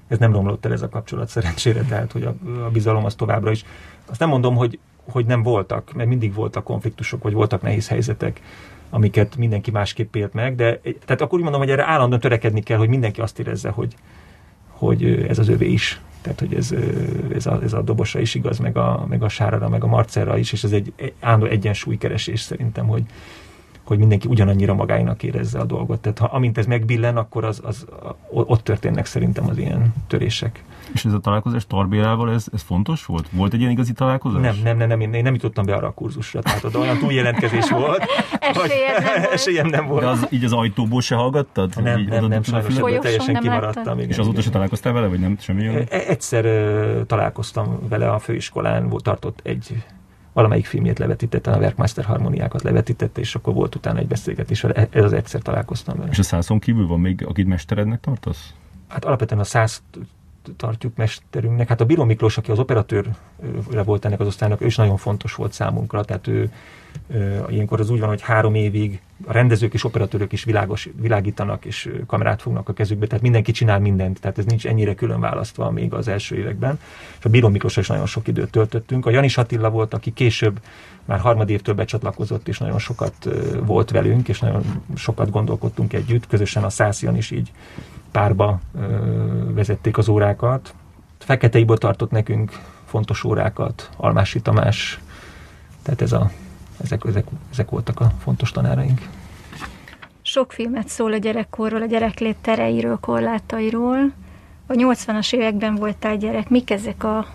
Ez 0.08 0.18
nem 0.18 0.32
romlott 0.32 0.66
el 0.66 0.72
ez 0.72 0.82
a 0.82 0.90
kapcsolat 0.90 1.30
szerencsére, 1.30 1.82
tehát 1.82 2.12
hogy 2.12 2.24
a, 2.24 2.36
a 2.66 2.70
bizalom 2.70 3.06
az 3.06 3.16
továbbra 3.16 3.52
is. 3.52 3.66
Azt 4.06 4.20
nem 4.20 4.30
mondom, 4.30 4.56
hogy, 4.56 4.80
hogy 5.12 5.26
nem 5.26 5.44
voltak, 5.44 5.94
mert 5.94 6.10
mindig 6.10 6.34
voltak 6.34 6.64
konfliktusok, 6.64 7.24
vagy 7.24 7.34
voltak 7.34 7.62
nehéz 7.62 7.88
helyzetek, 7.88 8.42
amiket 8.90 9.36
mindenki 9.36 9.72
másképp 9.72 10.16
élt 10.16 10.34
meg, 10.34 10.56
de 10.56 10.80
tehát 11.06 11.22
akkor 11.22 11.38
úgy 11.38 11.44
mondom, 11.44 11.62
hogy 11.62 11.70
erre 11.70 11.86
állandóan 11.86 12.22
törekedni 12.22 12.62
kell, 12.62 12.78
hogy 12.78 12.90
mindenki 12.90 13.22
azt 13.22 13.40
érezze, 13.40 13.70
hogy, 13.70 13.96
hogy 14.74 15.26
ez 15.28 15.40
az 15.40 15.48
övé 15.50 15.72
is. 15.72 16.02
Tehát, 16.22 16.40
hogy 16.40 16.54
ez, 16.54 16.74
ez, 17.34 17.46
a, 17.46 17.60
ez 17.64 17.74
a 17.74 17.82
dobosra 17.82 18.20
is 18.20 18.36
igaz, 18.36 18.58
meg 18.58 18.78
a, 18.78 19.06
meg 19.10 19.24
a 19.24 19.30
sárára, 19.30 19.70
meg 19.70 19.84
a 19.84 19.88
marcelra 19.88 20.38
is, 20.38 20.52
és 20.52 20.64
ez 20.64 20.72
egy 20.72 20.94
állandó 21.20 21.46
egyensúlykeresés 21.46 22.40
szerintem, 22.40 22.88
hogy, 22.88 23.04
hogy 23.84 23.98
mindenki 23.98 24.28
ugyanannyira 24.28 24.74
magáinak 24.74 25.24
érezze 25.24 25.60
a 25.60 25.66
dolgot. 25.66 26.00
Tehát 26.00 26.20
ha, 26.20 26.26
amint 26.26 26.58
ez 26.58 26.66
megbillen, 26.66 27.18
akkor 27.18 27.44
az, 27.44 27.62
az, 27.64 27.86
ott 28.30 28.64
történnek 28.64 29.06
szerintem 29.06 29.50
az 29.50 29.58
ilyen 29.58 29.94
törések. 30.08 30.64
És 30.94 31.06
ez 31.06 31.14
a 31.14 31.20
találkozás 31.20 31.68
Tarbélával, 31.68 32.32
ez, 32.32 32.46
ez 32.54 32.62
fontos 32.62 33.06
volt? 33.06 33.30
Volt 33.32 33.54
egy 33.54 33.60
ilyen 33.60 33.72
igazi 33.72 33.94
találkozás? 33.94 34.42
Nem, 34.42 34.56
nem, 34.64 34.78
nem, 34.78 34.88
nem, 34.88 35.00
én 35.00 35.14
én 35.14 35.24
nem 35.24 35.34
jutottam 35.34 35.66
be 35.66 35.76
arra 35.76 35.88
a 35.88 35.92
kurzusra, 35.92 36.42
tehát 36.42 36.64
oda 36.64 36.80
olyan 36.80 36.98
túljelentkezés 36.98 37.70
volt, 37.70 38.06
hogy 38.60 38.72
Esélyed 38.72 39.02
nem 39.04 39.16
volt. 39.16 39.34
esélyem 39.34 39.68
nem 39.68 39.88
volt. 39.88 40.02
De 40.02 40.08
az, 40.08 40.28
így 40.30 40.44
az 40.44 40.54
ajtóból 40.54 41.02
se 41.02 41.16
hallgattad? 41.16 41.84
nem, 41.84 42.00
Így 42.00 42.08
nem, 42.08 42.26
nem, 42.26 42.44
sajnos? 42.44 42.74
Folyosón 42.74 43.00
teljesen 43.02 43.32
nem 43.32 43.42
kimaradtam. 43.42 43.98
Igen, 43.98 44.10
És 44.10 44.18
azóta 44.18 44.42
se 44.42 44.50
találkoztál 44.50 44.94
vele, 44.94 45.08
vagy 45.08 45.20
nem? 45.20 45.38
Semmi 45.40 45.70
olyan? 45.70 45.86
E- 45.90 46.04
Egyszer 46.08 46.46
ö, 46.46 47.02
találkoztam 47.06 47.80
vele 47.90 48.10
a 48.10 48.20
főiskolán, 48.20 48.90
volt, 48.90 49.04
tartott 49.04 49.40
egy 49.44 49.84
valamelyik 50.34 50.66
filmjét 50.66 51.00
levetítette, 51.00 51.52
a 51.52 51.58
Werkmaster 51.58 52.06
harmóniákat 52.06 52.62
levetítette, 52.62 53.22
és 53.22 53.36
akkor 53.36 53.54
volt 53.54 53.76
utána 53.76 54.00
egy 54.00 54.08
beszélgetés 54.08 54.62
vele. 54.62 54.88
Ez 54.90 55.04
az 55.04 55.14
egyszer 55.14 55.42
találkoztam 55.42 55.98
vele. 55.98 56.10
És 56.12 56.20
a 56.20 56.24
százon 56.24 56.60
kívül 56.60 56.88
van 56.88 57.00
még, 57.00 57.26
akit 57.26 57.48
mesterednek 57.48 58.00
tartasz? 58.00 58.54
Hát 58.88 59.06
alapvetően 59.06 59.40
a 59.42 59.44
száz 59.44 59.82
tartjuk 60.58 60.96
mesterünknek. 60.96 61.68
Hát 61.68 61.82
a 61.82 61.86
Bíró 61.86 62.04
Miklós, 62.04 62.38
aki 62.38 62.52
az 62.52 62.60
operatőrre 62.60 63.84
volt 63.84 64.06
ennek 64.06 64.20
az 64.20 64.28
osztálynak, 64.28 64.62
ő 64.62 64.66
is 64.66 64.76
nagyon 64.76 64.98
fontos 64.98 65.36
volt 65.36 65.54
számunkra, 65.54 66.04
tehát 66.04 66.28
ő, 66.28 66.52
ilyenkor 67.50 67.80
az 67.80 67.90
úgy 67.90 68.00
van, 68.00 68.10
hogy 68.10 68.22
három 68.22 68.56
évig 68.56 69.02
a 69.26 69.32
rendezők 69.32 69.74
és 69.74 69.84
operatőrök 69.84 70.32
is 70.32 70.44
világos, 70.44 70.90
világítanak 71.02 71.66
és 71.66 71.92
kamerát 72.08 72.42
fognak 72.42 72.70
a 72.70 72.74
kezükbe, 72.74 73.08
tehát 73.08 73.24
mindenki 73.24 73.52
csinál 73.52 73.80
mindent, 73.80 74.20
tehát 74.20 74.38
ez 74.38 74.46
nincs 74.46 74.68
ennyire 74.68 74.96
külön 74.96 75.20
választva 75.20 75.72
még 75.72 75.94
az 75.94 76.08
első 76.08 76.36
években. 76.36 76.80
És 77.20 77.26
a 77.26 77.30
Bíró 77.30 77.48
Miklós 77.48 77.78
is 77.78 77.88
nagyon 77.88 78.06
sok 78.06 78.28
időt 78.28 78.52
töltöttünk. 78.52 79.06
A 79.06 79.10
Janis 79.10 79.38
Attila 79.38 79.70
volt, 79.70 79.94
aki 79.94 80.12
később 80.12 80.60
már 81.06 81.20
harmadévtől 81.20 81.76
becsatlakozott, 81.76 82.48
és 82.48 82.58
nagyon 82.58 82.80
sokat 82.80 83.30
volt 83.66 83.92
velünk, 83.92 84.28
és 84.28 84.40
nagyon 84.40 84.84
sokat 84.96 85.30
gondolkodtunk 85.30 85.94
együtt, 85.94 86.28
közösen 86.28 86.64
a 86.64 86.70
Szászian 86.70 87.18
is 87.18 87.32
így 87.32 87.52
párba 88.14 88.60
vezették 89.54 89.98
az 89.98 90.10
órákat. 90.10 90.74
Fekete 91.20 91.60
Ibor 91.60 91.78
tartott 91.78 92.12
nekünk 92.12 92.52
fontos 92.86 93.24
órákat, 93.24 93.90
Almási 93.98 94.42
Tamás, 94.42 95.00
tehát 95.82 96.02
ez 96.02 96.12
a, 96.12 96.32
ezek, 96.84 97.04
ezek, 97.06 97.26
ezek 97.52 97.70
voltak 97.70 98.00
a 98.00 98.12
fontos 98.20 98.52
tanáraink. 98.52 99.02
Sok 100.22 100.52
filmet 100.52 100.88
szól 100.88 101.14
a 101.14 101.18
gyerekkorról, 101.18 101.82
a 101.82 101.86
gyereklét 101.86 102.38
tereiről, 102.42 102.98
korlátairól. 103.02 104.12
a 104.68 104.74
80-as 104.74 105.34
években 105.34 105.76
voltál 105.76 106.18
gyerek, 106.18 106.50
mik 106.50 106.70
ezek 106.70 107.04
a 107.04 107.26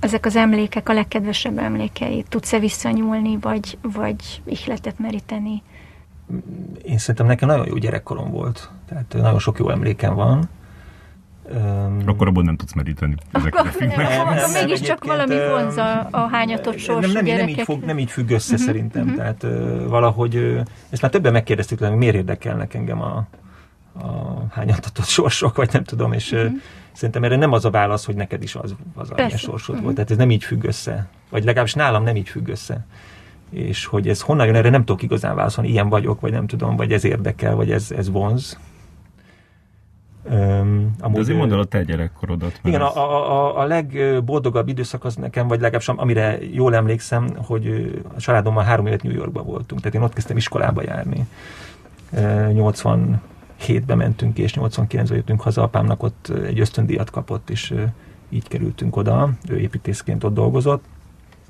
ezek 0.00 0.26
az 0.26 0.36
emlékek, 0.36 0.88
a 0.88 0.92
legkedvesebb 0.92 1.58
emlékei? 1.58 2.24
Tudsz-e 2.28 2.58
visszanyúlni, 2.58 3.38
vagy, 3.40 3.78
vagy 3.82 4.42
ihletet 4.44 4.98
meríteni? 4.98 5.62
Én 6.82 6.98
szerintem 6.98 7.26
nekem 7.26 7.48
nagyon 7.48 7.66
jó 7.66 7.76
gyerekkorom 7.76 8.30
volt. 8.30 8.70
Tehát 8.88 9.14
nagyon 9.14 9.38
sok 9.38 9.58
jó 9.58 9.70
emlékem 9.70 10.14
van. 10.14 10.48
Um, 11.52 12.02
akkor 12.06 12.28
abból 12.28 12.42
nem 12.42 12.56
tudsz 12.56 12.72
meríteni. 12.72 13.14
Akkor, 13.32 13.72
nem, 13.78 13.88
nem, 13.88 14.34
nem, 14.34 14.50
mégiscsak 14.50 15.04
valami 15.04 15.34
vonz 15.48 15.76
a, 15.76 16.08
a 16.10 16.18
hányatott 16.18 16.78
sorsú 16.78 17.12
nem, 17.12 17.24
nem, 17.24 17.36
nem, 17.36 17.48
így 17.48 17.62
fog, 17.62 17.84
nem 17.84 17.98
így 17.98 18.10
függ 18.10 18.30
össze 18.30 18.52
uh-huh, 18.52 18.66
szerintem. 18.66 19.02
Uh-huh. 19.02 19.16
Tehát 19.16 19.42
uh, 19.42 19.86
valahogy, 19.86 20.36
uh, 20.36 20.60
ezt 20.90 21.02
már 21.02 21.10
többen 21.10 21.32
megkérdeztük, 21.32 21.78
hogy 21.78 21.90
miért 21.90 22.14
érdekelnek 22.14 22.74
engem 22.74 23.00
a, 23.02 23.26
a 23.92 24.42
hányatott 24.50 25.04
sorsok, 25.04 25.56
vagy 25.56 25.68
nem 25.72 25.84
tudom, 25.84 26.12
és 26.12 26.32
uh-huh. 26.32 26.52
szerintem 26.92 27.24
erre 27.24 27.36
nem 27.36 27.52
az 27.52 27.64
a 27.64 27.70
válasz, 27.70 28.04
hogy 28.04 28.14
neked 28.14 28.42
is 28.42 28.54
az, 28.54 28.74
az 28.94 29.10
a 29.10 29.28
sorsod 29.28 29.68
uh-huh. 29.68 29.82
volt. 29.82 29.94
Tehát 29.94 30.10
ez 30.10 30.16
nem 30.16 30.30
így 30.30 30.44
függ 30.44 30.64
össze. 30.64 31.06
Vagy 31.30 31.44
legalábbis 31.44 31.74
nálam 31.74 32.02
nem 32.02 32.16
így 32.16 32.28
függ 32.28 32.48
össze. 32.48 32.86
És 33.54 33.86
hogy 33.86 34.08
ez 34.08 34.20
honnan 34.20 34.46
jön, 34.46 34.54
erre 34.54 34.70
nem 34.70 34.84
tudok 34.84 35.02
igazán 35.02 35.36
válaszolni, 35.36 35.70
ilyen 35.70 35.88
vagyok, 35.88 36.20
vagy 36.20 36.32
nem 36.32 36.46
tudom, 36.46 36.76
vagy 36.76 36.92
ez 36.92 37.04
érdekel, 37.04 37.54
vagy 37.54 37.70
ez, 37.70 37.90
ez 37.90 38.10
vonz. 38.10 38.58
Um, 40.30 40.94
amúgy, 41.00 41.14
De 41.14 41.20
azért 41.20 41.38
mondd 41.38 41.52
el 41.52 41.58
a 41.58 41.64
te 41.64 41.82
gyerekkorodat. 41.82 42.60
Igen, 42.64 42.80
ez... 42.80 42.86
a, 42.86 43.30
a, 43.30 43.58
a 43.58 43.64
legboldogabb 43.64 44.68
időszak 44.68 45.04
az 45.04 45.16
nekem, 45.16 45.48
vagy 45.48 45.60
legalábbis 45.60 45.88
amire 45.88 46.38
jól 46.52 46.74
emlékszem, 46.74 47.28
hogy 47.36 47.94
a 48.16 48.20
családommal 48.20 48.64
három 48.64 48.86
évet 48.86 49.02
New 49.02 49.12
Yorkban 49.12 49.44
voltunk, 49.44 49.80
tehát 49.80 49.96
én 49.96 50.02
ott 50.02 50.12
kezdtem 50.12 50.36
iskolába 50.36 50.82
járni. 50.82 51.26
87-ben 52.16 53.96
mentünk 53.96 54.38
és 54.38 54.54
89-ben 54.60 55.16
jöttünk 55.16 55.40
haza, 55.40 55.62
apámnak 55.62 56.02
ott 56.02 56.32
egy 56.44 56.60
ösztöndíjat 56.60 57.10
kapott, 57.10 57.50
és 57.50 57.74
így 58.28 58.48
kerültünk 58.48 58.96
oda, 58.96 59.30
ő 59.48 59.58
építészként 59.58 60.24
ott 60.24 60.34
dolgozott. 60.34 60.84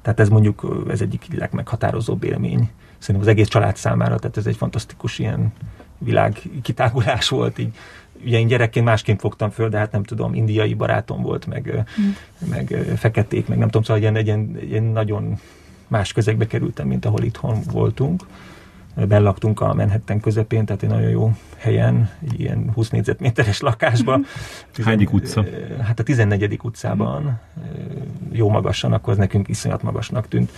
Tehát 0.05 0.21
ez 0.21 0.29
mondjuk, 0.29 0.85
ez 0.89 1.01
egyik 1.01 1.27
legmeghatározóbb 1.37 2.25
élmény. 2.25 2.71
Szerintem 2.99 3.29
az 3.29 3.35
egész 3.37 3.49
család 3.49 3.77
számára, 3.77 4.19
tehát 4.19 4.37
ez 4.37 4.47
egy 4.47 4.57
fantasztikus 4.57 5.19
ilyen 5.19 5.53
világ 5.99 6.43
kitágulás 6.63 7.29
volt, 7.29 7.59
így 7.59 7.75
ugye 8.25 8.39
én 8.39 8.47
gyerekként 8.47 8.85
másként 8.85 9.21
fogtam 9.21 9.51
föl, 9.51 9.69
de 9.69 9.79
hát 9.79 9.93
nem 9.93 10.03
tudom, 10.03 10.35
indiai 10.35 10.75
barátom 10.75 11.23
volt, 11.23 11.47
meg, 11.47 11.87
mm. 12.01 12.49
meg 12.51 12.87
feketék, 12.97 13.49
meg 13.49 13.59
nem 13.59 13.67
tudom, 13.67 13.83
szóval 13.83 14.03
ilyen, 14.03 14.17
ilyen, 14.17 14.59
ilyen 14.61 14.83
nagyon 14.83 15.39
más 15.89 16.13
közegbe 16.13 16.47
kerültem, 16.47 16.87
mint 16.87 17.05
ahol 17.05 17.23
itthon 17.23 17.61
voltunk. 17.73 18.27
Bellaktunk 18.95 19.61
a 19.61 19.75
Manhattan 19.75 20.21
közepén, 20.21 20.65
tehát 20.65 20.83
egy 20.83 20.89
nagyon 20.89 21.11
jó 21.11 21.33
helyen, 21.57 22.11
egy 22.25 22.41
ilyen 22.41 22.71
20 22.75 22.89
négyzetméteres 22.89 23.61
lakásban. 23.61 24.25
Hányik 24.85 25.13
utca? 25.13 25.45
Hát 25.83 26.01
a 26.01 26.03
14. 26.03 26.59
utcában, 26.63 27.41
jó 28.33 28.49
magasan, 28.49 28.93
akkor 28.93 29.13
az 29.13 29.19
nekünk 29.19 29.49
iszonyat 29.49 29.83
magasnak 29.83 30.29
tűnt. 30.29 30.51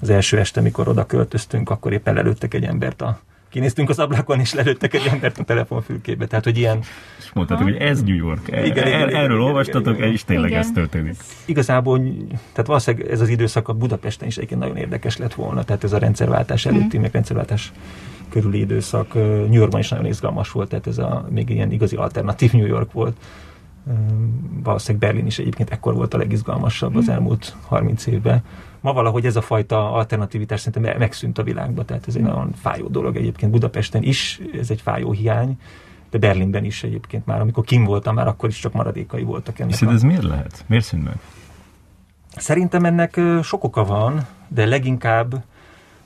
Az 0.00 0.10
első 0.10 0.38
este, 0.38 0.60
mikor 0.60 0.88
oda 0.88 1.06
költöztünk, 1.06 1.70
akkor 1.70 1.92
éppen 1.92 2.16
előttek 2.16 2.54
egy 2.54 2.64
embert 2.64 3.02
a 3.02 3.20
kinéztünk 3.56 3.88
az 3.88 3.98
ablakon, 3.98 4.40
és 4.40 4.54
lelőttek 4.54 4.94
egy 4.94 5.06
embert 5.10 5.38
a 5.38 5.44
telefonfülkébe. 5.44 6.26
Tehát, 6.26 6.44
hogy 6.44 6.58
ilyen... 6.58 6.78
És 7.18 7.30
mondtátok, 7.34 7.64
hogy 7.64 7.76
ez 7.76 8.02
New 8.02 8.14
York. 8.14 8.48
Igen, 8.48 8.64
igen, 8.64 8.86
igen, 8.86 9.08
erről 9.08 9.24
igen, 9.24 9.40
olvastatok, 9.40 9.96
igen, 9.96 10.12
és 10.12 10.24
tényleg 10.24 10.50
igen. 10.50 10.60
ez 10.60 10.72
történik. 10.72 11.14
Igazából, 11.44 11.98
tehát 12.28 12.66
valószínűleg 12.66 13.10
ez 13.10 13.20
az 13.20 13.28
időszak 13.28 13.68
a 13.68 13.72
Budapesten 13.72 14.28
is 14.28 14.36
egyébként 14.36 14.60
nagyon 14.60 14.76
érdekes 14.76 15.16
lett 15.16 15.34
volna. 15.34 15.64
Tehát 15.64 15.84
ez 15.84 15.92
a 15.92 15.98
rendszerváltás 15.98 16.64
mhm. 16.64 16.74
előtti, 16.74 16.98
mm. 16.98 17.00
meg 17.00 17.12
rendszerváltás 17.12 17.72
körüli 18.28 18.58
időszak 18.58 19.14
New 19.14 19.52
Yorkban 19.52 19.80
is 19.80 19.88
nagyon 19.88 20.06
izgalmas 20.06 20.50
volt, 20.50 20.68
tehát 20.68 20.86
ez 20.86 20.98
a 20.98 21.26
még 21.30 21.50
ilyen 21.50 21.70
igazi 21.70 21.96
alternatív 21.96 22.52
New 22.52 22.66
York 22.66 22.92
volt. 22.92 23.16
Valószínűleg 24.62 25.08
Berlin 25.08 25.26
is 25.26 25.38
egyébként 25.38 25.70
ekkor 25.70 25.94
volt 25.94 26.14
a 26.14 26.18
legizgalmasabb 26.18 26.96
az 26.96 27.04
mhm. 27.04 27.12
elmúlt 27.12 27.56
30 27.66 28.06
évben 28.06 28.42
ma 28.86 28.92
valahogy 28.92 29.26
ez 29.26 29.36
a 29.36 29.40
fajta 29.40 29.92
alternativitás 29.92 30.60
szerintem 30.60 30.98
megszűnt 30.98 31.38
a 31.38 31.42
világba, 31.42 31.84
tehát 31.84 32.08
ez 32.08 32.16
egy 32.16 32.22
nagyon 32.22 32.52
fájó 32.52 32.86
dolog 32.86 33.16
egyébként 33.16 33.52
Budapesten 33.52 34.02
is, 34.02 34.40
ez 34.58 34.70
egy 34.70 34.80
fájó 34.80 35.12
hiány, 35.12 35.58
de 36.10 36.18
Berlinben 36.18 36.64
is 36.64 36.82
egyébként 36.82 37.26
már, 37.26 37.40
amikor 37.40 37.64
kim 37.64 37.84
voltam, 37.84 38.14
már 38.14 38.26
akkor 38.26 38.48
is 38.48 38.58
csak 38.58 38.72
maradékai 38.72 39.22
voltak 39.22 39.58
ennek. 39.58 39.72
És 39.72 39.82
ez 39.82 40.02
miért 40.02 40.22
lehet? 40.22 40.64
Miért 40.66 40.84
szűnt 40.84 41.04
meg? 41.04 41.18
Szerintem 42.36 42.84
ennek 42.84 43.20
sok 43.42 43.64
oka 43.64 43.84
van, 43.84 44.26
de 44.48 44.66
leginkább 44.66 45.44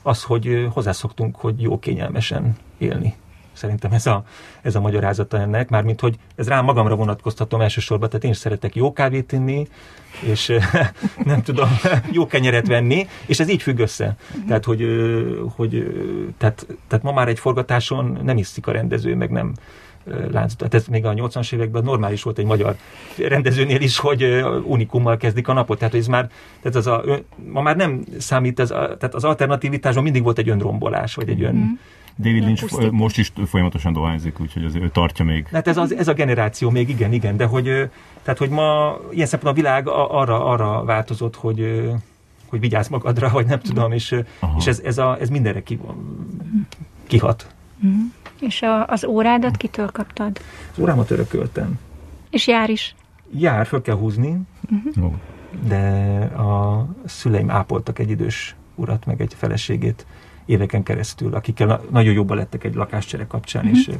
az, 0.03 0.23
hogy 0.23 0.69
hozzászoktunk, 0.73 1.37
hogy 1.37 1.63
jó 1.63 1.79
kényelmesen 1.79 2.57
élni. 2.79 3.15
Szerintem 3.53 3.93
ez 3.93 4.07
a, 4.07 4.25
ez 4.63 4.75
a 4.75 4.81
magyarázata 4.81 5.39
ennek, 5.39 5.69
mármint 5.69 6.01
hogy 6.01 6.17
ez 6.35 6.49
rám 6.49 6.65
magamra 6.65 6.95
vonatkoztatom 6.95 7.61
elsősorban, 7.61 8.09
tehát 8.09 8.25
én 8.25 8.31
is 8.31 8.37
szeretek 8.37 8.75
jó 8.75 8.93
kávét 8.93 9.33
inni, 9.33 9.69
és 10.21 10.53
nem 11.25 11.43
tudom, 11.43 11.69
jó 12.13 12.27
kenyeret 12.27 12.67
venni, 12.67 13.07
és 13.27 13.41
ez 13.41 13.49
így 13.49 13.63
függ 13.63 13.79
össze. 13.79 14.17
Tehát, 14.47 14.65
hogy, 14.65 14.87
hogy 15.57 15.95
tehát, 16.39 16.67
tehát 16.89 17.05
ma 17.05 17.13
már 17.13 17.29
egy 17.29 17.39
forgatáson 17.39 18.19
nem 18.23 18.37
iszik 18.37 18.67
a 18.67 18.73
rendező, 18.73 19.15
meg 19.15 19.31
nem 19.31 19.55
lánc. 20.31 20.55
Tehát 20.55 20.75
ez 20.75 20.87
még 20.87 21.05
a 21.05 21.13
80-as 21.13 21.53
években 21.53 21.85
normális 21.85 22.23
volt 22.23 22.39
egy 22.39 22.45
magyar 22.45 22.77
rendezőnél 23.19 23.81
is, 23.81 23.99
hogy 23.99 24.45
unikummal 24.65 25.17
kezdik 25.17 25.49
a 25.49 25.53
napot. 25.53 25.79
Tehát 25.79 25.95
ez 25.95 26.07
már, 26.07 26.31
tehát 26.63 26.77
az 26.77 26.87
a, 26.87 27.05
ma 27.53 27.63
már 27.63 27.77
nem 27.77 28.05
számít, 28.19 28.61
ez 28.61 28.71
a, 28.71 28.97
tehát 28.99 29.15
az 29.15 29.25
alternativitásban 29.25 30.03
mindig 30.03 30.23
volt 30.23 30.39
egy 30.39 30.49
önrombolás, 30.49 31.15
vagy 31.15 31.29
egy 31.29 31.43
ön, 31.43 31.55
mm 31.55 31.73
David 32.19 32.45
Lynch 32.45 32.67
pusztít. 32.67 32.91
most 32.91 33.19
is 33.19 33.33
folyamatosan 33.47 33.93
dohányzik, 33.93 34.41
úgyhogy 34.41 34.65
az, 34.65 34.75
ő 34.75 34.89
tartja 34.89 35.25
még. 35.25 35.47
Hát 35.47 35.69
ez, 35.69 35.77
az, 35.77 35.95
ez 35.95 36.09
a 36.09 36.13
generáció 36.13 36.71
még, 36.71 36.89
igen, 36.89 37.13
igen, 37.13 37.37
de 37.37 37.45
hogy, 37.45 37.65
tehát, 38.23 38.39
hogy 38.39 38.49
ma 38.49 38.99
ilyen 39.11 39.27
szempontból 39.27 39.65
a 39.65 39.73
világ 39.73 39.89
arra, 39.89 40.45
arra 40.45 40.85
változott, 40.85 41.37
hogy, 41.37 41.91
hogy 42.47 42.61
vigyázz 42.61 42.89
magadra, 42.89 43.29
vagy 43.29 43.47
nem 43.47 43.61
tudom, 43.61 43.93
és, 43.93 44.17
és 44.59 44.67
ez, 44.67 44.81
ez, 44.85 44.99
a, 44.99 45.17
ez 45.21 45.29
mindenre 45.29 45.63
ki, 45.63 45.79
kihat. 47.07 47.55
Mm. 47.87 48.01
És 48.41 48.63
a, 48.63 48.87
az 48.87 49.05
órádat 49.05 49.57
kitől 49.57 49.91
kaptad? 49.91 50.41
Az 50.73 50.79
órámat 50.79 51.11
örököltem. 51.11 51.79
És 52.31 52.47
jár 52.47 52.71
is? 52.71 52.95
Jár, 53.33 53.67
föl 53.67 53.83
kell 53.83 53.97
húzni, 53.97 54.41
uh-huh. 54.71 55.13
de 55.67 55.79
a 56.25 56.87
szüleim 57.05 57.51
ápoltak 57.51 57.99
egy 57.99 58.11
idős 58.11 58.55
urat, 58.75 59.07
meg 59.07 59.21
egy 59.21 59.35
feleségét, 59.37 60.07
éveken 60.51 60.83
keresztül, 60.83 61.35
akikkel 61.35 61.81
nagyon 61.91 62.13
jobban 62.13 62.37
lettek 62.37 62.65
egy 62.65 62.75
lakáscsere 62.75 63.27
kapcsán, 63.27 63.65
mm-hmm. 63.65 63.75
és, 63.75 63.91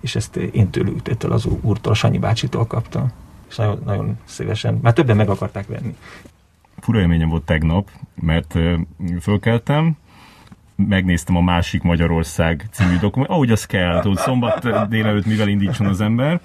és 0.00 0.14
ezt 0.14 0.36
én 0.36 0.70
tőlük, 0.70 1.08
ettől 1.08 1.32
az 1.32 1.46
úrtól, 1.60 1.94
Sanyi 1.94 2.18
bácsitól 2.18 2.66
kaptam. 2.66 3.10
És 3.48 3.56
nagyon, 3.56 3.82
nagyon 3.84 4.18
szívesen, 4.24 4.78
már 4.82 4.92
többen 4.92 5.16
meg 5.16 5.28
akarták 5.28 5.66
venni. 5.66 5.96
Fura 6.80 7.00
élményem 7.00 7.28
volt 7.28 7.44
tegnap, 7.44 7.90
mert 8.14 8.58
fölkeltem, 9.20 9.96
megnéztem 10.76 11.36
a 11.36 11.40
másik 11.40 11.82
Magyarország 11.82 12.68
című 12.70 12.92
dokumentumot, 12.92 13.28
ahogy 13.28 13.50
az 13.50 13.66
kell, 13.66 14.00
tudod, 14.00 14.18
szombat 14.18 14.88
délelőtt 14.88 15.26
mivel 15.26 15.48
indítson 15.48 15.86
az 15.86 16.00
ember, 16.00 16.40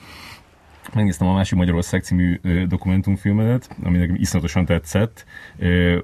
megnéztem 0.93 1.27
a 1.27 1.33
Másik 1.33 1.57
Magyarország 1.57 2.03
című 2.03 2.39
dokumentumfilmedet, 2.67 3.75
ami 3.83 3.97
nekem 3.97 4.15
iszonyatosan 4.15 4.65
tetszett, 4.65 5.25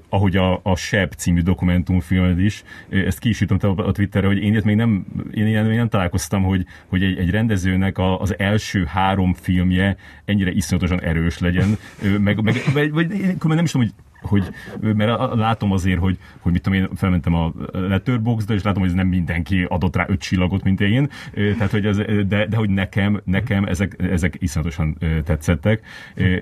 ahogy 0.08 0.36
a, 0.36 0.60
a 0.62 0.76
Seb 0.76 1.12
című 1.12 1.40
dokumentumfilmed 1.40 2.38
is. 2.38 2.62
Eh, 2.88 3.06
ezt 3.06 3.18
ki 3.18 3.28
is 3.28 3.40
jutom 3.40 3.76
a 3.76 3.92
Twitterre, 3.92 4.26
hogy 4.26 4.42
én 4.42 4.52
ilyet 4.52 4.64
még 4.64 4.76
nem, 4.76 5.06
én 5.34 5.46
ilyen 5.46 5.66
még 5.66 5.76
nem 5.76 5.88
találkoztam, 5.88 6.42
hogy, 6.42 6.66
hogy 6.86 7.02
egy, 7.02 7.18
egy 7.18 7.30
rendezőnek 7.30 7.98
a, 7.98 8.20
az 8.20 8.38
első 8.38 8.84
három 8.84 9.34
filmje 9.34 9.96
ennyire 10.24 10.50
iszonyatosan 10.50 11.00
erős 11.00 11.38
legyen, 11.38 11.76
meg, 12.18 12.40
meg 12.40 12.54
vagy, 12.72 12.90
vagy 12.90 13.08
nem 13.42 13.64
is 13.64 13.70
tudom, 13.70 13.86
hogy 13.86 14.09
hogy, 14.22 14.48
mert 14.80 15.34
látom 15.34 15.72
azért, 15.72 15.98
hogy, 15.98 16.18
hogy 16.38 16.52
mit 16.52 16.62
tudom 16.62 16.78
én, 16.78 16.88
felmentem 16.94 17.34
a 17.34 17.52
Letterboxdra, 17.72 18.54
és 18.54 18.62
látom, 18.62 18.80
hogy 18.80 18.90
ez 18.90 18.96
nem 18.96 19.06
mindenki 19.06 19.64
adott 19.68 19.96
rá 19.96 20.04
öt 20.08 20.20
csillagot, 20.20 20.62
mint 20.62 20.80
én, 20.80 21.10
tehát, 21.32 21.70
hogy 21.70 21.86
ez, 21.86 21.96
de, 22.26 22.46
de 22.46 22.56
hogy 22.56 22.70
nekem, 22.70 23.20
nekem 23.24 23.64
ezek, 23.64 23.96
ezek 23.98 24.36
iszonyatosan 24.38 24.96
tetszettek, 25.24 25.86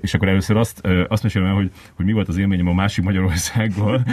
és 0.00 0.14
akkor 0.14 0.28
először 0.28 0.56
azt, 0.56 0.86
azt 1.09 1.22
mesélem 1.22 1.48
el, 1.48 1.55
hogy, 1.55 1.70
hogy 1.94 2.05
mi 2.05 2.12
volt 2.12 2.28
az 2.28 2.36
élményem 2.36 2.68
a 2.68 2.72
másik 2.72 3.05
Magyarországgal, 3.05 4.05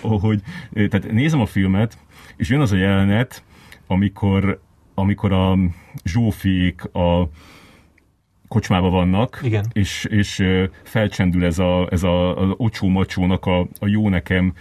hogy 0.00 0.42
tehát 0.72 1.12
nézem 1.12 1.40
a 1.40 1.46
filmet, 1.46 1.98
és 2.36 2.48
jön 2.48 2.60
az 2.60 2.72
a 2.72 2.76
jelenet, 2.76 3.42
amikor, 3.86 4.60
amikor 4.94 5.32
a 5.32 5.58
Zsófiék 6.04 6.84
a, 6.84 7.28
kocsmában 8.48 8.90
vannak, 8.90 9.40
Igen. 9.42 9.64
és, 9.72 10.04
és 10.04 10.44
felcsendül 10.82 11.44
ez 11.44 11.58
a, 11.58 11.88
ez 11.90 12.02
a, 12.02 12.42
a 12.42 12.54
Ocsó 12.56 12.88
Macsónak 12.88 13.46
a, 13.46 13.60
a 13.78 13.86
Jó 13.86 14.08
Nekem 14.08 14.52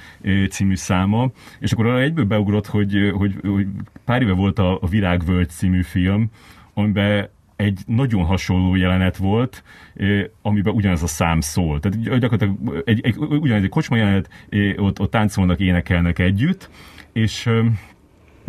című 0.50 0.76
száma, 0.76 1.32
és 1.60 1.72
akkor 1.72 1.86
arra 1.86 2.02
egyből 2.02 2.26
beugrott, 2.26 2.68
hogy, 2.68 3.12
hogy, 3.14 3.36
hogy 3.42 3.68
pár 4.06 4.22
éve 4.22 4.34
volt 4.34 4.60
a, 4.60 4.78
a 4.82 4.88
Virágvölgy 4.88 5.50
című 5.50 5.82
film, 5.82 6.30
amiben 6.74 7.30
egy 7.56 7.80
nagyon 7.86 8.24
hasonló 8.24 8.76
jelenet 8.76 9.18
volt, 9.18 9.64
amiben 10.42 10.74
ugyanez 10.74 11.04
a 11.04 11.08
szám 11.08 11.42
szól. 11.42 11.80
Tehát 11.80 12.20
gyakorlatilag 12.20 12.84
egy, 12.86 13.00
egy, 13.04 13.18
ugyanez 13.18 13.64
egy 13.64 13.70
kocsma 13.70 13.96
jelenet, 13.96 14.30
ott, 14.78 15.00
ott 15.00 15.12
táncolnak, 15.12 15.60
énekelnek 15.60 16.20
együtt, 16.20 16.70
és 17.14 17.50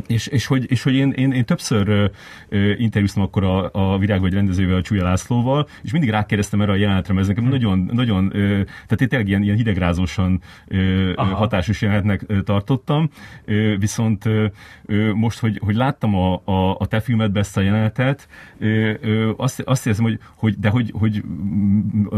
és, 0.07 0.27
és, 0.27 0.47
hogy, 0.47 0.71
és 0.71 0.83
hogy 0.83 0.95
én, 0.95 1.11
én, 1.11 1.33
én 1.33 1.45
többször 1.45 2.11
ö, 2.49 2.73
interjúztam 2.77 3.23
akkor 3.23 3.45
a, 3.45 3.71
a 3.73 3.99
Virágvagy 3.99 4.33
rendezővel, 4.33 4.77
a 4.77 4.83
Csúlya 4.83 5.03
Lászlóval, 5.03 5.69
és 5.83 5.93
mindig 5.93 6.11
rákérdeztem 6.11 6.61
erre 6.61 6.73
a 6.73 6.77
jelenetre, 6.77 7.13
mert 7.15 7.29
ez 7.29 7.35
nekem 7.35 7.45
hmm. 7.45 7.53
nagyon, 7.53 7.91
nagyon 7.93 8.31
ö, 8.33 8.63
tehát 8.63 9.01
én 9.01 9.09
tényleg 9.09 9.29
ilyen, 9.29 9.43
ilyen 9.43 9.57
hidegrázósan 9.57 10.41
ö, 10.67 11.13
hatásos 11.15 11.83
jelenetnek 11.83 12.23
ö, 12.27 12.43
tartottam, 12.43 13.11
ö, 13.45 13.77
viszont 13.79 14.25
ö, 14.27 14.47
most, 15.15 15.39
hogy, 15.39 15.61
hogy 15.65 15.75
láttam 15.75 16.15
a, 16.15 16.43
a, 16.45 16.77
a 16.79 16.87
te 16.87 17.01
filmedbe 17.01 17.41
ezt 17.41 17.57
a 17.57 17.61
jelenetet, 17.61 18.29
ö, 18.59 18.93
ö, 19.01 19.33
azt, 19.37 19.61
azt 19.61 19.87
érzem, 19.87 20.05
hogy, 20.05 20.19
hogy 20.35 20.59
de 20.59 20.69
hogy, 20.69 20.93
hogy 20.99 21.23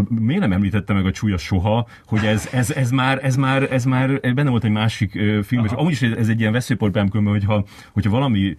miért 0.09 0.41
nem 0.41 0.53
említette 0.53 0.93
meg 0.93 1.07
a 1.07 1.11
Csúlya 1.11 1.39
soha, 1.39 1.87
hogy 2.07 2.25
ez, 2.25 2.49
ez, 2.53 2.71
ez, 2.71 2.91
már, 2.91 3.25
ez, 3.25 3.37
már, 3.37 3.73
ez 3.73 3.85
már 3.85 4.21
benne 4.21 4.51
volt 4.51 4.65
egy 4.65 4.71
másik 4.71 5.11
film, 5.43 5.63
Aha. 5.63 5.65
és 5.65 5.73
amúgy 5.73 5.93
is 5.93 6.03
ez 6.03 6.29
egy 6.29 6.41
ilyen 6.41 6.53
veszőportbám 6.53 7.09
különben, 7.09 7.33
hogyha 7.33 7.65
hogyha 7.93 8.11
valami 8.11 8.57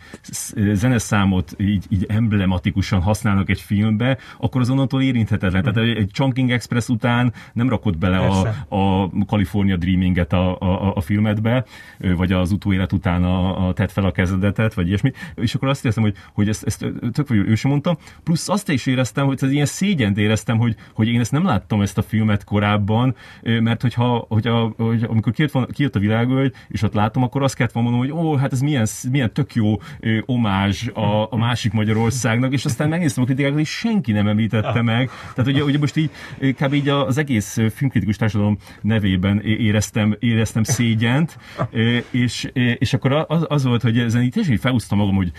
zeneszámot 0.73 1.55
így, 1.57 1.85
így 1.89 2.05
emblematikusan 2.07 3.01
használnak 3.01 3.49
egy 3.49 3.61
filmbe, 3.61 4.17
akkor 4.37 4.61
azonnantól 4.61 5.01
érinthetetlen. 5.01 5.63
Tehát 5.63 5.97
egy 5.97 6.09
Chunking 6.11 6.51
Express 6.51 6.87
után 6.87 7.33
nem 7.53 7.69
rakott 7.69 7.97
bele 7.97 8.17
a, 8.17 8.47
a 8.75 9.09
California 9.27 9.77
Dreaming-et 9.77 10.33
a, 10.33 10.59
a, 10.59 10.95
a 10.95 11.01
filmedbe, 11.01 11.65
vagy 11.97 12.31
az 12.31 12.51
utóélet 12.51 12.91
után 12.91 13.23
a, 13.23 13.67
a 13.67 13.73
tett 13.73 13.91
fel 13.91 14.05
a 14.05 14.11
kezedetet, 14.11 14.73
vagy 14.73 14.87
ilyesmi. 14.87 15.11
És 15.35 15.55
akkor 15.55 15.67
azt 15.67 15.81
éreztem, 15.81 16.03
hogy, 16.03 16.15
hogy 16.33 16.49
ezt, 16.49 16.63
ezt 16.63 16.85
tök 17.11 17.27
vagy 17.27 17.37
ő 17.37 17.55
sem 17.55 17.71
mondta. 17.71 17.97
Plusz 18.23 18.49
azt 18.49 18.69
is 18.69 18.85
éreztem, 18.85 19.25
hogy 19.25 19.39
ez 19.41 19.51
ilyen 19.51 19.65
szégyent 19.65 20.17
éreztem, 20.17 20.57
hogy, 20.57 20.75
hogy 20.93 21.07
én 21.07 21.19
ezt 21.19 21.31
nem 21.31 21.45
láttam 21.45 21.81
ezt 21.81 21.97
a 21.97 22.01
filmet 22.01 22.43
korábban, 22.43 23.15
mert 23.41 23.81
hogyha, 23.81 24.25
hogyha, 24.27 24.73
hogy 24.77 25.03
amikor 25.03 25.33
kijött, 25.33 25.71
kijött 25.71 25.95
a 25.95 25.99
világölgy, 25.99 26.53
és 26.67 26.81
ott 26.81 26.93
látom, 26.93 27.23
akkor 27.23 27.43
azt 27.43 27.55
kellett 27.55 27.73
volna 27.73 27.89
mondanom, 27.89 28.15
hogy 28.15 28.25
ó, 28.25 28.35
hát 28.35 28.51
ez 28.51 28.61
milyen, 28.61 28.85
milyen 29.11 29.33
tök 29.33 29.55
jó 29.55 29.79
ö, 29.99 30.17
omázs 30.25 30.87
a, 30.87 31.31
a 31.31 31.37
másik 31.37 31.71
Magyarországnak, 31.71 32.53
és 32.53 32.65
aztán 32.65 32.89
megnéztem 32.89 33.23
a 33.23 33.25
kritikákat, 33.25 33.59
és 33.59 33.69
senki 33.69 34.11
nem 34.11 34.27
említette 34.27 34.81
meg. 34.81 35.09
Tehát 35.35 35.51
ugye, 35.51 35.63
ugye 35.63 35.77
most 35.77 35.95
így 35.95 36.09
kb. 36.39 36.73
így 36.73 36.89
az 36.89 37.17
egész 37.17 37.57
filmkritikus 37.73 38.15
társadalom 38.15 38.57
nevében 38.81 39.41
éreztem, 39.41 40.15
éreztem 40.19 40.63
szégyent, 40.63 41.37
és, 42.11 42.49
és 42.77 42.93
akkor 42.93 43.25
az, 43.27 43.45
az 43.47 43.63
volt, 43.63 43.81
hogy 43.81 43.99
ezen 43.99 44.21
így 44.21 44.31
tényleg 44.31 44.57
felhúztam 44.57 44.97
magam, 44.97 45.15
hogy, 45.15 45.31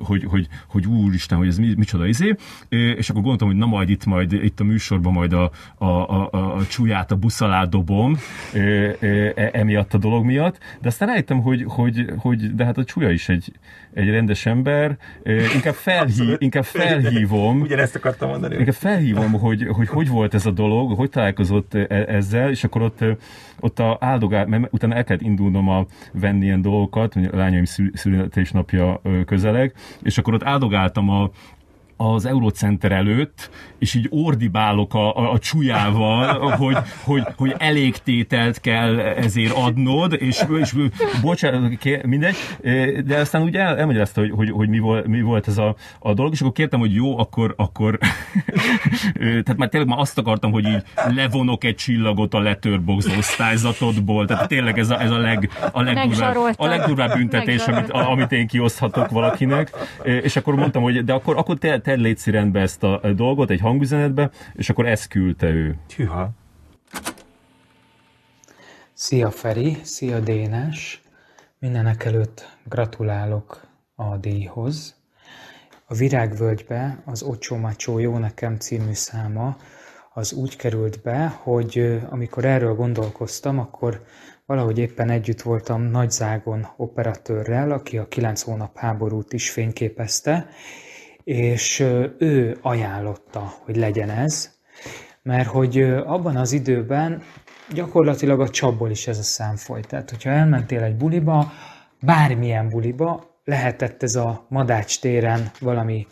hogy, 0.00 0.24
hogy, 0.24 0.48
hogy 0.66 0.86
úristen, 0.86 1.38
hogy 1.38 1.46
ez 1.46 1.58
mi, 1.58 1.74
micsoda 1.76 2.06
izé, 2.06 2.34
és 2.68 3.10
akkor 3.10 3.22
gondoltam, 3.22 3.48
hogy 3.48 3.56
na 3.56 3.66
majd 3.66 3.90
itt 3.90 4.04
majd 4.04 4.32
itt 4.32 4.60
a 4.60 4.64
műsorban 4.64 5.12
majd 5.12 5.32
a, 5.32 5.50
a, 5.74 5.84
a, 5.84 6.28
a, 6.30 6.54
a 6.54 6.66
csúlyát 6.66 7.10
a 7.10 7.16
busz 7.16 7.40
alá 7.40 7.64
dobom 7.64 8.16
e, 8.52 9.50
emiatt 9.52 9.94
a 9.94 9.98
dolog 9.98 10.24
miatt, 10.24 10.58
de 10.80 10.88
aztán 10.88 11.08
rájöttem, 11.08 11.40
hogy, 11.40 11.64
hogy, 11.68 12.04
hogy 12.16 12.54
de 12.54 12.64
hát 12.64 12.78
a 12.78 12.84
csúlya 12.84 13.09
is 13.10 13.28
egy, 13.28 13.52
egy 13.94 14.10
rendes 14.10 14.46
ember, 14.46 14.96
inkább, 15.54 15.74
felhív, 15.74 16.36
inkább 16.38 16.64
felhívom. 16.64 17.60
Ugyanezt 17.60 17.96
akartam 17.96 18.28
mondani. 18.28 18.56
Inkább 18.56 18.74
felhívom, 18.74 19.32
hogy, 19.32 19.66
hogy 19.68 19.88
hogy 19.88 20.08
volt 20.08 20.34
ez 20.34 20.46
a 20.46 20.50
dolog, 20.50 20.96
hogy 20.96 21.10
találkozott 21.10 21.74
e, 21.74 21.86
ezzel, 22.08 22.50
és 22.50 22.64
akkor 22.64 22.82
ott, 22.82 23.04
ott 23.60 23.78
a 23.78 23.96
áldogál, 24.00 24.46
mert 24.46 24.72
utána 24.72 24.94
el 24.94 25.04
kellett 25.04 25.22
indulnom 25.22 25.68
a 25.68 25.86
venni 26.12 26.44
ilyen 26.44 26.62
dolgokat, 26.62 27.14
a 27.14 27.36
lányaim 27.36 27.64
születésnapja 27.92 29.00
közeleg, 29.26 29.72
és 30.02 30.18
akkor 30.18 30.34
ott 30.34 30.44
áldogáltam 30.44 31.08
a, 31.08 31.30
az 32.00 32.24
Eurocenter 32.24 32.92
előtt, 32.92 33.50
és 33.78 33.94
így 33.94 34.06
ordibálok 34.10 34.94
a, 34.94 35.16
a, 35.16 35.32
a 35.32 35.38
csújával, 35.38 36.50
hogy, 36.50 36.76
hogy, 37.04 37.22
hogy 37.36 37.54
elégtételt 37.58 38.60
kell 38.60 38.98
ezért 38.98 39.52
adnod, 39.52 40.16
és, 40.18 40.44
és 40.60 40.74
bocsánat, 41.22 41.84
mindegy, 42.02 42.36
de 43.06 43.16
aztán 43.16 43.42
úgy 43.42 43.56
el, 43.56 43.78
elmagyarázta, 43.78 44.20
hogy, 44.20 44.30
hogy, 44.30 44.50
hogy 44.50 44.68
mi, 44.68 44.78
volt, 44.78 45.06
mi 45.06 45.20
volt 45.20 45.48
ez 45.48 45.58
a, 45.58 45.74
a 45.98 46.14
dolog, 46.14 46.32
és 46.32 46.40
akkor 46.40 46.52
kértem, 46.52 46.80
hogy 46.80 46.94
jó, 46.94 47.18
akkor, 47.18 47.54
akkor 47.56 47.98
tehát 49.18 49.56
már 49.56 49.68
tényleg 49.68 49.88
már 49.88 49.98
azt 49.98 50.18
akartam, 50.18 50.52
hogy 50.52 50.66
így 50.66 50.82
levonok 51.14 51.64
egy 51.64 51.74
csillagot 51.74 52.34
a 52.34 52.40
Letterbox 52.40 53.06
osztályzatodból, 53.18 54.26
tehát 54.26 54.48
tényleg 54.48 54.78
ez 54.78 54.90
a, 54.90 55.00
ez 55.00 55.10
a, 55.10 55.18
leg, 55.18 55.50
a 55.72 55.82
legdurvább, 55.82 56.36
a 56.56 56.66
legdurvább 56.66 57.16
büntetés, 57.16 57.66
amit, 57.66 57.90
amit 57.90 58.32
én 58.32 58.46
kioszthatok 58.46 59.10
valakinek, 59.10 59.70
és 60.02 60.36
akkor 60.36 60.54
mondtam, 60.54 60.82
hogy 60.82 61.04
de 61.04 61.12
akkor, 61.12 61.36
akkor 61.36 61.58
te, 61.58 61.78
te 61.80 61.89
légy 61.98 62.20
rendbe 62.24 62.60
ezt 62.60 62.82
a 62.82 63.12
dolgot 63.16 63.50
egy 63.50 63.60
hangüzenetbe, 63.60 64.30
és 64.54 64.70
akkor 64.70 64.86
ezt 64.86 65.08
küldte 65.08 65.48
ő. 65.48 65.78
Hűha. 65.96 66.30
Szia 68.92 69.30
Feri, 69.30 69.76
szia 69.82 70.20
Dénes! 70.20 71.02
Mindenek 71.58 72.04
előtt 72.04 72.56
gratulálok 72.64 73.66
a 73.94 74.16
díjhoz. 74.16 74.94
A 75.86 75.94
Virágvölgybe 75.94 77.02
az 77.04 77.22
Ocsó 77.22 77.56
Macsó 77.56 77.98
Jó 77.98 78.18
Nekem 78.18 78.56
című 78.56 78.92
száma 78.92 79.56
az 80.14 80.32
úgy 80.32 80.56
került 80.56 81.02
be, 81.02 81.26
hogy 81.26 82.00
amikor 82.08 82.44
erről 82.44 82.74
gondolkoztam, 82.74 83.58
akkor 83.58 84.04
valahogy 84.46 84.78
éppen 84.78 85.10
együtt 85.10 85.42
voltam 85.42 85.82
Nagyzágon 85.82 86.66
operatőrrel, 86.76 87.70
aki 87.70 87.98
a 87.98 88.08
9 88.08 88.42
hónap 88.42 88.78
háborút 88.78 89.32
is 89.32 89.50
fényképezte, 89.50 90.48
és 91.30 91.80
ő 92.18 92.58
ajánlotta, 92.60 93.54
hogy 93.64 93.76
legyen 93.76 94.10
ez, 94.10 94.50
mert 95.22 95.48
hogy 95.48 95.82
abban 95.82 96.36
az 96.36 96.52
időben 96.52 97.22
gyakorlatilag 97.72 98.40
a 98.40 98.48
csapból 98.48 98.90
is 98.90 99.06
ez 99.06 99.18
a 99.18 99.22
szám 99.22 99.56
folyt. 99.56 99.86
Tehát, 99.86 100.10
hogyha 100.10 100.30
elmentél 100.30 100.82
egy 100.82 100.96
buliba, 100.96 101.52
bármilyen 102.00 102.68
buliba, 102.68 103.40
lehetett 103.44 104.02
ez 104.02 104.16
a 104.16 104.46
Madács 104.48 105.00
téren 105.00 105.50
valami 105.60 106.06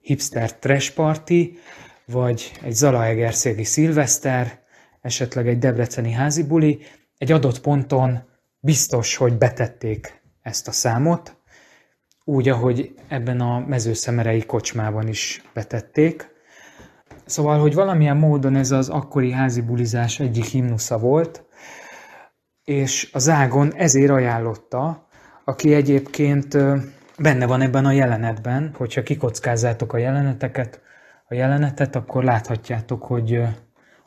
hipster 0.00 0.58
trash 0.58 0.94
party, 0.94 1.58
vagy 2.06 2.52
egy 2.62 2.74
Zalaegerszégi 2.74 3.64
szilveszter, 3.64 4.62
esetleg 5.00 5.48
egy 5.48 5.58
debreceni 5.58 6.12
házi 6.12 6.46
buli, 6.46 6.78
egy 7.18 7.32
adott 7.32 7.60
ponton 7.60 8.22
biztos, 8.60 9.16
hogy 9.16 9.38
betették 9.38 10.22
ezt 10.42 10.68
a 10.68 10.72
számot, 10.72 11.36
úgy, 12.24 12.48
ahogy 12.48 12.94
ebben 13.08 13.40
a 13.40 13.58
mezőszemerei 13.58 14.46
kocsmában 14.46 15.08
is 15.08 15.42
betették. 15.54 16.32
Szóval, 17.26 17.60
hogy 17.60 17.74
valamilyen 17.74 18.16
módon 18.16 18.56
ez 18.56 18.70
az 18.70 18.88
akkori 18.88 19.30
házi 19.30 19.60
bulizás 19.60 20.20
egyik 20.20 20.44
himnusza 20.44 20.98
volt, 20.98 21.44
és 22.64 23.10
a 23.12 23.18
Zágon 23.18 23.74
ezért 23.74 24.10
ajánlotta, 24.10 25.06
aki 25.44 25.74
egyébként 25.74 26.56
benne 27.18 27.46
van 27.46 27.60
ebben 27.60 27.84
a 27.84 27.92
jelenetben, 27.92 28.74
hogyha 28.76 29.02
kikockázzátok 29.02 29.92
a 29.92 29.98
jeleneteket, 29.98 30.80
a 31.28 31.34
jelenetet, 31.34 31.96
akkor 31.96 32.24
láthatjátok, 32.24 33.02
hogy 33.02 33.42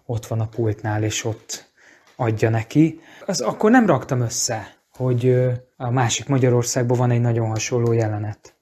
ott 0.05 0.25
van 0.25 0.39
a 0.39 0.47
pultnál, 0.47 1.03
és 1.03 1.25
ott 1.25 1.71
adja 2.15 2.49
neki. 2.49 2.99
Az 3.25 3.41
akkor 3.41 3.71
nem 3.71 3.85
raktam 3.85 4.21
össze, 4.21 4.76
hogy 4.97 5.35
a 5.75 5.89
másik 5.89 6.27
Magyarországban 6.27 6.97
van 6.97 7.11
egy 7.11 7.21
nagyon 7.21 7.47
hasonló 7.47 7.91
jelenet. 7.91 8.55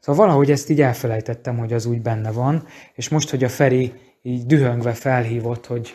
Szóval 0.00 0.26
valahogy 0.26 0.50
ezt 0.50 0.70
így 0.70 0.80
elfelejtettem, 0.80 1.58
hogy 1.58 1.72
az 1.72 1.86
úgy 1.86 2.02
benne 2.02 2.30
van, 2.30 2.64
és 2.94 3.08
most, 3.08 3.30
hogy 3.30 3.44
a 3.44 3.48
Feri 3.48 3.92
így 4.22 4.46
dühöngve 4.46 4.92
felhívott, 4.92 5.66
hogy 5.66 5.94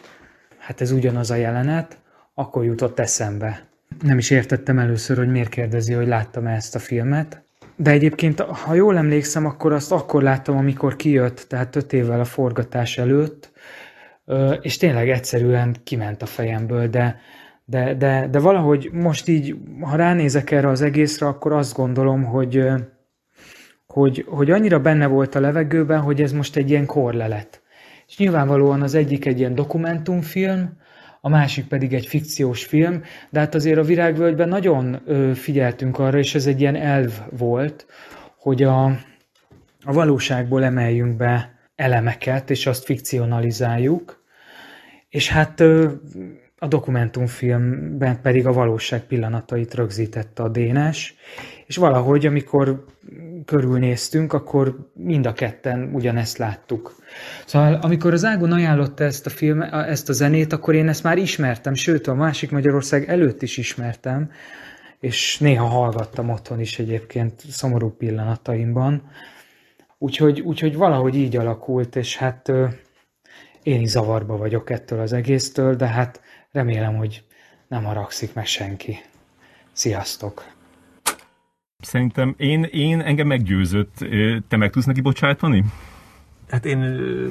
hát 0.58 0.82
ez 0.82 0.92
ugyanaz 0.92 1.32
a 1.32 1.36
jelenet, 1.36 1.98
akkor 2.34 2.66
jutott 2.66 3.00
eszembe. 3.00 3.68
Nem 4.02 4.18
is 4.18 4.30
értettem 4.30 4.80
először, 4.80 5.18
hogy 5.18 5.32
miért 5.32 5.50
kérdezi, 5.50 5.94
hogy 5.94 6.08
láttam-e 6.08 6.56
ezt 6.56 6.76
a 6.76 6.80
filmet. 6.80 7.44
De 7.76 7.92
egyébként, 7.92 8.40
ha 8.40 8.74
jól 8.74 8.98
emlékszem, 8.98 9.46
akkor 9.46 9.74
azt 9.74 9.92
akkor 9.92 10.24
láttam, 10.24 10.58
amikor 10.58 10.96
kijött, 10.96 11.46
tehát 11.50 11.76
öt 11.76 11.94
évvel 11.94 12.20
a 12.20 12.26
forgatás 12.26 12.98
előtt, 12.98 13.52
és 14.62 14.78
tényleg 14.78 15.10
egyszerűen 15.10 15.76
kiment 15.84 16.22
a 16.22 16.26
fejemből, 16.26 16.88
de 16.88 17.20
de, 17.66 17.94
de, 17.94 18.28
de 18.28 18.40
valahogy 18.40 18.90
most 18.92 19.28
így, 19.28 19.56
ha 19.82 19.96
ránézek 19.96 20.52
erre 20.52 20.68
az 20.68 20.82
egészre, 20.82 21.28
akkor 21.28 21.54
azt 21.54 21.76
gondolom, 21.76 22.24
hogy, 22.24 22.64
hogy, 23.88 24.26
hogy 24.28 24.52
annyira 24.52 24.80
benne 24.80 25.08
volt 25.08 25.36
a 25.36 25.40
levegőben, 25.40 26.02
hogy 26.02 26.22
ez 26.22 26.32
most 26.32 26.56
egy 26.56 26.70
ilyen 26.70 26.86
korlelet. 26.86 27.62
És 28.08 28.18
nyilvánvalóan 28.18 28.82
az 28.82 28.96
egyik 28.96 29.26
egy 29.26 29.40
ilyen 29.40 29.56
dokumentumfilm, 29.56 30.78
a 31.22 31.30
másik 31.30 31.68
pedig 31.68 31.94
egy 31.94 32.06
fikciós 32.06 32.66
film, 32.66 33.02
de 33.30 33.40
hát 33.40 33.56
azért 33.56 33.78
a 33.78 33.84
Virágvölgyben 33.84 34.48
nagyon 34.48 35.02
figyeltünk 35.34 36.00
arra, 36.00 36.18
és 36.18 36.36
ez 36.36 36.46
egy 36.46 36.62
ilyen 36.62 36.76
elv 36.76 37.12
volt, 37.38 37.86
hogy 38.38 38.64
a, 38.64 38.86
a 39.84 39.94
valóságból 39.94 40.64
emeljünk 40.64 41.18
be 41.18 41.56
elemeket, 41.76 42.50
és 42.50 42.66
azt 42.66 42.86
fikcionalizáljuk, 42.86 44.24
és 45.10 45.30
hát 45.30 45.64
a 46.66 46.68
dokumentumfilmben 46.68 48.22
pedig 48.22 48.48
a 48.48 48.54
valóság 48.54 49.02
pillanatait 49.02 49.74
rögzítette 49.74 50.44
a 50.44 50.50
Dénes, 50.50 51.16
és 51.66 51.78
valahogy, 51.78 52.26
amikor 52.26 52.86
körülnéztünk, 53.46 54.34
akkor 54.34 54.90
mind 54.94 55.26
a 55.26 55.34
ketten 55.34 55.90
ugyanezt 55.94 56.38
láttuk. 56.38 56.96
Szóval 57.46 57.74
amikor 57.74 58.14
az 58.14 58.26
Ágon 58.26 58.52
ajánlotta 58.52 59.04
ezt 59.04 59.26
a, 59.26 59.30
film, 59.30 59.62
ezt 59.62 60.10
a 60.10 60.14
zenét, 60.14 60.54
akkor 60.54 60.76
én 60.76 60.88
ezt 60.88 61.04
már 61.04 61.18
ismertem, 61.18 61.74
sőt 61.74 62.08
a 62.08 62.14
másik 62.14 62.52
Magyarország 62.52 63.10
előtt 63.10 63.42
is 63.42 63.58
ismertem, 63.58 64.32
és 65.00 65.40
néha 65.40 65.66
hallgattam 65.66 66.30
otthon 66.30 66.60
is 66.60 66.80
egyébként 66.80 67.42
szomorú 67.50 67.90
pillanataimban. 67.90 69.04
Úgyhogy, 69.98 70.42
úgyhogy 70.42 70.76
valahogy 70.76 71.16
így 71.16 71.36
alakult, 71.36 71.96
és 71.96 72.18
hát 72.18 72.52
én 73.64 73.82
is 73.82 73.90
zavarba 73.90 74.38
vagyok 74.38 74.70
ettől 74.70 75.00
az 75.00 75.14
egésztől, 75.14 75.76
de 75.76 75.86
hát 75.86 76.22
remélem, 76.56 76.96
hogy 76.96 77.24
nem 77.68 77.84
haragszik 77.84 78.34
meg 78.34 78.46
senki. 78.46 78.98
Sziasztok! 79.72 80.44
Szerintem 81.80 82.36
én, 82.38 82.64
én 82.64 83.02
engem 83.02 83.28
meggyőzött. 83.28 84.06
Te 84.48 84.58
meg 84.58 84.70
tudsz 84.70 84.86
neki 84.86 85.02
bocsátani? 85.02 85.64
Hát 86.50 86.66
én 86.66 86.78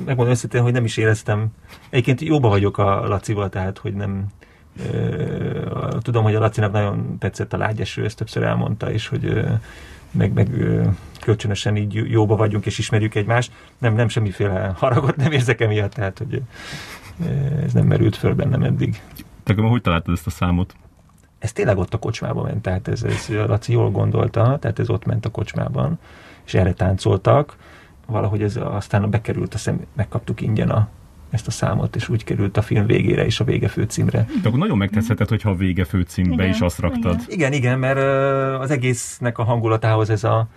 megmondom 0.05 0.29
őszintén, 0.29 0.63
hogy 0.63 0.73
nem 0.73 0.85
is 0.85 0.97
éreztem. 0.97 1.47
Egyébként 1.91 2.21
jóba 2.21 2.49
vagyok 2.49 2.79
a 2.79 3.09
Lacival, 3.09 3.49
tehát 3.49 3.79
hogy 3.79 3.95
nem... 3.95 4.27
tudom, 6.01 6.23
hogy 6.23 6.35
a 6.35 6.41
Lacinak 6.41 6.73
nagyon 6.73 7.19
tetszett 7.19 7.53
a 7.53 7.57
lágyeső, 7.57 8.05
ezt 8.05 8.17
többször 8.17 8.43
elmondta, 8.43 8.93
és 8.93 9.09
hogy 9.09 9.45
meg, 10.11 10.33
meg 10.33 10.49
kölcsönösen 11.21 11.77
így 11.77 11.95
jóba 11.95 12.37
vagyunk 12.37 12.67
és 12.67 12.79
ismerjük 12.79 13.15
egymást. 13.15 13.53
Nem, 13.79 13.95
nem 13.95 14.09
semmiféle 14.09 14.73
haragot 14.77 15.17
nem 15.17 15.33
érzek 15.33 15.61
emiatt, 15.61 15.93
tehát 15.93 16.19
hogy 16.19 16.43
ez 17.65 17.73
nem 17.73 17.87
merült 17.87 18.17
föl 18.17 18.35
bennem 18.35 18.63
eddig. 18.63 19.03
Te 19.43 19.55
hogy 19.55 19.83
találtad 19.83 20.15
ezt 20.15 20.27
a 20.27 20.31
számot? 20.31 20.75
Ez 21.39 21.53
tényleg 21.53 21.79
ott 21.79 21.95
a 21.95 21.99
kocsmába 21.99 22.43
ment, 22.43 22.63
tehát 22.63 22.89
ez, 22.89 23.03
ez 23.03 23.29
Laci 23.29 23.73
jól 23.73 23.91
gondolta, 23.91 24.59
tehát 24.61 24.79
ez 24.79 24.91
ott 24.91 25.05
ment 25.05 25.27
a 25.27 25.31
kocsmában, 25.31 25.99
és 26.45 26.55
erre 26.55 26.73
táncoltak. 26.73 27.57
Valahogy 28.07 28.43
ez 28.43 28.57
aztán 28.63 29.11
bekerült, 29.11 29.55
azt 29.55 29.73
megkaptuk 29.93 30.41
ingyen 30.41 30.71
a, 30.71 30.89
ezt 31.31 31.47
a 31.47 31.51
számot, 31.51 31.97
és 31.97 32.09
úgy 32.09 32.25
került 32.25 32.57
a 32.57 32.63
film 32.63 32.87
végére 32.87 33.25
és 33.25 33.41
a 33.41 33.45
vége 33.45 33.69
főcímre. 33.69 34.27
De 34.43 34.49
akkor 34.49 34.59
nagyon 34.59 34.77
megteszheted, 34.77 35.29
hogyha 35.29 35.51
a 35.51 35.55
vége 35.55 35.85
főcímbe 35.85 36.43
igen, 36.43 36.49
is 36.49 36.61
azt 36.61 36.79
raktad. 36.79 37.21
Igen, 37.27 37.29
igen, 37.29 37.53
igen 37.53 37.79
mert 37.79 37.99
az 38.61 38.71
egésznek 38.71 39.39
a 39.39 39.45
hangulatához 39.45 40.11
ez 40.11 40.25
a, 40.25 40.49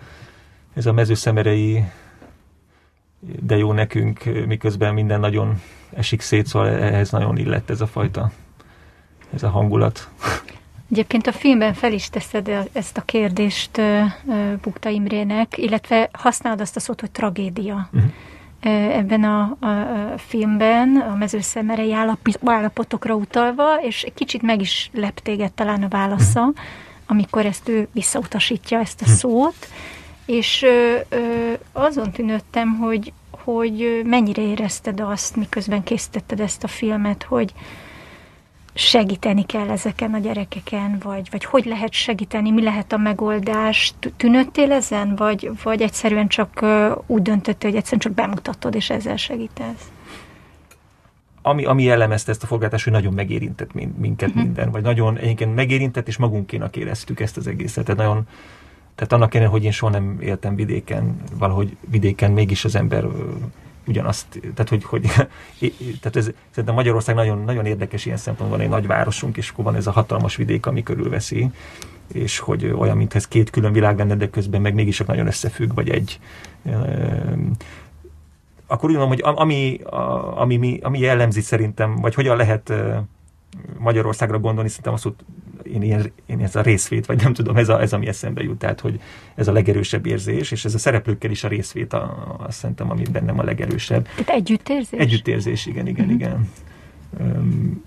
ez 0.74 0.86
a 0.86 0.92
mezőszemerei 0.92 1.84
de 3.20 3.56
jó 3.56 3.72
nekünk, 3.72 4.46
miközben 4.46 4.94
minden 4.94 5.20
nagyon 5.20 5.60
esik 5.94 6.20
szét, 6.20 6.46
szóval 6.46 6.68
ehhez 6.68 7.10
nagyon 7.10 7.36
illett 7.36 7.70
ez 7.70 7.80
a 7.80 7.86
fajta, 7.86 8.30
ez 9.34 9.42
a 9.42 9.48
hangulat. 9.48 10.08
Egyébként 10.90 11.26
a 11.26 11.32
filmben 11.32 11.74
fel 11.74 11.92
is 11.92 12.08
teszed 12.10 12.68
ezt 12.72 12.96
a 12.96 13.02
kérdést 13.02 13.80
Bukta 14.62 14.88
Imrének, 14.88 15.58
illetve 15.58 16.08
használod 16.12 16.60
azt 16.60 16.76
a 16.76 16.80
szót, 16.80 17.00
hogy 17.00 17.10
tragédia. 17.10 17.88
Uh-huh. 17.92 18.10
Ebben 18.96 19.24
a, 19.24 19.56
a, 19.60 19.66
a 19.66 20.18
filmben 20.18 20.96
a 20.96 21.14
mezőszemerei 21.14 21.94
állapotokra 22.44 23.14
utalva, 23.14 23.74
és 23.82 24.02
egy 24.02 24.14
kicsit 24.14 24.42
meg 24.42 24.60
is 24.60 24.90
lep 24.92 25.20
téged 25.20 25.52
talán 25.52 25.82
a 25.82 25.88
válasza, 25.88 26.40
uh-huh. 26.40 26.56
amikor 27.06 27.46
ezt 27.46 27.68
ő 27.68 27.88
visszautasítja 27.92 28.78
ezt 28.78 29.00
a 29.00 29.04
uh-huh. 29.04 29.18
szót, 29.18 29.68
és 30.26 30.62
ö, 30.62 30.96
ö, 31.08 31.52
azon 31.72 32.10
tűnöttem, 32.10 32.76
hogy, 32.76 33.12
hogy 33.44 34.02
mennyire 34.04 34.42
érezted 34.42 35.00
azt, 35.00 35.36
miközben 35.36 35.82
készítetted 35.82 36.40
ezt 36.40 36.64
a 36.64 36.68
filmet, 36.68 37.22
hogy, 37.22 37.52
segíteni 38.78 39.46
kell 39.46 39.70
ezeken 39.70 40.14
a 40.14 40.18
gyerekeken, 40.18 40.98
vagy, 41.02 41.28
vagy 41.30 41.44
hogy 41.44 41.64
lehet 41.64 41.92
segíteni, 41.92 42.50
mi 42.50 42.62
lehet 42.62 42.92
a 42.92 42.96
megoldás? 42.96 43.94
Tűnöttél 44.16 44.72
ezen, 44.72 45.16
vagy, 45.16 45.50
vagy 45.62 45.82
egyszerűen 45.82 46.28
csak 46.28 46.64
úgy 47.06 47.22
döntöttél, 47.22 47.70
hogy 47.70 47.78
egyszerűen 47.78 48.00
csak 48.00 48.12
bemutatod, 48.12 48.74
és 48.74 48.90
ezzel 48.90 49.16
segítesz? 49.16 49.90
Ami, 51.42 51.64
ami 51.64 51.82
jellemezte 51.82 52.30
ezt 52.30 52.42
a 52.42 52.46
forgatást, 52.46 52.84
hogy 52.84 52.92
nagyon 52.92 53.12
megérintett 53.12 53.72
minket 53.98 54.28
uh-huh. 54.28 54.44
minden, 54.44 54.70
vagy 54.70 54.82
nagyon 54.82 55.16
egyébként 55.16 55.54
megérintett, 55.54 56.08
és 56.08 56.16
magunkénak 56.16 56.76
éreztük 56.76 57.20
ezt 57.20 57.36
az 57.36 57.46
egészet. 57.46 57.84
Tehát 57.84 58.00
nagyon, 58.00 58.28
tehát 58.98 59.12
annak 59.12 59.34
ellenére, 59.34 59.52
hogy 59.52 59.64
én 59.64 59.70
soha 59.70 59.92
nem 59.92 60.18
éltem 60.20 60.54
vidéken, 60.54 61.16
valahogy 61.38 61.76
vidéken 61.90 62.30
mégis 62.30 62.64
az 62.64 62.74
ember 62.74 63.04
ugyanazt, 63.86 64.26
tehát 64.40 64.68
hogy, 64.68 64.84
hogy 64.84 65.02
tehát 66.00 66.16
ez, 66.16 66.30
szerintem 66.50 66.74
Magyarország 66.74 67.14
nagyon, 67.14 67.44
nagyon 67.44 67.66
érdekes 67.66 68.06
ilyen 68.06 68.16
szempontból, 68.16 68.58
van 68.58 68.66
egy 68.66 68.72
nagy 68.72 68.86
városunk, 68.86 69.36
és 69.36 69.50
akkor 69.50 69.64
van 69.64 69.74
ez 69.74 69.86
a 69.86 69.90
hatalmas 69.90 70.36
vidék, 70.36 70.66
ami 70.66 70.82
körülveszi, 70.82 71.50
és 72.12 72.38
hogy 72.38 72.74
olyan, 72.78 72.96
mintha 72.96 73.18
ez 73.18 73.28
két 73.28 73.50
külön 73.50 73.72
világ 73.72 73.98
lenne, 73.98 74.14
de 74.14 74.30
közben 74.30 74.60
meg 74.60 74.74
mégis 74.74 74.96
csak 74.96 75.06
nagyon 75.06 75.26
összefügg, 75.26 75.74
vagy 75.74 75.90
egy. 75.90 76.20
Akkor 78.66 78.90
úgy 78.90 78.96
mondom, 78.96 79.16
hogy 79.18 79.36
ami, 79.36 79.80
ami, 80.34 80.78
ami 80.82 80.98
jellemzi 80.98 81.40
szerintem, 81.40 81.96
vagy 81.96 82.14
hogyan 82.14 82.36
lehet 82.36 82.72
Magyarországra 83.78 84.38
gondolni, 84.38 84.68
szerintem 84.68 84.92
azt, 84.92 85.08
én, 85.62 85.82
én, 85.82 86.12
én 86.26 86.40
ez 86.40 86.56
a 86.56 86.60
részvét, 86.60 87.06
vagy 87.06 87.22
nem 87.22 87.32
tudom, 87.32 87.56
ez, 87.56 87.68
a, 87.68 87.80
ez 87.80 87.92
ami 87.92 88.06
eszembe 88.06 88.42
jut, 88.42 88.58
tehát 88.58 88.80
hogy 88.80 89.00
ez 89.34 89.48
a 89.48 89.52
legerősebb 89.52 90.06
érzés, 90.06 90.50
és 90.50 90.64
ez 90.64 90.74
a 90.74 90.78
szereplőkkel 90.78 91.30
is 91.30 91.44
a 91.44 91.48
részvét, 91.48 91.92
a, 91.92 92.36
azt 92.38 92.58
szerintem, 92.58 92.90
ami 92.90 93.02
bennem 93.12 93.38
a 93.38 93.42
legerősebb. 93.42 94.08
Tehát 94.08 94.28
együttérzés? 94.28 95.00
Együttérzés, 95.00 95.66
igen, 95.66 95.86
igen, 95.86 96.06
mm-hmm. 96.06 96.14
igen. 96.14 96.48
Um, 97.20 97.84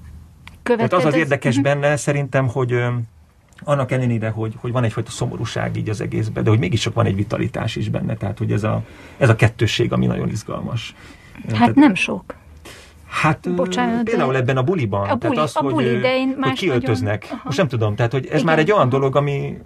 tehát 0.64 0.94
az 0.94 1.06
az 1.06 1.16
érdekes 1.16 1.56
az... 1.56 1.64
benne 1.64 1.96
szerintem, 1.96 2.48
hogy 2.48 2.74
um, 2.74 3.08
annak 3.64 3.92
ellenére, 3.92 4.30
hogy, 4.30 4.54
hogy 4.58 4.72
van 4.72 4.84
egyfajta 4.84 5.12
szomorúság 5.12 5.78
így 5.78 5.90
az 5.90 6.02
egészben, 6.02 6.44
de 6.44 6.50
hogy 6.50 6.60
mégis 6.60 6.82
csak 6.82 6.94
van 6.94 7.06
egy 7.06 7.16
vitalitás 7.16 7.76
is 7.76 7.90
benne, 7.90 8.16
tehát 8.16 8.38
hogy 8.38 8.52
ez 8.52 8.64
a, 8.64 8.84
ez 9.18 9.30
a 9.30 9.36
kettősség, 9.36 9.94
ami 9.94 10.06
nagyon 10.06 10.30
izgalmas. 10.30 10.96
Hát 11.34 11.52
tehát, 11.52 11.76
nem 11.76 11.96
sok. 11.96 12.36
Hát 13.12 13.56
Bocsánat, 13.56 14.04
például 14.04 14.32
de... 14.32 14.38
ebben 14.38 14.58
a 14.58 14.64
buliban. 14.64 15.10
A 15.10 15.16
buli, 15.16 15.34
tehát 15.34 15.38
az, 15.38 15.56
a 15.56 15.62
buli, 15.62 15.90
hogy, 15.90 16.02
de 16.02 16.16
én 16.16 16.38
hogy 16.42 16.54
kiöltöznek. 16.54 17.22
Nagyon... 17.22 17.42
Most 17.44 17.58
nem 17.58 17.68
tudom, 17.68 17.96
tehát 17.96 18.12
hogy 18.12 18.26
ez 18.26 18.32
Igen. 18.32 18.46
már 18.46 18.60
egy 18.60 18.72
olyan 18.72 18.90
dolog, 18.90 19.16
ami... 19.16 19.58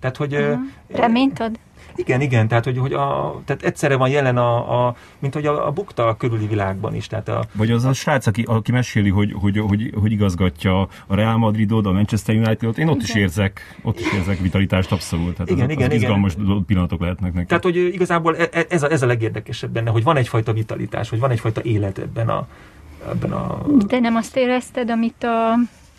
Tehát, 0.00 0.16
hogy... 0.16 0.34
Uh-huh. 0.34 0.58
Reményt 0.88 1.40
ad? 1.40 1.58
Igen, 1.96 2.20
igen, 2.20 2.48
tehát 2.48 2.64
hogy, 2.64 2.78
hogy 2.78 2.92
a, 2.92 3.40
tehát 3.44 3.62
egyszerre 3.62 3.96
van 3.96 4.08
jelen 4.08 4.36
a, 4.36 4.86
a 4.86 4.96
mint 5.18 5.34
hogy 5.34 5.46
a, 5.46 5.66
a 5.66 5.70
bukta 5.70 6.16
körüli 6.18 6.46
világban 6.46 6.94
is. 6.94 7.06
Tehát 7.06 7.28
a, 7.28 7.44
Vagy 7.52 7.70
az 7.70 7.84
a 7.84 7.92
srác, 7.92 8.26
aki, 8.26 8.42
aki 8.46 8.72
meséli, 8.72 9.10
hogy, 9.10 9.32
hogy, 9.40 9.58
hogy, 9.58 9.92
hogy 10.00 10.12
igazgatja 10.12 10.80
a 11.06 11.14
Real 11.14 11.36
Madridot, 11.36 11.86
a 11.86 11.92
Manchester 11.92 12.34
United-ot, 12.34 12.78
én 12.78 12.88
ott 12.88 12.94
igen. 12.94 13.06
is 13.08 13.14
érzek, 13.14 13.78
ott 13.82 14.00
is 14.00 14.12
érzek 14.12 14.38
vitalitást 14.38 14.92
abszolút. 14.92 15.32
Tehát 15.34 15.50
igen, 15.50 15.64
az, 15.64 15.70
igen, 15.70 15.90
az 15.90 15.94
izgalmas 15.94 16.34
igen. 16.34 16.64
pillanatok 16.66 17.00
lehetnek 17.00 17.32
neki. 17.32 17.46
Tehát, 17.46 17.62
hogy 17.62 17.76
igazából 17.76 18.36
e, 18.36 18.48
e, 18.52 18.64
ez 18.68 18.82
a, 18.82 18.90
ez 18.90 19.02
a 19.02 19.06
legérdekesebb 19.06 19.70
benne, 19.70 19.90
hogy 19.90 20.02
van 20.02 20.16
egyfajta 20.16 20.52
vitalitás, 20.52 21.08
hogy 21.08 21.18
van 21.18 21.30
egyfajta 21.30 21.62
élet 21.62 21.98
ebben 21.98 22.28
a, 22.28 22.46
ebben 23.08 23.32
a... 23.32 23.62
De 23.86 23.98
nem 23.98 24.16
azt 24.16 24.36
érezted, 24.36 24.90
amit 24.90 25.24
a 25.24 25.54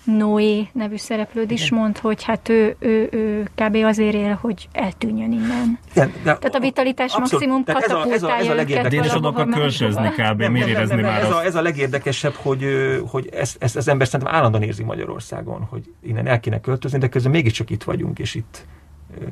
Noé 0.06 0.68
nevű 0.72 0.98
szereplőd 0.98 1.52
is 1.52 1.72
mond, 1.72 1.98
hogy 1.98 2.24
hát 2.24 2.50
ő, 2.50 2.76
ő, 2.80 3.08
ő 3.12 3.50
kb. 3.56 3.76
azért 3.76 4.14
él, 4.14 4.38
hogy 4.42 4.68
eltűnjön 4.72 5.32
innen. 5.32 5.80
Igen, 5.92 6.12
de 6.12 6.38
Tehát 6.38 6.56
a 6.56 6.60
vitalitás 6.60 7.14
abszolút, 7.14 7.32
maximum 7.32 7.64
katapultálja 7.64 8.14
ez 8.14 8.24
a, 8.24 8.32
ez 8.32 8.48
a, 8.48 8.78
ez 8.78 8.86
a 8.86 8.96
Én 8.96 9.04
is 9.04 9.16
oda 9.16 9.28
akar 9.28 9.50
költözni 9.50 10.10
kb. 10.10 10.44
Miért 10.44 10.68
érezni 10.68 11.02
már 11.02 11.22
ez 11.22 11.32
a, 11.32 11.44
ez 11.44 11.56
a 11.56 11.62
legérdekesebb, 11.62 12.34
hogy, 12.34 12.66
hogy 13.08 13.30
ezt, 13.34 13.64
ezt 13.64 13.76
az 13.76 13.88
ember 13.88 14.08
szerintem 14.08 14.36
állandóan 14.36 14.64
érzi 14.64 14.84
Magyarországon, 14.84 15.68
hogy 15.70 15.84
innen 16.04 16.28
el 16.28 16.40
kéne 16.40 16.60
költözni, 16.60 16.98
de 16.98 17.10
közben 17.10 17.32
mégiscsak 17.32 17.70
itt 17.70 17.84
vagyunk, 17.84 18.20
és 18.20 18.36
itt 18.36 18.66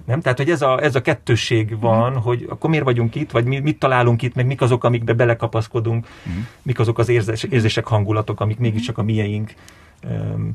nem? 0.06 0.22
Tehát, 0.22 0.38
hogy 0.38 0.50
ez 0.50 0.62
a, 0.62 0.84
ez 0.84 0.96
a 0.96 1.02
kettősség 1.02 1.80
van, 1.80 2.12
mm. 2.12 2.16
hogy 2.16 2.46
akkor 2.50 2.70
miért 2.70 2.86
vagyunk 2.86 3.16
itt, 3.16 3.32
vagy 3.32 3.46
mi, 3.46 3.60
mit 3.60 3.80
találunk 3.80 4.22
itt, 4.22 4.36
meg 4.36 4.46
mik 4.46 4.62
azok, 4.62 4.84
amikbe 4.84 5.14
belekapaszkodunk, 5.14 6.08
mm. 6.30 6.42
mik 6.62 6.80
azok 6.80 6.98
az 6.98 7.10
érzés, 7.10 7.44
érzések, 7.44 7.88
hangulatok, 7.88 8.40
amik 8.40 8.58
mégiscsak 8.58 8.98
a 8.98 9.04
mieink. 9.04 9.54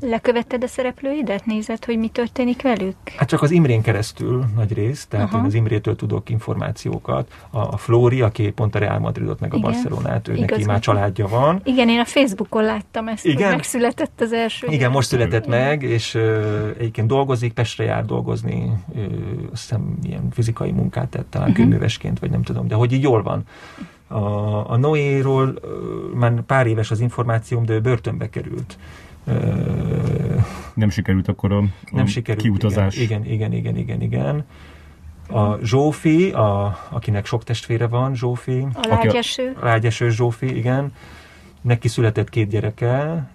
Lekövetted 0.01 0.63
a 0.63 0.67
szereplőidet? 0.67 1.45
Nézed, 1.45 1.85
hogy 1.85 1.97
mi 1.97 2.07
történik 2.07 2.61
velük? 2.61 2.95
Hát 3.15 3.27
csak 3.27 3.41
az 3.41 3.51
Imrén 3.51 3.81
keresztül 3.81 4.45
nagy 4.55 4.73
rész, 4.73 5.05
tehát 5.05 5.27
Aha. 5.27 5.37
én 5.37 5.43
az 5.43 5.53
Imrétől 5.53 5.95
tudok 5.95 6.29
információkat. 6.29 7.31
A, 7.49 7.59
a 7.59 7.77
Flóri, 7.77 8.21
aki 8.21 8.51
pont 8.51 8.75
a 8.75 8.79
Real 8.79 8.99
Madridot 8.99 9.39
meg 9.39 9.53
a 9.53 9.57
Igen. 9.57 9.71
Barcelonát, 9.71 10.27
ő 10.27 10.39
neki 10.39 10.65
már 10.65 10.79
családja 10.79 11.27
van. 11.27 11.61
Igen, 11.63 11.89
én 11.89 11.99
a 11.99 12.05
Facebookon 12.05 12.63
láttam 12.63 13.07
ezt, 13.07 13.25
Igen? 13.25 13.47
hogy 13.47 13.55
megszületett 13.55 14.21
az 14.21 14.33
első. 14.33 14.67
Igen, 14.69 14.91
most 14.91 15.07
született 15.07 15.45
Igen. 15.45 15.59
meg, 15.59 15.83
és 15.83 16.15
uh, 16.15 16.75
egyébként 16.77 17.07
dolgozik, 17.07 17.53
Pestre 17.53 17.83
jár 17.83 18.05
dolgozni, 18.05 18.71
uh, 18.87 19.03
azt 19.51 19.61
hiszem 19.61 19.97
ilyen 20.03 20.29
fizikai 20.31 20.71
munkát 20.71 21.07
tett, 21.07 21.29
talán 21.29 21.49
uh-huh. 21.49 21.65
kőművesként, 21.65 22.19
vagy 22.19 22.29
nem 22.29 22.43
tudom, 22.43 22.67
de 22.67 22.75
hogy 22.75 22.91
így 22.91 23.03
jól 23.03 23.23
van. 23.23 23.43
A, 24.07 24.71
a 24.71 24.77
Noéról 24.77 25.59
már 26.13 26.41
pár 26.41 26.67
éves 26.67 26.91
az 26.91 26.99
információm, 26.99 27.65
de 27.65 27.73
ő 27.73 27.79
börtönbe 27.79 28.29
került 28.29 28.77
nem 30.73 30.89
sikerült 30.89 31.27
akkor 31.27 31.51
a, 31.51 31.57
a 31.57 31.65
nem 31.91 32.05
sikerült, 32.05 32.43
kiutazás. 32.43 32.97
Igen, 32.97 33.25
igen, 33.25 33.53
igen, 33.53 33.77
igen, 33.77 34.01
igen. 34.01 34.45
A 35.27 35.57
Zsófi, 35.63 36.31
a, 36.31 36.77
akinek 36.89 37.25
sok 37.25 37.43
testvére 37.43 37.87
van, 37.87 38.15
Zsófi. 38.15 38.67
A 38.73 38.87
lágyeső. 38.87 39.55
A 39.61 39.65
lágyeső 39.65 40.09
Zsófi, 40.09 40.57
igen. 40.57 40.93
Neki 41.61 41.87
született 41.87 42.29
két 42.29 42.49
gyereke, 42.49 43.27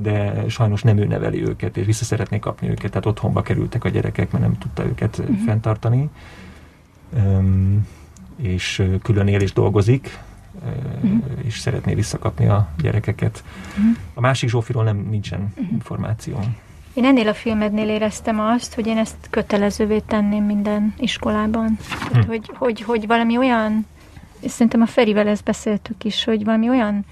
de 0.00 0.44
sajnos 0.48 0.82
nem 0.82 0.98
ő 0.98 1.04
neveli 1.04 1.42
őket, 1.42 1.76
és 1.76 1.86
vissza 1.86 2.04
szeretné 2.04 2.38
kapni 2.38 2.68
őket, 2.68 2.90
tehát 2.90 3.06
otthonba 3.06 3.42
kerültek 3.42 3.84
a 3.84 3.88
gyerekek, 3.88 4.30
mert 4.30 4.44
nem 4.44 4.58
tudta 4.58 4.84
őket 4.84 5.18
uh-huh. 5.18 5.36
fenntartani. 5.46 6.08
És 8.36 8.82
külön 9.02 9.26
él 9.26 9.40
és 9.40 9.52
dolgozik, 9.52 10.18
uh-huh. 11.02 11.22
és 11.44 11.58
szeretné 11.58 11.94
visszakapni 11.94 12.46
a 12.46 12.68
gyerekeket. 12.82 13.44
Uh-huh. 13.70 13.96
A 14.14 14.20
másik 14.20 14.48
Zsófiról 14.48 14.84
nem 14.84 15.06
nincsen 15.10 15.52
uh-huh. 15.56 15.72
információ. 15.72 16.38
Én 16.94 17.04
ennél 17.04 17.28
a 17.28 17.34
filmednél 17.34 17.88
éreztem 17.88 18.40
azt, 18.40 18.74
hogy 18.74 18.86
én 18.86 18.98
ezt 18.98 19.16
kötelezővé 19.30 19.98
tenném 19.98 20.44
minden 20.44 20.94
iskolában. 20.98 21.78
Tehát, 21.88 22.24
hm. 22.24 22.30
hogy, 22.30 22.50
hogy, 22.54 22.82
hogy 22.82 23.06
valami 23.06 23.36
olyan, 23.38 23.86
és 24.40 24.50
szerintem 24.50 24.80
a 24.80 24.86
Ferivel 24.86 25.28
ezt 25.28 25.44
beszéltük 25.44 26.04
is, 26.04 26.24
hogy 26.24 26.44
valami 26.44 26.68
olyan 26.68 27.04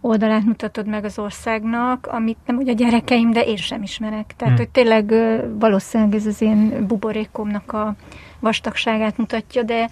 oldalát 0.00 0.44
mutatod 0.44 0.86
meg 0.86 1.04
az 1.04 1.18
országnak, 1.18 2.06
amit 2.06 2.36
nem 2.46 2.56
úgy 2.56 2.68
a 2.68 2.72
gyerekeim, 2.72 3.32
de 3.32 3.40
én 3.40 3.56
sem 3.56 3.82
ismerek. 3.82 4.34
Tehát, 4.36 4.54
hm. 4.54 4.60
hogy 4.60 4.68
tényleg 4.68 5.14
valószínűleg 5.58 6.14
ez 6.14 6.26
az 6.26 6.42
én 6.42 6.86
buborékomnak 6.86 7.72
a 7.72 7.94
vastagságát 8.38 9.16
mutatja, 9.16 9.62
de 9.62 9.90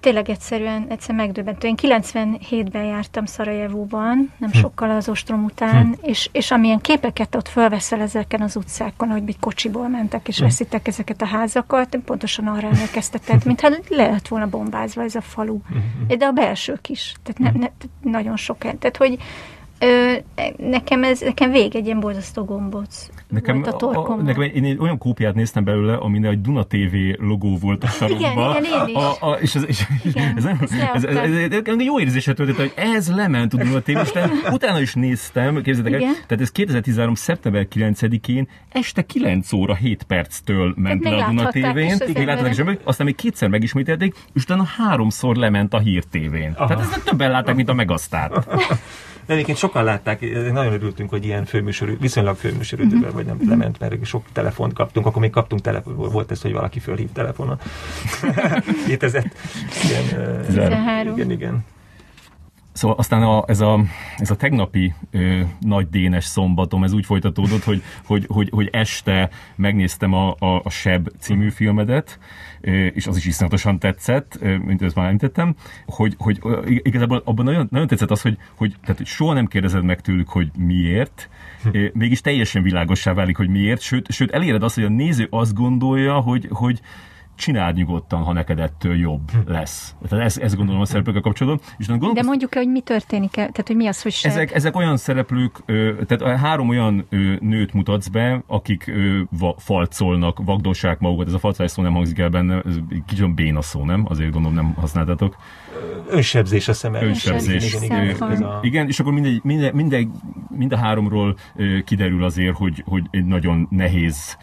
tényleg 0.00 0.28
egyszerűen, 0.28 0.86
egyszer 0.88 1.14
megdöbbentő. 1.14 1.68
Én 1.68 1.74
97-ben 1.82 2.84
jártam 2.84 3.26
Szarajevóban, 3.26 4.32
nem 4.38 4.50
hm. 4.50 4.58
sokkal 4.58 4.90
az 4.90 5.08
ostrom 5.08 5.44
után, 5.44 5.86
hm. 5.86 6.08
és, 6.08 6.28
és 6.32 6.50
amilyen 6.50 6.80
képeket 6.80 7.34
ott 7.34 7.48
felveszel 7.48 8.00
ezeken 8.00 8.40
az 8.40 8.56
utcákon, 8.56 9.08
hogy 9.08 9.22
egy 9.26 9.38
kocsiból 9.40 9.88
mentek 9.88 10.28
és 10.28 10.38
hm. 10.38 10.44
veszitek 10.44 10.88
ezeket 10.88 11.22
a 11.22 11.26
házakat, 11.26 11.98
pontosan 12.04 12.46
arra 12.46 12.68
emlékeztetett, 12.68 13.44
mintha 13.50 13.68
le 13.88 14.06
lett 14.06 14.28
volna 14.28 14.48
bombázva 14.48 15.02
ez 15.02 15.14
a 15.14 15.20
falu. 15.20 15.58
Hm. 15.68 16.16
De 16.16 16.26
a 16.26 16.32
belsők 16.32 16.88
is. 16.88 17.14
Tehát 17.22 17.54
ne, 17.54 17.60
ne, 17.60 17.70
nagyon 18.10 18.36
sok. 18.36 18.58
Tehát, 18.58 18.96
hogy 18.96 19.18
Ö, 19.82 20.12
nekem 20.56 21.04
ez, 21.04 21.20
nekem 21.20 21.50
vég 21.50 21.76
egy 21.76 21.84
ilyen 21.84 22.00
borzasztó 22.00 22.44
gombóc 22.44 23.08
nekem, 23.30 23.62
volt 23.62 23.82
a 23.82 24.14
nekem 24.22 24.42
én 24.42 24.64
egy 24.64 24.78
olyan 24.78 24.98
kópiát 24.98 25.34
néztem 25.34 25.64
belőle, 25.64 25.94
amin 25.94 26.26
egy 26.26 26.40
Duna 26.40 26.64
TV 26.64 26.94
logó 27.18 27.56
volt 27.56 27.84
a 27.84 27.86
sarokban. 27.86 28.56
igen, 28.56 28.64
igen, 28.64 28.88
én 28.88 28.96
is. 28.96 29.02
A, 29.02 29.30
a, 29.30 29.32
és 29.32 29.54
ez, 29.54 29.64
és, 29.66 29.86
igen, 30.04 30.36
ez, 30.36 30.44
ez, 30.44 30.56
ez, 30.94 31.04
ez, 31.04 31.16
ez, 31.16 31.62
ez, 31.64 31.82
jó 31.84 32.00
érzéset 32.00 32.36
töltött, 32.36 32.56
hogy 32.56 32.72
ez 32.76 33.14
lement 33.14 33.54
a 33.54 33.56
Duna 33.56 33.80
TV, 33.80 33.88
és 33.88 34.10
utána 34.50 34.80
is 34.80 34.94
néztem, 34.94 35.62
képzeljétek 35.62 36.02
el, 36.02 36.12
tehát 36.26 36.40
ez 36.40 36.50
2013. 36.50 37.14
szeptember 37.14 37.66
9-én 37.74 38.48
este 38.68 39.02
9 39.02 39.52
óra 39.52 39.74
7 39.74 40.02
perctől 40.02 40.74
ment 40.76 41.04
le 41.04 41.24
a 41.24 41.28
Duna 41.28 41.48
TV-n, 41.48 42.78
aztán 42.84 43.06
még 43.06 43.14
kétszer 43.14 43.48
megismételték, 43.48 44.14
és 44.32 44.42
utána 44.42 44.64
háromszor 44.64 45.36
lement 45.36 45.74
a 45.74 45.78
Hír 45.78 46.04
TV-n. 46.04 46.54
Tehát 46.54 46.80
ezt 46.80 47.04
többen 47.04 47.30
látták, 47.30 47.54
mint 47.54 47.68
a 47.68 47.74
Megasztárt. 47.74 48.46
De 49.26 49.32
egyébként 49.32 49.58
sokan 49.58 49.84
látták, 49.84 50.20
nagyon 50.52 50.72
örültünk, 50.72 51.10
hogy 51.10 51.24
ilyen 51.24 51.44
főműsorú, 51.44 51.96
viszonylag 52.00 52.36
főműsorú 52.36 52.84
uh-huh. 52.84 53.12
vagy 53.12 53.26
nem 53.26 53.38
lement, 53.48 53.78
mert 53.78 54.04
sok 54.04 54.24
telefont 54.32 54.72
kaptunk, 54.72 55.06
akkor 55.06 55.20
még 55.20 55.30
kaptunk 55.30 55.60
telefon, 55.60 55.96
volt 55.96 56.30
ez, 56.30 56.42
hogy 56.42 56.52
valaki 56.52 56.78
fölhív 56.78 57.08
telefonon. 57.12 57.58
2000, 58.86 59.32
igen, 59.84 60.42
13. 60.46 61.12
Igen, 61.16 61.30
igen. 61.30 61.64
Szóval 62.72 62.96
aztán 62.98 63.22
a, 63.22 63.44
ez, 63.46 63.60
a, 63.60 63.80
ez 64.16 64.30
a 64.30 64.36
tegnapi 64.36 64.94
ö, 65.10 65.40
nagy 65.60 65.88
dénes 65.88 66.24
szombatom, 66.24 66.84
ez 66.84 66.92
úgy 66.92 67.06
folytatódott, 67.06 67.64
hogy, 67.64 67.82
hogy, 68.04 68.24
hogy, 68.28 68.48
hogy 68.52 68.68
este 68.72 69.30
megnéztem 69.56 70.12
a, 70.12 70.34
a, 70.38 70.60
a 70.64 70.70
Seb 70.70 71.08
című 71.18 71.50
filmedet, 71.50 72.18
ö, 72.18 72.24
és 72.94 73.06
az 73.06 73.16
is 73.16 73.24
iszonyatosan 73.24 73.78
tetszett, 73.78 74.38
mint 74.64 74.82
ezt 74.82 74.94
már 74.94 75.06
említettem, 75.06 75.54
hogy, 75.86 76.14
hogy 76.18 76.40
igazából 76.66 77.22
abban 77.24 77.44
nagyon, 77.44 77.68
nagyon 77.70 77.86
tetszett 77.86 78.10
az, 78.10 78.20
hogy, 78.22 78.38
hogy, 78.54 78.74
tehát, 78.80 78.96
hogy 78.96 79.06
soha 79.06 79.32
nem 79.32 79.46
kérdezed 79.46 79.84
meg 79.84 80.00
tőlük, 80.00 80.28
hogy 80.28 80.50
miért, 80.58 81.28
hm. 81.62 81.78
mégis 81.92 82.20
teljesen 82.20 82.62
világossá 82.62 83.12
válik, 83.12 83.36
hogy 83.36 83.48
miért, 83.48 83.80
sőt, 83.80 84.12
sőt 84.12 84.30
eléred 84.30 84.62
azt, 84.62 84.74
hogy 84.74 84.84
a 84.84 84.88
néző 84.88 85.26
azt 85.30 85.54
gondolja, 85.54 86.20
hogy, 86.20 86.48
hogy 86.50 86.80
csináld 87.40 87.76
nyugodtan, 87.76 88.22
ha 88.22 88.32
neked 88.32 88.58
ettől 88.58 88.96
jobb 88.96 89.30
hm. 89.30 89.52
lesz. 89.52 89.94
Tehát 90.08 90.24
ezt, 90.24 90.38
ezt 90.38 90.56
gondolom 90.56 90.80
a 90.80 90.84
szereplőkkel 90.84 91.22
kapcsolatban. 91.22 91.66
És 91.78 91.86
gondolom, 91.86 92.14
De 92.14 92.22
mondjuk 92.22 92.54
hogy 92.54 92.68
mi 92.68 92.80
történik 92.80 93.36
-e? 93.36 93.40
Tehát, 93.40 93.66
hogy 93.66 93.76
mi 93.76 93.86
az, 93.86 94.02
hogy 94.02 94.12
se... 94.12 94.28
ezek, 94.28 94.54
ezek 94.54 94.76
olyan 94.76 94.96
szereplők, 94.96 95.64
tehát 96.06 96.38
három 96.38 96.68
olyan 96.68 97.06
nőt 97.40 97.72
mutatsz 97.72 98.08
be, 98.08 98.42
akik 98.46 98.92
falcolnak, 99.56 100.38
vagdossák 100.44 100.98
magukat. 100.98 101.26
Ez 101.26 101.32
a 101.32 101.38
falcolás 101.38 101.70
szó 101.70 101.82
nem 101.82 101.92
hangzik 101.92 102.18
el 102.18 102.28
benne, 102.28 102.62
ez 102.66 102.74
kicsit 103.06 103.34
béna 103.34 103.62
szó, 103.62 103.84
nem? 103.84 104.04
Azért 104.08 104.30
gondolom 104.30 104.56
nem 104.56 104.74
használtatok. 104.74 105.36
Önsebzés 106.08 106.68
a 106.68 106.72
szem 106.72 106.94
Önsebzés. 106.94 107.74
Igen, 107.74 107.82
igen, 107.82 108.32
igen, 108.32 108.58
igen, 108.62 108.86
és 108.86 109.00
akkor 109.00 109.12
mindegy, 109.12 109.40
mindegy, 109.42 109.72
mindegy, 109.72 110.08
mind 110.56 110.72
a 110.72 110.76
háromról 110.76 111.36
kiderül 111.84 112.24
azért, 112.24 112.56
hogy, 112.56 112.82
hogy 112.86 113.04
egy 113.10 113.24
nagyon 113.24 113.66
nehéz 113.70 114.36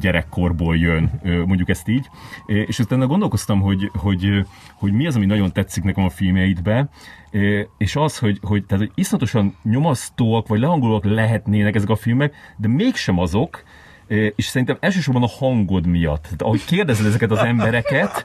gyerekkorból 0.00 0.76
jön, 0.76 1.20
mondjuk 1.46 1.68
ezt 1.68 1.88
így. 1.88 2.06
És 2.46 2.78
utána 2.78 3.06
gondolkoztam, 3.06 3.60
hogy, 3.60 3.90
hogy, 3.92 4.46
hogy 4.74 4.92
mi 4.92 5.06
az, 5.06 5.16
ami 5.16 5.26
nagyon 5.26 5.52
tetszik 5.52 5.82
nekem 5.84 6.04
a 6.04 6.10
filmjeidbe, 6.10 6.88
és 7.78 7.96
az, 7.96 8.18
hogy, 8.18 8.38
hogy, 8.42 8.64
tehát, 8.64 8.84
hogy 8.84 8.92
iszonyatosan 8.94 9.56
nyomasztóak, 9.62 10.48
vagy 10.48 10.60
lehangolóak 10.60 11.04
lehetnének 11.04 11.74
ezek 11.74 11.88
a 11.88 11.96
filmek, 11.96 12.34
de 12.56 12.68
mégsem 12.68 13.18
azok, 13.18 13.62
és 14.10 14.44
szerintem 14.44 14.76
elsősorban 14.80 15.22
a 15.22 15.28
hangod 15.28 15.86
miatt. 15.86 16.22
Tehát, 16.22 16.42
ahogy 16.42 16.64
kérdezed 16.64 17.06
ezeket 17.06 17.30
az 17.30 17.38
embereket, 17.38 18.24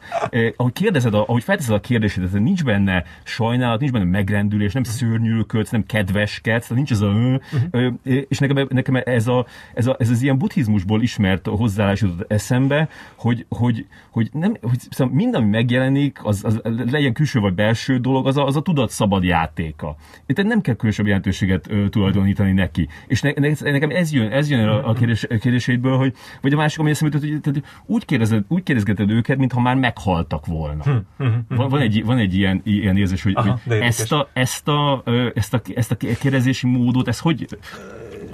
ahogy 0.55 0.73
kérdezed, 0.73 1.13
ahogy 1.13 1.43
felteszed 1.43 1.73
a 1.73 1.79
kérdésedet, 1.79 2.31
nincs 2.31 2.63
benne 2.63 3.03
sajnálat, 3.23 3.79
nincs 3.79 3.91
benne 3.91 4.05
megrendülés, 4.05 4.73
nem 4.73 4.83
szörnyűködsz, 4.83 5.69
nem 5.69 5.85
kedveskedsz, 5.85 6.67
tehát 6.67 6.75
nincs 6.75 6.91
ez 6.91 7.01
a... 7.01 7.07
Uh-huh. 7.07 7.93
És 8.29 8.37
nekem, 8.39 8.67
nekem 8.69 9.01
ez, 9.05 9.27
a, 9.27 9.45
ez, 9.73 9.87
a, 9.87 9.95
ez 9.99 10.09
az 10.09 10.21
ilyen 10.21 10.37
buddhizmusból 10.37 11.01
ismert 11.01 11.47
hozzáállás 11.47 12.01
jutott 12.01 12.31
eszembe, 12.31 12.89
hogy, 13.15 13.45
hogy, 13.49 13.85
hogy, 14.09 14.29
nem, 14.33 14.57
hogy 14.61 14.79
szóval 14.89 15.13
minden, 15.13 15.41
ami 15.41 15.49
megjelenik, 15.49 16.19
az, 16.23 16.43
az 16.43 16.61
legyen 16.91 17.13
külső 17.13 17.39
vagy 17.39 17.53
belső 17.53 17.97
dolog, 17.97 18.27
az 18.27 18.37
a, 18.37 18.45
az 18.45 18.55
a 18.55 18.61
tudat 18.61 18.89
szabad 18.89 19.23
játéka. 19.23 19.95
Tehát 20.25 20.51
nem 20.51 20.61
kell 20.61 20.75
különösebb 20.75 21.05
jelentőséget 21.05 21.69
tulajdonítani 21.89 22.51
neki. 22.51 22.87
És 23.07 23.21
ne, 23.21 23.31
ne, 23.35 23.49
nekem 23.59 23.89
ez 23.89 24.13
jön, 24.13 24.31
ez 24.31 24.49
jön 24.49 24.67
a, 24.67 24.89
a 24.89 24.93
kérdés, 24.93 25.27
beszédből, 25.75 25.97
hogy, 25.97 26.13
vagy 26.41 26.53
a 26.53 26.55
másik, 26.55 26.79
ami 26.79 26.89
eszembe 26.89 27.17
hogy 27.19 27.39
tehát 27.41 27.61
úgy, 27.85 28.05
kérdezed, 28.05 28.43
úgy 28.47 28.63
kérdezgeted 28.63 29.09
őket, 29.09 29.37
mintha 29.37 29.61
már 29.61 29.75
meghaltak 29.75 30.45
volna. 30.45 30.83
Hm, 30.83 30.91
hm, 31.17 31.23
hm, 31.49 31.55
van, 31.55 31.69
van, 31.69 31.81
egy, 31.81 32.05
van 32.05 32.17
egy 32.17 32.33
ilyen, 32.33 32.61
ilyen 32.63 32.97
érzés, 32.97 33.23
hogy, 33.23 33.33
Aha, 33.35 33.59
hogy 33.67 33.77
ezt, 33.77 34.11
a, 34.11 34.29
ezt, 34.33 34.67
a, 34.67 35.03
ezt, 35.33 35.53
a, 35.53 35.61
ezt 35.75 35.91
a 35.91 35.95
kérdezési 35.95 36.67
módot, 36.67 37.07
ez 37.07 37.19
hogy 37.19 37.47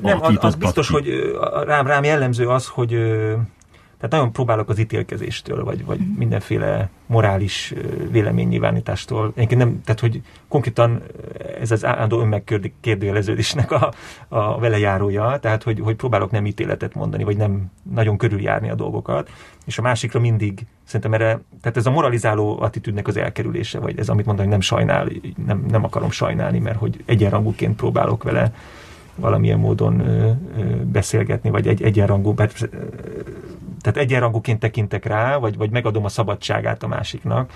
nem, 0.01 0.21
az, 0.21 0.37
az 0.39 0.55
biztos, 0.55 0.87
ki? 0.87 0.93
hogy 0.93 1.09
rám, 1.65 1.87
rám 1.87 2.03
jellemző 2.03 2.47
az, 2.47 2.67
hogy 2.67 2.97
tehát 4.01 4.15
nagyon 4.15 4.31
próbálok 4.31 4.69
az 4.69 4.79
ítélkezéstől, 4.79 5.63
vagy, 5.63 5.85
vagy 5.85 5.99
mindenféle 6.17 6.89
morális 7.05 7.73
véleménynyilvánítástól. 8.11 9.31
Egyébként 9.35 9.61
nem, 9.61 9.81
tehát 9.83 9.99
hogy 9.99 10.21
konkrétan 10.47 11.01
ez 11.59 11.71
az 11.71 11.85
állandó 11.85 12.19
önmegkérdőjeleződésnek 12.19 13.71
a, 13.71 13.93
a 14.27 14.59
velejárója, 14.59 15.37
tehát 15.41 15.63
hogy, 15.63 15.79
hogy 15.79 15.95
próbálok 15.95 16.31
nem 16.31 16.45
ítéletet 16.45 16.93
mondani, 16.93 17.23
vagy 17.23 17.37
nem 17.37 17.71
nagyon 17.93 18.17
körüljárni 18.17 18.69
a 18.69 18.75
dolgokat, 18.75 19.29
és 19.65 19.77
a 19.77 19.81
másikra 19.81 20.19
mindig 20.19 20.65
szerintem 20.83 21.13
erre, 21.13 21.41
tehát 21.61 21.77
ez 21.77 21.85
a 21.85 21.91
moralizáló 21.91 22.61
attitűdnek 22.61 23.07
az 23.07 23.17
elkerülése, 23.17 23.79
vagy 23.79 23.99
ez 23.99 24.09
amit 24.09 24.25
mondani, 24.25 24.47
hogy 24.47 24.57
nem 24.57 24.67
sajnál, 24.67 25.07
nem, 25.45 25.65
nem 25.69 25.83
akarom 25.83 26.11
sajnálni, 26.11 26.59
mert 26.59 26.77
hogy 26.77 27.03
egyenrangúként 27.05 27.75
próbálok 27.75 28.23
vele 28.23 28.51
valamilyen 29.21 29.59
módon 29.59 30.03
beszélgetni, 30.83 31.49
vagy 31.49 31.67
egy 31.67 31.81
egyenrangú, 31.81 32.33
tehát 32.33 33.97
egyenrangúként 33.97 34.59
tekintek 34.59 35.05
rá, 35.05 35.37
vagy, 35.37 35.57
vagy 35.57 35.69
megadom 35.69 36.05
a 36.05 36.09
szabadságát 36.09 36.83
a 36.83 36.87
másiknak. 36.87 37.51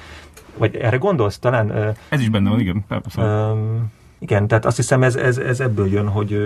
Vagy 0.58 0.76
erre 0.76 0.98
gondolsz 0.98 1.40
talán? 1.40 1.96
Ez 2.10 2.22
is 2.22 2.30
benne 2.30 2.50
van, 2.50 2.60
igen. 2.60 2.86
Um, 3.18 3.92
igen, 4.20 4.48
tehát 4.48 4.66
azt 4.66 4.76
hiszem 4.76 5.04
ez, 5.04 5.16
ez, 5.16 5.38
ez 5.38 5.60
ebből 5.60 5.88
jön, 5.88 6.08
hogy, 6.08 6.38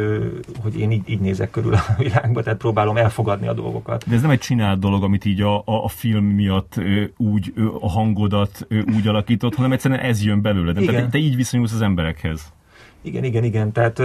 hogy 0.62 0.80
én 0.80 0.92
így, 0.92 1.10
így 1.10 1.20
nézek 1.20 1.50
körül 1.50 1.74
a 1.74 1.82
világba, 1.98 2.44
tehát 2.44 2.60
próbálom 2.60 2.98
elfogadni 2.98 3.48
a 3.48 3.54
dolgokat. 3.54 4.06
De 4.08 4.16
ez 4.16 4.22
nem 4.22 4.30
egy 4.30 4.40
csinált 4.40 4.80
dolog, 4.80 5.04
amit 5.04 5.26
így 5.26 5.42
a, 5.42 5.58
a, 5.58 5.64
a 5.66 5.88
film 5.88 6.26
miatt 6.26 6.82
úgy 7.18 7.54
a 7.80 7.90
hangodat 7.90 8.68
úgy 8.96 9.08
alakított, 9.08 9.56
hanem 9.56 9.72
egyszerűen 9.72 10.00
ez 10.00 10.24
jön 10.24 10.42
belőle. 10.42 10.72
De 10.72 10.82
te, 10.82 11.08
te 11.08 11.18
így 11.18 11.36
viszonyulsz 11.36 11.74
az 11.74 11.82
emberekhez. 11.82 12.54
Igen, 13.02 13.24
igen, 13.24 13.44
igen. 13.44 13.72
Tehát 13.72 14.02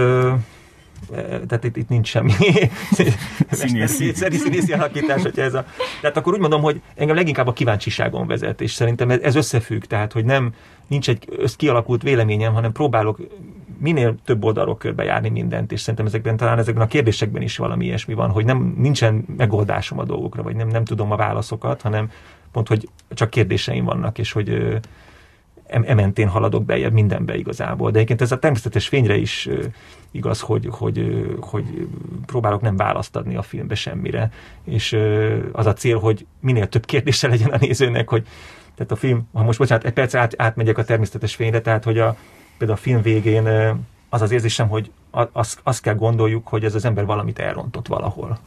tehát 1.47 1.63
itt, 1.63 1.77
itt 1.77 1.89
nincs 1.89 2.07
semmi 2.07 2.31
színészi. 3.51 4.13
színészi 4.13 4.73
alakítás, 4.73 5.21
hogyha 5.21 5.41
ez 5.41 5.53
a... 5.53 5.65
Tehát 6.01 6.17
akkor 6.17 6.33
úgy 6.33 6.39
mondom, 6.39 6.61
hogy 6.61 6.81
engem 6.95 7.15
leginkább 7.15 7.47
a 7.47 7.53
kíváncsiságon 7.53 8.27
vezet, 8.27 8.61
és 8.61 8.71
szerintem 8.71 9.09
ez, 9.09 9.19
ez 9.19 9.35
összefügg, 9.35 9.83
tehát 9.83 10.11
hogy 10.11 10.25
nem 10.25 10.53
nincs 10.87 11.09
egy 11.09 11.27
össz 11.37 11.55
kialakult 11.55 12.01
véleményem, 12.01 12.53
hanem 12.53 12.71
próbálok 12.71 13.19
minél 13.77 14.15
több 14.25 14.43
oldalról 14.43 14.77
körbejárni 14.77 15.29
mindent, 15.29 15.71
és 15.71 15.79
szerintem 15.79 16.05
ezekben 16.05 16.37
talán 16.37 16.57
ezekben 16.57 16.83
a 16.83 16.87
kérdésekben 16.87 17.41
is 17.41 17.57
valami 17.57 17.85
ilyesmi 17.85 18.13
van, 18.13 18.29
hogy 18.29 18.45
nem 18.45 18.75
nincsen 18.77 19.25
megoldásom 19.37 19.99
a 19.99 20.03
dolgokra, 20.03 20.43
vagy 20.43 20.55
nem, 20.55 20.67
nem 20.67 20.85
tudom 20.85 21.11
a 21.11 21.15
válaszokat, 21.15 21.81
hanem 21.81 22.11
pont, 22.51 22.67
hogy 22.67 22.89
csak 23.09 23.29
kérdéseim 23.29 23.85
vannak, 23.85 24.17
és 24.17 24.31
hogy 24.31 24.77
ementén 25.67 26.27
haladok 26.27 26.65
bejebb 26.65 26.93
mindenbe 26.93 27.35
igazából. 27.37 27.91
De 27.91 27.95
egyébként 27.95 28.21
ez 28.21 28.31
a 28.31 28.39
természetes 28.39 28.87
fényre 28.87 29.15
is 29.15 29.49
igaz, 30.15 30.39
hogy, 30.39 30.67
hogy, 30.71 31.25
hogy 31.39 31.87
próbálok 32.25 32.61
nem 32.61 32.75
választ 32.75 33.15
adni 33.15 33.35
a 33.35 33.41
filmbe 33.41 33.75
semmire. 33.75 34.31
És 34.63 34.97
az 35.51 35.65
a 35.65 35.73
cél, 35.73 35.99
hogy 35.99 36.25
minél 36.39 36.67
több 36.67 36.85
kérdése 36.85 37.27
legyen 37.27 37.49
a 37.49 37.57
nézőnek, 37.57 38.09
hogy 38.09 38.27
tehát 38.75 38.91
a 38.91 38.95
film, 38.95 39.27
ha 39.33 39.43
most 39.43 39.59
bocsánat, 39.59 39.85
egy 39.85 39.93
perc 39.93 40.15
át, 40.15 40.33
átmegyek 40.37 40.77
a 40.77 40.83
természetes 40.83 41.35
fényre, 41.35 41.61
tehát 41.61 41.83
hogy 41.83 41.99
a, 41.99 42.15
például 42.57 42.79
a 42.79 42.81
film 42.81 43.01
végén 43.01 43.47
az 44.09 44.21
az 44.21 44.31
érzésem, 44.31 44.67
hogy 44.67 44.91
azt, 45.31 45.59
azt 45.63 45.81
kell 45.81 45.95
gondoljuk, 45.95 46.47
hogy 46.47 46.63
ez 46.63 46.75
az 46.75 46.85
ember 46.85 47.05
valamit 47.05 47.39
elrontott 47.39 47.87
valahol. 47.87 48.39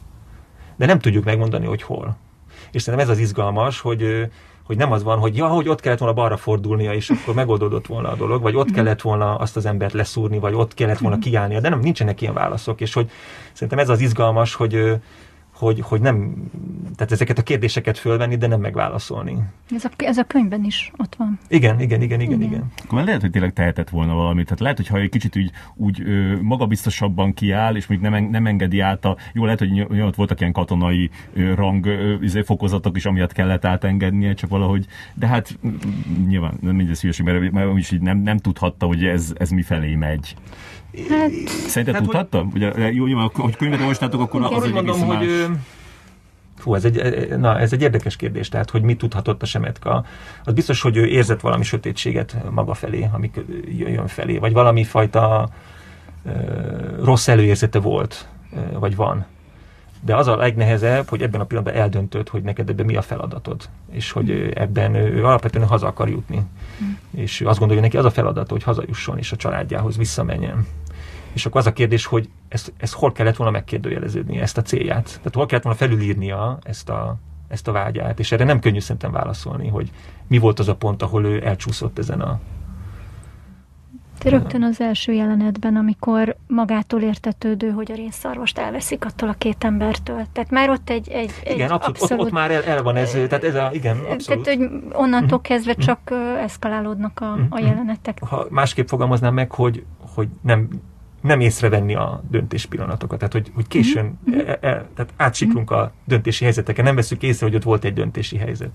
De 0.75 0.85
nem 0.85 0.99
tudjuk 0.99 1.23
megmondani, 1.23 1.65
hogy 1.65 1.81
hol. 1.81 2.17
És 2.71 2.81
szerintem 2.81 3.09
ez 3.09 3.15
az 3.15 3.21
izgalmas, 3.21 3.79
hogy, 3.79 4.29
hogy 4.69 4.77
nem 4.77 4.91
az 4.91 5.03
van, 5.03 5.19
hogy 5.19 5.37
ja, 5.37 5.47
hogy 5.47 5.69
ott 5.69 5.79
kellett 5.79 5.99
volna 5.99 6.13
balra 6.13 6.37
fordulnia, 6.37 6.93
és 6.93 7.09
akkor 7.09 7.33
megoldódott 7.33 7.87
volna 7.87 8.09
a 8.09 8.15
dolog, 8.15 8.41
vagy 8.41 8.55
ott 8.55 8.71
kellett 8.71 9.01
volna 9.01 9.35
azt 9.35 9.55
az 9.55 9.65
embert 9.65 9.93
leszúrni, 9.93 10.39
vagy 10.39 10.53
ott 10.53 10.73
kellett 10.73 10.97
volna 10.97 11.19
kiállnia, 11.19 11.59
de 11.59 11.69
nem, 11.69 11.79
nincsenek 11.79 12.21
ilyen 12.21 12.33
válaszok, 12.33 12.81
és 12.81 12.93
hogy 12.93 13.09
szerintem 13.53 13.79
ez 13.79 13.89
az 13.89 13.99
izgalmas, 13.99 14.53
hogy, 14.53 14.99
hogy, 15.59 15.79
hogy 15.81 16.01
nem, 16.01 16.33
tehát 16.95 17.11
ezeket 17.11 17.37
a 17.37 17.43
kérdéseket 17.43 17.97
fölvenni, 17.97 18.35
de 18.35 18.47
nem 18.47 18.59
megválaszolni. 18.59 19.37
Ez 19.75 19.85
a, 19.85 19.89
ez 19.97 20.17
a 20.17 20.23
könyvben 20.23 20.63
is 20.63 20.91
ott 20.97 21.15
van. 21.15 21.39
Igen, 21.47 21.79
igen, 21.79 22.01
igen, 22.01 22.21
igen, 22.21 22.41
igen. 22.41 22.51
igen. 22.51 22.71
Akkor 22.83 23.03
lehet, 23.03 23.21
hogy 23.21 23.31
tényleg 23.31 23.53
tehetett 23.53 23.89
volna 23.89 24.13
valamit. 24.13 24.43
Tehát 24.43 24.59
lehet, 24.59 24.77
hogyha 24.77 24.97
egy 24.97 25.09
kicsit 25.09 25.35
úgy, 25.35 25.51
úgy 25.75 26.01
ö, 26.01 26.41
magabiztosabban 26.41 27.33
kiáll, 27.33 27.75
és 27.75 27.87
még 27.87 27.99
nem, 27.99 28.23
nem 28.23 28.45
engedi 28.45 28.79
át 28.79 29.05
a... 29.05 29.17
Jó, 29.33 29.43
lehet, 29.43 29.59
hogy 29.59 30.01
ott 30.01 30.15
voltak 30.15 30.39
ilyen 30.39 30.51
katonai 30.51 31.09
ö, 31.33 31.53
rang 31.53 31.85
ö, 31.85 32.13
izé, 32.21 32.41
fokozatok 32.41 32.95
is, 32.95 33.05
amiatt 33.05 33.31
kellett 33.31 33.65
átengednie, 33.65 34.33
csak 34.33 34.49
valahogy... 34.49 34.85
De 35.13 35.27
hát 35.27 35.59
nyilván 36.27 36.57
nem 36.61 36.75
mindez 36.75 37.01
hülyeség, 37.01 37.25
mert, 37.25 37.51
mert 37.51 37.77
is 37.77 37.91
így 37.91 38.01
nem, 38.01 38.17
nem 38.17 38.37
tudhatta, 38.37 38.85
hogy 38.85 39.05
ez, 39.05 39.33
ez 39.37 39.49
mifelé 39.49 39.95
megy. 39.95 40.35
Hát, 41.09 41.31
Szerinted 41.47 41.93
hát, 41.93 42.03
tudhatta? 42.03 42.37
Hogy, 42.37 42.63
Ugye, 42.63 42.91
jó, 42.91 43.07
jó, 43.07 43.17
hogy 43.33 43.55
könyvet 43.55 43.79
olvastátok, 43.79 44.21
akkor 44.21 44.41
az 44.41 44.63
egy 44.63 44.73
mondom, 44.73 44.99
hogy 44.99 45.17
más... 45.17 45.57
Fú, 46.57 46.75
ez 46.75 46.85
egy, 46.85 47.27
na, 47.37 47.59
ez 47.59 47.73
egy 47.73 47.81
érdekes 47.81 48.15
kérdés, 48.15 48.49
tehát 48.49 48.69
hogy 48.69 48.81
mit 48.81 48.97
tudhatott 48.97 49.41
a 49.41 49.45
Semetka. 49.45 50.05
Az 50.43 50.53
biztos, 50.53 50.81
hogy 50.81 50.97
ő 50.97 51.05
érzett 51.05 51.39
valami 51.39 51.63
sötétséget 51.63 52.35
maga 52.51 52.73
felé, 52.73 53.07
ami 53.13 53.31
jön 53.77 54.07
felé, 54.07 54.37
vagy 54.37 54.53
valami 54.53 54.83
fajta 54.83 55.49
uh, 56.25 57.03
rossz 57.03 57.27
előérzete 57.27 57.79
volt, 57.79 58.27
uh, 58.51 58.79
vagy 58.79 58.95
van. 58.95 59.25
De 60.01 60.15
az 60.15 60.27
a 60.27 60.35
legnehezebb, 60.35 61.07
hogy 61.07 61.21
ebben 61.21 61.41
a 61.41 61.43
pillanatban 61.43 61.81
eldöntöd, 61.81 62.29
hogy 62.29 62.41
neked 62.41 62.69
ebben 62.69 62.85
mi 62.85 62.95
a 62.95 63.01
feladatod, 63.01 63.69
és 63.91 64.11
hogy 64.11 64.51
ebben 64.55 64.95
ő 64.95 65.25
alapvetően 65.25 65.67
haza 65.67 65.87
akar 65.87 66.09
jutni. 66.09 66.37
Mm. 66.37 67.19
És 67.19 67.41
ő 67.41 67.47
azt 67.47 67.59
gondolja, 67.59 67.81
hogy 67.81 67.91
neki 67.91 68.05
az 68.05 68.11
a 68.11 68.15
feladat, 68.15 68.49
hogy 68.49 68.63
hazajusson, 68.63 69.17
és 69.17 69.31
a 69.31 69.35
családjához 69.35 69.97
visszamenjen. 69.97 70.67
És 71.33 71.45
akkor 71.45 71.61
az 71.61 71.67
a 71.67 71.73
kérdés, 71.73 72.05
hogy 72.05 72.29
ezt, 72.47 72.73
ezt 72.77 72.93
hol 72.93 73.11
kellett 73.11 73.35
volna 73.35 73.51
megkérdőjeleződni, 73.51 74.39
ezt 74.39 74.57
a 74.57 74.61
célját. 74.61 75.05
Tehát 75.05 75.33
hol 75.33 75.45
kellett 75.45 75.63
volna 75.63 75.79
felülírnia 75.79 76.57
ezt 76.63 76.89
a, 76.89 77.17
ezt 77.47 77.67
a 77.67 77.71
vágyát. 77.71 78.19
És 78.19 78.31
erre 78.31 78.43
nem 78.43 78.59
könnyű 78.59 78.79
szerintem 78.79 79.11
válaszolni, 79.11 79.67
hogy 79.67 79.91
mi 80.27 80.37
volt 80.37 80.59
az 80.59 80.67
a 80.67 80.75
pont, 80.75 81.01
ahol 81.01 81.25
ő 81.25 81.45
elcsúszott 81.45 81.97
ezen 81.99 82.21
a, 82.21 82.39
te 84.19 84.29
rögtön 84.29 84.63
az 84.63 84.81
első 84.81 85.11
jelenetben, 85.11 85.75
amikor 85.75 86.35
magától 86.47 87.01
értetődő, 87.01 87.69
hogy 87.69 87.91
a 87.91 87.95
rénszarvast 87.95 88.57
elveszik 88.57 89.05
attól 89.05 89.29
a 89.29 89.33
két 89.33 89.63
embertől. 89.63 90.25
Tehát 90.33 90.49
már 90.49 90.69
ott 90.69 90.89
egy, 90.89 91.09
egy, 91.09 91.31
igen, 91.43 91.55
egy 91.55 91.61
abszolút, 91.61 91.83
abszolút, 91.83 92.19
ott, 92.19 92.27
ott 92.27 92.33
már 92.33 92.51
el, 92.51 92.63
el 92.63 92.83
van 92.83 92.95
ez, 92.95 93.11
tehát 93.11 93.43
ez 93.43 93.55
a, 93.55 93.69
igen, 93.73 93.97
abszolút. 93.97 94.43
Tehát, 94.43 94.59
hogy 94.59 94.69
onnantól 94.91 95.23
uh-huh. 95.23 95.41
kezdve 95.41 95.71
uh-huh. 95.71 95.85
csak 95.85 95.99
eszkalálódnak 96.37 97.19
a, 97.19 97.25
uh-huh. 97.25 97.45
a 97.49 97.59
jelenetek. 97.59 98.19
Ha 98.23 98.45
másképp 98.49 98.87
fogalmaznám 98.87 99.33
meg, 99.33 99.51
hogy, 99.51 99.83
hogy 100.15 100.27
nem 100.41 100.67
nem 101.21 101.39
észrevenni 101.39 101.95
a 101.95 102.23
döntés 102.29 102.65
pillanatokat. 102.65 103.17
Tehát, 103.17 103.33
hogy, 103.33 103.51
hogy 103.55 103.67
későn 103.67 104.19
mm-hmm. 104.29 104.39
e, 104.39 104.51
e, 104.51 104.57
tehát 104.95 105.13
átsiklunk 105.15 105.71
a 105.71 105.91
döntési 106.05 106.43
helyzeteken, 106.43 106.85
nem 106.85 106.95
veszük 106.95 107.23
észre, 107.23 107.45
hogy 107.45 107.55
ott 107.55 107.63
volt 107.63 107.83
egy 107.83 107.93
döntési 107.93 108.37
helyzet. 108.37 108.69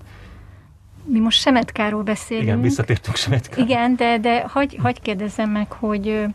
Mi 1.05 1.19
most 1.19 1.39
Semetkáról 1.39 2.03
beszélünk. 2.03 2.45
Igen, 2.45 2.61
visszatértünk 2.61 3.15
Semetkáról. 3.15 3.65
Igen, 3.65 3.95
de, 3.95 4.17
de 4.17 4.43
hagy, 4.47 4.77
hagy 4.81 5.01
kérdezzem 5.01 5.49
meg, 5.49 5.71
hogy 5.71 6.25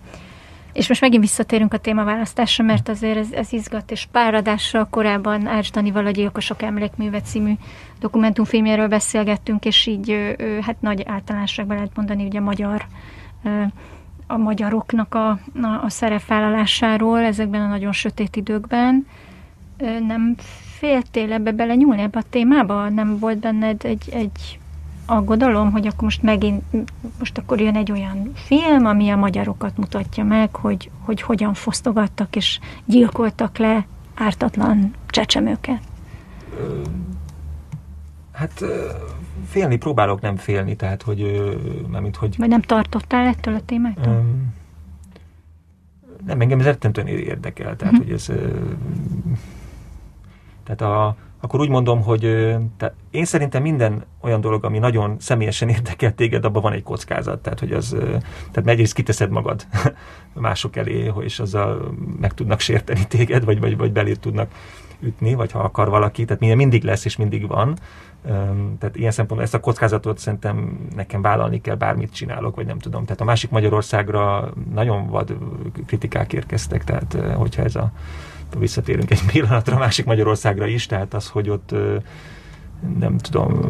és 0.72 0.88
most 0.88 1.00
megint 1.00 1.22
visszatérünk 1.22 1.72
a 1.72 1.78
témaválasztásra, 1.78 2.64
mert 2.64 2.88
azért 2.88 3.16
ez, 3.16 3.32
ez 3.32 3.52
izgat, 3.52 3.90
és 3.90 4.06
páradásra 4.12 4.86
korábban 4.90 5.46
Ács 5.46 5.72
Danival 5.72 6.06
a 6.06 6.10
Gyilkosok 6.10 6.62
Emlékműve 6.62 7.20
című 7.20 7.52
dokumentumfilmjéről 8.00 8.88
beszélgettünk, 8.88 9.64
és 9.64 9.86
így 9.86 10.36
hát 10.60 10.80
nagy 10.80 11.02
általánosságban 11.06 11.76
lehet 11.76 11.96
mondani, 11.96 12.24
ugye 12.24 12.40
magyar 12.40 12.86
a 14.26 14.36
magyaroknak 14.36 15.14
a, 15.14 15.28
a, 15.28 15.38
a 15.82 15.88
szerepvállalásáról 15.88 17.18
ezekben 17.18 17.60
a 17.60 17.66
nagyon 17.66 17.92
sötét 17.92 18.36
időkben. 18.36 19.06
Nem 20.06 20.34
féltél 20.80 21.32
ebbe 21.32 21.52
bele 21.52 21.74
nyúlni 21.74 22.02
ebbe 22.02 22.18
a 22.18 22.24
témába? 22.30 22.88
Nem 22.88 23.18
volt 23.18 23.38
benned 23.38 23.84
egy, 23.84 24.08
egy 24.12 24.58
aggodalom, 25.06 25.70
hogy 25.70 25.86
akkor 25.86 26.02
most 26.02 26.22
megint, 26.22 26.62
most 27.18 27.38
akkor 27.38 27.60
jön 27.60 27.76
egy 27.76 27.92
olyan 27.92 28.30
film, 28.34 28.86
ami 28.86 29.10
a 29.10 29.16
magyarokat 29.16 29.76
mutatja 29.76 30.24
meg, 30.24 30.54
hogy, 30.54 30.90
hogy 31.00 31.22
hogyan 31.22 31.54
fosztogattak 31.54 32.36
és 32.36 32.58
gyilkoltak 32.84 33.58
le 33.58 33.86
ártatlan 34.14 34.94
csecsemőket? 35.06 35.80
Hát 38.32 38.64
félni 39.48 39.76
próbálok 39.76 40.20
nem 40.20 40.36
félni, 40.36 40.76
tehát 40.76 41.02
hogy, 41.02 41.50
mint 42.00 42.16
hogy... 42.16 42.36
Vagy 42.38 42.48
nem 42.48 42.62
tartottál 42.62 43.26
ettől 43.26 43.54
a 43.54 43.60
témától? 43.66 44.12
Um, 44.12 44.54
nem, 46.26 46.40
engem 46.40 46.58
ez 46.58 46.64
rettentően 46.64 47.06
érdekel, 47.06 47.76
tehát 47.76 47.92
uh-huh. 47.92 48.06
hogy 48.06 48.14
ez... 48.14 48.30
Tehát 50.76 50.94
a, 50.94 51.16
akkor 51.40 51.60
úgy 51.60 51.68
mondom, 51.68 52.02
hogy 52.02 52.20
tehát 52.76 52.94
én 53.10 53.24
szerintem 53.24 53.62
minden 53.62 54.04
olyan 54.20 54.40
dolog, 54.40 54.64
ami 54.64 54.78
nagyon 54.78 55.16
személyesen 55.18 55.68
érdekel 55.78 56.14
téged, 56.14 56.44
abban 56.44 56.62
van 56.62 56.72
egy 56.72 56.82
kockázat. 56.82 57.42
Tehát, 57.42 57.60
hogy 57.60 57.72
az, 57.72 57.96
tehát 58.50 58.68
egyrészt 58.68 58.94
kiteszed 58.94 59.30
magad 59.30 59.66
mások 60.32 60.76
elé, 60.76 61.12
és 61.20 61.40
azzal 61.40 61.94
meg 62.20 62.34
tudnak 62.34 62.60
sérteni 62.60 63.06
téged, 63.06 63.44
vagy, 63.44 63.60
vagy, 63.60 63.76
vagy 63.76 63.92
belét 63.92 64.20
tudnak 64.20 64.50
ütni, 65.00 65.34
vagy 65.34 65.52
ha 65.52 65.58
akar 65.58 65.88
valaki, 65.88 66.24
tehát 66.24 66.40
minden 66.40 66.58
mindig 66.58 66.84
lesz 66.84 67.04
és 67.04 67.16
mindig 67.16 67.46
van. 67.46 67.76
Tehát 68.78 68.96
ilyen 68.96 69.10
szempontból 69.10 69.42
ezt 69.42 69.54
a 69.54 69.60
kockázatot 69.60 70.18
szerintem 70.18 70.78
nekem 70.94 71.22
vállalni 71.22 71.60
kell, 71.60 71.74
bármit 71.74 72.14
csinálok, 72.14 72.56
vagy 72.56 72.66
nem 72.66 72.78
tudom. 72.78 73.04
Tehát 73.04 73.20
a 73.20 73.24
másik 73.24 73.50
Magyarországra 73.50 74.50
nagyon 74.74 75.06
vad 75.06 75.36
kritikák 75.86 76.32
érkeztek, 76.32 76.84
tehát 76.84 77.16
hogyha 77.34 77.62
ez 77.62 77.76
a 77.76 77.92
visszatérünk 78.58 79.10
egy 79.10 79.24
pillanatra 79.32 79.76
a 79.76 79.78
másik 79.78 80.04
Magyarországra 80.04 80.66
is, 80.66 80.86
tehát 80.86 81.14
az, 81.14 81.28
hogy 81.28 81.50
ott 81.50 81.74
nem 82.98 83.18
tudom, 83.18 83.60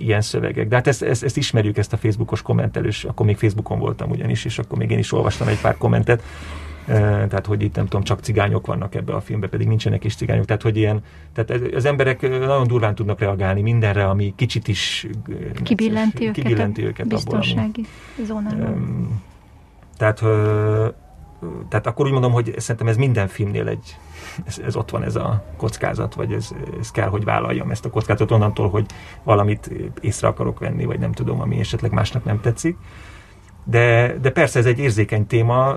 ilyen 0.00 0.20
szövegek. 0.20 0.68
De 0.68 0.76
hát 0.76 0.86
ezt, 0.86 1.02
ezt, 1.02 1.24
ezt 1.24 1.36
ismerjük, 1.36 1.76
ezt 1.76 1.92
a 1.92 1.96
Facebookos 1.96 2.42
kommentelős, 2.42 3.04
akkor 3.04 3.26
még 3.26 3.36
Facebookon 3.36 3.78
voltam 3.78 4.10
ugyanis, 4.10 4.44
és 4.44 4.58
akkor 4.58 4.78
még 4.78 4.90
én 4.90 4.98
is 4.98 5.12
olvastam 5.12 5.48
egy 5.48 5.60
pár 5.60 5.76
kommentet, 5.76 6.22
tehát 7.28 7.46
hogy 7.46 7.62
itt 7.62 7.74
nem 7.74 7.84
tudom, 7.84 8.02
csak 8.02 8.20
cigányok 8.20 8.66
vannak 8.66 8.94
ebbe 8.94 9.14
a 9.14 9.20
filmbe, 9.20 9.48
pedig 9.48 9.66
nincsenek 9.66 10.04
is 10.04 10.14
cigányok, 10.14 10.44
tehát 10.44 10.62
hogy 10.62 10.76
ilyen, 10.76 11.02
tehát 11.32 11.74
az 11.74 11.84
emberek 11.84 12.20
nagyon 12.20 12.66
durván 12.66 12.94
tudnak 12.94 13.20
reagálni 13.20 13.60
mindenre, 13.60 14.08
ami 14.08 14.32
kicsit 14.36 14.68
is 14.68 15.06
kibillenti 15.62 16.22
őket, 16.22 16.34
kibillenti 16.34 16.84
őket 16.84 17.06
a 17.06 17.08
biztonsági 17.08 17.86
zónában. 18.26 19.22
Tehát, 19.96 20.22
tehát 21.68 21.86
akkor 21.86 22.06
úgy 22.06 22.12
mondom, 22.12 22.32
hogy 22.32 22.54
szerintem 22.56 22.86
ez 22.86 22.96
minden 22.96 23.28
filmnél 23.28 23.68
egy, 23.68 23.96
ez, 24.44 24.58
ez 24.58 24.76
ott 24.76 24.90
van 24.90 25.02
ez 25.02 25.16
a 25.16 25.44
kockázat, 25.56 26.14
vagy 26.14 26.32
ez, 26.32 26.50
ez 26.80 26.90
kell, 26.90 27.08
hogy 27.08 27.24
vállaljam 27.24 27.70
ezt 27.70 27.84
a 27.84 27.90
kockázatot 27.90 28.30
onnantól, 28.30 28.68
hogy 28.68 28.86
valamit 29.22 29.70
észre 30.00 30.28
akarok 30.28 30.58
venni, 30.58 30.84
vagy 30.84 30.98
nem 30.98 31.12
tudom, 31.12 31.40
ami 31.40 31.58
esetleg 31.58 31.92
másnak 31.92 32.24
nem 32.24 32.40
tetszik. 32.40 32.76
De, 33.64 34.16
de 34.20 34.30
persze 34.30 34.58
ez 34.58 34.66
egy 34.66 34.78
érzékeny 34.78 35.26
téma, 35.26 35.76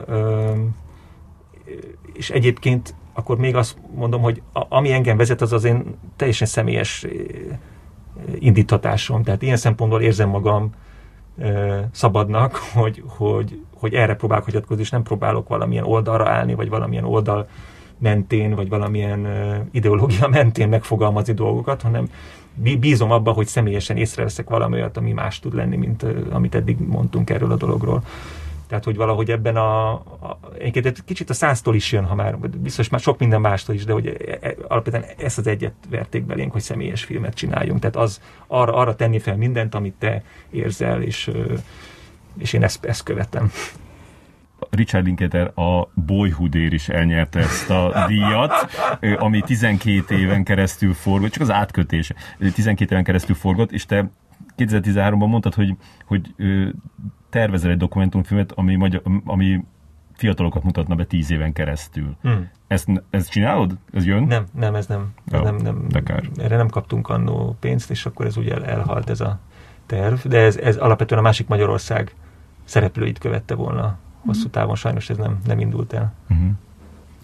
és 2.13 2.29
egyébként 2.29 2.95
akkor 3.13 3.37
még 3.37 3.55
azt 3.55 3.77
mondom, 3.95 4.21
hogy 4.21 4.41
ami 4.53 4.91
engem 4.91 5.17
vezet, 5.17 5.41
az 5.41 5.53
az 5.53 5.63
én 5.63 5.97
teljesen 6.15 6.47
személyes 6.47 7.05
indítatásom. 8.39 9.23
Tehát 9.23 9.41
ilyen 9.41 9.57
szempontból 9.57 10.01
érzem 10.01 10.29
magam 10.29 10.73
szabadnak, 11.91 12.55
hogy, 12.55 13.03
hogy, 13.07 13.61
hogy 13.81 13.93
erre 13.93 14.15
próbálok 14.15 14.45
hagyatkozni, 14.45 14.83
és 14.83 14.89
nem 14.89 15.03
próbálok 15.03 15.47
valamilyen 15.47 15.83
oldalra 15.83 16.29
állni, 16.29 16.53
vagy 16.53 16.69
valamilyen 16.69 17.03
oldal 17.03 17.47
mentén, 17.97 18.55
vagy 18.55 18.69
valamilyen 18.69 19.27
ideológia 19.71 20.27
mentén 20.39 20.69
megfogalmazni 20.69 21.33
dolgokat, 21.33 21.81
hanem 21.81 22.09
bízom 22.79 23.11
abba, 23.11 23.31
hogy 23.31 23.47
személyesen 23.47 23.97
észreveszek 23.97 24.49
valami 24.49 24.75
olyat, 24.75 24.97
ami 24.97 25.11
más 25.11 25.39
tud 25.39 25.53
lenni, 25.53 25.75
mint 25.75 26.05
amit 26.31 26.55
eddig 26.55 26.77
mondtunk 26.87 27.29
erről 27.29 27.51
a 27.51 27.55
dologról. 27.55 28.03
Tehát, 28.67 28.85
hogy 28.85 28.95
valahogy 28.95 29.31
ebben 29.31 29.55
a, 29.55 29.91
a 29.91 30.39
egy 30.57 30.93
kicsit 31.05 31.29
a 31.29 31.33
száztól 31.33 31.75
is 31.75 31.91
jön, 31.91 32.05
ha 32.05 32.15
már, 32.15 32.37
biztos 32.37 32.89
már 32.89 33.01
sok 33.01 33.19
minden 33.19 33.41
mástól 33.41 33.75
is, 33.75 33.85
de 33.85 33.93
hogy 33.93 34.07
e, 34.07 34.37
e, 34.41 34.55
alapvetően 34.67 35.03
ezt 35.17 35.37
az 35.37 35.47
egyet 35.47 35.73
verték 35.89 36.23
belénk, 36.23 36.51
hogy 36.51 36.61
személyes 36.61 37.03
filmet 37.03 37.33
csináljunk. 37.33 37.79
Tehát 37.79 37.95
az 37.95 38.21
arra, 38.47 38.73
arra 38.73 38.95
tenni 38.95 39.19
fel 39.19 39.35
mindent, 39.35 39.75
amit 39.75 39.93
te 39.99 40.23
érzel, 40.49 41.01
és, 41.01 41.31
és 42.37 42.53
én 42.53 42.63
ezt, 42.63 42.85
ezt 42.85 43.03
követem. 43.03 43.51
Richard 44.69 45.05
Linklater 45.05 45.51
a 45.59 45.89
Boyhoodért 45.93 46.73
is 46.73 46.89
elnyerte 46.89 47.39
ezt 47.39 47.69
a 47.69 48.05
díjat, 48.07 48.53
ami 49.17 49.41
12 49.41 50.17
éven 50.17 50.43
keresztül 50.43 50.93
forgott, 50.93 51.31
csak 51.31 51.41
az 51.41 51.51
átkötés 51.51 52.11
12 52.53 52.91
éven 52.91 53.03
keresztül 53.03 53.35
forgott, 53.35 53.71
és 53.71 53.85
te 53.85 54.09
2013-ban 54.57 55.27
mondtad, 55.27 55.53
hogy, 55.53 55.75
hogy 56.05 56.35
tervezel 57.29 57.71
egy 57.71 57.77
dokumentumfilmet, 57.77 58.51
ami, 58.51 58.75
magyar, 58.75 59.01
ami 59.25 59.63
fiatalokat 60.13 60.63
mutatna 60.63 60.95
be 60.95 61.05
tíz 61.05 61.31
éven 61.31 61.53
keresztül. 61.53 62.15
Hmm. 62.21 62.49
Ezt, 62.67 62.87
ezt 63.09 63.29
csinálod? 63.29 63.77
Ez 63.93 64.05
jön? 64.05 64.23
Nem, 64.23 64.45
nem, 64.53 64.75
ez 64.75 64.87
nem. 64.87 65.13
Ez 65.31 65.41
nem, 65.41 65.55
nem 65.55 65.85
de 65.89 66.03
kár. 66.03 66.23
erre 66.37 66.57
nem 66.57 66.67
kaptunk 66.67 67.09
annó 67.09 67.55
pénzt, 67.59 67.89
és 67.89 68.05
akkor 68.05 68.25
ez 68.25 68.37
ugye 68.37 68.53
el, 68.53 68.65
elhalt 68.65 69.09
ez 69.09 69.21
a 69.21 69.39
terv, 69.85 70.19
de 70.25 70.39
ez, 70.39 70.57
ez 70.57 70.77
alapvetően 70.77 71.19
a 71.19 71.23
másik 71.23 71.47
Magyarország 71.47 72.15
szereplőit 72.63 73.17
követte 73.17 73.55
volna 73.55 73.97
hosszú 74.25 74.47
távon, 74.49 74.75
sajnos 74.75 75.09
ez 75.09 75.17
nem, 75.17 75.39
nem 75.45 75.59
indult 75.59 75.93
el. 75.93 76.13
Uh-huh. 76.29 76.47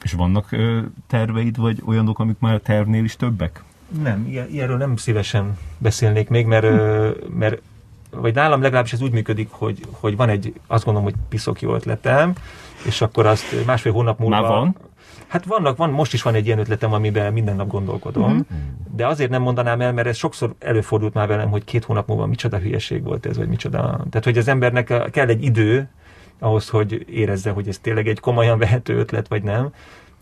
És 0.01 0.13
vannak 0.13 0.51
ö, 0.51 0.79
terveid, 1.07 1.57
vagy 1.57 1.81
olyanok, 1.85 2.19
amik 2.19 2.39
már 2.39 2.59
tervnél 2.59 3.03
is 3.03 3.15
többek? 3.15 3.63
Nem, 4.01 4.27
ilyen, 4.27 4.49
ilyenről 4.49 4.77
nem 4.77 4.95
szívesen 4.95 5.57
beszélnék 5.77 6.29
még, 6.29 6.45
mert, 6.45 6.63
ö, 6.63 7.11
mert 7.29 7.61
vagy 8.09 8.33
nálam 8.33 8.61
legalábbis 8.61 8.93
ez 8.93 9.01
úgy 9.01 9.11
működik, 9.11 9.49
hogy, 9.51 9.81
hogy 9.91 10.15
van 10.15 10.29
egy, 10.29 10.53
azt 10.67 10.85
gondolom, 10.85 11.09
hogy 11.09 11.19
piszok 11.29 11.61
jó 11.61 11.73
ötletem, 11.73 12.33
és 12.85 13.01
akkor 13.01 13.25
azt 13.25 13.65
másfél 13.65 13.91
hónap 13.91 14.19
múlva... 14.19 14.41
Már 14.41 14.49
van? 14.49 14.75
Hát 15.27 15.45
vannak, 15.45 15.77
van, 15.77 15.89
most 15.89 16.13
is 16.13 16.21
van 16.21 16.35
egy 16.35 16.45
ilyen 16.45 16.59
ötletem, 16.59 16.93
amiben 16.93 17.33
minden 17.33 17.55
nap 17.55 17.67
gondolkodom, 17.67 18.31
mm-hmm. 18.31 18.67
de 18.95 19.07
azért 19.07 19.29
nem 19.29 19.41
mondanám 19.41 19.81
el, 19.81 19.93
mert 19.93 20.07
ez 20.07 20.17
sokszor 20.17 20.55
előfordult 20.59 21.13
már 21.13 21.27
velem, 21.27 21.49
hogy 21.49 21.63
két 21.63 21.83
hónap 21.83 22.07
múlva 22.07 22.25
micsoda 22.25 22.57
hülyeség 22.57 23.03
volt 23.03 23.25
ez, 23.25 23.37
vagy 23.37 23.47
micsoda. 23.47 23.79
Tehát, 24.09 24.23
hogy 24.23 24.37
az 24.37 24.47
embernek 24.47 25.09
kell 25.11 25.27
egy 25.27 25.43
idő 25.43 25.89
ahhoz, 26.39 26.69
hogy 26.69 27.05
érezze, 27.09 27.51
hogy 27.51 27.67
ez 27.67 27.77
tényleg 27.77 28.07
egy 28.07 28.19
komolyan 28.19 28.57
vehető 28.57 28.97
ötlet, 28.97 29.27
vagy 29.27 29.43
nem. 29.43 29.71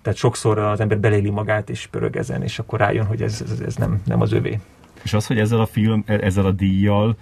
Tehát 0.01 0.19
sokszor 0.19 0.57
az 0.57 0.79
ember 0.79 0.99
beléli 0.99 1.29
magát, 1.29 1.69
és 1.69 1.87
pörög 1.87 2.15
ezen, 2.15 2.43
és 2.43 2.59
akkor 2.59 2.79
rájön, 2.79 3.05
hogy 3.05 3.21
ez, 3.21 3.43
ez, 3.51 3.59
ez 3.59 3.75
nem, 3.75 4.01
nem 4.05 4.21
az 4.21 4.31
övé. 4.31 4.59
És 5.03 5.13
az, 5.13 5.27
hogy 5.27 5.39
ezzel 5.39 5.59
a 5.59 5.65
film, 5.65 6.03
ezzel 6.05 6.45
a 6.45 6.51
díjjal 6.51 7.15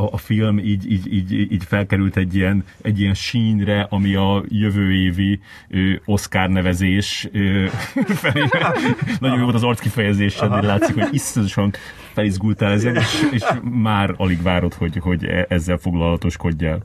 a, 0.00 0.08
a 0.12 0.16
film 0.16 0.58
így, 0.58 0.92
így, 0.92 1.12
így, 1.12 1.52
így 1.52 1.64
felkerült 1.64 2.16
egy 2.16 2.34
ilyen, 2.34 2.64
egy 2.82 3.00
ilyen 3.00 3.14
sínre, 3.14 3.86
ami 3.90 4.14
a 4.14 4.42
jövő 4.48 4.92
évi 4.92 5.40
ö, 5.68 5.92
Oscar 6.04 6.48
nevezés 6.48 7.28
ö, 7.32 7.66
felé. 8.22 8.44
Nagyon 9.20 9.36
jó 9.38 9.42
volt 9.42 9.54
az 9.54 9.62
arckifejezésed, 9.62 10.64
látszik, 10.64 10.94
hogy 10.94 11.08
iszonyatosan 11.14 11.72
felizgultál 12.12 12.72
ezen, 12.72 12.96
és, 12.96 13.28
és 13.30 13.44
már 13.90 14.14
alig 14.16 14.42
várod, 14.42 14.74
hogy, 14.74 14.96
hogy 14.96 15.24
e- 15.24 15.46
ezzel 15.48 15.76
foglalatoskodjál. 15.76 16.84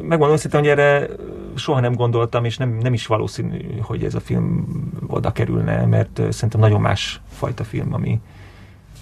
Megmondom 0.00 0.32
őszintén, 0.32 0.60
hogy 0.60 0.68
erre 0.68 1.06
soha 1.54 1.80
nem 1.80 1.94
gondoltam, 1.94 2.44
és 2.44 2.56
nem, 2.56 2.78
nem 2.82 2.92
is 2.92 3.06
valószínű, 3.06 3.78
hogy 3.80 4.04
ez 4.04 4.14
a 4.14 4.20
film 4.20 4.66
oda 5.06 5.32
kerülne, 5.32 5.86
mert 5.86 6.20
szerintem 6.30 6.60
nagyon 6.60 6.80
más 6.80 7.20
fajta 7.28 7.64
film, 7.64 7.94
ami, 7.94 8.20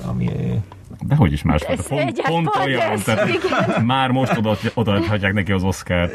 ami 0.07 0.31
De 1.06 1.15
hogy 1.15 1.32
is 1.32 1.43
más 1.43 1.62
Ez 1.62 1.89
Pont, 1.89 2.01
egyáltalán 2.01 2.44
pont 2.44 2.66
olyan, 2.66 2.81
ez, 2.81 3.02
tehát 3.02 3.28
igen. 3.28 3.85
már 3.85 4.10
most 4.10 4.36
oda, 4.36 4.56
odaadhatják 4.74 5.32
neki 5.32 5.52
az 5.52 5.62
Oscar-t. 5.62 6.12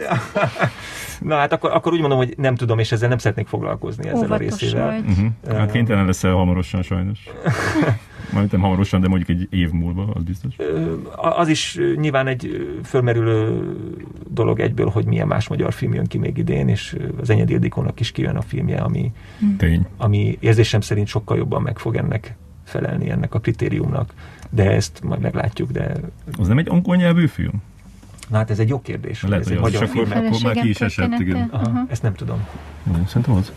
Na 1.19 1.35
hát 1.35 1.53
akkor, 1.53 1.71
akkor 1.71 1.93
úgy 1.93 1.99
mondom, 1.99 2.17
hogy 2.17 2.33
nem 2.37 2.55
tudom, 2.55 2.79
és 2.79 2.91
ezzel 2.91 3.09
nem 3.09 3.17
szeretnék 3.17 3.47
foglalkozni 3.47 4.07
ezzel 4.07 4.21
a 4.21 4.25
Óvatos 4.25 4.59
részével. 4.59 4.91
vagy. 4.91 5.09
Uh-huh. 5.09 5.57
Hát 5.57 5.71
kénytelen 5.71 6.05
leszel 6.05 6.33
hamarosan 6.33 6.81
sajnos. 6.81 7.19
Majd 8.33 8.51
nem 8.51 8.61
hamarosan, 8.61 9.01
de 9.01 9.07
mondjuk 9.07 9.29
egy 9.29 9.47
év 9.59 9.71
múlva, 9.71 10.07
az 10.13 10.23
biztos. 10.23 10.55
Az 11.15 11.47
is 11.47 11.79
nyilván 11.95 12.27
egy 12.27 12.67
fölmerülő 12.83 13.61
dolog 14.29 14.59
egyből, 14.59 14.89
hogy 14.89 15.05
milyen 15.05 15.27
más 15.27 15.47
magyar 15.47 15.73
film 15.73 15.93
jön 15.93 16.05
ki 16.05 16.17
még 16.17 16.37
idén, 16.37 16.67
és 16.67 16.97
az 17.21 17.29
Enyedi 17.29 17.53
Ildikónak 17.53 17.99
is 17.99 18.11
kijön 18.11 18.35
a 18.35 18.41
filmje, 18.41 18.77
ami, 18.77 19.11
Tény. 19.57 19.85
ami 19.97 20.37
érzésem 20.39 20.81
szerint 20.81 21.07
sokkal 21.07 21.37
jobban 21.37 21.61
meg 21.61 21.79
fog 21.79 21.95
ennek 21.95 22.35
felelni, 22.63 23.09
ennek 23.09 23.33
a 23.33 23.39
kritériumnak. 23.39 24.13
De 24.55 24.71
ezt 24.71 25.01
majd 25.03 25.21
meglátjuk, 25.21 25.71
de 25.71 25.95
Az 26.37 26.47
nem 26.47 26.57
egy 26.57 26.69
angol 26.69 26.95
nyelvű 26.95 27.27
film? 27.27 27.61
na 28.29 28.37
hát 28.37 28.49
ez 28.49 28.59
egy 28.59 28.69
jó 28.69 28.81
kérdés. 28.81 29.23
Lehet, 29.23 29.39
ez 29.39 29.47
hogy 29.47 29.57
egy 29.57 29.63
az, 29.63 29.71
magyar 29.71 29.89
akkor, 29.89 30.07
film. 30.07 30.25
akkor 30.25 30.41
már 30.43 30.55
ki 30.55 30.69
is 30.69 30.81
esett, 30.81 31.19
igen. 31.19 31.49
Aha, 31.51 31.63
Aha. 31.63 31.85
ezt 31.89 32.01
nem 32.01 32.13
tudom. 32.13 32.47
Szerintem 33.07 33.33
az. 33.33 33.53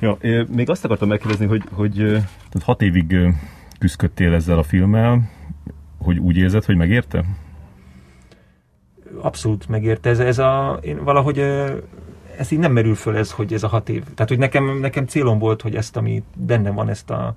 Ja, 0.00 0.18
még 0.48 0.70
azt 0.70 0.84
akartam 0.84 1.08
megkérdezni, 1.08 1.46
hogy, 1.46 1.62
hogy 1.70 1.94
tehát 1.94 2.62
hat 2.62 2.82
évig 2.82 3.12
ö, 3.12 3.28
küzdködtél 3.78 4.34
ezzel 4.34 4.58
a 4.58 4.62
filmmel, 4.62 5.30
hogy 5.98 6.18
úgy 6.18 6.36
érzed, 6.36 6.64
hogy 6.64 6.76
megérte? 6.76 7.24
abszolút 9.20 9.68
megérte. 9.68 10.10
Ez, 10.10 10.18
ez 10.18 10.38
a, 10.38 10.78
én 10.82 11.04
valahogy 11.04 11.38
ez 12.38 12.50
így 12.50 12.58
nem 12.58 12.72
merül 12.72 12.94
föl 12.94 13.16
ez, 13.16 13.30
hogy 13.30 13.52
ez 13.52 13.62
a 13.62 13.68
hat 13.68 13.88
év. 13.88 14.02
Tehát, 14.14 14.28
hogy 14.28 14.38
nekem, 14.38 14.78
nekem 14.80 15.06
célom 15.06 15.38
volt, 15.38 15.62
hogy 15.62 15.74
ezt, 15.74 15.96
ami 15.96 16.22
bennem 16.36 16.74
van, 16.74 16.88
ezt 16.88 17.10
a 17.10 17.34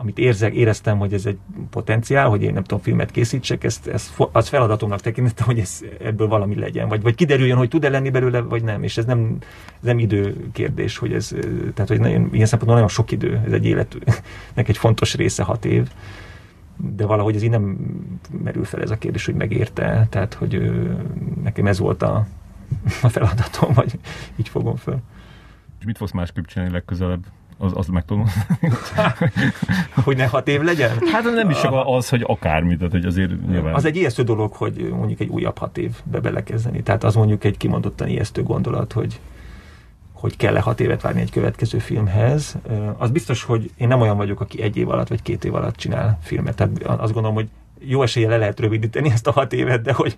amit 0.00 0.18
érzek, 0.18 0.54
éreztem, 0.54 0.98
hogy 0.98 1.12
ez 1.12 1.26
egy 1.26 1.38
potenciál, 1.70 2.28
hogy 2.28 2.42
én 2.42 2.52
nem 2.52 2.62
tudom, 2.62 2.82
filmet 2.82 3.10
készítsek, 3.10 3.64
ezt, 3.64 3.86
ezt 3.86 4.22
az 4.32 4.48
feladatomnak 4.48 5.00
tekintem, 5.00 5.46
hogy 5.46 5.58
ez, 5.58 5.80
ebből 6.02 6.28
valami 6.28 6.54
legyen, 6.54 6.88
vagy, 6.88 7.02
vagy 7.02 7.14
kiderüljön, 7.14 7.56
hogy 7.56 7.68
tud-e 7.68 7.88
lenni 7.88 8.10
belőle, 8.10 8.40
vagy 8.40 8.62
nem, 8.62 8.82
és 8.82 8.96
ez 8.96 9.04
nem, 9.04 9.38
nem 9.80 9.98
idő 9.98 10.50
kérdés, 10.52 10.98
hogy 10.98 11.12
ez, 11.12 11.34
tehát, 11.74 11.88
hogy 11.88 12.00
nagyon, 12.00 12.28
ilyen 12.32 12.46
szempontból 12.46 12.74
nagyon 12.74 12.88
sok 12.88 13.10
idő, 13.10 13.42
ez 13.46 13.52
egy 13.52 13.66
életnek 13.66 14.68
egy 14.68 14.76
fontos 14.76 15.14
része 15.14 15.42
hat 15.42 15.64
év, 15.64 15.88
de 16.76 17.06
valahogy 17.06 17.34
ez 17.34 17.42
így 17.42 17.50
nem 17.50 17.76
merül 18.42 18.64
fel 18.64 18.82
ez 18.82 18.90
a 18.90 18.98
kérdés, 18.98 19.24
hogy 19.24 19.34
megérte, 19.34 20.06
tehát, 20.10 20.34
hogy 20.34 20.72
nekem 21.42 21.66
ez 21.66 21.78
volt 21.78 22.02
a, 22.02 22.26
a 23.02 23.08
feladatom, 23.08 23.72
vagy 23.72 23.98
így 24.36 24.48
fogom 24.48 24.76
föl. 24.76 24.98
És 25.78 25.84
mit 25.84 25.96
fogsz 25.96 26.12
másképp 26.12 26.44
csinálni 26.44 26.72
legközelebb? 26.72 27.24
Az, 27.62 27.72
az 27.74 27.86
meg 27.86 28.04
tudom. 28.04 28.24
Hogy 30.04 30.16
ne 30.16 30.26
hat 30.26 30.48
év 30.48 30.60
legyen? 30.60 30.90
Hát 31.12 31.24
nem 31.34 31.50
is 31.50 31.60
csak 31.60 31.72
az, 31.84 32.08
hogy 32.08 32.24
akármi, 32.26 32.76
tehát 32.76 32.92
hogy 32.92 33.04
azért 33.04 33.46
nyilván... 33.48 33.74
Az 33.74 33.84
egy 33.84 33.96
ijesztő 33.96 34.22
dolog, 34.22 34.52
hogy 34.52 34.88
mondjuk 34.96 35.20
egy 35.20 35.28
újabb 35.28 35.58
hat 35.58 35.78
évbe 35.78 36.20
belekezdeni. 36.20 36.82
Tehát 36.82 37.04
az 37.04 37.14
mondjuk 37.14 37.44
egy 37.44 37.56
kimondottan 37.56 38.08
ijesztő 38.08 38.42
gondolat, 38.42 38.92
hogy 38.92 39.20
hogy 40.12 40.36
kell-e 40.36 40.60
hat 40.60 40.80
évet 40.80 41.02
várni 41.02 41.20
egy 41.20 41.30
következő 41.30 41.78
filmhez. 41.78 42.56
Az 42.98 43.10
biztos, 43.10 43.42
hogy 43.42 43.70
én 43.76 43.88
nem 43.88 44.00
olyan 44.00 44.16
vagyok, 44.16 44.40
aki 44.40 44.62
egy 44.62 44.76
év 44.76 44.88
alatt 44.88 45.08
vagy 45.08 45.22
két 45.22 45.44
év 45.44 45.54
alatt 45.54 45.76
csinál 45.76 46.18
filmet. 46.22 46.56
Tehát 46.56 46.82
azt 46.82 47.12
gondolom, 47.12 47.34
hogy 47.34 47.48
jó 47.78 48.02
esélye 48.02 48.28
le 48.28 48.36
lehet 48.36 48.60
rövidíteni 48.60 49.10
ezt 49.10 49.26
a 49.26 49.30
hat 49.30 49.52
évet, 49.52 49.82
de 49.82 49.92
hogy, 49.92 50.16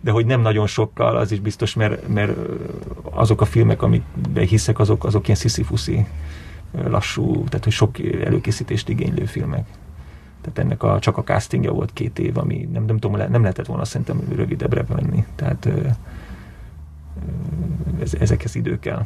de 0.00 0.10
hogy 0.10 0.26
nem 0.26 0.40
nagyon 0.40 0.66
sokkal, 0.66 1.16
az 1.16 1.32
is 1.32 1.40
biztos, 1.40 1.74
mert, 1.74 2.08
mert 2.08 2.32
azok 3.02 3.40
a 3.40 3.44
filmek, 3.44 3.82
amikben 3.82 4.46
hiszek, 4.46 4.78
azok, 4.78 5.04
azok 5.04 5.24
ilyen 5.24 5.38
sziszifuszi 5.38 6.06
lassú, 6.72 7.32
tehát 7.32 7.64
hogy 7.64 7.72
sok 7.72 7.98
előkészítést 8.24 8.88
igénylő 8.88 9.24
filmek. 9.24 9.66
Tehát 10.40 10.58
ennek 10.58 10.82
a, 10.82 10.98
csak 10.98 11.16
a 11.16 11.22
castingja 11.22 11.72
volt 11.72 11.92
két 11.92 12.18
év, 12.18 12.38
ami 12.38 12.68
nem, 12.72 12.84
nem 12.84 12.98
tudom, 12.98 13.30
nem 13.30 13.40
lehetett 13.40 13.66
volna 13.66 13.84
szerintem 13.84 14.20
rövidebbre 14.34 14.82
venni. 14.82 15.24
Tehát 15.34 15.68
ez, 18.00 18.14
ezekhez 18.14 18.54
idő 18.54 18.78
kell. 18.78 19.04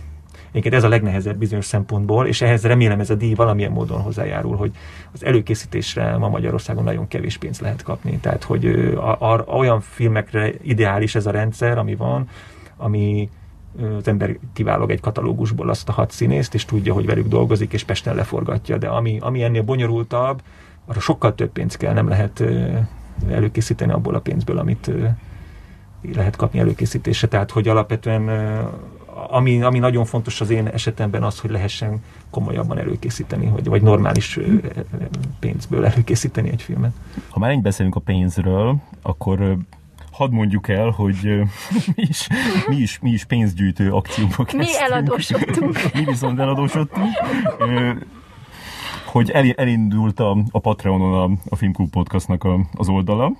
Egyébként 0.51 0.75
ez 0.75 0.85
a 0.85 0.89
legnehezebb 0.89 1.37
bizonyos 1.37 1.65
szempontból, 1.65 2.27
és 2.27 2.41
ehhez 2.41 2.63
remélem 2.65 3.01
ez 3.01 3.11
a 3.11 3.15
díj 3.15 3.35
valamilyen 3.35 3.73
módon 3.73 4.01
hozzájárul, 4.01 4.57
hogy 4.57 4.73
az 5.13 5.25
előkészítésre 5.25 6.17
ma 6.17 6.29
Magyarországon 6.29 6.85
nagyon 6.85 7.09
kevés 7.09 7.37
pénzt 7.37 7.61
lehet 7.61 7.83
kapni. 7.83 8.19
Tehát, 8.19 8.45
hogy 8.45 8.67
a, 8.95 9.33
a, 9.33 9.45
olyan 9.47 9.81
filmekre 9.81 10.53
ideális 10.63 11.15
ez 11.15 11.27
a 11.27 11.31
rendszer, 11.31 11.79
ami 11.79 11.95
van, 11.95 12.29
ami 12.77 13.29
az 13.99 14.09
ember 14.09 14.39
kiválog 14.53 14.91
egy 14.91 15.01
katalógusból 15.01 15.69
azt 15.69 15.89
a 15.89 15.93
hat 15.93 16.11
színészt, 16.11 16.55
és 16.55 16.65
tudja, 16.65 16.95
hogy 16.95 17.07
velük 17.07 17.29
dolgozik, 17.29 17.73
és 17.73 17.85
Pesten 17.85 18.15
leforgatja. 18.15 18.79
De 18.79 18.89
ami, 18.89 19.19
ami 19.21 19.43
ennél 19.43 19.63
bonyolultabb, 19.63 20.43
arra 20.87 21.01
sokkal 21.01 21.35
több 21.35 21.51
pénz 21.51 21.77
kell, 21.77 21.93
nem 21.93 22.09
lehet 22.09 22.45
előkészíteni 23.31 23.93
abból 23.93 24.15
a 24.15 24.21
pénzből, 24.21 24.59
amit 24.59 24.91
lehet 26.15 26.37
kapni 26.37 26.59
előkészítésre. 26.59 27.29
Tehát, 27.29 27.51
hogy 27.51 27.69
alapvetően 27.69 28.29
ami, 29.29 29.63
ami 29.63 29.79
nagyon 29.79 30.05
fontos 30.05 30.41
az 30.41 30.51
én 30.51 30.67
esetemben 30.67 31.23
az, 31.23 31.41
hogy 31.41 31.51
lehessen 31.51 32.03
komolyabban 32.31 32.79
előkészíteni, 32.79 33.47
vagy, 33.47 33.67
vagy 33.67 33.83
normális 33.83 34.39
pénzből 35.39 35.85
előkészíteni 35.85 36.51
egy 36.51 36.63
filmet. 36.63 36.93
Ha 37.29 37.39
már 37.39 37.51
ennyit 37.51 37.63
beszélünk 37.63 37.95
a 37.95 38.01
pénzről, 38.01 38.77
akkor 39.03 39.57
hadd 40.21 40.33
mondjuk 40.33 40.69
el, 40.69 40.91
hogy 40.91 41.17
mi 41.97 42.03
is, 42.03 42.29
mi 42.69 42.77
is, 42.77 42.99
mi 42.99 43.11
is 43.11 43.25
pénzgyűjtő 43.25 43.93
akcióba 43.93 44.45
kezdtünk. 44.45 44.63
Mi 44.63 44.79
eladósodtunk. 44.79 45.79
mi 45.95 46.05
viszont 46.05 46.39
eladósodtunk. 46.39 47.09
Hogy 49.07 49.31
el, 49.31 49.51
elindult 49.51 50.21
a, 50.21 50.37
a 50.51 50.59
Patreonon 50.59 51.15
a, 51.15 51.39
a 51.49 51.57
Filmklub 51.57 51.91
Podcastnak 51.91 52.45
a, 52.45 52.61
az 52.73 52.89
oldala, 52.89 53.33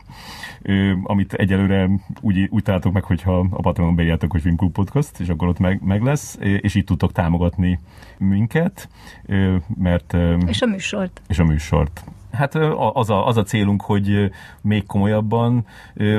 ö, 0.63 0.93
amit 1.03 1.33
egyelőre 1.33 1.91
úgy, 2.21 2.49
úgy 2.51 2.63
találtok 2.63 2.93
meg, 2.93 3.05
hogyha 3.05 3.39
a 3.51 3.61
Patreonon 3.61 3.95
beírjátok, 3.95 4.31
hogy 4.31 4.41
Filmklub 4.41 4.73
Podcast, 4.73 5.21
és 5.21 5.29
akkor 5.29 5.49
ott 5.49 5.59
meg, 5.59 5.81
meg 5.83 6.03
lesz, 6.03 6.39
és 6.41 6.75
így 6.75 6.85
tudtok 6.85 7.13
támogatni 7.13 7.79
minket, 8.19 8.89
ö, 9.27 9.57
mert... 9.77 10.13
ö, 10.13 10.37
És 10.47 10.63
a 10.63 10.67
műsort. 10.67 11.23
és 11.29 11.39
a 11.39 11.45
műsort. 11.45 12.05
Hát 12.33 12.55
az 12.93 13.11
a, 13.11 13.27
az 13.27 13.37
a 13.37 13.43
célunk, 13.43 13.83
hogy 13.83 14.31
még 14.61 14.87
komolyabban 14.87 15.67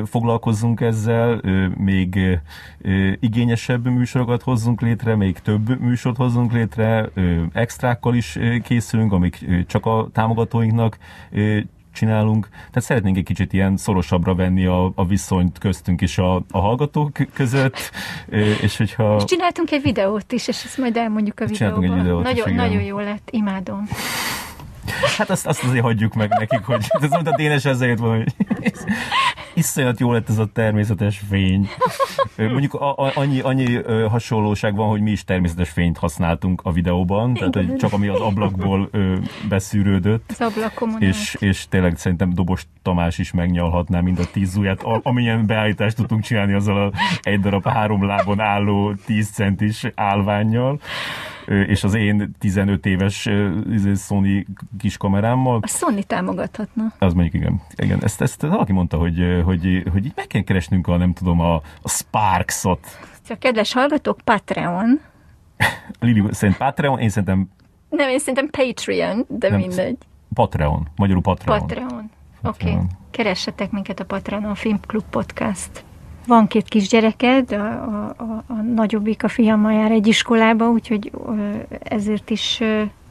foglalkozzunk 0.06 0.82
ezzel, 0.82 1.42
még 1.78 2.40
igényesebb 3.20 3.88
műsorokat 3.88 4.42
hozzunk 4.42 4.82
létre, 4.82 5.16
még 5.16 5.40
több 5.40 5.80
műsort 5.80 6.18
hozzunk 6.18 6.52
létre, 6.52 7.10
extrákkal 7.54 8.16
is 8.16 8.40
készülünk, 8.64 9.12
amik 9.12 9.66
csak 9.68 9.86
a 9.86 10.10
támogatóinknak 10.14 10.98
csinálunk, 11.94 12.48
tehát 12.50 12.82
szeretnénk 12.82 13.18
egy 13.18 13.24
kicsit 13.24 13.54
ilyen 13.54 13.78
szorosabbra 13.78 14.36
venni 14.36 14.66
a, 14.66 14.92
a 14.96 15.06
viszonyt 15.06 15.58
köztünk 15.58 16.02
és 16.02 16.18
a, 16.18 16.36
a 16.36 16.60
hallgatók 16.60 17.18
között, 17.34 17.92
és 18.62 18.78
hogyha... 18.78 19.16
És 19.16 19.24
csináltunk 19.24 19.72
egy 19.72 19.82
videót 19.82 20.32
is, 20.32 20.48
és 20.48 20.64
ezt 20.64 20.78
majd 20.78 20.98
elmondjuk 20.98 21.40
a 21.40 21.46
videóban. 21.46 21.84
egy 21.84 21.94
videót 21.94 22.24
nagyon, 22.24 22.50
is, 22.50 22.56
nagyon 22.56 22.82
jó 22.82 23.00
lett, 23.00 23.30
imádom. 23.32 23.88
Hát 25.18 25.30
azt, 25.30 25.48
azt 25.48 25.64
azért 25.64 25.84
hagyjuk 25.84 26.14
meg 26.14 26.30
nekik, 26.30 26.64
hogy 26.66 26.86
ez 27.02 27.10
mondta 27.10 27.32
a 27.32 27.36
Dénes 27.36 27.66
ezzel 27.66 27.88
jött 27.88 28.00
volna, 28.00 28.16
hogy 28.16 28.34
iszonyat 29.54 30.00
jó 30.00 30.12
lett 30.12 30.30
ez 30.30 30.38
a 30.38 30.46
természetes 30.46 31.22
fény. 31.30 31.70
Mondjuk 32.38 32.74
a, 32.74 32.98
a, 32.98 33.12
annyi, 33.16 33.40
annyi 33.40 33.82
hasonlóság 34.10 34.76
van, 34.76 34.90
hogy 34.90 35.02
mi 35.02 35.12
is 35.12 35.24
természetes 35.24 35.70
fényt 35.70 35.98
használtunk 35.98 36.62
a 36.64 36.72
videóban, 36.72 37.34
tehát 37.34 37.56
hogy 37.56 37.76
csak 37.76 37.94
ami 37.94 38.08
az 38.08 38.20
ablakból 38.20 38.90
ö, 38.92 39.16
beszűrődött. 39.50 40.24
Az 40.28 40.42
ablakomon 40.42 41.02
és, 41.02 41.38
és 41.40 41.66
tényleg 41.70 41.98
szerintem 41.98 42.34
Dobos 42.34 42.66
Tamás 42.82 43.18
is 43.18 43.32
megnyalhatná 43.32 44.00
mind 44.00 44.20
a 44.20 44.26
tíz 44.32 44.56
ujját, 44.56 44.84
amilyen 45.04 45.46
beállítást 45.46 45.96
tudtunk 45.96 46.24
csinálni 46.24 46.54
azzal 46.54 46.78
a 46.78 46.92
egy 47.22 47.40
darab 47.40 47.68
három 47.68 48.06
lábon 48.06 48.40
álló 48.40 48.94
tíz 49.06 49.30
centis 49.30 49.86
állványjal 49.96 50.80
és 51.52 51.84
az 51.84 51.94
én 51.94 52.32
15 52.40 52.86
éves 52.86 53.30
izé, 53.72 53.94
Sony 53.94 54.46
kis 54.80 54.98
kamerámmal. 54.98 55.60
A 55.62 55.68
Sony 55.68 56.04
támogathatna. 56.08 56.94
Az 57.00 57.14
mondjuk 57.14 57.36
igen. 57.36 57.62
igen 57.76 58.04
ezt, 58.04 58.22
ezt 58.22 58.42
valaki 58.42 58.72
mondta, 58.72 58.98
hogy, 58.98 59.42
hogy, 59.44 59.84
hogy 59.92 60.06
így 60.06 60.14
meg 60.16 60.28
kell 60.28 60.42
keresnünk 60.42 60.88
a, 60.88 60.98
nem 60.98 61.14
tudom, 61.14 61.40
a, 61.40 61.56
a 61.82 61.90
Sparks-ot. 61.90 62.88
A 63.30 63.36
kedves 63.40 63.74
hallgatók, 63.74 64.18
Patreon. 64.24 65.00
Lili 66.00 66.24
szerint 66.32 66.58
Patreon, 66.58 67.00
én 67.00 67.10
szerintem... 67.10 67.50
Nem, 67.90 68.10
én 68.10 68.20
szerintem 68.20 68.50
Patreon, 68.50 69.26
de 69.28 69.50
nem, 69.50 69.60
mindegy. 69.60 69.98
Patreon, 70.34 70.88
magyarul 70.96 71.22
Patreon. 71.22 71.60
Patreon. 71.60 72.12
Oké, 72.44 72.72
okay. 72.72 72.82
keressetek 73.12 73.72
minket 73.72 74.00
a 74.00 74.06
Patreon 74.06 74.56
Filmklub 74.56 75.04
Podcast. 75.10 75.84
Van 76.32 76.48
két 76.48 76.68
kisgyereked, 76.68 77.52
a, 77.52 77.66
a, 77.66 78.14
a, 78.18 78.44
a 78.48 78.54
nagyobbik, 78.54 79.24
a 79.24 79.28
fiammal 79.28 79.74
jár 79.74 79.92
egy 79.92 80.08
iskolába, 80.08 80.70
úgyhogy 80.70 81.12
ezért 81.84 82.30
is 82.30 82.62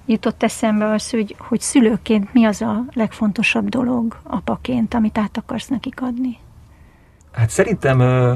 jutott 0.07 0.43
eszembe 0.43 0.91
az, 0.93 1.11
hogy, 1.11 1.37
hogy 1.39 1.61
szülőként 1.61 2.33
mi 2.33 2.45
az 2.45 2.63
a 2.63 2.85
legfontosabb 2.93 3.69
dolog 3.69 4.19
apaként, 4.23 4.95
amit 4.95 5.19
át 5.19 5.37
akarsz 5.37 5.69
nekik 5.69 6.03
adni? 6.03 6.39
Hát 7.33 7.51
szerintem 7.51 8.01
ö, 8.01 8.35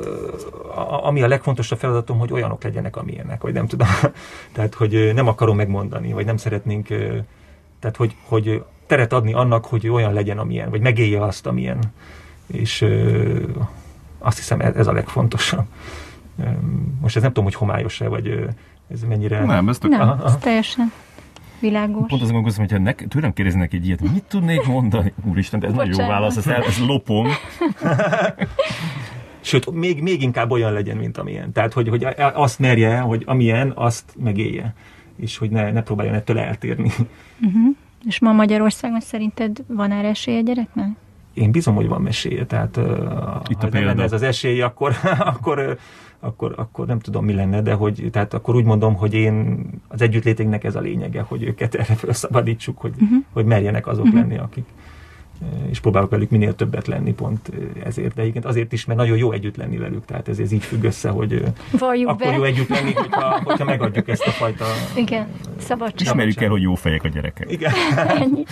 ö, 0.00 0.28
ami 1.02 1.22
a 1.22 1.28
legfontosabb 1.28 1.78
feladatom, 1.78 2.18
hogy 2.18 2.32
olyanok 2.32 2.62
legyenek, 2.62 2.96
amilyenek, 2.96 3.42
vagy 3.42 3.52
nem 3.52 3.66
tudom. 3.66 3.88
tehát, 4.54 4.74
hogy 4.74 5.10
nem 5.14 5.26
akarom 5.26 5.56
megmondani, 5.56 6.12
vagy 6.12 6.26
nem 6.26 6.36
szeretnénk, 6.36 6.86
tehát, 7.80 7.96
hogy, 7.96 8.16
hogy 8.28 8.62
teret 8.86 9.12
adni 9.12 9.32
annak, 9.32 9.64
hogy 9.64 9.88
olyan 9.88 10.12
legyen, 10.12 10.38
amilyen, 10.38 10.70
vagy 10.70 10.80
megélje 10.80 11.22
azt, 11.22 11.46
amilyen. 11.46 11.78
És 12.46 12.84
azt 14.18 14.36
hiszem 14.36 14.60
ez 14.60 14.86
a 14.86 14.92
legfontosabb. 14.92 15.64
Most 17.00 17.16
ez 17.16 17.22
nem 17.22 17.30
tudom, 17.30 17.44
hogy 17.44 17.54
homályos-e, 17.54 18.08
vagy 18.08 18.48
ez 18.90 19.02
mennyire... 19.02 19.44
Nem, 19.44 19.68
ez, 19.68 19.78
tök... 19.78 19.90
nem, 19.90 20.00
aha, 20.00 20.10
aha. 20.10 20.24
ez 20.24 20.36
teljesen 20.36 20.92
világos. 21.60 22.08
Pont 22.08 22.22
azon 22.22 22.32
gondolkozom, 22.32 22.64
hogyha 22.64 22.78
nek, 22.78 23.06
tőlem 23.08 23.32
kérdeznek 23.32 23.72
egy 23.72 23.86
ilyet, 23.86 24.00
mit 24.00 24.24
tudnék 24.28 24.66
mondani? 24.66 25.12
Úristen, 25.24 25.64
ez 25.64 25.72
nagyon 25.72 26.00
jó 26.00 26.06
válasz, 26.06 26.36
ez, 26.36 26.46
el, 26.46 26.62
ez 26.62 26.78
lopom. 26.86 27.26
Sőt, 29.40 29.70
még, 29.70 30.02
még 30.02 30.22
inkább 30.22 30.50
olyan 30.50 30.72
legyen, 30.72 30.96
mint 30.96 31.18
amilyen. 31.18 31.52
Tehát, 31.52 31.72
hogy, 31.72 31.88
hogy 31.88 32.06
azt 32.16 32.58
merje, 32.58 32.98
hogy 32.98 33.22
amilyen, 33.26 33.72
azt 33.74 34.14
megélje. 34.16 34.74
És 35.16 35.38
hogy 35.38 35.50
ne, 35.50 35.72
ne 35.72 35.82
próbáljon 35.82 36.14
ettől 36.14 36.38
eltérni. 36.38 36.90
Uh-huh. 37.40 37.76
És 38.06 38.18
ma 38.18 38.32
Magyarországon 38.32 39.00
szerinted 39.00 39.64
van 39.66 39.92
erre 39.92 40.08
esély 40.08 40.38
a 40.38 40.40
gyereknek? 40.40 40.88
Én 41.38 41.50
bizom, 41.50 41.74
hogy 41.74 41.88
van 41.88 42.02
mesélye, 42.02 42.46
tehát 42.46 42.76
Itt 43.48 43.60
ha 43.60 43.68
nem 43.70 43.84
lenne 43.84 44.02
ez 44.02 44.12
az 44.12 44.22
esély, 44.22 44.60
akkor, 44.60 44.94
akkor, 45.32 45.78
akkor, 46.20 46.54
akkor 46.56 46.86
nem 46.86 46.98
tudom, 46.98 47.24
mi 47.24 47.34
lenne, 47.34 47.62
de 47.62 47.72
hogy, 47.72 48.08
tehát 48.12 48.34
akkor 48.34 48.54
úgy 48.54 48.64
mondom, 48.64 48.94
hogy 48.94 49.14
én 49.14 49.66
az 49.88 50.02
együttléténknek 50.02 50.64
ez 50.64 50.76
a 50.76 50.80
lényege, 50.80 51.20
hogy 51.20 51.42
őket 51.42 51.74
erre 51.74 51.94
felszabadítsuk, 51.94 52.78
hogy, 52.78 52.92
uh-huh. 53.00 53.24
hogy 53.32 53.44
merjenek 53.44 53.86
azok 53.86 54.04
uh-huh. 54.04 54.20
lenni, 54.20 54.38
akik 54.38 54.64
és 55.70 55.80
próbálok 55.80 56.10
velük 56.10 56.30
minél 56.30 56.54
többet 56.54 56.86
lenni 56.86 57.12
pont 57.12 57.50
ezért, 57.84 58.14
de 58.14 58.26
igen, 58.26 58.42
azért 58.44 58.72
is, 58.72 58.84
mert 58.84 58.98
nagyon 58.98 59.16
jó 59.16 59.32
együtt 59.32 59.56
lenni 59.56 59.76
velük, 59.76 60.04
tehát 60.04 60.28
ez, 60.28 60.38
ez 60.38 60.52
így 60.52 60.64
függ 60.64 60.84
össze, 60.84 61.08
hogy 61.08 61.42
Valljuk 61.78 62.08
akkor 62.08 62.26
be. 62.26 62.36
jó 62.36 62.42
együtt 62.42 62.68
lenni, 62.68 62.92
hogyha, 62.92 63.40
hogyha 63.44 63.64
megadjuk 63.64 64.08
ezt 64.08 64.26
a 64.26 64.30
fajta... 64.30 64.64
Igen, 64.96 65.26
szabadság. 65.58 66.00
Ismerjük 66.00 66.40
el, 66.40 66.50
hogy 66.50 66.62
jó 66.62 66.74
fejek 66.74 67.04
a 67.04 67.08
gyerekek. 67.08 67.52
Igen. 67.52 67.72
Ennyi. 67.96 68.44